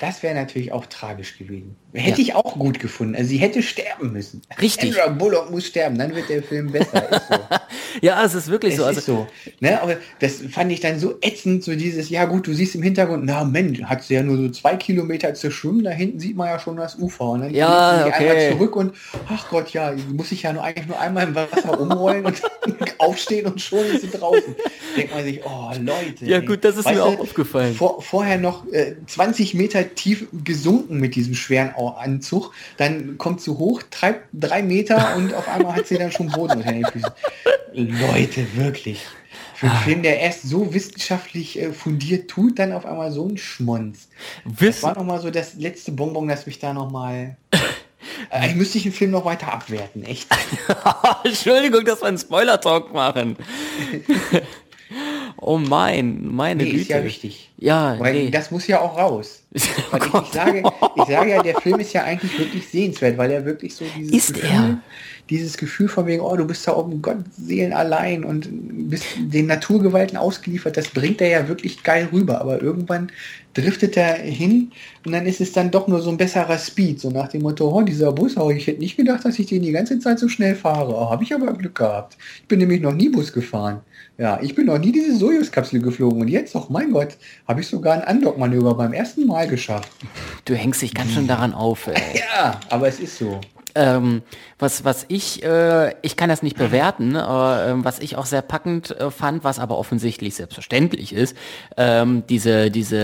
Das 0.00 0.22
wäre 0.22 0.34
natürlich 0.34 0.72
auch 0.72 0.86
tragisch 0.86 1.38
gewesen. 1.38 1.76
Hätte 1.94 2.20
Ja. 2.20 2.28
ich 2.28 2.34
auch 2.34 2.54
gut 2.58 2.80
gefunden. 2.80 3.14
Also 3.16 3.28
sie 3.30 3.38
hätte 3.38 3.62
sterben 3.62 4.12
müssen. 4.12 4.42
Richtig. 4.60 4.94
Sandra 4.94 5.10
Bullock 5.10 5.50
muss 5.50 5.66
sterben, 5.66 5.96
dann 5.96 6.14
wird 6.14 6.28
der 6.28 6.42
Film 6.42 6.70
besser. 6.72 7.08
So. 7.28 7.36
Ja, 8.02 8.22
es 8.24 8.34
ist 8.34 8.48
wirklich 8.48 8.74
Es 8.74 8.78
so. 8.78 8.84
Also, 8.84 8.98
ist 9.00 9.06
so. 9.06 9.26
Ne? 9.60 9.80
Aber 9.82 9.96
das 10.20 10.34
fand 10.52 10.70
ich 10.70 10.78
dann 10.80 11.00
so 11.00 11.16
ätzend, 11.20 11.64
so 11.64 11.74
dieses, 11.74 12.10
ja 12.10 12.26
gut, 12.26 12.46
du 12.46 12.52
siehst 12.54 12.74
im 12.76 12.82
Hintergrund, 12.82 13.24
na 13.24 13.42
Mensch, 13.44 13.82
hat 13.82 14.04
sie 14.04 14.14
ja 14.14 14.22
nur 14.22 14.36
so 14.36 14.48
zwei 14.50 14.76
Kilometer 14.76 15.34
zu 15.34 15.50
schwimmen, 15.50 15.82
da 15.82 15.90
hinten 15.90 16.20
sieht 16.20 16.36
man 16.36 16.48
ja 16.48 16.60
schon 16.60 16.76
das 16.76 16.96
Ufer. 16.96 17.24
Und 17.30 17.40
dann 17.40 17.54
Ja, 17.54 18.02
sie 18.04 18.08
okay. 18.10 18.28
einmal 18.30 18.52
zurück 18.52 18.76
und, 18.76 18.92
ach 19.28 19.48
Gott, 19.48 19.70
ja, 19.70 19.94
muss 20.12 20.30
ich 20.30 20.42
ja 20.42 20.52
nur 20.52 20.62
eigentlich 20.62 20.86
nur 20.86 21.00
einmal 21.00 21.26
im 21.26 21.34
Wasser 21.34 21.80
umrollen 21.80 22.26
und 22.26 22.40
aufstehen 22.98 23.46
und 23.46 23.60
schon 23.60 23.84
ist 23.86 24.02
sie 24.02 24.10
draußen. 24.10 24.54
Denkt 24.96 25.14
man 25.14 25.24
sich, 25.24 25.40
oh 25.44 25.70
Leute. 25.80 26.24
Ja, 26.26 26.38
ey. 26.38 26.46
gut, 26.46 26.64
das 26.64 26.76
ist 26.76 26.88
mir 26.88 27.02
auch 27.02 27.18
aufgefallen. 27.18 27.74
Vor, 27.74 28.00
vorher 28.02 28.38
noch 28.38 28.64
äh, 28.70 28.94
20 29.06 29.54
Meter 29.54 29.94
tief 29.94 30.26
gesunken 30.44 30.98
mit 30.98 31.16
diesem 31.16 31.34
schweren 31.34 31.72
Anzug, 31.86 32.52
dann 32.76 33.16
kommt 33.18 33.40
sie 33.40 33.50
hoch, 33.52 33.82
treibt 33.90 34.26
drei 34.32 34.62
Meter 34.62 35.14
und 35.16 35.32
auf 35.34 35.48
einmal 35.48 35.76
hat 35.76 35.86
sie 35.86 35.96
dann 35.96 36.10
schon 36.12 36.28
Boden 36.28 36.58
unter 36.58 36.72
den 36.72 36.84
Füßen. 36.84 37.10
Leute, 37.72 38.46
wirklich. 38.56 39.06
Für 39.54 39.66
Ah. 39.66 39.70
einen 39.70 39.80
Film, 39.80 40.02
der 40.02 40.20
erst 40.20 40.42
so 40.42 40.72
wissenschaftlich 40.74 41.58
äh, 41.60 41.72
fundiert 41.72 42.28
tut, 42.30 42.58
dann 42.58 42.72
auf 42.72 42.86
einmal 42.86 43.10
so 43.10 43.26
ein 43.28 43.36
Schmonz. 43.38 44.08
Das 44.44 44.60
wissen, 44.60 44.82
war 44.84 44.94
nochmal 44.96 45.20
so 45.20 45.30
das 45.30 45.54
letzte 45.54 45.92
Bonbon, 45.92 46.28
das 46.28 46.46
mich 46.46 46.58
da 46.58 46.72
nochmal... 46.72 47.36
Äh, 47.50 47.56
Eigentlich 48.30 48.54
müsste 48.56 48.78
ich 48.78 48.84
den 48.84 48.92
Film 48.92 49.10
noch 49.10 49.24
weiter 49.24 49.52
abwerten, 49.52 50.04
echt. 50.04 50.28
Entschuldigung, 51.24 51.84
dass 51.84 52.00
wir 52.02 52.06
einen 52.08 52.18
Spoiler-Talk 52.18 52.92
machen. 52.92 53.36
oh 55.40 55.58
mein, 55.58 56.26
meine 56.34 56.64
Nee, 56.64 56.70
Güte. 56.70 56.82
ist 56.82 56.88
ja 56.88 57.04
wichtig. 57.04 57.50
Ja, 57.58 57.98
Weil 57.98 58.14
nee. 58.14 58.30
das 58.30 58.50
muss 58.50 58.66
ja 58.66 58.80
auch 58.80 58.96
raus. 58.98 59.42
Weil 59.90 60.00
ich, 60.02 60.14
ich, 60.14 60.32
sage, 60.32 60.62
ich 60.96 61.04
sage 61.04 61.30
ja, 61.30 61.42
der 61.42 61.56
Film 61.56 61.80
ist 61.80 61.92
ja 61.92 62.04
eigentlich 62.04 62.38
wirklich 62.38 62.68
sehenswert, 62.68 63.16
weil 63.18 63.30
er 63.30 63.44
wirklich 63.44 63.74
so 63.74 63.84
dieses 63.96 64.12
Ist 64.12 64.34
Gefühl, 64.34 64.50
er? 64.50 64.82
dieses 65.30 65.56
Gefühl 65.56 65.88
von 65.88 66.06
wegen, 66.06 66.20
oh, 66.22 66.36
du 66.36 66.46
bist 66.46 66.66
da 66.68 66.76
oben 66.76 67.02
Gott 67.02 67.18
Seelen 67.36 67.72
allein 67.72 68.24
und 68.24 68.48
bist 68.90 69.04
den 69.18 69.46
Naturgewalten 69.46 70.16
ausgeliefert, 70.18 70.76
das 70.76 70.88
bringt 70.90 71.20
er 71.20 71.28
ja 71.28 71.48
wirklich 71.48 71.82
geil 71.82 72.08
rüber. 72.12 72.40
Aber 72.40 72.60
irgendwann 72.62 73.10
driftet 73.54 73.96
er 73.96 74.14
hin 74.16 74.72
und 75.04 75.12
dann 75.12 75.26
ist 75.26 75.40
es 75.40 75.52
dann 75.52 75.70
doch 75.70 75.88
nur 75.88 76.00
so 76.02 76.10
ein 76.10 76.16
besserer 76.18 76.58
Speed, 76.58 77.00
so 77.00 77.10
nach 77.10 77.28
dem 77.28 77.42
Motto, 77.42 77.68
oh, 77.74 77.82
dieser 77.82 78.12
Bus, 78.12 78.36
oh, 78.36 78.50
ich 78.50 78.66
hätte 78.66 78.80
nicht 78.80 78.96
gedacht, 78.96 79.24
dass 79.24 79.38
ich 79.38 79.46
den 79.46 79.62
die 79.62 79.72
ganze 79.72 79.98
Zeit 79.98 80.18
so 80.18 80.28
schnell 80.28 80.54
fahre. 80.54 80.94
Oh, 80.94 81.10
habe 81.10 81.24
ich 81.24 81.34
aber 81.34 81.52
Glück 81.54 81.74
gehabt. 81.76 82.16
Ich 82.42 82.48
bin 82.48 82.58
nämlich 82.60 82.80
noch 82.80 82.92
nie 82.94 83.08
Bus 83.08 83.32
gefahren. 83.32 83.80
Ja, 84.20 84.40
ich 84.42 84.56
bin 84.56 84.66
noch 84.66 84.78
nie 84.78 84.90
diese 84.90 85.14
Sojus-Kapsel 85.16 85.80
geflogen 85.80 86.20
und 86.20 86.26
jetzt, 86.26 86.56
oh 86.56 86.66
mein 86.70 86.90
Gott, 86.90 87.16
habe 87.46 87.60
ich 87.60 87.68
sogar 87.68 87.94
ein 87.94 88.02
Andock-Manöver 88.02 88.74
beim 88.74 88.92
ersten 88.92 89.26
Mal 89.26 89.46
geschafft. 89.46 89.92
Du 90.44 90.56
hängst 90.56 90.82
dich 90.82 90.92
ganz 90.92 91.12
schön 91.12 91.28
daran 91.28 91.54
auf. 91.54 91.86
Ey. 91.86 91.94
Ja, 92.34 92.58
aber 92.68 92.88
es 92.88 92.98
ist 92.98 93.16
so. 93.16 93.40
Ähm, 93.76 94.22
was, 94.58 94.84
was 94.84 95.06
ich, 95.06 95.44
äh, 95.44 95.94
ich 96.02 96.16
kann 96.16 96.28
das 96.28 96.42
nicht 96.42 96.56
bewerten, 96.56 97.14
aber 97.14 97.64
ähm, 97.68 97.84
was 97.84 98.00
ich 98.00 98.16
auch 98.16 98.26
sehr 98.26 98.42
packend 98.42 98.90
äh, 98.90 99.12
fand, 99.12 99.44
was 99.44 99.60
aber 99.60 99.78
offensichtlich 99.78 100.34
selbstverständlich 100.34 101.12
ist, 101.12 101.36
ähm, 101.76 102.24
diese, 102.28 102.72
diese 102.72 102.96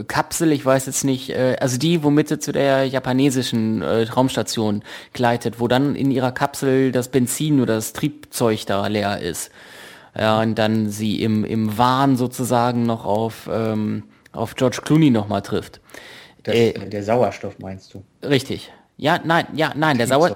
äh, 0.00 0.04
Kapsel, 0.04 0.52
ich 0.52 0.64
weiß 0.64 0.86
jetzt 0.86 1.04
nicht, 1.04 1.30
äh, 1.30 1.56
also 1.60 1.78
die, 1.78 2.04
womit 2.04 2.28
sie 2.28 2.38
zu 2.38 2.52
der 2.52 2.84
japanesischen 2.84 3.82
äh, 3.82 4.02
Raumstation 4.04 4.84
gleitet, 5.14 5.58
wo 5.58 5.66
dann 5.66 5.96
in 5.96 6.12
ihrer 6.12 6.30
Kapsel 6.30 6.92
das 6.92 7.08
Benzin 7.08 7.60
oder 7.60 7.74
das 7.74 7.92
Triebzeug 7.92 8.66
da 8.66 8.86
leer 8.86 9.18
ist. 9.18 9.50
Ja, 10.16 10.40
und 10.40 10.56
dann 10.56 10.90
sie 10.90 11.22
im, 11.22 11.44
im 11.44 11.78
Wahn 11.78 12.16
sozusagen 12.16 12.84
noch 12.84 13.04
auf, 13.06 13.48
ähm, 13.50 14.04
auf 14.32 14.54
George 14.56 14.80
Clooney 14.84 15.10
nochmal 15.10 15.42
trifft. 15.42 15.80
Das, 16.42 16.54
äh, 16.54 16.72
der 16.72 17.02
Sauerstoff 17.02 17.58
meinst 17.58 17.94
du? 17.94 18.04
Richtig. 18.22 18.72
Ja, 18.96 19.20
nein, 19.24 19.46
ja, 19.54 19.72
nein, 19.74 19.96
der 19.96 20.06
Sauer. 20.06 20.34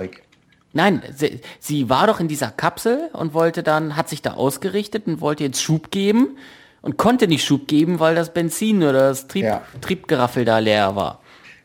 Nein, 0.73 1.03
sie, 1.15 1.41
sie, 1.59 1.89
war 1.89 2.07
doch 2.07 2.21
in 2.21 2.29
dieser 2.29 2.51
Kapsel 2.51 3.09
und 3.13 3.33
wollte 3.33 3.63
dann, 3.63 3.97
hat 3.97 4.09
sich 4.09 4.23
da 4.23 4.35
ausgerichtet 4.35 5.07
und 5.07 5.21
wollte 5.21 5.45
jetzt 5.45 5.63
Schub 5.63 5.91
geben 5.91 6.37
und 6.83 6.99
konnte 6.99 7.29
nicht 7.29 7.45
Schub 7.45 7.67
geben, 7.67 7.99
weil 7.99 8.15
das 8.15 8.33
Benzin 8.33 8.83
oder 8.83 9.09
das 9.09 9.27
Trieb, 9.27 9.45
ja. 9.45 9.63
Triebgeraffel 9.81 10.45
da 10.45 10.59
leer 10.59 10.95
war. 10.95 11.21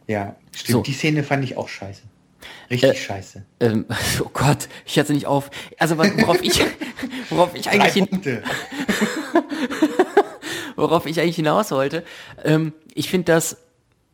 Ja, 0.08 0.36
stimmt. 0.56 0.78
So. 0.78 0.82
Die 0.84 0.94
Szene 0.94 1.24
fand 1.24 1.44
ich 1.44 1.58
auch 1.58 1.68
scheiße. 1.68 2.04
Richtig 2.72 2.90
äh, 2.92 2.96
scheiße. 2.96 3.44
Ähm, 3.60 3.86
oh 4.24 4.30
Gott, 4.34 4.70
ich 4.86 4.98
hatte 4.98 5.14
nicht 5.14 5.28
auf. 5.28 5.52
Also 5.78 5.98
worauf 5.98 6.42
ich, 6.42 6.64
worauf 7.30 7.54
ich 7.54 7.70
eigentlich 7.70 7.94
hin, 7.94 8.08
worauf 10.76 11.06
ich 11.06 11.20
eigentlich 11.20 11.36
hinaus 11.36 11.72
wollte. 11.72 12.04
Ähm, 12.44 12.74
ich 12.96 13.10
finde 13.10 13.32
das 13.34 13.58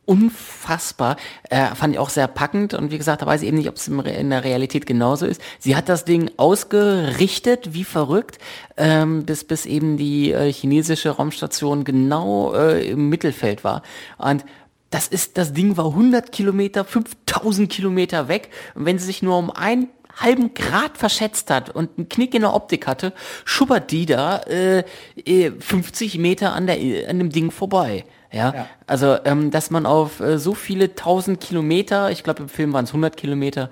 unfassbar. 0.05 1.17
Äh, 1.49 1.75
fand 1.75 1.93
ich 1.93 1.99
auch 1.99 2.09
sehr 2.09 2.27
packend 2.27 2.73
und 2.73 2.91
wie 2.91 2.97
gesagt, 2.97 3.21
da 3.21 3.25
weiß 3.25 3.41
ich 3.41 3.49
eben 3.49 3.57
nicht, 3.57 3.67
ob 3.67 3.75
es 3.75 3.89
in 3.89 4.29
der 4.29 4.43
Realität 4.43 4.85
genauso 4.85 5.25
ist. 5.25 5.41
Sie 5.59 5.75
hat 5.75 5.89
das 5.89 6.05
Ding 6.05 6.31
ausgerichtet, 6.37 7.73
wie 7.73 7.83
verrückt, 7.83 8.39
ähm, 8.77 9.25
bis, 9.25 9.43
bis 9.43 9.65
eben 9.65 9.97
die 9.97 10.31
äh, 10.31 10.51
chinesische 10.51 11.09
Raumstation 11.09 11.83
genau 11.83 12.53
äh, 12.53 12.87
im 12.87 13.09
Mittelfeld 13.09 13.65
war. 13.65 13.83
Und 14.17 14.45
das 14.89 15.07
ist, 15.07 15.37
das 15.37 15.53
Ding 15.53 15.77
war 15.77 15.87
100 15.87 16.31
Kilometer, 16.31 16.85
5000 16.85 17.69
Kilometer 17.69 18.27
weg. 18.27 18.49
Und 18.75 18.85
wenn 18.85 18.99
sie 18.99 19.05
sich 19.05 19.21
nur 19.21 19.37
um 19.37 19.51
einen 19.51 19.89
halben 20.15 20.53
Grad 20.53 20.97
verschätzt 20.97 21.49
hat 21.49 21.69
und 21.69 21.97
einen 21.97 22.09
Knick 22.09 22.33
in 22.33 22.41
der 22.41 22.53
Optik 22.53 22.87
hatte, 22.87 23.13
schubbert 23.45 23.91
die 23.91 24.05
da 24.05 24.41
äh, 24.43 24.83
50 25.59 26.15
äh, 26.15 26.17
Meter 26.17 26.53
an, 26.53 26.67
der, 26.67 26.77
an 27.09 27.19
dem 27.19 27.29
Ding 27.29 27.51
vorbei. 27.51 28.05
Ja, 28.31 28.53
ja. 28.53 28.67
also 28.87 29.17
ähm, 29.23 29.51
dass 29.51 29.69
man 29.69 29.85
auf 29.85 30.19
äh, 30.19 30.37
so 30.37 30.53
viele 30.53 30.95
tausend 30.95 31.39
Kilometer, 31.39 32.11
ich 32.11 32.23
glaube 32.23 32.43
im 32.43 32.49
Film 32.49 32.73
waren 32.73 32.83
es 32.83 32.89
100 32.89 33.15
Kilometer, 33.15 33.69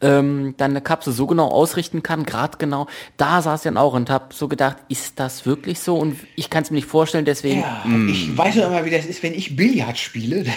ähm, 0.00 0.54
dann 0.56 0.72
eine 0.72 0.80
Kapsel 0.80 1.12
so 1.12 1.26
genau 1.26 1.48
ausrichten 1.48 2.02
kann, 2.02 2.24
gerade 2.24 2.58
genau, 2.58 2.86
da 3.16 3.40
saß 3.42 3.60
ich 3.60 3.64
dann 3.64 3.76
auch 3.76 3.94
und 3.94 4.10
habe 4.10 4.34
so 4.34 4.48
gedacht, 4.48 4.76
ist 4.88 5.18
das 5.18 5.46
wirklich 5.46 5.78
so? 5.78 5.96
Und 5.96 6.16
ich 6.36 6.50
kann 6.50 6.62
es 6.62 6.70
mir 6.70 6.76
nicht 6.76 6.88
vorstellen, 6.88 7.24
deswegen. 7.24 7.60
Ja, 7.60 7.82
mm. 7.84 8.08
ich 8.08 8.36
weiß 8.36 8.56
noch 8.56 8.66
immer, 8.66 8.84
wie 8.84 8.90
das 8.90 9.06
ist, 9.06 9.22
wenn 9.22 9.34
ich 9.34 9.56
Billard 9.56 9.98
spiele. 9.98 10.44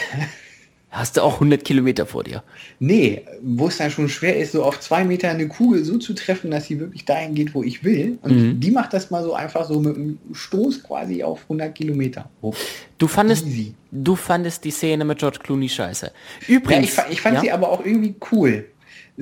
Hast 0.92 1.18
du 1.18 1.22
auch 1.22 1.36
100 1.36 1.64
Kilometer 1.64 2.08
vor 2.08 2.24
dir? 2.24 2.42
Nee, 2.80 3.22
wo 3.44 3.68
es 3.68 3.78
dann 3.78 3.92
schon 3.92 4.10
schwer 4.10 4.38
ist, 4.38 4.54
so 4.54 4.64
auf 4.64 4.80
zwei 4.80 5.04
Meter 5.04 5.30
eine 5.30 5.48
Kugel 5.48 5.86
so 5.86 6.00
zu 6.00 6.16
treffen, 6.16 6.50
dass 6.50 6.66
sie 6.66 6.80
wirklich 6.80 7.06
dahin 7.06 7.36
geht, 7.36 7.54
wo 7.54 7.62
ich 7.62 7.84
will. 7.84 8.18
Und 8.24 8.36
mhm. 8.36 8.60
die 8.60 8.72
macht 8.72 8.94
das 8.94 9.12
mal 9.12 9.24
so 9.24 9.36
einfach 9.36 9.68
so 9.68 9.80
mit 9.80 9.96
einem 9.96 10.18
Stoß 10.34 10.82
quasi 10.82 11.22
auf 11.22 11.44
100 11.44 11.76
Kilometer. 11.76 12.28
Hoch. 12.42 12.56
Du 12.98 13.08
fandest, 13.08 13.46
du 13.92 14.16
fandest 14.16 14.64
die 14.64 14.72
Szene 14.72 15.06
mit 15.06 15.20
George 15.20 15.38
Clooney 15.44 15.70
scheiße. 15.70 16.12
Übrigens. 16.48 16.96
Ja, 16.96 17.06
ich, 17.06 17.14
ich, 17.14 17.22
fand 17.22 17.36
ja? 17.36 17.42
sie 17.42 17.52
aber 17.52 17.70
auch 17.70 17.86
irgendwie 17.86 18.16
cool. 18.32 18.66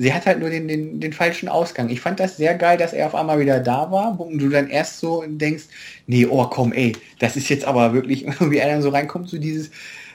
Sie 0.00 0.14
hat 0.14 0.26
halt 0.26 0.38
nur 0.38 0.48
den, 0.48 0.68
den, 0.68 1.00
den 1.00 1.12
falschen 1.12 1.48
Ausgang. 1.48 1.88
Ich 1.88 2.00
fand 2.00 2.20
das 2.20 2.36
sehr 2.36 2.54
geil, 2.54 2.78
dass 2.78 2.92
er 2.92 3.08
auf 3.08 3.16
einmal 3.16 3.40
wieder 3.40 3.58
da 3.58 3.90
war 3.90 4.18
und 4.20 4.38
du 4.38 4.48
dann 4.48 4.70
erst 4.70 5.00
so 5.00 5.24
denkst, 5.26 5.64
nee, 6.06 6.24
oh 6.24 6.46
komm, 6.46 6.72
ey, 6.72 6.92
das 7.18 7.34
ist 7.34 7.48
jetzt 7.48 7.64
aber 7.64 7.92
wirklich, 7.92 8.24
wie 8.40 8.58
er 8.58 8.68
dann 8.68 8.80
so 8.80 8.90
reinkommt, 8.90 9.28
so 9.28 9.38
dieses, 9.38 9.70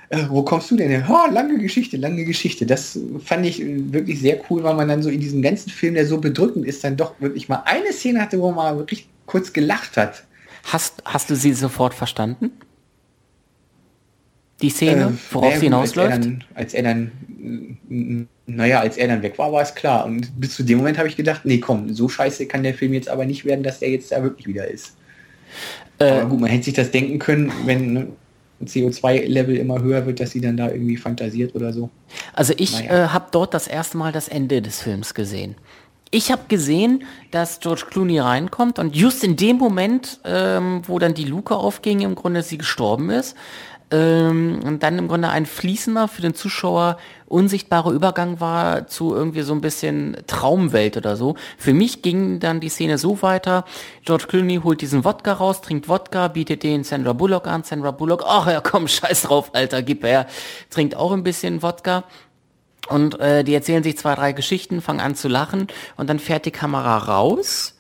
äh, 0.07 0.23
wo 0.29 0.41
kommst 0.43 0.71
du 0.71 0.77
denn 0.77 0.89
her? 0.89 1.05
Oh, 1.09 1.29
lange 1.29 1.57
Geschichte, 1.59 1.97
lange 1.97 2.23
Geschichte. 2.23 2.65
Das 2.65 2.97
fand 3.25 3.45
ich 3.45 3.61
wirklich 3.91 4.21
sehr 4.21 4.39
cool, 4.49 4.63
weil 4.63 4.73
man 4.75 4.87
dann 4.87 5.03
so 5.03 5.09
in 5.09 5.19
diesem 5.19 5.41
ganzen 5.41 5.69
Film, 5.69 5.95
der 5.95 6.07
so 6.07 6.17
bedrückend 6.17 6.65
ist, 6.65 6.81
dann 6.85 6.95
doch 6.95 7.19
wirklich 7.19 7.49
mal 7.49 7.63
eine 7.65 7.91
Szene 7.91 8.21
hatte, 8.21 8.39
wo 8.39 8.53
man 8.53 8.77
wirklich 8.77 9.09
kurz 9.25 9.51
gelacht 9.51 9.97
hat. 9.97 10.23
Hast, 10.63 11.03
hast 11.03 11.29
du 11.29 11.35
sie 11.35 11.51
sofort 11.51 11.93
verstanden? 11.93 12.51
Die 14.61 14.69
Szene, 14.69 15.13
äh, 15.13 15.33
worauf 15.33 15.55
sie 15.55 15.65
hinausläuft? 15.65 16.13
Als 16.13 16.23
er 16.23 16.29
dann, 16.29 16.43
als 16.55 16.73
er 16.73 16.83
dann 16.83 18.29
naja, 18.45 18.81
als 18.81 18.97
er 18.97 19.07
dann 19.07 19.21
weg 19.21 19.37
war, 19.37 19.51
war 19.51 19.61
es 19.61 19.73
klar. 19.73 20.05
Und 20.05 20.39
bis 20.39 20.55
zu 20.55 20.63
dem 20.63 20.79
Moment 20.79 20.97
habe 20.97 21.07
ich 21.07 21.15
gedacht, 21.15 21.41
nee, 21.45 21.59
komm, 21.59 21.93
so 21.93 22.09
scheiße 22.09 22.45
kann 22.45 22.63
der 22.63 22.73
Film 22.73 22.93
jetzt 22.93 23.09
aber 23.09 23.25
nicht 23.25 23.45
werden, 23.45 23.63
dass 23.63 23.81
er 23.81 23.89
jetzt 23.89 24.11
da 24.11 24.21
wirklich 24.21 24.47
wieder 24.47 24.67
ist. 24.67 24.95
Äh, 25.99 26.09
aber 26.09 26.29
gut, 26.29 26.41
man 26.41 26.49
hätte 26.49 26.65
sich 26.65 26.73
das 26.73 26.91
denken 26.91 27.19
können, 27.19 27.51
wenn 27.65 27.93
ne, 27.93 28.07
CO2-Level 28.65 29.55
immer 29.57 29.81
höher 29.81 30.05
wird, 30.05 30.19
dass 30.19 30.31
sie 30.31 30.41
dann 30.41 30.57
da 30.57 30.69
irgendwie 30.69 30.97
fantasiert 30.97 31.55
oder 31.55 31.71
so. 31.73 31.89
Also 32.33 32.53
ich 32.57 32.73
naja. 32.73 33.05
äh, 33.05 33.07
habe 33.09 33.27
dort 33.31 33.53
das 33.53 33.67
erste 33.67 33.97
Mal 33.97 34.11
das 34.11 34.27
Ende 34.27 34.61
des 34.61 34.81
Films 34.81 35.13
gesehen. 35.13 35.55
Ich 36.11 36.31
habe 36.31 36.43
gesehen, 36.47 37.05
dass 37.31 37.59
George 37.59 37.85
Clooney 37.89 38.19
reinkommt 38.19 38.77
und 38.77 38.95
just 38.95 39.23
in 39.23 39.35
dem 39.35 39.57
Moment, 39.57 40.19
ähm, 40.23 40.83
wo 40.85 40.99
dann 40.99 41.15
die 41.15 41.23
Luke 41.23 41.55
aufging, 41.55 42.01
im 42.01 42.13
Grunde 42.13 42.43
sie 42.43 42.59
gestorben 42.59 43.09
ist, 43.09 43.35
ähm, 43.93 44.59
und 44.65 44.81
dann 44.81 44.97
im 44.97 45.07
Grunde 45.07 45.29
ein 45.29 45.45
fließender 45.45 46.07
für 46.07 46.23
den 46.23 46.33
Zuschauer 46.33 46.97
unsichtbarer 47.27 47.91
Übergang 47.91 48.39
war 48.39 48.87
zu 48.87 49.13
irgendwie 49.13 49.41
so 49.41 49.53
ein 49.53 49.61
bisschen 49.61 50.17
Traumwelt 50.25 50.97
oder 50.97 51.15
so. 51.15 51.35
Für 51.59 51.73
mich 51.73 52.01
ging 52.01 52.39
dann 52.39 52.59
die 52.59 52.69
Szene 52.69 52.97
so 52.97 53.21
weiter, 53.21 53.65
George 54.03 54.25
Clooney 54.27 54.61
holt 54.63 54.81
diesen 54.81 55.05
Wodka 55.05 55.33
raus, 55.33 55.61
trinkt 55.61 55.87
Wodka, 55.89 56.27
bietet 56.27 56.63
den 56.63 56.83
Sandra 56.83 57.13
Bullock 57.13 57.45
an, 57.45 57.63
Sandra 57.63 57.91
Bullock, 57.91 58.23
ach 58.27 58.47
ja 58.47 58.61
komm, 58.61 58.87
scheiß 58.87 59.23
drauf, 59.23 59.51
Alter, 59.53 59.83
gib 59.83 60.03
her, 60.03 60.25
trinkt 60.71 60.95
auch 60.95 61.11
ein 61.11 61.23
bisschen 61.23 61.61
Wodka. 61.61 62.03
Und 62.89 63.19
äh, 63.19 63.43
die 63.43 63.53
erzählen 63.53 63.83
sich 63.83 63.97
zwei, 63.97 64.15
drei 64.15 64.33
Geschichten, 64.33 64.81
fangen 64.81 64.99
an 64.99 65.15
zu 65.15 65.29
lachen. 65.29 65.67
Und 65.95 66.09
dann 66.09 66.19
fährt 66.19 66.45
die 66.45 66.51
Kamera 66.51 66.97
raus 66.97 67.72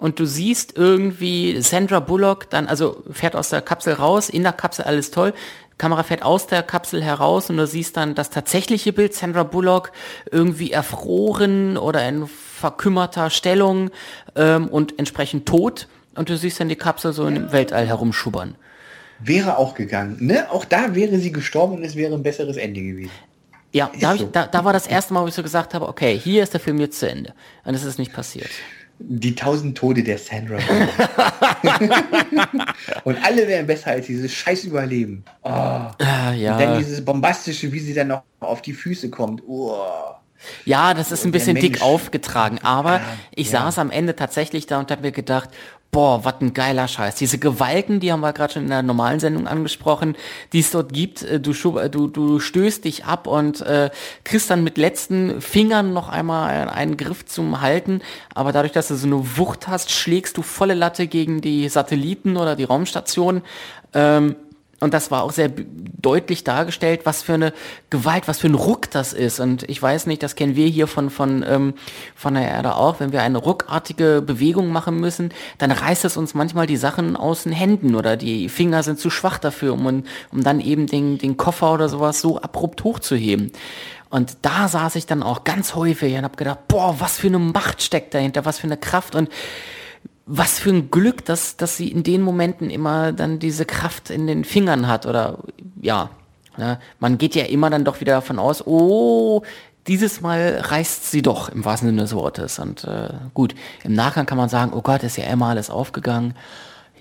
und 0.00 0.18
du 0.18 0.24
siehst 0.24 0.76
irgendwie 0.76 1.60
Sandra 1.60 2.00
Bullock 2.00 2.48
dann, 2.50 2.66
also 2.66 3.02
fährt 3.12 3.36
aus 3.36 3.50
der 3.50 3.60
Kapsel 3.60 3.94
raus, 3.94 4.28
in 4.28 4.42
der 4.42 4.52
Kapsel 4.52 4.86
alles 4.86 5.10
toll, 5.10 5.34
Kamera 5.78 6.02
fährt 6.02 6.22
aus 6.22 6.46
der 6.46 6.62
Kapsel 6.62 7.02
heraus 7.02 7.48
und 7.48 7.56
du 7.56 7.66
siehst 7.66 7.96
dann 7.96 8.14
das 8.14 8.30
tatsächliche 8.30 8.92
Bild, 8.92 9.14
Sandra 9.14 9.44
Bullock 9.44 9.92
irgendwie 10.30 10.72
erfroren 10.72 11.76
oder 11.76 12.06
in 12.06 12.26
verkümmerter 12.26 13.30
Stellung 13.30 13.90
ähm, 14.36 14.68
und 14.68 14.98
entsprechend 14.98 15.46
tot 15.46 15.88
und 16.14 16.28
du 16.28 16.36
siehst 16.36 16.60
dann 16.60 16.68
die 16.68 16.76
Kapsel 16.76 17.12
so 17.12 17.26
im 17.26 17.52
Weltall 17.52 17.86
herumschubbern. 17.86 18.56
Wäre 19.20 19.58
auch 19.58 19.74
gegangen, 19.74 20.16
ne? 20.20 20.50
Auch 20.50 20.64
da 20.64 20.94
wäre 20.94 21.18
sie 21.18 21.30
gestorben 21.30 21.76
und 21.76 21.84
es 21.84 21.94
wäre 21.94 22.14
ein 22.14 22.22
besseres 22.22 22.56
Ende 22.56 22.80
gewesen. 22.80 23.12
Ja, 23.72 23.90
da, 24.00 24.16
so. 24.16 24.24
ich, 24.24 24.30
da, 24.32 24.46
da 24.46 24.64
war 24.64 24.72
das 24.72 24.86
erste 24.86 25.14
Mal, 25.14 25.22
wo 25.22 25.28
ich 25.28 25.34
so 25.34 25.42
gesagt 25.42 25.74
habe, 25.74 25.88
okay, 25.88 26.18
hier 26.18 26.42
ist 26.42 26.52
der 26.52 26.60
Film 26.60 26.78
jetzt 26.80 26.98
zu 26.98 27.08
Ende. 27.08 27.34
Und 27.64 27.74
es 27.74 27.84
ist 27.84 27.98
nicht 27.98 28.12
passiert. 28.12 28.50
Die 29.02 29.34
tausend 29.34 29.78
Tode 29.78 30.02
der 30.02 30.18
Sandra. 30.18 30.58
und 33.04 33.16
alle 33.24 33.48
wären 33.48 33.66
besser 33.66 33.92
als 33.92 34.06
dieses 34.06 34.32
scheiß 34.32 34.64
Überleben. 34.64 35.24
Oh. 35.42 35.48
Ah, 35.48 36.32
ja. 36.36 36.52
Und 36.52 36.60
dann 36.60 36.78
dieses 36.78 37.02
bombastische, 37.04 37.72
wie 37.72 37.80
sie 37.80 37.94
dann 37.94 38.08
noch 38.08 38.22
auf 38.40 38.60
die 38.60 38.74
Füße 38.74 39.08
kommt. 39.08 39.42
Oh. 39.46 39.74
Ja, 40.64 40.94
das 40.94 41.12
ist 41.12 41.24
ein 41.24 41.32
bisschen 41.32 41.56
dick 41.56 41.82
aufgetragen, 41.82 42.58
aber 42.62 42.96
ja, 42.96 43.02
ich 43.34 43.50
ja. 43.50 43.62
saß 43.62 43.78
am 43.78 43.90
Ende 43.90 44.16
tatsächlich 44.16 44.66
da 44.66 44.78
und 44.78 44.90
habe 44.90 45.02
mir 45.02 45.12
gedacht, 45.12 45.50
boah, 45.90 46.24
was 46.24 46.34
ein 46.40 46.54
geiler 46.54 46.86
Scheiß. 46.86 47.16
Diese 47.16 47.38
Gewalken, 47.38 48.00
die 48.00 48.12
haben 48.12 48.20
wir 48.20 48.32
gerade 48.32 48.52
schon 48.52 48.62
in 48.62 48.68
der 48.68 48.82
normalen 48.82 49.20
Sendung 49.20 49.46
angesprochen, 49.46 50.16
die 50.52 50.60
es 50.60 50.70
dort 50.70 50.92
gibt, 50.92 51.22
äh, 51.22 51.40
du, 51.40 51.52
äh, 51.78 51.90
du, 51.90 52.06
du 52.08 52.38
stößt 52.38 52.84
dich 52.84 53.04
ab 53.04 53.26
und 53.26 53.60
äh, 53.62 53.90
kriegst 54.24 54.50
dann 54.50 54.62
mit 54.62 54.78
letzten 54.78 55.40
Fingern 55.40 55.92
noch 55.92 56.08
einmal 56.08 56.68
einen 56.68 56.96
Griff 56.96 57.26
zum 57.26 57.60
Halten, 57.60 58.02
aber 58.34 58.52
dadurch, 58.52 58.72
dass 58.72 58.88
du 58.88 58.94
so 58.94 59.06
eine 59.06 59.36
Wucht 59.36 59.68
hast, 59.68 59.90
schlägst 59.90 60.36
du 60.36 60.42
volle 60.42 60.74
Latte 60.74 61.06
gegen 61.06 61.40
die 61.40 61.68
Satelliten 61.68 62.36
oder 62.36 62.56
die 62.56 62.64
Raumstation. 62.64 63.42
Ähm, 63.92 64.36
und 64.80 64.94
das 64.94 65.10
war 65.10 65.22
auch 65.22 65.32
sehr 65.32 65.50
deutlich 65.50 66.42
dargestellt, 66.42 67.02
was 67.04 67.22
für 67.22 67.34
eine 67.34 67.52
Gewalt, 67.90 68.26
was 68.28 68.38
für 68.38 68.46
ein 68.46 68.54
Ruck 68.54 68.90
das 68.90 69.12
ist. 69.12 69.38
Und 69.38 69.68
ich 69.68 69.80
weiß 69.80 70.06
nicht, 70.06 70.22
das 70.22 70.34
kennen 70.34 70.56
wir 70.56 70.66
hier 70.66 70.86
von, 70.86 71.10
von, 71.10 71.44
ähm, 71.46 71.74
von 72.14 72.32
der 72.32 72.48
Erde 72.48 72.74
auch. 72.74 72.98
Wenn 72.98 73.12
wir 73.12 73.22
eine 73.22 73.36
ruckartige 73.36 74.22
Bewegung 74.22 74.72
machen 74.72 74.98
müssen, 74.98 75.32
dann 75.58 75.70
reißt 75.70 76.06
es 76.06 76.16
uns 76.16 76.32
manchmal 76.32 76.66
die 76.66 76.78
Sachen 76.78 77.14
aus 77.14 77.42
den 77.42 77.52
Händen 77.52 77.94
oder 77.94 78.16
die 78.16 78.48
Finger 78.48 78.82
sind 78.82 78.98
zu 78.98 79.10
schwach 79.10 79.38
dafür, 79.38 79.74
um, 79.74 80.04
um 80.32 80.42
dann 80.42 80.60
eben 80.60 80.86
den, 80.86 81.18
den 81.18 81.36
Koffer 81.36 81.74
oder 81.74 81.90
sowas 81.90 82.22
so 82.22 82.40
abrupt 82.40 82.82
hochzuheben. 82.82 83.52
Und 84.08 84.38
da 84.42 84.66
saß 84.66 84.96
ich 84.96 85.06
dann 85.06 85.22
auch 85.22 85.44
ganz 85.44 85.74
häufig 85.74 86.16
und 86.16 86.24
habe 86.24 86.36
gedacht, 86.36 86.66
boah, 86.68 86.96
was 86.98 87.18
für 87.18 87.28
eine 87.28 87.38
Macht 87.38 87.82
steckt 87.82 88.14
dahinter, 88.14 88.44
was 88.44 88.58
für 88.58 88.66
eine 88.66 88.78
Kraft. 88.78 89.14
Und 89.14 89.28
was 90.32 90.60
für 90.60 90.70
ein 90.70 90.90
Glück, 90.92 91.24
dass, 91.24 91.56
dass 91.56 91.76
sie 91.76 91.88
in 91.88 92.04
den 92.04 92.22
Momenten 92.22 92.70
immer 92.70 93.12
dann 93.12 93.40
diese 93.40 93.64
Kraft 93.64 94.10
in 94.10 94.28
den 94.28 94.44
Fingern 94.44 94.86
hat 94.86 95.04
oder 95.04 95.38
ja. 95.82 96.10
Ne? 96.56 96.78
Man 97.00 97.18
geht 97.18 97.34
ja 97.34 97.44
immer 97.44 97.68
dann 97.68 97.84
doch 97.84 98.00
wieder 98.00 98.14
davon 98.14 98.38
aus, 98.38 98.64
oh, 98.64 99.42
dieses 99.88 100.20
Mal 100.20 100.60
reißt 100.60 101.10
sie 101.10 101.22
doch 101.22 101.48
im 101.48 101.64
wahrsten 101.64 101.88
Sinne 101.88 102.02
des 102.02 102.14
Wortes. 102.14 102.60
Und 102.60 102.84
äh, 102.84 103.08
gut, 103.34 103.56
im 103.82 103.94
Nachgang 103.94 104.26
kann 104.26 104.38
man 104.38 104.48
sagen, 104.48 104.72
oh 104.72 104.82
Gott, 104.82 105.02
ist 105.02 105.16
ja 105.16 105.24
immer 105.24 105.46
alles 105.46 105.68
aufgegangen. 105.68 106.34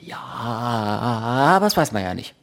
Ja, 0.01 0.17
aber 0.17 1.65
das 1.65 1.77
weiß 1.77 1.91
man 1.91 2.01
ja 2.01 2.15
nicht. 2.15 2.33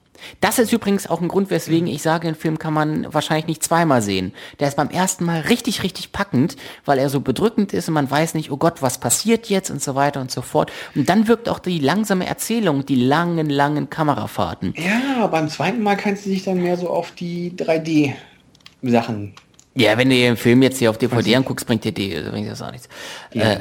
Das 0.41 0.59
ist 0.59 0.73
übrigens 0.73 1.09
auch 1.09 1.21
ein 1.21 1.29
Grund, 1.29 1.51
weswegen 1.51 1.87
ich 1.89 2.03
sage, 2.03 2.27
den 2.27 2.35
Film 2.35 2.59
kann 2.59 2.75
man 2.75 3.13
wahrscheinlich 3.13 3.47
nicht 3.47 3.63
zweimal 3.63 4.03
sehen. 4.03 4.33
Der 4.61 4.69
ist 4.69 4.77
beim 4.77 4.91
ersten 4.91 5.25
Mal 5.25 5.41
richtig, 5.43 5.83
richtig 5.83 6.13
packend, 6.13 6.57
weil 6.85 6.99
er 6.99 7.09
so 7.09 7.21
bedrückend 7.21 7.73
ist 7.73 7.89
und 7.89 7.95
man 7.95 8.11
weiß 8.11 8.35
nicht, 8.35 8.51
oh 8.51 8.57
Gott, 8.57 8.83
was 8.83 8.99
passiert 8.99 9.49
jetzt 9.49 9.71
und 9.71 9.83
so 9.83 9.95
weiter 9.95 10.21
und 10.21 10.31
so 10.31 10.43
fort. 10.43 10.73
Und 10.95 11.09
dann 11.09 11.29
wirkt 11.29 11.49
auch 11.49 11.59
die 11.59 11.79
langsame 11.79 12.27
Erzählung, 12.27 12.87
die 12.87 12.97
langen, 12.97 13.51
langen 13.51 13.91
Kamerafahrten. 13.91 14.75
Ja, 14.77 15.27
beim 15.27 15.49
zweiten 15.49 15.83
Mal 15.83 15.97
kannst 15.97 16.27
du 16.27 16.31
dich 16.31 16.45
dann 16.45 16.63
mehr 16.63 16.77
so 16.77 16.89
auf 16.89 17.13
die 17.13 17.53
3D-Sachen. 17.57 19.35
Ja, 19.75 19.99
wenn 19.99 20.09
du 20.09 20.17
den 20.17 20.37
Film 20.37 20.63
jetzt 20.63 20.79
hier 20.79 20.89
auf 20.89 20.97
DVD 20.97 21.37
anguckst, 21.37 21.67
bringt 21.67 21.85
dir 21.85 21.93
die, 21.93 22.15
bringt 22.31 22.51
das 22.51 22.63
auch 22.63 22.73
nichts. 22.73 22.89
Ja. 23.33 23.53
Äh, 23.53 23.61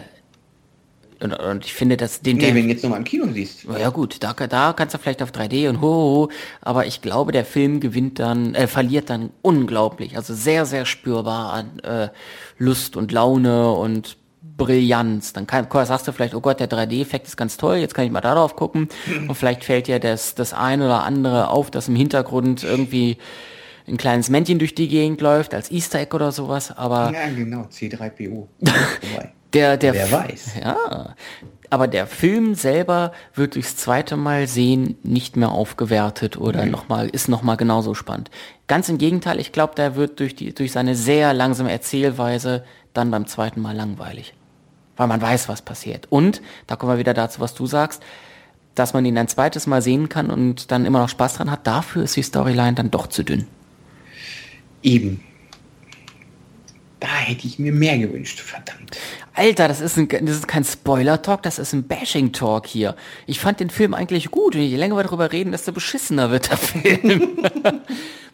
und, 1.21 1.33
und 1.33 1.65
ich 1.65 1.73
finde, 1.73 1.97
dass 1.97 2.21
den. 2.21 2.37
Nee, 2.37 2.53
wenn 2.53 2.63
du 2.63 2.73
jetzt 2.73 2.83
nochmal 2.83 2.99
im 2.99 3.05
Kino 3.05 3.27
siehst. 3.31 3.65
Ja 3.65 3.89
gut, 3.89 4.21
da, 4.21 4.33
da 4.33 4.73
kannst 4.73 4.93
du 4.93 4.97
vielleicht 4.97 5.23
auf 5.23 5.31
3D 5.31 5.69
und 5.69 5.81
ho, 5.81 5.87
ho, 5.87 6.15
ho, 6.15 6.29
aber 6.61 6.85
ich 6.85 7.01
glaube, 7.01 7.31
der 7.31 7.45
Film 7.45 7.79
gewinnt 7.79 8.19
dann, 8.19 8.55
äh, 8.55 8.67
verliert 8.67 9.09
dann 9.09 9.31
unglaublich, 9.41 10.17
also 10.17 10.33
sehr, 10.33 10.65
sehr 10.65 10.85
spürbar 10.85 11.53
an 11.53 11.79
äh, 11.79 12.09
Lust 12.57 12.95
und 12.97 13.11
Laune 13.11 13.71
und 13.71 14.17
Brillanz. 14.57 15.33
Dann 15.33 15.47
kann, 15.47 15.67
sagst 15.85 16.07
du 16.07 16.11
vielleicht, 16.11 16.35
oh 16.35 16.41
Gott, 16.41 16.59
der 16.59 16.69
3D-Effekt 16.69 17.27
ist 17.27 17.37
ganz 17.37 17.57
toll, 17.57 17.77
jetzt 17.77 17.93
kann 17.93 18.05
ich 18.05 18.11
mal 18.11 18.21
darauf 18.21 18.55
gucken. 18.55 18.89
Und 19.27 19.35
vielleicht 19.35 19.63
fällt 19.63 19.87
dir 19.87 19.99
das, 19.99 20.35
das 20.35 20.53
eine 20.53 20.85
oder 20.85 21.03
andere 21.03 21.49
auf, 21.49 21.71
dass 21.71 21.87
im 21.87 21.95
Hintergrund 21.95 22.63
irgendwie 22.63 23.17
ein 23.87 23.97
kleines 23.97 24.29
Männchen 24.29 24.59
durch 24.59 24.73
die 24.73 24.87
Gegend 24.87 25.21
läuft, 25.21 25.53
als 25.53 25.71
Easter 25.71 25.99
Egg 25.99 26.15
oder 26.15 26.31
sowas, 26.31 26.75
aber. 26.75 27.11
Ja, 27.13 27.29
genau, 27.35 27.63
C3PO. 27.63 28.47
Der, 29.56 29.77
der 29.77 29.94
Wer 29.94 30.11
weiß. 30.11 30.52
Ja. 30.64 31.15
Aber 31.69 31.88
der 31.88 32.07
Film 32.07 32.56
selber 32.56 33.11
wird 33.34 33.56
durchs 33.56 33.76
zweite 33.76 34.18
Mal 34.18 34.48
sehen 34.48 34.98
nicht 35.03 35.36
mehr 35.36 35.49
aufgewertet 35.52 36.38
oder 36.38 36.65
noch 36.65 36.90
mal, 36.90 37.10
ist 37.10 37.27
nochmal 37.27 37.57
genauso 37.57 37.94
spannend. 37.94 38.30
Ganz 38.68 38.88
im 38.90 38.98
Gegenteil, 38.98 39.40
ich 39.40 39.52
glaube, 39.52 39.76
der 39.76 39.95
wird 39.95 40.19
durch, 40.19 40.36
die, 40.36 40.53
durch 40.53 40.72
seine 40.72 40.95
sehr 40.95 41.34
langsame 41.34 41.72
Erzählweise 41.72 42.64
dann 42.94 43.11
beim 43.11 43.26
zweiten 43.27 43.61
Mal 43.61 43.76
langweilig. 43.76 44.34
Weil 44.95 45.07
man 45.07 45.22
weiß, 45.22 45.49
was 45.49 45.61
passiert. 45.61 46.07
Und, 46.10 46.41
da 46.68 46.76
kommen 46.76 46.94
wir 46.94 46.99
wieder 46.99 47.14
dazu, 47.14 47.41
was 47.41 47.53
du 47.53 47.65
sagst, 47.65 48.02
dass 48.76 48.94
man 48.94 49.06
ihn 49.06 49.18
ein 49.18 49.27
zweites 49.27 49.68
Mal 49.68 49.82
sehen 49.82 50.10
kann 50.10 50.30
und 50.30 50.72
dann 50.72 50.86
immer 50.86 50.99
noch 50.99 51.10
Spaß 51.10 51.36
dran 51.36 51.52
hat, 51.52 51.65
dafür 51.65 52.03
ist 52.03 52.15
die 52.15 52.23
Storyline 52.23 52.73
dann 52.73 52.91
doch 52.91 53.07
zu 53.07 53.23
dünn. 53.23 53.48
Eben. 54.84 55.23
Da 56.99 57.07
hätte 57.07 57.48
ich 57.48 57.60
mir 57.60 57.72
mehr 57.72 57.98
gewünscht, 57.98 58.40
verdammt. 58.40 58.98
Alter, 59.35 59.67
das 59.67 59.81
ist, 59.81 59.97
ein, 59.97 60.07
das 60.07 60.37
ist 60.37 60.47
kein 60.47 60.63
Spoiler-Talk, 60.63 61.43
das 61.43 61.59
ist 61.59 61.73
ein 61.73 61.83
Bashing-Talk 61.83 62.65
hier. 62.67 62.95
Ich 63.27 63.39
fand 63.41 63.59
den 63.59 63.69
Film 63.69 63.93
eigentlich 63.93 64.31
gut 64.31 64.55
und 64.55 64.61
je 64.61 64.77
länger 64.77 64.95
wir 64.95 65.03
darüber 65.03 65.31
reden, 65.31 65.51
desto 65.51 65.73
beschissener 65.73 66.31
wird 66.31 66.49
der 66.49 66.57
Film. 66.57 67.37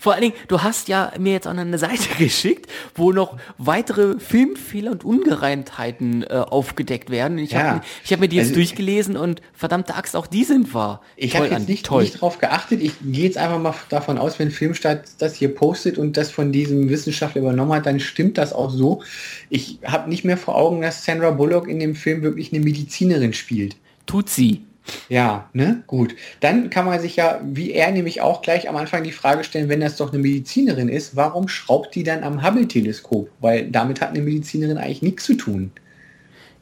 Vor 0.01 0.13
allen 0.13 0.23
Dingen, 0.23 0.35
du 0.47 0.63
hast 0.63 0.87
ja 0.87 1.11
mir 1.19 1.33
jetzt 1.33 1.47
auch 1.47 1.55
eine 1.55 1.77
Seite 1.77 2.09
geschickt, 2.17 2.71
wo 2.95 3.11
noch 3.11 3.37
weitere 3.59 4.19
Filmfehler 4.19 4.91
und 4.91 5.05
Ungereimtheiten 5.05 6.23
äh, 6.23 6.27
aufgedeckt 6.27 7.11
werden. 7.11 7.37
Ich 7.37 7.51
ja. 7.51 7.59
habe 7.59 7.81
hab 8.09 8.19
mir 8.19 8.27
die 8.27 8.37
jetzt 8.37 8.47
also, 8.47 8.55
durchgelesen 8.55 9.15
und 9.15 9.43
verdammte 9.53 9.93
Axt, 9.93 10.15
auch 10.15 10.25
die 10.25 10.43
sind 10.43 10.73
wahr. 10.73 11.01
Ich 11.15 11.35
habe 11.35 11.45
jetzt 11.47 11.69
nicht, 11.69 11.85
toll. 11.85 12.01
nicht 12.01 12.19
drauf 12.19 12.39
geachtet. 12.39 12.81
Ich 12.81 12.93
gehe 13.03 13.25
jetzt 13.25 13.37
einfach 13.37 13.59
mal 13.59 13.75
davon 13.89 14.17
aus, 14.17 14.39
wenn 14.39 14.49
Filmstadt 14.49 15.03
das 15.19 15.35
hier 15.35 15.53
postet 15.53 15.99
und 15.99 16.17
das 16.17 16.31
von 16.31 16.51
diesem 16.51 16.89
Wissenschaftler 16.89 17.41
übernommen 17.41 17.73
hat, 17.73 17.85
dann 17.85 17.99
stimmt 17.99 18.39
das 18.39 18.53
auch 18.53 18.71
so. 18.71 19.03
Ich 19.51 19.77
habe 19.85 20.09
nicht 20.09 20.25
mehr 20.25 20.37
vor 20.37 20.55
Augen, 20.55 20.81
dass 20.81 20.90
Sandra 20.91 21.31
Bullock 21.31 21.68
in 21.68 21.80
dem 21.80 21.95
Film 21.95 22.22
wirklich 22.22 22.53
eine 22.53 22.63
Medizinerin 22.63 23.34
spielt. 23.34 23.76
Tut 24.05 24.30
sie. 24.30 24.61
Ja, 25.09 25.49
ne? 25.53 25.84
Gut. 25.88 26.15
Dann 26.39 26.69
kann 26.69 26.85
man 26.85 26.99
sich 26.99 27.15
ja, 27.15 27.39
wie 27.43 27.72
er 27.72 27.91
nämlich 27.91 28.22
auch 28.22 28.41
gleich 28.41 28.68
am 28.68 28.76
Anfang 28.76 29.03
die 29.03 29.11
Frage 29.11 29.43
stellen, 29.43 29.69
wenn 29.69 29.80
das 29.80 29.97
doch 29.97 30.11
eine 30.11 30.22
Medizinerin 30.22 30.89
ist, 30.89 31.15
warum 31.15 31.47
schraubt 31.47 31.95
die 31.95 32.03
dann 32.03 32.23
am 32.23 32.43
Hubble-Teleskop? 32.43 33.30
Weil 33.39 33.69
damit 33.69 34.01
hat 34.01 34.09
eine 34.09 34.22
Medizinerin 34.22 34.77
eigentlich 34.77 35.01
nichts 35.01 35.26
zu 35.26 35.35
tun. 35.35 35.72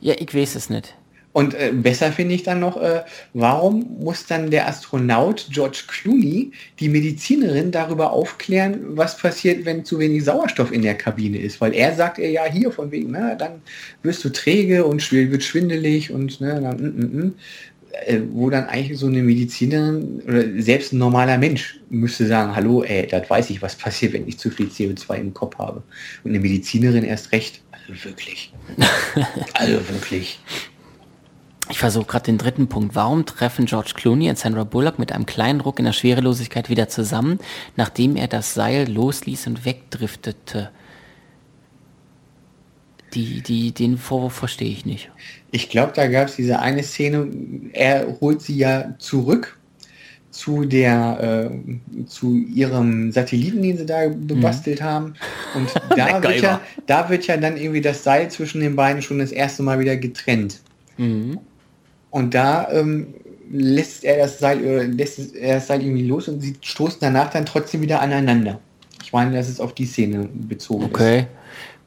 Ja, 0.02 0.16
ich 0.18 0.34
weiß 0.34 0.56
es 0.56 0.70
nicht. 0.70 0.96
Und 1.40 1.54
äh, 1.54 1.72
besser 1.72 2.12
finde 2.12 2.36
ich 2.36 2.44
dann 2.44 2.60
noch, 2.60 2.76
äh, 2.76 3.02
warum 3.34 3.96
muss 4.02 4.26
dann 4.26 4.52
der 4.52 4.68
Astronaut 4.68 5.48
George 5.50 5.84
Clooney 5.88 6.52
die 6.82 6.90
Medizinerin 6.90 7.72
darüber 7.72 8.12
aufklären, 8.12 8.98
was 8.98 9.18
passiert, 9.18 9.64
wenn 9.64 9.86
zu 9.86 10.00
wenig 10.00 10.26
Sauerstoff 10.26 10.74
in 10.74 10.82
der 10.82 10.96
Kabine 10.96 11.38
ist? 11.38 11.62
Weil 11.62 11.74
er 11.74 11.96
sagt 11.96 12.18
ja 12.18 12.44
hier 12.44 12.74
von 12.74 12.92
wegen, 12.92 13.12
na, 13.12 13.36
dann 13.36 13.62
wirst 14.04 14.26
du 14.26 14.30
träge 14.30 14.84
und 14.84 15.10
wird 15.14 15.42
schwindelig 15.42 16.12
und 16.12 16.42
ne, 16.42 16.60
dann, 16.62 16.76
mm, 16.76 17.00
mm, 17.00 17.26
mm. 17.26 17.34
Äh, 18.06 18.20
wo 18.34 18.50
dann 18.50 18.66
eigentlich 18.66 19.00
so 19.00 19.08
eine 19.08 19.24
Medizinerin 19.24 20.22
oder 20.28 20.44
selbst 20.62 20.92
ein 20.92 20.98
normaler 20.98 21.38
Mensch 21.38 21.80
müsste 21.90 22.28
sagen, 22.28 22.54
hallo, 22.54 22.84
ey, 22.84 23.08
das 23.08 23.30
weiß 23.30 23.50
ich, 23.50 23.62
was 23.62 23.78
passiert, 23.78 24.12
wenn 24.12 24.28
ich 24.28 24.38
zu 24.38 24.50
viel 24.50 24.68
CO2 24.68 25.16
im 25.16 25.34
Kopf 25.34 25.58
habe. 25.58 25.84
Und 26.26 26.32
eine 26.32 26.40
Medizinerin 26.42 27.06
erst 27.06 27.32
recht. 27.32 27.62
Also 27.72 28.04
wirklich. 28.04 28.52
also 29.54 29.76
wirklich. 29.88 30.38
Ich 31.70 31.78
versuche 31.78 32.06
gerade 32.06 32.26
den 32.26 32.40
dritten 32.40 32.68
Punkt. 32.68 32.96
Warum 32.96 33.26
treffen 33.26 33.66
George 33.66 33.92
Clooney 33.94 34.30
und 34.30 34.40
Sandra 34.40 34.64
Bullock 34.64 34.98
mit 34.98 35.12
einem 35.12 35.28
kleinen 35.28 35.62
Ruck 35.62 35.78
in 35.78 35.86
der 35.86 35.94
Schwerelosigkeit 35.94 36.68
wieder 36.70 36.90
zusammen, 36.90 37.40
nachdem 37.76 38.16
er 38.16 38.28
das 38.28 38.56
Seil 38.56 38.92
losließ 38.92 39.48
und 39.48 39.66
wegdriftete? 39.66 40.72
Die, 43.14 43.42
die, 43.42 43.72
den 43.72 43.98
Vorwurf 43.98 44.34
verstehe 44.34 44.72
ich 44.72 44.86
nicht. 44.86 45.12
Ich 45.52 45.70
glaube, 45.70 45.94
da 45.96 46.08
gab 46.08 46.28
es 46.28 46.36
diese 46.36 46.60
eine 46.60 46.84
Szene, 46.84 47.28
er 47.74 48.20
holt 48.20 48.42
sie 48.42 48.58
ja 48.58 48.96
zurück 48.98 49.60
zu 50.32 50.66
der 50.66 51.50
äh, 51.52 52.06
zu 52.06 52.36
ihrem 52.36 53.12
Satelliten, 53.12 53.64
den 53.64 53.78
sie 53.78 53.86
da 53.86 54.06
gebastelt 54.08 54.82
mhm. 54.82 54.86
haben. 54.86 55.14
Und 55.56 55.70
da 55.98 56.22
wird, 56.22 56.42
ja, 56.42 56.62
da 56.86 57.10
wird 57.10 57.28
ja 57.28 57.38
dann 57.38 57.58
irgendwie 57.58 57.82
das 57.82 58.04
Seil 58.04 58.30
zwischen 58.30 58.62
den 58.62 58.76
beiden 58.76 59.02
schon 59.02 59.20
das 59.20 59.32
erste 59.32 59.64
Mal 59.64 59.80
wieder 59.80 59.98
getrennt. 59.98 60.62
Mhm. 60.98 61.40
Und 62.12 62.34
da 62.34 62.72
ähm, 62.72 63.14
lässt 63.52 64.04
er 64.04 64.18
das 64.18 64.40
Seil, 64.40 64.64
äh, 64.64 64.84
lässt 64.84 65.36
er 65.36 65.56
das 65.56 65.68
Seil 65.68 65.82
irgendwie 65.82 66.06
los 66.06 66.28
und 66.28 66.42
sie 66.42 66.56
stoßen 66.62 67.00
danach 67.02 67.30
dann 67.30 67.46
trotzdem 67.46 67.82
wieder 67.82 68.02
aneinander. 68.02 68.60
Ich 69.04 69.14
meine, 69.14 69.36
das 69.36 69.50
ist 69.50 69.60
auf 69.60 69.74
die 69.74 69.86
Szene 69.86 70.30
bezogen. 70.34 70.86
Okay. 70.86 71.28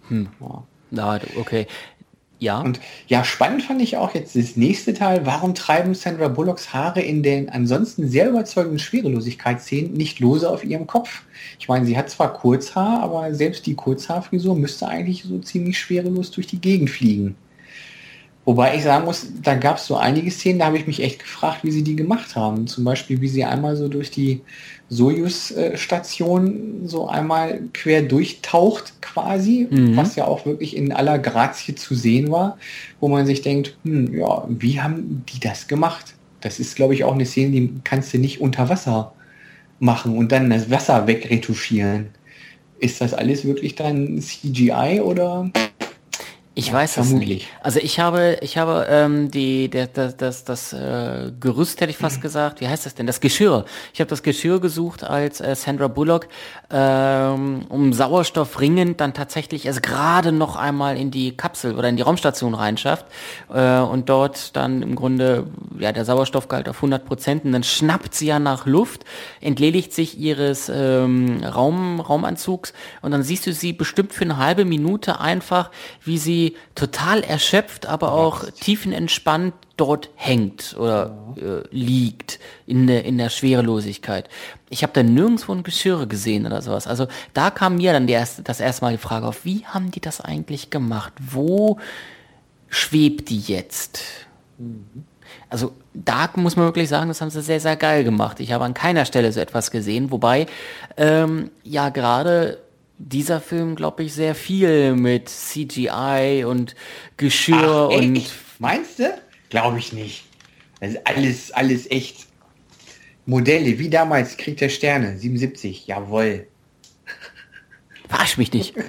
Hm. 0.08 0.28
Ja. 0.40 0.62
Na, 0.90 1.20
okay. 1.38 1.66
Ja. 2.42 2.60
Und 2.60 2.80
ja, 3.06 3.22
spannend 3.22 3.62
fand 3.62 3.80
ich 3.80 3.96
auch 3.96 4.16
jetzt 4.16 4.34
das 4.34 4.56
nächste 4.56 4.94
Teil. 4.94 5.24
Warum 5.24 5.54
treiben 5.54 5.94
Sandra 5.94 6.26
Bullocks 6.26 6.74
Haare 6.74 7.00
in 7.00 7.22
den 7.22 7.48
ansonsten 7.48 8.08
sehr 8.08 8.28
überzeugenden 8.28 8.80
Schwerelosigkeitsszenen 8.80 9.92
nicht 9.92 10.18
lose 10.18 10.50
auf 10.50 10.64
ihrem 10.64 10.88
Kopf? 10.88 11.22
Ich 11.60 11.68
meine, 11.68 11.86
sie 11.86 11.96
hat 11.96 12.10
zwar 12.10 12.32
Kurzhaar, 12.32 13.00
aber 13.00 13.32
selbst 13.32 13.64
die 13.66 13.74
Kurzhaarfrisur 13.74 14.56
müsste 14.56 14.88
eigentlich 14.88 15.22
so 15.22 15.38
ziemlich 15.38 15.78
schwerelos 15.78 16.32
durch 16.32 16.48
die 16.48 16.60
Gegend 16.60 16.90
fliegen. 16.90 17.36
Wobei 18.44 18.74
ich 18.74 18.82
sagen 18.82 19.04
muss, 19.04 19.28
da 19.40 19.54
gab 19.54 19.76
es 19.76 19.86
so 19.86 19.96
einige 19.96 20.30
Szenen, 20.30 20.58
da 20.58 20.66
habe 20.66 20.76
ich 20.76 20.88
mich 20.88 21.00
echt 21.00 21.20
gefragt, 21.20 21.60
wie 21.62 21.70
sie 21.70 21.84
die 21.84 21.94
gemacht 21.94 22.34
haben. 22.34 22.66
Zum 22.66 22.82
Beispiel, 22.82 23.20
wie 23.20 23.28
sie 23.28 23.44
einmal 23.44 23.76
so 23.76 23.86
durch 23.86 24.10
die 24.10 24.40
Sojus-Station 24.88 26.82
so 26.84 27.06
einmal 27.08 27.60
quer 27.72 28.02
durchtaucht 28.02 29.00
quasi, 29.00 29.68
mhm. 29.70 29.96
was 29.96 30.16
ja 30.16 30.24
auch 30.24 30.44
wirklich 30.44 30.76
in 30.76 30.92
aller 30.92 31.20
Grazie 31.20 31.76
zu 31.76 31.94
sehen 31.94 32.32
war, 32.32 32.58
wo 32.98 33.08
man 33.08 33.26
sich 33.26 33.42
denkt, 33.42 33.76
hm, 33.84 34.12
ja, 34.12 34.44
wie 34.48 34.80
haben 34.80 35.24
die 35.32 35.38
das 35.38 35.68
gemacht? 35.68 36.14
Das 36.40 36.58
ist, 36.58 36.74
glaube 36.74 36.94
ich, 36.94 37.04
auch 37.04 37.14
eine 37.14 37.26
Szene, 37.26 37.52
die 37.52 37.72
kannst 37.84 38.12
du 38.12 38.18
nicht 38.18 38.40
unter 38.40 38.68
Wasser 38.68 39.12
machen 39.78 40.16
und 40.16 40.32
dann 40.32 40.50
das 40.50 40.68
Wasser 40.68 41.06
wegretuschieren. 41.06 42.08
Ist 42.80 43.00
das 43.00 43.14
alles 43.14 43.44
wirklich 43.44 43.76
dann 43.76 44.20
CGI 44.20 45.00
oder? 45.00 45.50
Ich 46.54 46.68
ja, 46.68 46.74
weiß 46.74 46.94
vermutlich. 46.94 47.22
es 47.22 47.28
nicht. 47.28 47.48
Also 47.62 47.80
ich 47.80 47.98
habe, 47.98 48.38
ich 48.42 48.58
habe 48.58 48.86
ähm, 48.90 49.30
die, 49.30 49.70
der, 49.70 49.86
das, 49.86 50.18
das, 50.18 50.44
das 50.44 50.72
äh, 50.74 51.32
Gerüst 51.40 51.80
hätte 51.80 51.90
ich 51.90 51.96
fast 51.96 52.18
mhm. 52.18 52.22
gesagt. 52.22 52.60
Wie 52.60 52.68
heißt 52.68 52.84
das 52.84 52.94
denn? 52.94 53.06
Das 53.06 53.20
Geschirr. 53.20 53.64
Ich 53.94 54.00
habe 54.00 54.10
das 54.10 54.22
Geschirr 54.22 54.60
gesucht, 54.60 55.02
als 55.02 55.40
äh, 55.40 55.56
Sandra 55.56 55.88
Bullock 55.88 56.28
ähm, 56.70 57.62
um 57.70 57.94
Sauerstoff 57.94 58.60
ringend 58.60 59.00
dann 59.00 59.14
tatsächlich 59.14 59.64
es 59.64 59.80
gerade 59.80 60.30
noch 60.30 60.56
einmal 60.56 60.98
in 60.98 61.10
die 61.10 61.34
Kapsel 61.34 61.74
oder 61.74 61.88
in 61.88 61.96
die 61.96 62.02
Raumstation 62.02 62.54
reinschafft 62.54 63.06
äh, 63.52 63.78
und 63.78 64.10
dort 64.10 64.54
dann 64.54 64.82
im 64.82 64.94
Grunde 64.94 65.46
ja 65.78 65.92
der 65.92 66.04
Sauerstoffgehalt 66.04 66.68
auf 66.68 66.76
100 66.76 67.06
Prozent 67.06 67.44
und 67.46 67.52
dann 67.52 67.62
schnappt 67.64 68.14
sie 68.14 68.26
ja 68.26 68.38
nach 68.38 68.66
Luft, 68.66 69.04
entledigt 69.40 69.94
sich 69.94 70.18
ihres 70.18 70.70
ähm, 70.74 71.42
Raum, 71.44 72.00
Raumanzugs 72.00 72.74
und 73.00 73.10
dann 73.10 73.22
siehst 73.22 73.46
du 73.46 73.54
sie 73.54 73.72
bestimmt 73.72 74.12
für 74.12 74.24
eine 74.24 74.36
halbe 74.36 74.66
Minute 74.66 75.18
einfach, 75.18 75.70
wie 76.04 76.18
sie 76.18 76.41
irgendwie 76.42 76.56
total 76.74 77.22
erschöpft, 77.22 77.86
aber 77.86 78.12
auch 78.12 78.44
tiefenentspannt 78.50 79.54
dort 79.76 80.10
hängt 80.14 80.76
oder 80.78 81.16
äh, 81.36 81.66
liegt 81.70 82.38
in 82.66 82.86
der, 82.86 83.04
in 83.04 83.18
der 83.18 83.30
Schwerelosigkeit. 83.30 84.28
Ich 84.70 84.82
habe 84.82 84.92
da 84.92 85.02
nirgendwo 85.02 85.52
ein 85.52 85.62
Geschirr 85.62 86.06
gesehen 86.06 86.46
oder 86.46 86.62
sowas. 86.62 86.86
Also 86.86 87.06
da 87.34 87.50
kam 87.50 87.76
mir 87.76 87.92
dann 87.92 88.06
die 88.06 88.12
erste, 88.12 88.42
das 88.42 88.60
erste 88.60 88.84
Mal 88.84 88.92
die 88.92 88.98
Frage 88.98 89.26
auf, 89.26 89.44
wie 89.44 89.64
haben 89.66 89.90
die 89.90 90.00
das 90.00 90.20
eigentlich 90.20 90.70
gemacht? 90.70 91.12
Wo 91.20 91.78
schwebt 92.68 93.30
die 93.30 93.40
jetzt? 93.40 94.02
Also 95.48 95.72
da 95.94 96.30
muss 96.36 96.56
man 96.56 96.66
wirklich 96.66 96.88
sagen, 96.88 97.08
das 97.08 97.20
haben 97.20 97.30
sie 97.30 97.42
sehr, 97.42 97.60
sehr 97.60 97.76
geil 97.76 98.04
gemacht. 98.04 98.40
Ich 98.40 98.52
habe 98.52 98.64
an 98.64 98.74
keiner 98.74 99.04
Stelle 99.04 99.32
so 99.32 99.40
etwas 99.40 99.70
gesehen, 99.70 100.10
wobei 100.10 100.46
ähm, 100.96 101.50
ja 101.64 101.88
gerade 101.88 102.58
dieser 103.08 103.40
Film, 103.40 103.74
glaube 103.74 104.04
ich, 104.04 104.14
sehr 104.14 104.34
viel 104.34 104.94
mit 104.94 105.28
CGI 105.28 106.44
und 106.46 106.74
Geschirr 107.16 107.88
Ach, 107.90 107.96
und? 107.96 108.22
Meinst 108.58 108.98
du? 108.98 109.12
Glaube 109.50 109.78
ich 109.78 109.92
nicht. 109.92 110.24
Ist 110.80 111.06
alles, 111.06 111.50
alles 111.52 111.90
echt. 111.90 112.26
Modelle, 113.24 113.78
wie 113.78 113.88
damals 113.88 114.36
Krieg 114.36 114.56
der 114.56 114.68
Sterne, 114.68 115.16
77, 115.16 115.86
jawohl. 115.86 116.48
Verarsch 118.12 118.38
mich 118.38 118.52
nicht. 118.52 118.74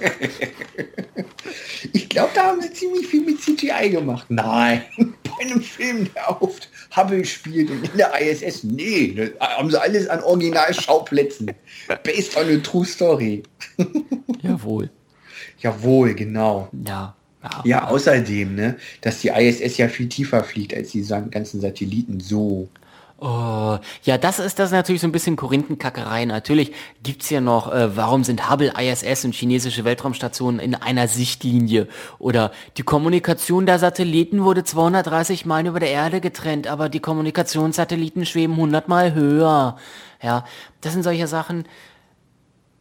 Ich 1.92 2.10
glaube, 2.10 2.32
da 2.34 2.46
haben 2.46 2.62
sie 2.62 2.72
ziemlich 2.72 3.08
viel 3.08 3.24
mit 3.24 3.42
CGI 3.42 3.90
gemacht. 3.90 4.26
Nein, 4.30 4.84
bei 4.98 5.46
einem 5.46 5.62
Film, 5.62 6.10
der 6.14 6.42
auf 6.42 6.58
Hubble 6.96 7.26
spielt 7.26 7.70
und 7.70 7.84
in 7.84 7.98
der 7.98 8.20
ISS, 8.20 8.64
nee, 8.64 9.14
da 9.40 9.58
haben 9.58 9.70
sie 9.70 9.80
alles 9.80 10.08
an 10.08 10.24
Originalschauplätzen. 10.24 11.52
Based 12.04 12.38
on 12.38 12.50
a 12.50 12.58
true 12.60 12.86
story. 12.86 13.44
Jawohl. 14.42 14.90
Jawohl, 15.60 16.14
genau. 16.14 16.70
Ja. 16.86 17.16
Ja. 17.44 17.62
Ja, 17.66 17.88
außerdem, 17.90 18.56
ne, 18.56 18.78
dass 19.02 19.20
die 19.20 19.30
ISS 19.30 19.78
ja 19.78 19.90
viel 19.90 20.08
tiefer 20.08 20.44
fliegt 20.44 20.74
als 20.74 20.92
die 20.92 21.06
ganzen 21.06 21.62
Satelliten. 21.62 22.20
So. 22.20 22.70
Oh, 23.26 23.78
ja, 24.04 24.18
das 24.18 24.40
ist 24.40 24.60
das 24.60 24.68
ist 24.68 24.74
natürlich 24.74 25.00
so 25.00 25.08
ein 25.08 25.14
bisschen 25.14 25.38
Korinthenkackerei. 25.38 26.26
Natürlich 26.26 26.74
gibt's 27.04 27.30
ja 27.30 27.40
noch, 27.40 27.72
äh, 27.72 27.96
warum 27.96 28.26
sind 28.26 28.50
Hubble, 28.52 28.74
ISS 28.78 29.24
und 29.24 29.34
chinesische 29.34 29.86
Weltraumstationen 29.86 30.60
in 30.60 30.76
einer 30.76 31.08
Sichtlinie? 31.08 31.88
Oder 32.20 32.52
die 32.76 32.84
Kommunikation 32.84 33.66
der 33.66 33.80
Satelliten 33.80 34.44
wurde 34.44 34.66
230 34.66 35.46
Meilen 35.46 35.68
über 35.68 35.80
der 35.80 35.92
Erde 35.92 36.20
getrennt, 36.20 36.68
aber 36.68 36.90
die 36.90 37.00
Kommunikationssatelliten 37.00 38.26
schweben 38.26 38.56
100 38.56 38.90
Mal 38.90 39.14
höher. 39.14 39.78
Ja, 40.22 40.44
das 40.82 40.92
sind 40.92 41.04
solche 41.04 41.28
Sachen. 41.28 41.64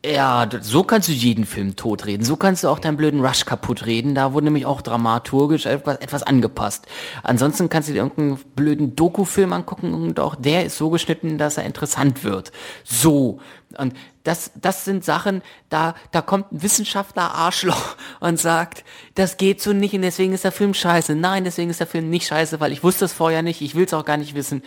Ja, 0.05 0.49
so 0.61 0.83
kannst 0.83 1.07
du 1.07 1.13
jeden 1.13 1.47
Film 1.47 1.77
totreden. 1.77 2.25
So 2.25 2.37
kannst 2.37 2.65
du 2.65 2.69
auch 2.69 2.81
deinen 2.81 2.97
blöden 2.97 3.25
Rush 3.25 3.45
kaputt 3.45 3.87
reden. 3.87 4.17
Da 4.17 4.33
wurde 4.33 4.47
nämlich 4.47 4.67
auch 4.67 4.83
dramaturgisch 4.83 5.65
etwas, 5.65 5.99
etwas 5.99 6.25
angepasst. 6.25 6.89
Ansonsten 7.23 7.69
kannst 7.69 7.89
du 7.89 7.93
dir 7.93 8.01
irgendeinen 8.01 8.37
blöden 8.57 8.97
Doku-Film 8.97 9.53
angucken 9.53 9.95
und 9.95 10.19
auch 10.19 10.35
der 10.35 10.65
ist 10.65 10.77
so 10.77 10.91
geschnitten, 10.91 11.39
dass 11.39 11.57
er 11.57 11.65
interessant 11.65 12.25
wird. 12.25 12.51
So. 12.83 13.39
Und 13.79 13.95
das, 14.25 14.51
das 14.57 14.85
sind 14.85 15.05
Sachen, 15.05 15.41
da, 15.69 15.95
da 16.11 16.21
kommt 16.21 16.51
ein 16.51 16.63
Wissenschaftler 16.63 17.35
Arschloch 17.35 17.97
und 18.21 18.41
sagt, 18.41 18.83
das 19.15 19.37
geht 19.37 19.63
so 19.63 19.73
nicht 19.73 19.95
und 19.95 20.03
deswegen 20.03 20.33
ist 20.33 20.43
der 20.43 20.51
Film 20.51 20.75
scheiße. 20.75 21.15
Nein, 21.15 21.45
deswegen 21.45 21.71
ist 21.71 21.79
der 21.79 21.87
Film 21.87 22.11
nicht 22.11 22.27
scheiße, 22.27 22.59
weil 22.59 22.73
ich 22.73 22.83
wusste 22.83 23.05
es 23.05 23.13
vorher 23.13 23.43
nicht, 23.43 23.61
ich 23.61 23.77
will 23.77 23.85
es 23.85 23.95
auch 23.95 24.05
gar 24.05 24.17
nicht 24.17 24.35
wissen. 24.35 24.65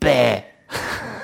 Bäh. 0.00 0.42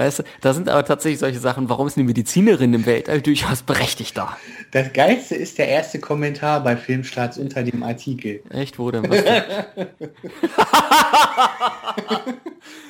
Weißt 0.00 0.20
du, 0.20 0.22
da 0.40 0.54
sind 0.54 0.66
aber 0.70 0.82
tatsächlich 0.82 1.18
solche 1.20 1.38
Sachen, 1.40 1.68
warum 1.68 1.86
ist 1.86 1.98
eine 1.98 2.06
Medizinerin 2.06 2.72
im 2.72 2.86
Weltall 2.86 3.20
durchaus 3.20 3.60
berechtigter? 3.60 4.34
Das 4.70 4.90
Geilste 4.94 5.34
ist 5.34 5.58
der 5.58 5.68
erste 5.68 5.98
Kommentar 5.98 6.64
bei 6.64 6.74
Filmstarts 6.74 7.36
unter 7.36 7.62
dem 7.62 7.82
Artikel. 7.82 8.42
Echt, 8.48 8.78
wo 8.78 8.90
denn? 8.90 9.10
Was 9.10 9.22
denn? 9.22 9.42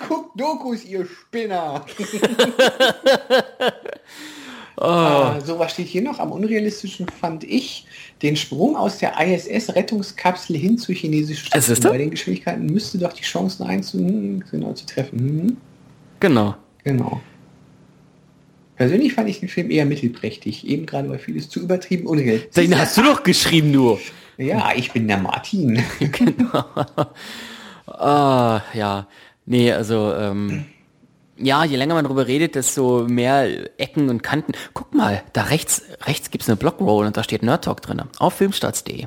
Guckt 0.08 0.40
Dokus, 0.40 0.84
ihr 0.84 1.04
Spinner! 1.04 1.84
Ah, 4.82 5.38
so, 5.44 5.58
was 5.58 5.72
steht 5.72 5.88
hier 5.88 6.00
noch? 6.00 6.18
Am 6.20 6.32
unrealistischen 6.32 7.06
fand 7.20 7.44
ich 7.44 7.86
den 8.22 8.34
Sprung 8.34 8.76
aus 8.76 8.96
der 8.96 9.12
ISS-Rettungskapsel 9.20 10.56
hin 10.56 10.78
zur 10.78 10.94
chinesischen 10.94 11.50
Es 11.52 11.68
ist 11.68 11.78
Station. 11.78 11.84
er? 11.84 11.90
Bei 11.90 11.98
den 11.98 12.10
Geschwindigkeiten 12.10 12.64
müsste 12.64 12.96
doch 12.96 13.12
die 13.12 13.22
Chancen 13.24 13.64
eins 13.66 13.90
zu, 13.90 13.98
hm, 13.98 14.42
genau 14.50 14.72
zu 14.72 14.86
treffen. 14.86 15.18
Hm, 15.18 15.56
Genau. 16.20 16.54
Genau. 16.84 17.20
Persönlich 18.76 19.12
fand 19.12 19.28
ich 19.28 19.40
den 19.40 19.48
Film 19.48 19.70
eher 19.70 19.84
mittelprächtig, 19.84 20.66
eben 20.66 20.86
gerade 20.86 21.10
weil 21.10 21.18
vieles 21.18 21.50
zu 21.50 21.60
übertrieben 21.60 22.06
unrealistisch 22.06 22.54
Den 22.54 22.78
hast 22.78 22.96
du 22.96 23.02
doch 23.02 23.22
geschrieben 23.22 23.70
nur. 23.70 24.00
Ja, 24.38 24.72
ich 24.74 24.90
bin 24.92 25.06
der 25.06 25.18
Martin. 25.18 25.82
Ah, 27.86 28.62
ja. 28.72 29.08
Nee, 29.46 29.72
also, 29.72 30.14
ähm, 30.14 30.64
ja, 31.36 31.64
je 31.64 31.76
länger 31.76 31.94
man 31.94 32.04
drüber 32.04 32.26
redet, 32.26 32.54
desto 32.54 33.06
mehr 33.08 33.78
Ecken 33.78 34.08
und 34.10 34.22
Kanten. 34.22 34.52
Guck 34.74 34.94
mal, 34.94 35.22
da 35.32 35.42
rechts, 35.42 35.82
rechts 36.02 36.30
gibt's 36.30 36.48
eine 36.48 36.56
Blockroll 36.56 37.06
und 37.06 37.16
da 37.16 37.24
steht 37.24 37.42
Nerd 37.42 37.64
Talk 37.64 37.82
drin. 37.82 38.02
Auf 38.18 38.34
filmstarts.de. 38.34 39.06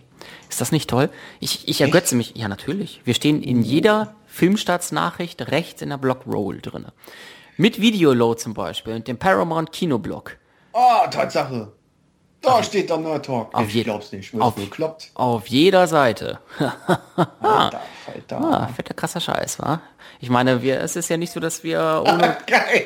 Ist 0.50 0.62
das 0.62 0.72
nicht 0.72 0.90
toll? 0.90 1.10
Ich, 1.40 1.68
ich 1.68 1.82
ergötze 1.82 2.16
mich. 2.16 2.34
Ja, 2.36 2.48
natürlich. 2.48 3.02
Wir 3.06 3.14
stehen 3.14 3.42
in 3.42 3.62
jeder 3.62 4.16
Filmstarts-Nachricht 4.28 5.50
rechts 5.50 5.82
in 5.82 5.90
der 5.90 5.98
Blockroll 5.98 6.60
drin. 6.60 6.88
Mit 7.58 7.80
Videoload 7.80 8.40
zum 8.42 8.54
Beispiel 8.54 8.94
und 8.96 9.08
dem 9.08 9.18
Paramount 9.18 9.72
Kinoblock. 9.72 10.38
Oh, 10.74 11.08
Tatsache. 11.10 11.72
Da 12.42 12.62
steht 12.62 12.90
der 12.90 12.98
Nerd 12.98 13.26
Talk. 13.26 13.54
Auf 13.54 13.74
ich 13.74 13.84
glaub's 13.86 14.12
nicht. 14.12 14.34
auf- 14.34 14.42
Auf 14.42 14.56
gekloppt. 14.56 15.12
Auf 15.14 15.48
jeder 15.48 15.88
Seite. 15.88 16.40
Alter, 17.40 17.82
Alter. 18.14 18.38
Ah, 18.42 18.68
fetter 18.68 18.94
krasser 18.94 19.22
Scheiß, 19.22 19.60
wa? 19.60 19.82
Ich 20.20 20.30
meine, 20.30 20.62
wir, 20.62 20.82
es 20.82 20.96
ist 20.98 21.10
ja 21.10 21.16
nicht 21.18 21.32
so, 21.32 21.40
dass 21.40 21.64
wir 21.64 22.04
ohne, 22.06 22.38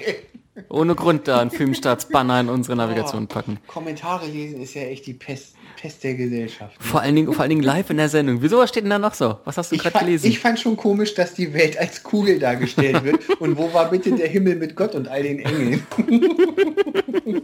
ohne 0.70 0.94
Grund 0.96 1.28
da 1.28 1.40
einen 1.40 1.50
Filmstarts-Banner 1.50 2.42
in 2.42 2.50
unsere 2.50 2.76
Navigation 2.78 3.28
packen. 3.28 3.60
Kommentare 3.68 4.28
lesen 4.28 4.62
ist 4.62 4.76
ja 4.76 4.84
echt 4.84 5.08
die 5.08 5.14
Pest, 5.16 5.56
Pest 5.78 6.04
der 6.04 6.16
Gesellschaft. 6.16 6.76
Vor 6.80 7.02
allen 7.02 7.16
Dingen, 7.16 7.32
vor 7.32 7.42
allen 7.42 7.52
Dingen 7.52 7.62
live 7.62 7.90
in 7.92 7.98
der 7.98 8.10
Sendung. 8.10 8.42
Wieso, 8.42 8.58
was 8.58 8.70
steht 8.70 8.84
denn 8.84 8.90
da 8.90 8.98
noch 8.98 9.14
so? 9.14 9.38
Was 9.46 9.58
hast 9.58 9.72
du 9.72 9.78
gerade 9.78 10.00
gelesen? 10.00 10.26
ich 10.28 10.40
fand 10.40 10.60
schon 10.60 10.76
komisch, 10.76 11.14
dass 11.14 11.36
die 11.36 11.54
Welt 11.54 11.78
als 11.78 12.02
Kugel 12.02 12.40
dargestellt 12.40 13.04
wird. 13.04 13.30
Und 13.40 13.58
wo 13.58 13.72
war 13.74 13.90
bitte 13.90 14.12
der 14.12 14.28
Himmel 14.28 14.56
mit 14.56 14.76
Gott 14.76 14.96
und 14.96 15.08
all 15.08 15.22
den 15.22 15.40
Engeln? 15.40 15.84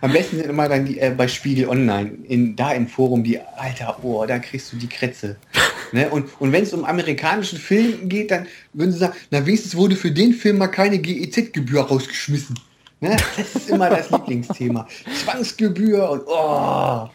Am 0.00 0.12
besten 0.12 0.36
sind 0.36 0.50
immer 0.50 0.68
dann 0.68 0.84
die, 0.84 0.98
äh, 0.98 1.14
bei 1.16 1.26
Spiegel 1.26 1.68
Online, 1.68 2.10
in, 2.28 2.54
da 2.54 2.72
im 2.72 2.86
Forum, 2.86 3.24
die, 3.24 3.40
alter, 3.40 3.98
oh, 4.02 4.26
da 4.26 4.38
kriegst 4.38 4.72
du 4.72 4.76
die 4.76 4.88
Krätze. 4.88 5.36
Ne? 5.92 6.10
Und, 6.10 6.28
und 6.40 6.50
wenn 6.50 6.64
es 6.64 6.72
um 6.72 6.84
amerikanischen 6.84 7.60
Film 7.60 8.08
geht, 8.08 8.32
dann 8.32 8.48
würden 8.72 8.90
sie 8.90 8.98
sagen, 8.98 9.14
na 9.30 9.46
wenigstens 9.46 9.76
wurde 9.76 9.94
für 9.94 10.10
den 10.10 10.32
Film 10.32 10.58
mal 10.58 10.66
keine 10.66 10.98
GEZ-Gebühr 10.98 11.82
rausgeschmissen. 11.82 12.58
Ne? 13.00 13.16
Das 13.36 13.54
ist 13.54 13.70
immer 13.70 13.90
das 13.90 14.10
Lieblingsthema. 14.10 14.86
Zwangsgebühr 15.24 16.10
und 16.10 16.22
oh. 16.26 17.08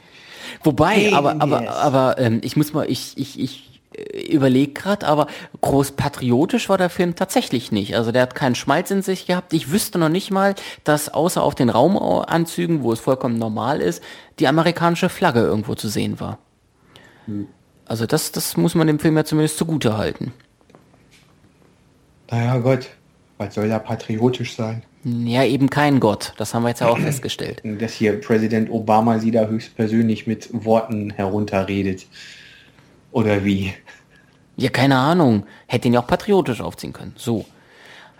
Wobei, 0.63 0.95
Pain 0.95 1.13
aber, 1.13 1.41
aber, 1.41 1.69
aber 1.71 2.17
ähm, 2.19 2.41
ich 2.43 2.55
muss 2.55 2.73
mal, 2.73 2.89
ich, 2.89 3.17
ich, 3.17 3.39
ich 3.39 3.71
überlege 4.29 4.73
gerade, 4.73 5.07
aber 5.07 5.27
groß 5.61 5.91
patriotisch 5.93 6.69
war 6.69 6.77
der 6.77 6.89
Film 6.89 7.15
tatsächlich 7.15 7.71
nicht. 7.71 7.95
Also 7.95 8.11
der 8.11 8.21
hat 8.23 8.35
keinen 8.35 8.55
Schmalz 8.55 8.91
in 8.91 9.01
sich 9.01 9.25
gehabt. 9.25 9.53
Ich 9.53 9.71
wüsste 9.71 9.99
noch 9.99 10.09
nicht 10.09 10.31
mal, 10.31 10.55
dass 10.83 11.09
außer 11.09 11.43
auf 11.43 11.55
den 11.55 11.69
Raumanzügen, 11.69 12.83
wo 12.83 12.93
es 12.93 12.99
vollkommen 12.99 13.37
normal 13.37 13.81
ist, 13.81 14.01
die 14.39 14.47
amerikanische 14.47 15.09
Flagge 15.09 15.41
irgendwo 15.41 15.75
zu 15.75 15.89
sehen 15.89 16.19
war. 16.19 16.37
Hm. 17.25 17.47
Also 17.85 18.05
das, 18.05 18.31
das 18.31 18.55
muss 18.55 18.75
man 18.75 18.87
dem 18.87 18.99
Film 18.99 19.17
ja 19.17 19.25
zumindest 19.25 19.57
zugute 19.57 19.97
halten. 19.97 20.33
Naja 22.29 22.57
Gott, 22.59 22.87
was 23.37 23.53
soll 23.53 23.67
da 23.67 23.79
patriotisch 23.79 24.55
sein? 24.55 24.83
Ja, 25.03 25.43
eben 25.43 25.69
kein 25.69 25.99
Gott. 25.99 26.33
Das 26.37 26.53
haben 26.53 26.63
wir 26.63 26.69
jetzt 26.69 26.81
ja 26.81 26.87
auch 26.87 26.99
festgestellt. 26.99 27.61
dass 27.79 27.93
hier 27.93 28.19
Präsident 28.21 28.69
Obama 28.69 29.19
sie 29.19 29.31
da 29.31 29.47
höchstpersönlich 29.47 30.27
mit 30.27 30.49
Worten 30.51 31.09
herunterredet. 31.09 32.05
Oder 33.11 33.43
wie? 33.43 33.73
Ja, 34.57 34.69
keine 34.69 34.97
Ahnung. 34.97 35.45
Hätte 35.67 35.87
ihn 35.87 35.93
ja 35.93 36.01
auch 36.01 36.07
patriotisch 36.07 36.61
aufziehen 36.61 36.93
können. 36.93 37.13
So. 37.17 37.45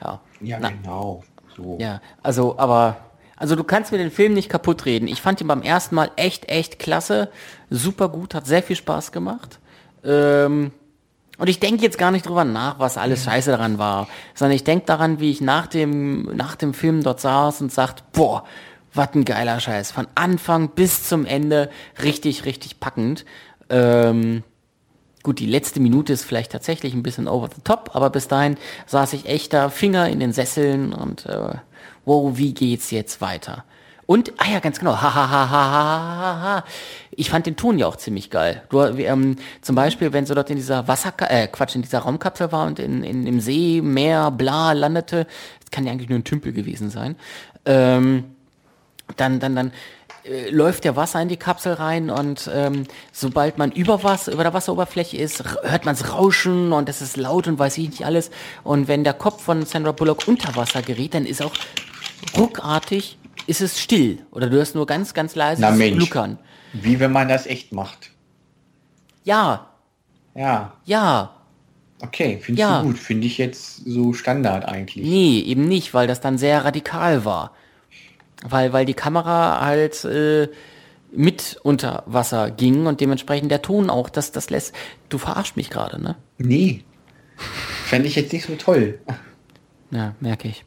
Ja. 0.02 0.20
Ja, 0.41 0.58
Na, 0.60 0.70
genau. 0.70 1.24
So. 1.56 1.78
Ja, 1.80 2.02
also, 2.24 2.58
aber, 2.58 2.98
also 3.36 3.56
du 3.56 3.64
kannst 3.64 3.91
mir 3.91 3.99
den 3.99 4.12
Film 4.12 4.34
nicht 4.34 4.49
kaputt 4.49 4.86
reden. 4.86 5.08
Ich 5.08 5.22
fand 5.22 5.40
ihn 5.40 5.48
beim 5.48 5.62
ersten 5.62 5.94
Mal 5.95 6.10
echt, 6.16 6.49
echt 6.49 6.80
klasse. 6.80 7.30
Super 7.70 8.10
gut, 8.10 8.34
hat 8.34 8.48
sehr 8.48 8.64
viel 8.64 8.76
Spaß 8.76 9.12
gemacht. 9.12 9.60
Ähm, 10.03 10.72
und 11.41 11.47
ich 11.47 11.59
denke 11.59 11.81
jetzt 11.81 11.97
gar 11.97 12.11
nicht 12.11 12.27
drüber 12.27 12.45
nach, 12.45 12.77
was 12.77 12.97
alles 12.97 13.23
scheiße 13.23 13.49
daran 13.49 13.80
war, 13.80 14.07
sondern 14.35 14.55
ich 14.55 14.63
denke 14.63 14.85
daran, 14.85 15.19
wie 15.19 15.31
ich 15.31 15.41
nach 15.41 15.65
dem, 15.65 16.35
nach 16.35 16.55
dem 16.55 16.76
Film 16.76 17.01
dort 17.01 17.19
saß 17.19 17.61
und 17.61 17.72
sagt, 17.72 18.11
boah, 18.11 18.43
was 18.93 19.15
ein 19.15 19.26
geiler 19.26 19.59
Scheiß. 19.59 19.89
Von 19.89 20.05
Anfang 20.13 20.69
bis 20.69 21.07
zum 21.07 21.26
Ende 21.26 21.72
richtig, 22.03 22.45
richtig 22.45 22.80
packend. 22.80 23.26
Ähm, 23.72 24.43
Gut, 25.23 25.39
die 25.39 25.47
letzte 25.47 25.80
Minute 25.80 26.13
ist 26.13 26.26
vielleicht 26.26 26.51
tatsächlich 26.51 26.93
ein 26.93 27.03
bisschen 27.03 27.27
over 27.27 27.47
the 27.47 27.61
top, 27.63 27.91
aber 27.93 28.11
bis 28.11 28.27
dahin 28.27 28.57
saß 28.85 29.13
ich 29.13 29.27
echt 29.27 29.53
da, 29.53 29.69
Finger 29.69 30.09
in 30.09 30.19
den 30.19 30.34
Sesseln 30.34 30.93
und 30.93 31.26
äh, 31.26 31.55
wow, 32.05 32.38
wie 32.38 32.53
geht's 32.53 32.91
jetzt 32.91 33.19
weiter? 33.19 33.63
Und, 34.12 34.34
ah 34.40 34.52
ja, 34.52 34.60
ganz 34.60 34.78
genau, 34.78 34.92
ha, 34.92 35.16
ha, 35.16 35.30
ha, 35.32 35.50
ha, 35.50 35.72
ha, 35.72 36.42
ha. 36.42 36.66
Ich 37.12 37.30
fand 37.30 37.46
den 37.46 37.56
Ton 37.56 37.80
ja 37.80 37.88
auch 37.88 37.96
ziemlich 37.96 38.30
geil. 38.30 38.62
Du, 38.68 38.82
ähm, 38.82 39.38
zum 39.62 39.74
Beispiel, 39.78 40.12
wenn 40.12 40.26
sie 40.26 40.36
dort 40.36 40.50
in 40.50 40.58
dieser 40.58 40.90
Wasser, 40.90 41.14
äh, 41.30 41.48
Quatsch, 41.48 41.76
in 41.76 41.82
dieser 41.82 42.00
Raumkapsel 42.00 42.52
war 42.52 42.68
und 42.68 42.78
in, 42.78 43.06
in, 43.06 43.26
im 43.26 43.40
See, 43.40 43.80
Meer, 43.82 44.30
bla, 44.32 44.74
landete, 44.74 45.28
das 45.62 45.72
kann 45.72 45.86
ja 45.86 45.94
eigentlich 45.94 46.10
nur 46.10 46.20
ein 46.20 46.26
Tümpel 46.26 46.52
gewesen 46.52 46.90
sein, 46.90 47.16
ähm, 47.64 48.26
dann, 49.16 49.40
dann, 49.40 49.56
dann, 49.56 49.72
äh, 50.26 50.50
läuft 50.50 50.84
der 50.84 50.98
Wasser 50.98 51.22
in 51.22 51.30
die 51.30 51.38
Kapsel 51.38 51.72
rein 51.76 52.10
und 52.10 52.52
ähm, 52.54 52.88
sobald 53.14 53.58
man 53.58 53.72
über 53.72 54.04
Wasser, 54.04 54.34
über 54.34 54.44
der 54.44 54.54
Wasseroberfläche 54.54 55.16
ist, 55.16 55.42
hört 55.64 55.86
man 55.86 55.96
es 55.96 56.12
rauschen 56.12 56.74
und 56.74 56.90
es 56.90 57.02
ist 57.02 57.16
laut 57.16 57.48
und 57.48 57.58
weiß 57.58 57.78
ich 57.78 57.90
nicht 57.90 58.06
alles. 58.06 58.30
Und 58.66 58.90
wenn 58.90 59.06
der 59.06 59.14
Kopf 59.14 59.42
von 59.42 59.66
Sandra 59.66 59.94
Bullock 59.94 60.28
unter 60.28 60.54
Wasser 60.58 60.82
gerät, 60.82 61.14
dann 61.14 61.26
ist 61.26 61.42
auch 61.42 61.54
ruckartig, 62.38 63.18
ist 63.48 63.62
es 63.62 63.80
still. 63.80 64.20
Oder 64.32 64.49
du 64.49 64.58
hörst 64.58 64.76
nur 64.76 64.86
ganz, 64.86 65.14
ganz 65.14 65.36
leise 65.36 65.66
Gluckern. 65.94 66.38
Wie 66.74 66.99
wenn 66.99 67.12
man 67.12 67.28
das 67.28 67.45
echt 67.48 67.72
macht. 67.72 68.12
Ja. 69.24 69.68
Ja. 70.36 70.74
Ja. 70.86 71.36
Okay, 71.99 72.40
findest 72.41 72.60
ja. 72.60 72.82
du 72.82 72.88
gut. 72.88 72.98
Finde 72.98 73.28
ich 73.28 73.38
jetzt 73.38 73.86
so 73.86 74.14
Standard 74.14 74.66
eigentlich. 74.66 75.06
Nee, 75.06 75.40
eben 75.41 75.68
nicht, 75.68 75.94
weil 75.94 76.08
das 76.08 76.22
dann 76.22 76.38
sehr 76.38 76.66
radikal 76.66 77.26
war 77.26 77.52
weil, 78.48 78.74
weil 78.74 78.86
die 78.86 78.94
Kamera 78.94 79.62
halt 79.62 80.03
äh, 80.06 80.49
mit 81.12 81.60
unter 81.64 82.03
Wasser 82.06 82.52
ging 82.52 82.86
und 82.86 83.02
dementsprechend 83.02 83.52
der 83.52 83.62
Ton 83.62 83.90
auch, 83.90 84.10
das, 84.10 84.32
das 84.32 84.49
lässt. 84.49 84.74
Du 85.10 85.18
verarscht 85.18 85.58
mich 85.58 85.70
gerade, 85.70 86.02
ne? 86.02 86.16
Nee. 86.38 86.84
Fände 87.86 88.08
ich 88.08 88.16
jetzt 88.16 88.34
nicht 88.34 88.45
so 88.45 88.56
toll. 88.56 88.99
Ja, 89.91 90.16
merke 90.20 90.48
ich. 90.48 90.64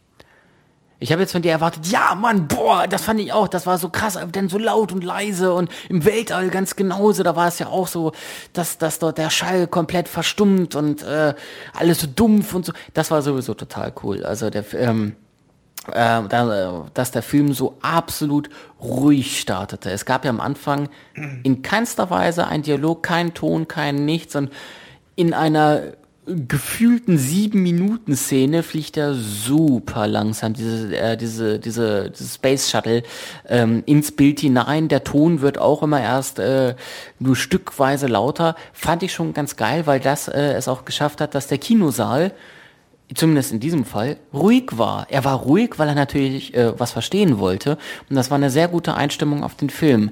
Ich 1.04 1.12
habe 1.12 1.20
jetzt 1.20 1.32
von 1.32 1.42
dir 1.42 1.52
erwartet, 1.52 1.86
ja, 1.88 2.14
Mann, 2.14 2.48
boah, 2.48 2.86
das 2.88 3.04
fand 3.04 3.20
ich 3.20 3.30
auch, 3.30 3.46
das 3.46 3.66
war 3.66 3.76
so 3.76 3.90
krass, 3.90 4.18
denn 4.34 4.48
so 4.48 4.56
laut 4.56 4.90
und 4.90 5.04
leise 5.04 5.52
und 5.52 5.70
im 5.90 6.06
Weltall 6.06 6.48
ganz 6.48 6.76
genauso, 6.76 7.22
da 7.22 7.36
war 7.36 7.46
es 7.46 7.58
ja 7.58 7.66
auch 7.66 7.88
so, 7.88 8.12
dass, 8.54 8.78
dass 8.78 9.00
dort 9.00 9.18
der 9.18 9.28
Schall 9.28 9.66
komplett 9.66 10.08
verstummt 10.08 10.74
und 10.74 11.02
äh, 11.02 11.34
alles 11.74 12.00
so 12.00 12.06
dumpf 12.06 12.54
und 12.54 12.64
so. 12.64 12.72
Das 12.94 13.10
war 13.10 13.20
sowieso 13.20 13.52
total 13.52 13.92
cool. 14.02 14.24
Also 14.24 14.48
der, 14.48 14.64
ähm, 14.72 15.14
äh, 15.92 16.22
dass 16.94 17.10
der 17.10 17.22
Film 17.22 17.52
so 17.52 17.76
absolut 17.82 18.48
ruhig 18.80 19.38
startete. 19.38 19.90
Es 19.90 20.06
gab 20.06 20.24
ja 20.24 20.30
am 20.30 20.40
Anfang 20.40 20.88
in 21.42 21.60
keinster 21.60 22.08
Weise 22.08 22.46
ein 22.46 22.62
Dialog, 22.62 23.02
kein 23.02 23.34
Ton, 23.34 23.68
kein 23.68 24.06
Nichts 24.06 24.36
und 24.36 24.50
in 25.16 25.34
einer 25.34 25.82
gefühlten 26.26 27.18
sieben 27.18 27.62
Minuten 27.62 28.16
Szene 28.16 28.62
fliegt 28.62 28.96
er 28.96 29.14
super 29.14 30.06
langsam 30.06 30.54
diese 30.54 30.96
äh, 30.96 31.16
diese 31.16 31.58
diese, 31.58 32.10
diese 32.10 32.28
Space 32.28 32.70
Shuttle 32.70 33.02
ähm, 33.48 33.82
ins 33.86 34.12
Bild 34.12 34.40
hinein 34.40 34.88
der 34.88 35.04
Ton 35.04 35.40
wird 35.40 35.58
auch 35.58 35.82
immer 35.82 36.00
erst 36.00 36.38
äh, 36.38 36.74
nur 37.18 37.36
stückweise 37.36 38.06
lauter 38.06 38.56
fand 38.72 39.02
ich 39.02 39.12
schon 39.12 39.34
ganz 39.34 39.56
geil 39.56 39.86
weil 39.86 40.00
das 40.00 40.28
äh, 40.28 40.54
es 40.54 40.68
auch 40.68 40.84
geschafft 40.84 41.20
hat 41.20 41.34
dass 41.34 41.46
der 41.46 41.58
Kinosaal 41.58 42.32
zumindest 43.14 43.52
in 43.52 43.60
diesem 43.60 43.84
Fall, 43.84 44.16
ruhig 44.32 44.70
war. 44.72 45.06
Er 45.10 45.24
war 45.24 45.36
ruhig, 45.40 45.78
weil 45.78 45.88
er 45.88 45.94
natürlich 45.94 46.54
äh, 46.54 46.78
was 46.78 46.92
verstehen 46.92 47.38
wollte. 47.38 47.76
Und 48.08 48.16
das 48.16 48.30
war 48.30 48.36
eine 48.36 48.50
sehr 48.50 48.68
gute 48.68 48.94
Einstimmung 48.94 49.44
auf 49.44 49.54
den 49.54 49.70
Film, 49.70 50.10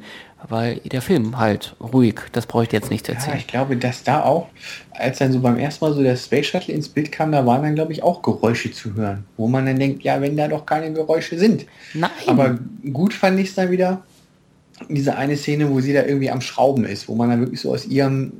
weil 0.49 0.77
der 0.81 1.01
Film 1.03 1.39
halt 1.39 1.75
ruhig, 1.81 2.21
das 2.33 2.47
brauche 2.47 2.65
ich 2.65 2.73
jetzt 2.73 2.91
nicht 2.91 3.09
erzählen. 3.09 3.37
Ja, 3.37 3.39
ich 3.39 3.47
glaube, 3.47 3.77
dass 3.77 4.03
da 4.03 4.23
auch, 4.23 4.49
als 4.95 5.19
dann 5.19 5.33
so 5.33 5.41
beim 5.41 5.59
ersten 5.59 5.85
Mal 5.85 5.95
so 5.95 6.03
der 6.03 6.17
Space 6.17 6.47
Shuttle 6.47 6.75
ins 6.75 6.89
Bild 6.89 7.13
kam, 7.13 7.33
da 7.33 7.47
waren 7.47 7.63
dann, 7.63 7.75
glaube 7.75 7.93
ich, 7.93 8.03
auch 8.03 8.23
Geräusche 8.23 8.71
zu 8.71 8.95
hören. 8.95 9.25
Wo 9.37 9.49
man 9.49 9.67
dann 9.67 9.79
denkt, 9.79 10.03
ja, 10.03 10.21
wenn 10.21 10.37
da 10.37 10.49
doch 10.49 10.67
keine 10.67 10.93
Geräusche 10.93 11.39
sind. 11.39 11.67
Nein. 11.95 12.11
Aber 12.27 12.59
gut 12.93 13.15
fand 13.15 13.39
ich 13.41 13.49
es 13.49 13.55
dann 13.55 13.71
wieder, 13.71 14.03
diese 14.89 15.17
eine 15.17 15.37
Szene, 15.37 15.71
wo 15.71 15.81
sie 15.81 15.93
da 15.93 16.05
irgendwie 16.05 16.31
am 16.31 16.41
Schrauben 16.41 16.85
ist, 16.85 17.09
wo 17.09 17.15
man 17.15 17.31
dann 17.31 17.41
wirklich 17.41 17.61
so 17.61 17.73
aus 17.73 17.87
ihrem 17.87 18.33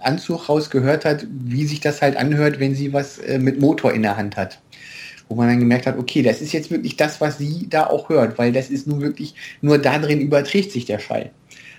Anzug 0.00 0.48
rausgehört 0.48 1.04
hat, 1.04 1.26
wie 1.30 1.66
sich 1.66 1.80
das 1.80 2.02
halt 2.02 2.16
anhört, 2.16 2.60
wenn 2.60 2.74
sie 2.74 2.92
was 2.92 3.18
äh, 3.18 3.38
mit 3.38 3.60
Motor 3.60 3.92
in 3.92 4.02
der 4.02 4.16
Hand 4.16 4.36
hat. 4.36 4.60
Wo 5.28 5.34
man 5.34 5.48
dann 5.48 5.58
gemerkt 5.58 5.86
hat, 5.86 5.98
okay, 5.98 6.22
das 6.22 6.40
ist 6.40 6.52
jetzt 6.52 6.70
wirklich 6.70 6.96
das, 6.96 7.20
was 7.20 7.38
sie 7.38 7.66
da 7.68 7.86
auch 7.86 8.08
hört, 8.08 8.38
weil 8.38 8.52
das 8.52 8.70
ist 8.70 8.86
nun 8.86 9.00
wirklich, 9.00 9.34
nur 9.60 9.78
da 9.78 9.98
drin 9.98 10.20
überträgt 10.20 10.70
sich 10.70 10.84
der 10.84 11.00
Schall. 11.00 11.30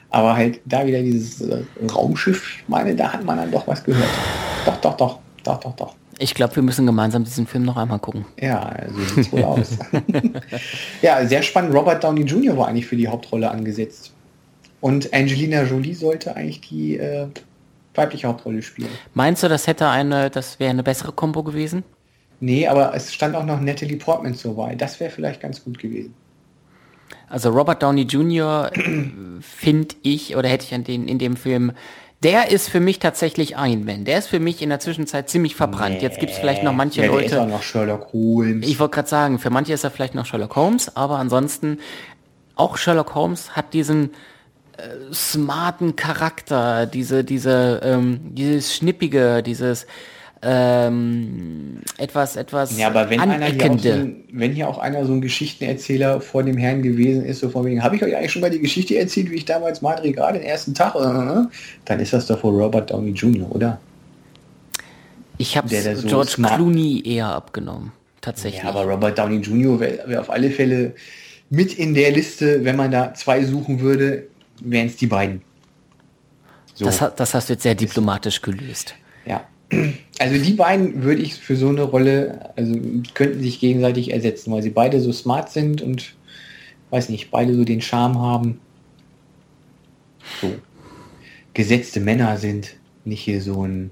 Aber 0.10 0.36
halt 0.36 0.60
da 0.66 0.86
wieder 0.86 1.02
dieses 1.02 1.42
äh, 1.42 1.64
Raumschiff, 1.94 2.64
meine, 2.68 2.96
da 2.96 3.14
hat 3.14 3.24
man 3.26 3.38
dann 3.38 3.52
doch 3.52 3.68
was 3.68 3.84
gehört. 3.84 4.10
Doch, 4.66 4.78
doch, 4.78 4.98
doch, 4.98 5.20
doch, 5.44 5.60
doch, 5.60 5.76
doch. 5.76 5.96
Ich 6.20 6.34
glaube, 6.34 6.56
wir 6.56 6.64
müssen 6.64 6.86
gemeinsam 6.86 7.24
diesen 7.24 7.46
Film 7.46 7.64
noch 7.64 7.78
einmal 7.78 8.00
gucken. 8.00 8.26
Ja, 8.40 8.76
so 8.90 9.16
sieht's 9.16 9.32
wohl 9.32 9.44
aus. 9.44 9.78
ja, 11.02 11.26
sehr 11.28 11.44
spannend. 11.44 11.76
Robert 11.76 12.04
Downey 12.04 12.22
Jr. 12.22 12.58
war 12.58 12.68
eigentlich 12.68 12.88
für 12.88 12.96
die 12.96 13.08
Hauptrolle 13.08 13.52
angesetzt. 13.52 14.14
Und 14.82 15.14
Angelina 15.14 15.64
Jolie 15.64 15.94
sollte 15.94 16.36
eigentlich 16.36 16.62
die 16.62 16.98
äh, 16.98 17.28
weibliche 17.94 18.28
Hauptrolle 18.28 18.62
spielen. 18.62 18.90
Meinst 19.14 19.44
du, 19.44 19.50
das 19.50 19.68
hätte 19.68 19.88
eine, 19.90 20.30
das 20.30 20.60
wäre 20.60 20.72
eine 20.72 20.84
bessere 20.84 21.12
Kombo 21.12 21.44
gewesen? 21.44 21.84
Nee, 22.40 22.68
aber 22.68 22.94
es 22.96 23.14
stand 23.14 23.36
auch 23.36 23.46
noch 23.46 23.60
Natalie 23.60 23.98
Portman 23.98 24.36
zur 24.36 24.56
Wahl. 24.58 24.76
Das 24.76 25.00
wäre 25.00 25.12
vielleicht 25.12 25.42
ganz 25.42 25.64
gut 25.64 25.80
gewesen. 25.80 26.14
Also 27.30 27.50
Robert 27.50 27.84
Downey 27.84 28.04
Jr. 28.04 28.72
finde 29.42 29.96
ich, 30.02 30.36
oder 30.36 30.48
hätte 30.50 30.66
ich 30.66 30.74
an 30.74 30.84
den, 30.84 31.08
in 31.08 31.20
dem 31.20 31.36
Film, 31.36 31.74
der 32.24 32.50
ist 32.52 32.70
für 32.70 32.80
mich 32.80 33.00
tatsächlich 33.00 33.52
Iron 33.52 33.86
Man. 33.86 34.06
Der 34.06 34.18
ist 34.18 34.28
für 34.28 34.40
mich 34.40 34.62
in 34.62 34.70
der 34.70 34.80
Zwischenzeit 34.80 35.30
ziemlich 35.30 35.56
verbrannt. 35.56 35.98
Nee, 35.98 36.02
Jetzt 36.02 36.20
gibt 36.20 36.32
es 36.32 36.38
vielleicht 36.38 36.64
noch 36.64 36.74
manche 36.74 37.02
ja, 37.02 37.08
Leute. 37.08 37.26
Ist 37.26 37.36
auch 37.36 37.48
noch 37.48 37.62
Sherlock 37.62 38.12
Holmes. 38.14 38.68
Ich 38.68 38.80
wollte 38.80 38.96
gerade 38.96 39.10
sagen, 39.10 39.40
für 39.40 39.50
manche 39.50 39.74
ist 39.74 39.84
er 39.84 39.92
vielleicht 39.92 40.16
noch 40.16 40.26
Sherlock 40.26 40.56
Holmes, 40.56 40.96
aber 40.96 41.20
ansonsten 41.20 41.80
auch 42.56 42.78
Sherlock 42.78 43.14
Holmes 43.14 43.56
hat 43.56 43.74
diesen 43.74 44.14
äh, 44.78 45.14
smarten 45.14 45.96
Charakter, 45.96 46.88
diese, 46.88 47.24
diese, 47.24 47.82
ähm, 47.84 48.20
dieses 48.24 48.76
Schnippige, 48.76 49.44
dieses 49.44 49.86
ähm, 50.42 51.82
etwas, 51.98 52.36
etwas 52.36 52.78
Ja, 52.78 52.88
aber 52.88 53.10
wenn 53.10 53.20
einer 53.20 53.48
hier 53.48 53.72
auch 53.72 53.80
so 53.80 53.90
ein, 53.90 54.24
wenn 54.32 54.52
hier 54.52 54.68
auch 54.70 54.78
einer 54.78 55.06
so 55.06 55.14
ein 55.14 55.22
Geschichtenerzähler 55.22 56.22
vor 56.22 56.44
dem 56.44 56.58
Herrn 56.58 56.84
gewesen 56.84 57.26
ist, 57.26 57.40
so 57.40 57.50
von 57.50 57.66
wegen, 57.66 57.84
habe 57.84 57.96
ich 57.96 58.04
euch 58.04 58.16
eigentlich 58.16 58.32
schon 58.32 58.42
mal 58.42 58.52
die 58.52 58.60
Geschichte 58.60 58.98
erzählt, 58.98 59.32
wie 59.32 59.36
ich 59.36 59.46
damals 59.46 59.82
Madrid 59.82 60.16
gerade 60.16 60.40
den 60.40 60.48
ersten 60.48 60.74
Tag, 60.74 60.96
äh, 60.96 61.48
dann 61.86 62.00
ist 62.00 62.14
das 62.14 62.28
doch 62.28 62.44
wohl 62.44 62.62
Robert 62.62 62.92
Downey 62.92 63.12
Jr., 63.12 63.52
oder? 63.52 63.80
Ich 65.40 65.58
habe 65.58 65.68
so 65.70 66.08
George. 66.08 66.36
Clooney 66.42 67.04
eher 67.06 67.28
abgenommen, 67.28 67.92
tatsächlich. 68.22 68.64
Ja, 68.64 68.70
aber 68.70 68.84
Robert 68.84 69.18
Downey 69.18 69.38
Jr. 69.38 69.80
wäre 69.80 70.08
wär 70.08 70.22
auf 70.22 70.30
alle 70.30 70.50
Fälle 70.52 70.94
mit 71.50 71.74
in 71.74 71.94
der 71.94 72.12
Liste, 72.12 72.64
wenn 72.64 72.76
man 72.76 72.92
da 72.92 73.14
zwei 73.14 73.44
suchen 73.44 73.80
würde, 73.80 74.28
wären 74.62 74.88
es 74.88 74.98
die 74.98 75.08
beiden. 75.08 75.42
So. 76.74 76.86
Das, 76.86 77.04
das 77.16 77.34
hast 77.34 77.50
du 77.50 77.54
jetzt 77.54 77.64
sehr 77.64 77.76
diplomatisch 77.76 78.42
gelöst. 78.42 78.96
Also 80.20 80.44
die 80.44 80.54
beiden 80.54 81.04
würde 81.04 81.22
ich 81.22 81.36
für 81.36 81.56
so 81.56 81.70
eine 81.70 81.84
Rolle, 81.84 82.52
also 82.56 82.74
könnten 83.14 83.42
sich 83.42 83.60
gegenseitig 83.60 84.12
ersetzen, 84.12 84.52
weil 84.52 84.64
sie 84.64 84.70
beide 84.70 85.00
so 85.00 85.12
smart 85.12 85.52
sind 85.52 85.82
und 85.82 86.16
weiß 86.90 87.10
nicht, 87.10 87.32
beide 87.32 87.54
so 87.54 87.64
den 87.64 87.82
Charme 87.82 88.20
haben. 88.20 88.60
So. 90.42 90.54
Gesetzte 91.54 92.00
Männer 92.00 92.38
sind, 92.38 92.76
nicht 93.04 93.22
hier 93.22 93.42
so 93.42 93.66
ein 93.66 93.92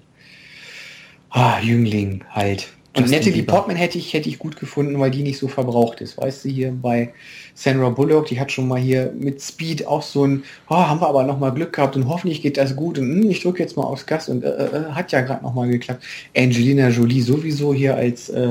ah, 1.30 1.60
Jüngling 1.60 2.24
halt. 2.30 2.70
Und 2.96 3.12
Natalie 3.12 3.44
Portman 3.44 3.76
hätte 3.76 3.98
ich, 3.98 4.14
hätte 4.14 4.30
ich 4.30 4.40
gut 4.40 4.58
gefunden, 4.58 4.98
weil 5.00 5.12
die 5.12 5.22
nicht 5.22 5.38
so 5.38 5.50
verbraucht 5.50 6.00
ist. 6.00 6.18
Weißt 6.18 6.46
du, 6.46 6.50
hier 6.50 6.72
bei 6.72 7.14
Sandra 7.54 7.90
Bullock, 7.90 8.28
die 8.28 8.40
hat 8.40 8.54
schon 8.54 8.70
mal 8.70 8.80
hier 8.80 9.12
mit 9.18 9.42
Speed 9.42 9.86
auch 9.86 10.02
so 10.02 10.26
ein, 10.26 10.44
oh, 10.70 10.76
haben 10.76 11.02
wir 11.02 11.08
aber 11.10 11.24
noch 11.24 11.38
mal 11.38 11.50
Glück 11.50 11.74
gehabt 11.74 11.98
und 11.98 12.08
hoffentlich 12.08 12.42
geht 12.42 12.56
das 12.56 12.74
gut 12.76 12.98
und 12.98 13.06
hm, 13.06 13.30
ich 13.30 13.42
drücke 13.42 13.62
jetzt 13.62 13.76
mal 13.76 13.84
aufs 13.84 14.06
Gas 14.06 14.30
und 14.30 14.46
äh, 14.46 14.48
äh, 14.48 14.78
äh 14.78 14.92
hat 14.92 15.12
ja 15.12 15.22
gerade 15.22 15.44
noch 15.44 15.54
mal 15.54 15.68
geklappt. 15.68 16.06
Angelina 16.36 16.88
Jolie 16.88 17.22
sowieso 17.22 17.74
hier 17.74 17.96
als 17.98 18.30
äh, 18.30 18.48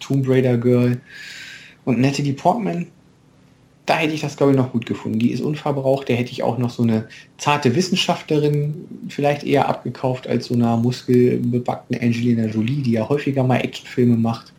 Tomb 0.00 0.28
Raider 0.28 0.56
Girl 0.56 0.98
und 1.84 2.00
Natalie 2.00 2.32
Portman, 2.32 2.88
da 3.86 3.96
hätte 3.96 4.14
ich 4.14 4.20
das 4.20 4.36
glaube 4.36 4.52
ich 4.52 4.58
noch 4.58 4.72
gut 4.72 4.84
gefunden. 4.84 5.18
Die 5.18 5.30
ist 5.30 5.40
unverbraucht, 5.40 6.08
der 6.08 6.16
hätte 6.16 6.32
ich 6.32 6.42
auch 6.42 6.58
noch 6.58 6.70
so 6.70 6.82
eine 6.82 7.08
zarte 7.38 7.74
Wissenschaftlerin 7.74 8.86
vielleicht 9.08 9.44
eher 9.44 9.68
abgekauft 9.68 10.26
als 10.26 10.46
so 10.46 10.54
eine 10.54 10.76
muskelbebackten 10.76 11.96
Angelina 12.00 12.46
Jolie, 12.46 12.82
die 12.82 12.92
ja 12.92 13.08
häufiger 13.08 13.44
mal 13.44 13.60
Actionfilme 13.60 14.16
macht. 14.16 14.52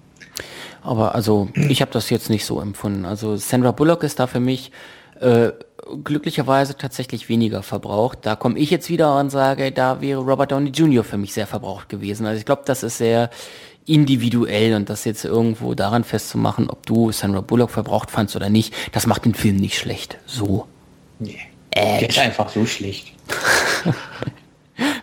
Aber 0.82 1.16
also 1.16 1.50
ich 1.70 1.82
habe 1.82 1.92
das 1.92 2.10
jetzt 2.10 2.30
nicht 2.30 2.46
so 2.46 2.62
empfunden. 2.62 3.04
Also 3.04 3.36
Sandra 3.36 3.72
Bullock 3.72 4.04
ist 4.04 4.20
da 4.20 4.28
für 4.28 4.40
mich 4.40 4.72
äh, 5.20 5.52
glücklicherweise 6.04 6.78
tatsächlich 6.78 7.30
weniger 7.30 7.64
verbraucht. 7.64 8.20
Da 8.22 8.36
komme 8.36 8.58
ich 8.60 8.70
jetzt 8.70 8.90
wieder 8.90 9.20
und 9.20 9.30
sage, 9.30 9.72
da 9.72 10.02
wäre 10.02 10.22
Robert 10.22 10.52
Downey 10.52 10.70
Jr. 10.70 11.04
für 11.04 11.18
mich 11.18 11.34
sehr 11.34 11.48
verbraucht 11.48 11.90
gewesen. 11.90 12.26
Also 12.26 12.40
ich 12.40 12.46
glaube, 12.46 12.64
das 12.66 12.84
ist 12.84 12.98
sehr 12.98 13.30
individuell 13.88 14.76
und 14.76 14.90
das 14.90 15.06
jetzt 15.06 15.24
irgendwo 15.26 15.74
daran 15.74 16.04
festzumachen, 16.04 16.70
ob 16.70 16.86
du 16.86 17.12
Sandra 17.12 17.42
Bullock 17.42 17.72
verbraucht 17.72 18.12
fandst 18.12 18.36
oder 18.36 18.50
nicht, 18.50 18.74
das 18.92 19.08
macht 19.08 19.26
den 19.26 19.34
Film 19.34 19.56
nicht 19.58 19.78
schlecht. 19.78 20.18
So. 20.26 20.68
Nee. 21.20 21.38
Äh, 21.72 22.00
Der 22.00 22.10
ist 22.10 22.20
einfach 22.20 22.50
so 22.50 22.66
schlecht. 22.66 23.14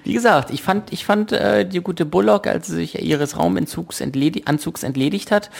Wie 0.05 0.13
gesagt, 0.13 0.51
ich 0.51 0.63
fand, 0.63 0.93
ich 0.93 1.05
fand 1.05 1.33
äh, 1.33 1.67
die 1.67 1.81
gute 1.81 2.05
Bullock, 2.05 2.47
als 2.47 2.67
sie 2.69 2.75
sich 2.77 3.03
ihres 3.03 3.39
Raumanzugs 3.39 4.01
entledi 4.01 4.43
Anzugs 4.45 4.83
entledigt 4.83 5.31
hat, 5.31 5.51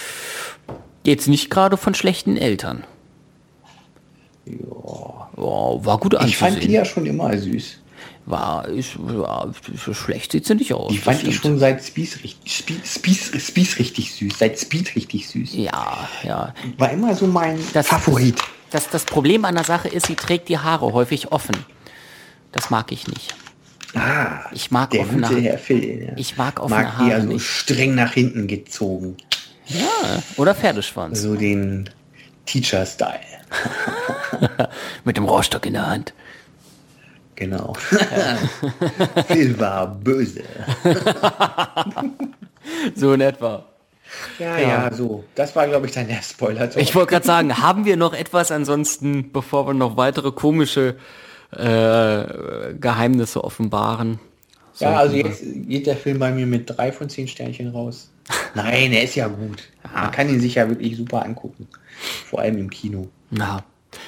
jetzt 1.05 1.27
nicht 1.27 1.51
gerade 1.51 1.77
von 1.77 1.95
schlechten 1.95 2.37
Eltern. 2.37 2.85
Ja. 4.47 5.29
Oh, 5.37 5.81
war 5.83 5.99
gut 5.99 6.15
Ich 6.27 6.37
fand 6.37 6.53
die 6.53 6.57
anzusehen. 6.57 6.73
ja 6.75 6.85
schon 6.85 7.07
immer 7.07 7.37
süß. 7.37 7.79
War, 8.27 8.67
ist, 8.69 8.93
ja, 9.07 9.49
so 9.85 9.93
schlecht 9.93 10.33
sieht 10.33 10.47
sie 10.47 10.55
nicht 10.55 10.73
aus. 10.73 10.91
Die 10.91 10.97
das 10.97 11.05
fand 11.05 11.17
ich 11.25 11.37
stimmt. 11.37 11.43
schon 11.43 11.59
seit 11.59 11.85
Speed, 11.85 12.25
richtig- 12.25 12.87
Speed, 12.87 13.41
Speed 13.41 13.79
richtig 13.79 14.15
süß. 14.15 14.39
Seit 14.39 14.59
Speed 14.59 14.97
richtig 14.97 15.29
süß. 15.29 15.51
Ja, 15.55 16.09
ja. 16.23 16.55
War 16.79 16.91
immer 16.91 17.15
so 17.15 17.27
mein 17.27 17.59
Das, 17.75 17.89
Favorit. 17.89 18.41
Das, 18.71 18.89
das 18.89 19.05
Problem 19.05 19.45
an 19.45 19.55
der 19.57 19.65
Sache 19.65 19.89
ist, 19.89 20.07
sie 20.07 20.15
trägt 20.15 20.49
die 20.49 20.57
Haare 20.59 20.93
häufig 20.95 21.33
offen. 21.33 21.55
Das 22.53 22.71
mag 22.71 22.93
ich 22.93 23.07
nicht. 23.09 23.35
Ah, 23.95 24.47
Ich 24.53 24.71
mag 24.71 24.91
der 24.91 25.03
offene 25.03 25.29
gute. 25.29 25.41
Herr 25.43 25.59
Phil. 25.59 26.07
Ja. 26.07 26.13
Ich 26.17 26.37
mag 26.39 26.59
offene 26.61 26.83
mag 26.83 26.97
Haare 26.97 27.21
so 27.21 27.27
nicht. 27.29 27.45
streng 27.47 27.95
nach 27.95 28.13
hinten 28.15 28.47
gezogen. 28.49 29.17
Ja, 29.67 30.23
oder 30.37 30.55
Pferdeschwanz. 30.55 31.21
So 31.21 31.35
den 31.37 31.91
Teacher-Style. 32.47 33.21
Mit 35.05 35.17
dem 35.19 35.25
Rohrstock 35.25 35.67
in 35.67 35.75
der 35.75 35.87
Hand. 35.87 36.15
Genau. 37.37 37.75
Phil 39.27 39.59
war 39.59 39.87
böse. 39.87 40.43
So 42.95 43.13
in 43.13 43.21
etwa. 43.21 43.67
Ja, 44.39 44.59
ja, 44.59 44.93
so. 44.93 45.25
Das 45.35 45.55
war, 45.55 45.67
glaube 45.67 45.87
ich, 45.87 45.93
dann 45.93 46.09
der 46.09 46.23
Spoiler. 46.23 46.75
Ich 46.77 46.95
wollte 46.95 47.11
gerade 47.11 47.27
sagen, 47.27 47.59
haben 47.59 47.85
wir 47.85 47.97
noch 47.97 48.15
etwas 48.15 48.51
ansonsten, 48.51 49.33
bevor 49.33 49.67
wir 49.67 49.75
noch 49.75 49.97
weitere 49.97 50.33
komische 50.33 50.97
äh, 51.51 52.75
Geheimnisse 52.75 53.45
offenbaren? 53.45 54.19
ja, 54.79 54.97
also 54.97 55.15
jetzt 55.17 55.43
geht 55.43 55.87
der 55.87 55.97
Film 55.97 56.19
bei 56.19 56.33
mir 56.33 56.47
mit 56.47 56.71
drei 56.77 56.91
von 56.91 57.09
zehn 57.09 57.29
Sternchen 57.29 57.69
raus. 57.69 58.11
Nein, 58.55 58.93
er 58.93 59.05
ist 59.05 59.15
ja 59.15 59.29
gut. 59.29 59.65
Man 59.93 60.11
kann 60.11 60.29
ihn 60.29 60.41
sich 60.41 60.55
ja 60.55 60.69
wirklich 60.69 60.97
super 60.97 61.25
angucken. 61.25 61.69
Vor 62.27 62.41
allem 62.41 62.59
im 62.59 62.71
Kino. 62.71 63.09
Na, 63.31 63.63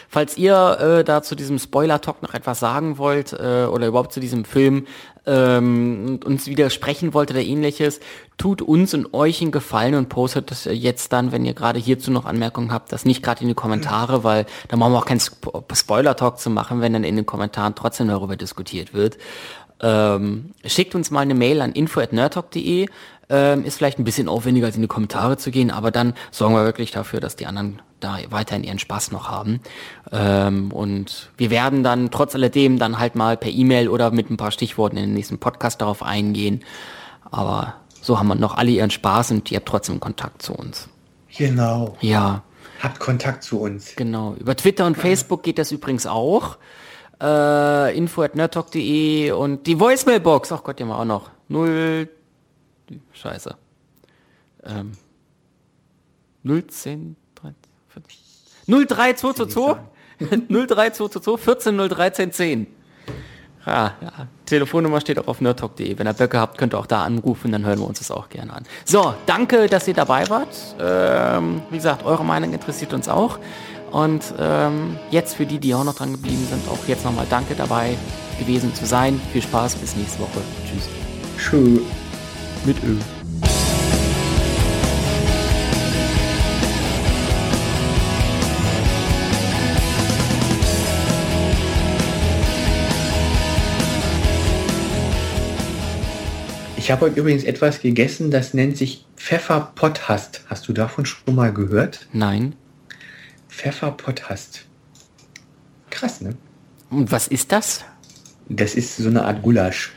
falls 0.09 0.37
ihr 0.37 0.79
äh, 0.81 1.05
da 1.05 1.23
zu 1.23 1.35
diesem 1.35 1.59
Spoiler-Talk 1.59 2.23
noch 2.23 2.35
etwas 2.35 2.61
sagen 2.61 2.99
wollt 2.99 3.33
äh, 3.33 3.67
oder 3.67 3.87
überhaupt 3.87 4.13
zu 4.13 4.21
diesem 4.21 4.45
Film 4.45 4.87
ähm, 5.27 6.21
uns 6.25 6.47
widersprechen 6.47 7.13
wollt 7.13 7.31
oder 7.31 7.41
ähnliches, 7.41 8.01
tut 8.39 8.63
uns 8.63 8.95
und 8.95 9.13
euch 9.13 9.43
einen 9.43 9.51
Gefallen 9.51 9.95
und 9.95 10.09
postet 10.09 10.51
das 10.51 10.65
jetzt 10.65 11.13
dann, 11.13 11.33
wenn 11.33 11.45
ihr 11.45 11.55
gerade 11.55 11.81
hierzu 11.81 12.11
noch 12.11 12.25
Anmerkungen 12.25 12.73
habt, 12.73 12.93
das 12.93 13.05
nicht 13.05 13.23
gerade 13.23 13.43
in 13.43 13.49
die 13.49 13.55
Kommentare, 13.55 14.23
weil 14.25 14.47
da 14.69 14.77
machen 14.77 14.93
wir 14.93 14.99
auch 14.99 15.07
keinen 15.07 15.21
Spo 15.21 15.65
Spoiler-Talk 15.73 16.39
zu 16.39 16.51
machen, 16.51 16.81
wenn 16.81 16.93
dann 16.93 17.05
in 17.05 17.17
den 17.17 17.27
Kommentaren 17.27 17.75
trotzdem 17.75 18.09
darüber 18.09 18.37
diskutiert 18.37 18.95
wird. 18.95 19.19
Ähm, 19.81 20.55
schickt 20.65 20.95
uns 20.95 21.11
mal 21.11 21.21
eine 21.21 21.35
Mail 21.35 21.61
an 21.61 21.73
info.nerdtalk.de. 21.73 22.89
Ähm, 23.29 23.65
ist 23.65 23.77
vielleicht 23.77 23.99
ein 23.99 24.05
bisschen 24.05 24.29
aufwendiger, 24.29 24.67
als 24.67 24.77
in 24.77 24.83
die 24.83 24.89
Kommentare 24.89 25.37
zu 25.37 25.51
gehen, 25.51 25.73
aber 25.73 25.91
dann 25.91 26.15
sorgen 26.31 26.55
wir 26.55 26.65
wirklich 26.65 26.93
dafür, 26.93 27.19
dass 27.19 27.35
die 27.35 27.47
anderen 27.47 27.83
da 27.99 28.19
weiterhin 28.31 28.63
ihren 28.63 28.79
Spaß 28.79 29.11
noch 29.11 29.29
haben. 29.29 29.61
Ähm, 30.13 30.71
und 30.71 31.31
wir 31.37 31.51
werden 31.51 31.83
dann 31.83 32.11
trotz 32.13 32.35
alledem 32.37 32.79
dann 32.79 32.99
halt 33.01 33.17
mal 33.17 33.37
per 33.37 33.51
E-Mail 33.51 33.89
oder 33.89 34.13
mit 34.13 34.31
ein 34.31 34.37
paar 34.37 34.53
Stichworten 34.53 34.97
in 34.97 35.07
den 35.07 35.15
nächsten 35.15 35.39
Podcast 35.39 35.81
darauf 35.81 36.03
eingehen. 36.05 36.63
Aber 37.29 37.75
so 38.01 38.19
haben 38.19 38.29
wir 38.29 38.37
noch 38.37 38.57
alle 38.57 38.71
ihren 38.71 38.91
Spaß 38.91 39.33
und 39.33 39.51
ihr 39.51 39.57
habt 39.57 39.69
trotzdem 39.69 39.99
Kontakt 39.99 40.43
zu 40.43 40.55
uns. 40.55 40.89
Genau. 41.37 41.97
Ja, 42.01 42.43
Habt 42.83 43.01
Kontakt 43.01 43.43
zu 43.43 43.61
uns. 43.61 43.97
genau. 43.97 44.35
Über 44.39 44.55
Twitter 44.55 44.87
und 44.87 44.97
Facebook 44.97 45.43
geht 45.43 45.59
das 45.59 45.73
übrigens 45.73 46.07
auch. 46.07 46.59
Äh, 47.21 47.97
info 47.97 48.23
at 48.23 48.37
nerdtalk.de 48.37 49.33
und 49.33 49.67
die 49.67 49.81
Voicemailbox. 49.81 50.53
Ach 50.53 50.63
Gott, 50.63 50.79
die 50.79 50.85
haben 50.85 50.91
wir 50.91 50.99
auch 50.99 51.05
noch. 51.07 51.31
Scheiße. 53.13 53.57
Ähm. 54.65 54.93
010 56.45 57.17
03222 58.67 59.77
03222 60.29 61.45
14 61.45 61.79
013 61.89 62.33
10. 62.33 62.67
Ja, 63.67 63.95
ja, 64.01 64.29
Telefonnummer 64.45 65.01
steht 65.01 65.19
auch 65.19 65.27
auf 65.27 65.41
nerdtalk.de. 65.41 65.99
Wenn 65.99 66.07
ihr 66.07 66.13
Böcke 66.13 66.39
habt, 66.39 66.57
könnt 66.57 66.73
ihr 66.73 66.79
auch 66.79 66.87
da 66.87 67.03
anrufen, 67.03 67.51
dann 67.51 67.65
hören 67.65 67.81
wir 67.81 67.87
uns 67.87 67.99
das 67.99 68.13
auch 68.13 68.29
gerne 68.29 68.53
an. 68.53 68.65
So, 68.85 69.15
danke, 69.27 69.67
dass 69.67 69.89
ihr 69.89 69.95
dabei 69.95 70.29
wart. 70.31 70.57
Ähm, 70.81 71.63
wie 71.71 71.77
gesagt, 71.77 72.05
eure 72.05 72.25
Meinung 72.25 72.53
interessiert 72.53 72.93
uns 72.93 73.09
auch. 73.09 73.41
Und 73.91 74.35
ähm, 74.39 74.99
jetzt 75.11 75.35
für 75.35 75.47
die, 75.47 75.59
die 75.59 75.75
auch 75.75 75.85
noch 75.85 75.95
dran 75.95 76.13
geblieben 76.13 76.47
sind, 76.49 76.69
auch 76.69 76.87
jetzt 76.87 77.05
nochmal 77.05 77.27
danke 77.29 77.57
dabei 77.57 77.97
gewesen 78.39 78.73
zu 78.73 78.87
sein. 78.87 79.21
Viel 79.33 79.43
Spaß, 79.43 79.77
bis 79.77 79.97
nächste 79.97 80.21
Woche. 80.21 80.41
Tschüss. 80.65 80.89
Tschö. 81.39 81.81
Mit 82.65 82.83
Ö. 82.83 82.97
Ich 96.87 96.93
habe 96.93 97.07
heute 97.07 97.19
übrigens 97.19 97.43
etwas 97.43 97.81
gegessen, 97.81 98.31
das 98.31 98.55
nennt 98.55 98.77
sich 98.77 99.07
Pfefferpotthast. 99.17 100.43
Hast 100.47 100.69
du 100.69 100.73
davon 100.73 101.05
schon 101.05 101.35
mal 101.35 101.53
gehört? 101.53 102.07
Nein. 102.13 102.55
Pfefferpotthast. 103.49 104.67
Krass, 105.91 106.21
ne? 106.21 106.37
Und 106.91 107.11
was 107.11 107.27
ist 107.27 107.51
das? 107.51 107.85
Das 108.49 108.77
ist 108.77 108.99
so 108.99 109.09
eine 109.09 109.25
Art 109.25 109.43
Gulasch. 109.43 109.95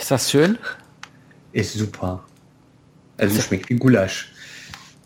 Ist 0.00 0.10
das 0.10 0.28
schön? 0.28 0.58
Ist 1.52 1.74
super. 1.74 2.24
Also 3.16 3.40
schmeckt 3.40 3.68
wie 3.68 3.76
Gulasch. 3.76 4.32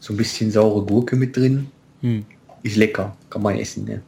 So 0.01 0.13
ein 0.13 0.17
bisschen 0.17 0.51
saure 0.51 0.85
Gurke 0.85 1.17
mit 1.17 1.37
drin. 1.37 1.71
Ist 2.63 2.77
lecker. 2.77 3.17
Kann 3.31 3.43
man 3.43 3.57
essen, 3.59 3.85
ne? 3.85 4.03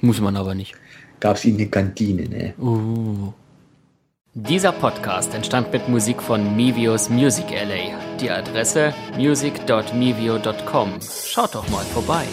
Muss 0.00 0.20
man 0.20 0.36
aber 0.36 0.54
nicht. 0.54 0.74
Gab's 1.20 1.44
in 1.44 1.58
der 1.58 1.68
Kantine, 1.68 2.28
ne? 2.28 2.54
Uh. 2.58 3.32
Dieser 4.34 4.72
Podcast 4.72 5.34
entstand 5.34 5.72
mit 5.72 5.88
Musik 5.88 6.22
von 6.22 6.56
Mivios 6.56 7.10
Music 7.10 7.46
LA. 7.50 7.98
Die 8.20 8.30
Adresse 8.30 8.94
music.mivio.com. 9.16 10.98
Schaut 11.26 11.54
doch 11.54 11.68
mal 11.68 11.84
vorbei. 11.86 12.24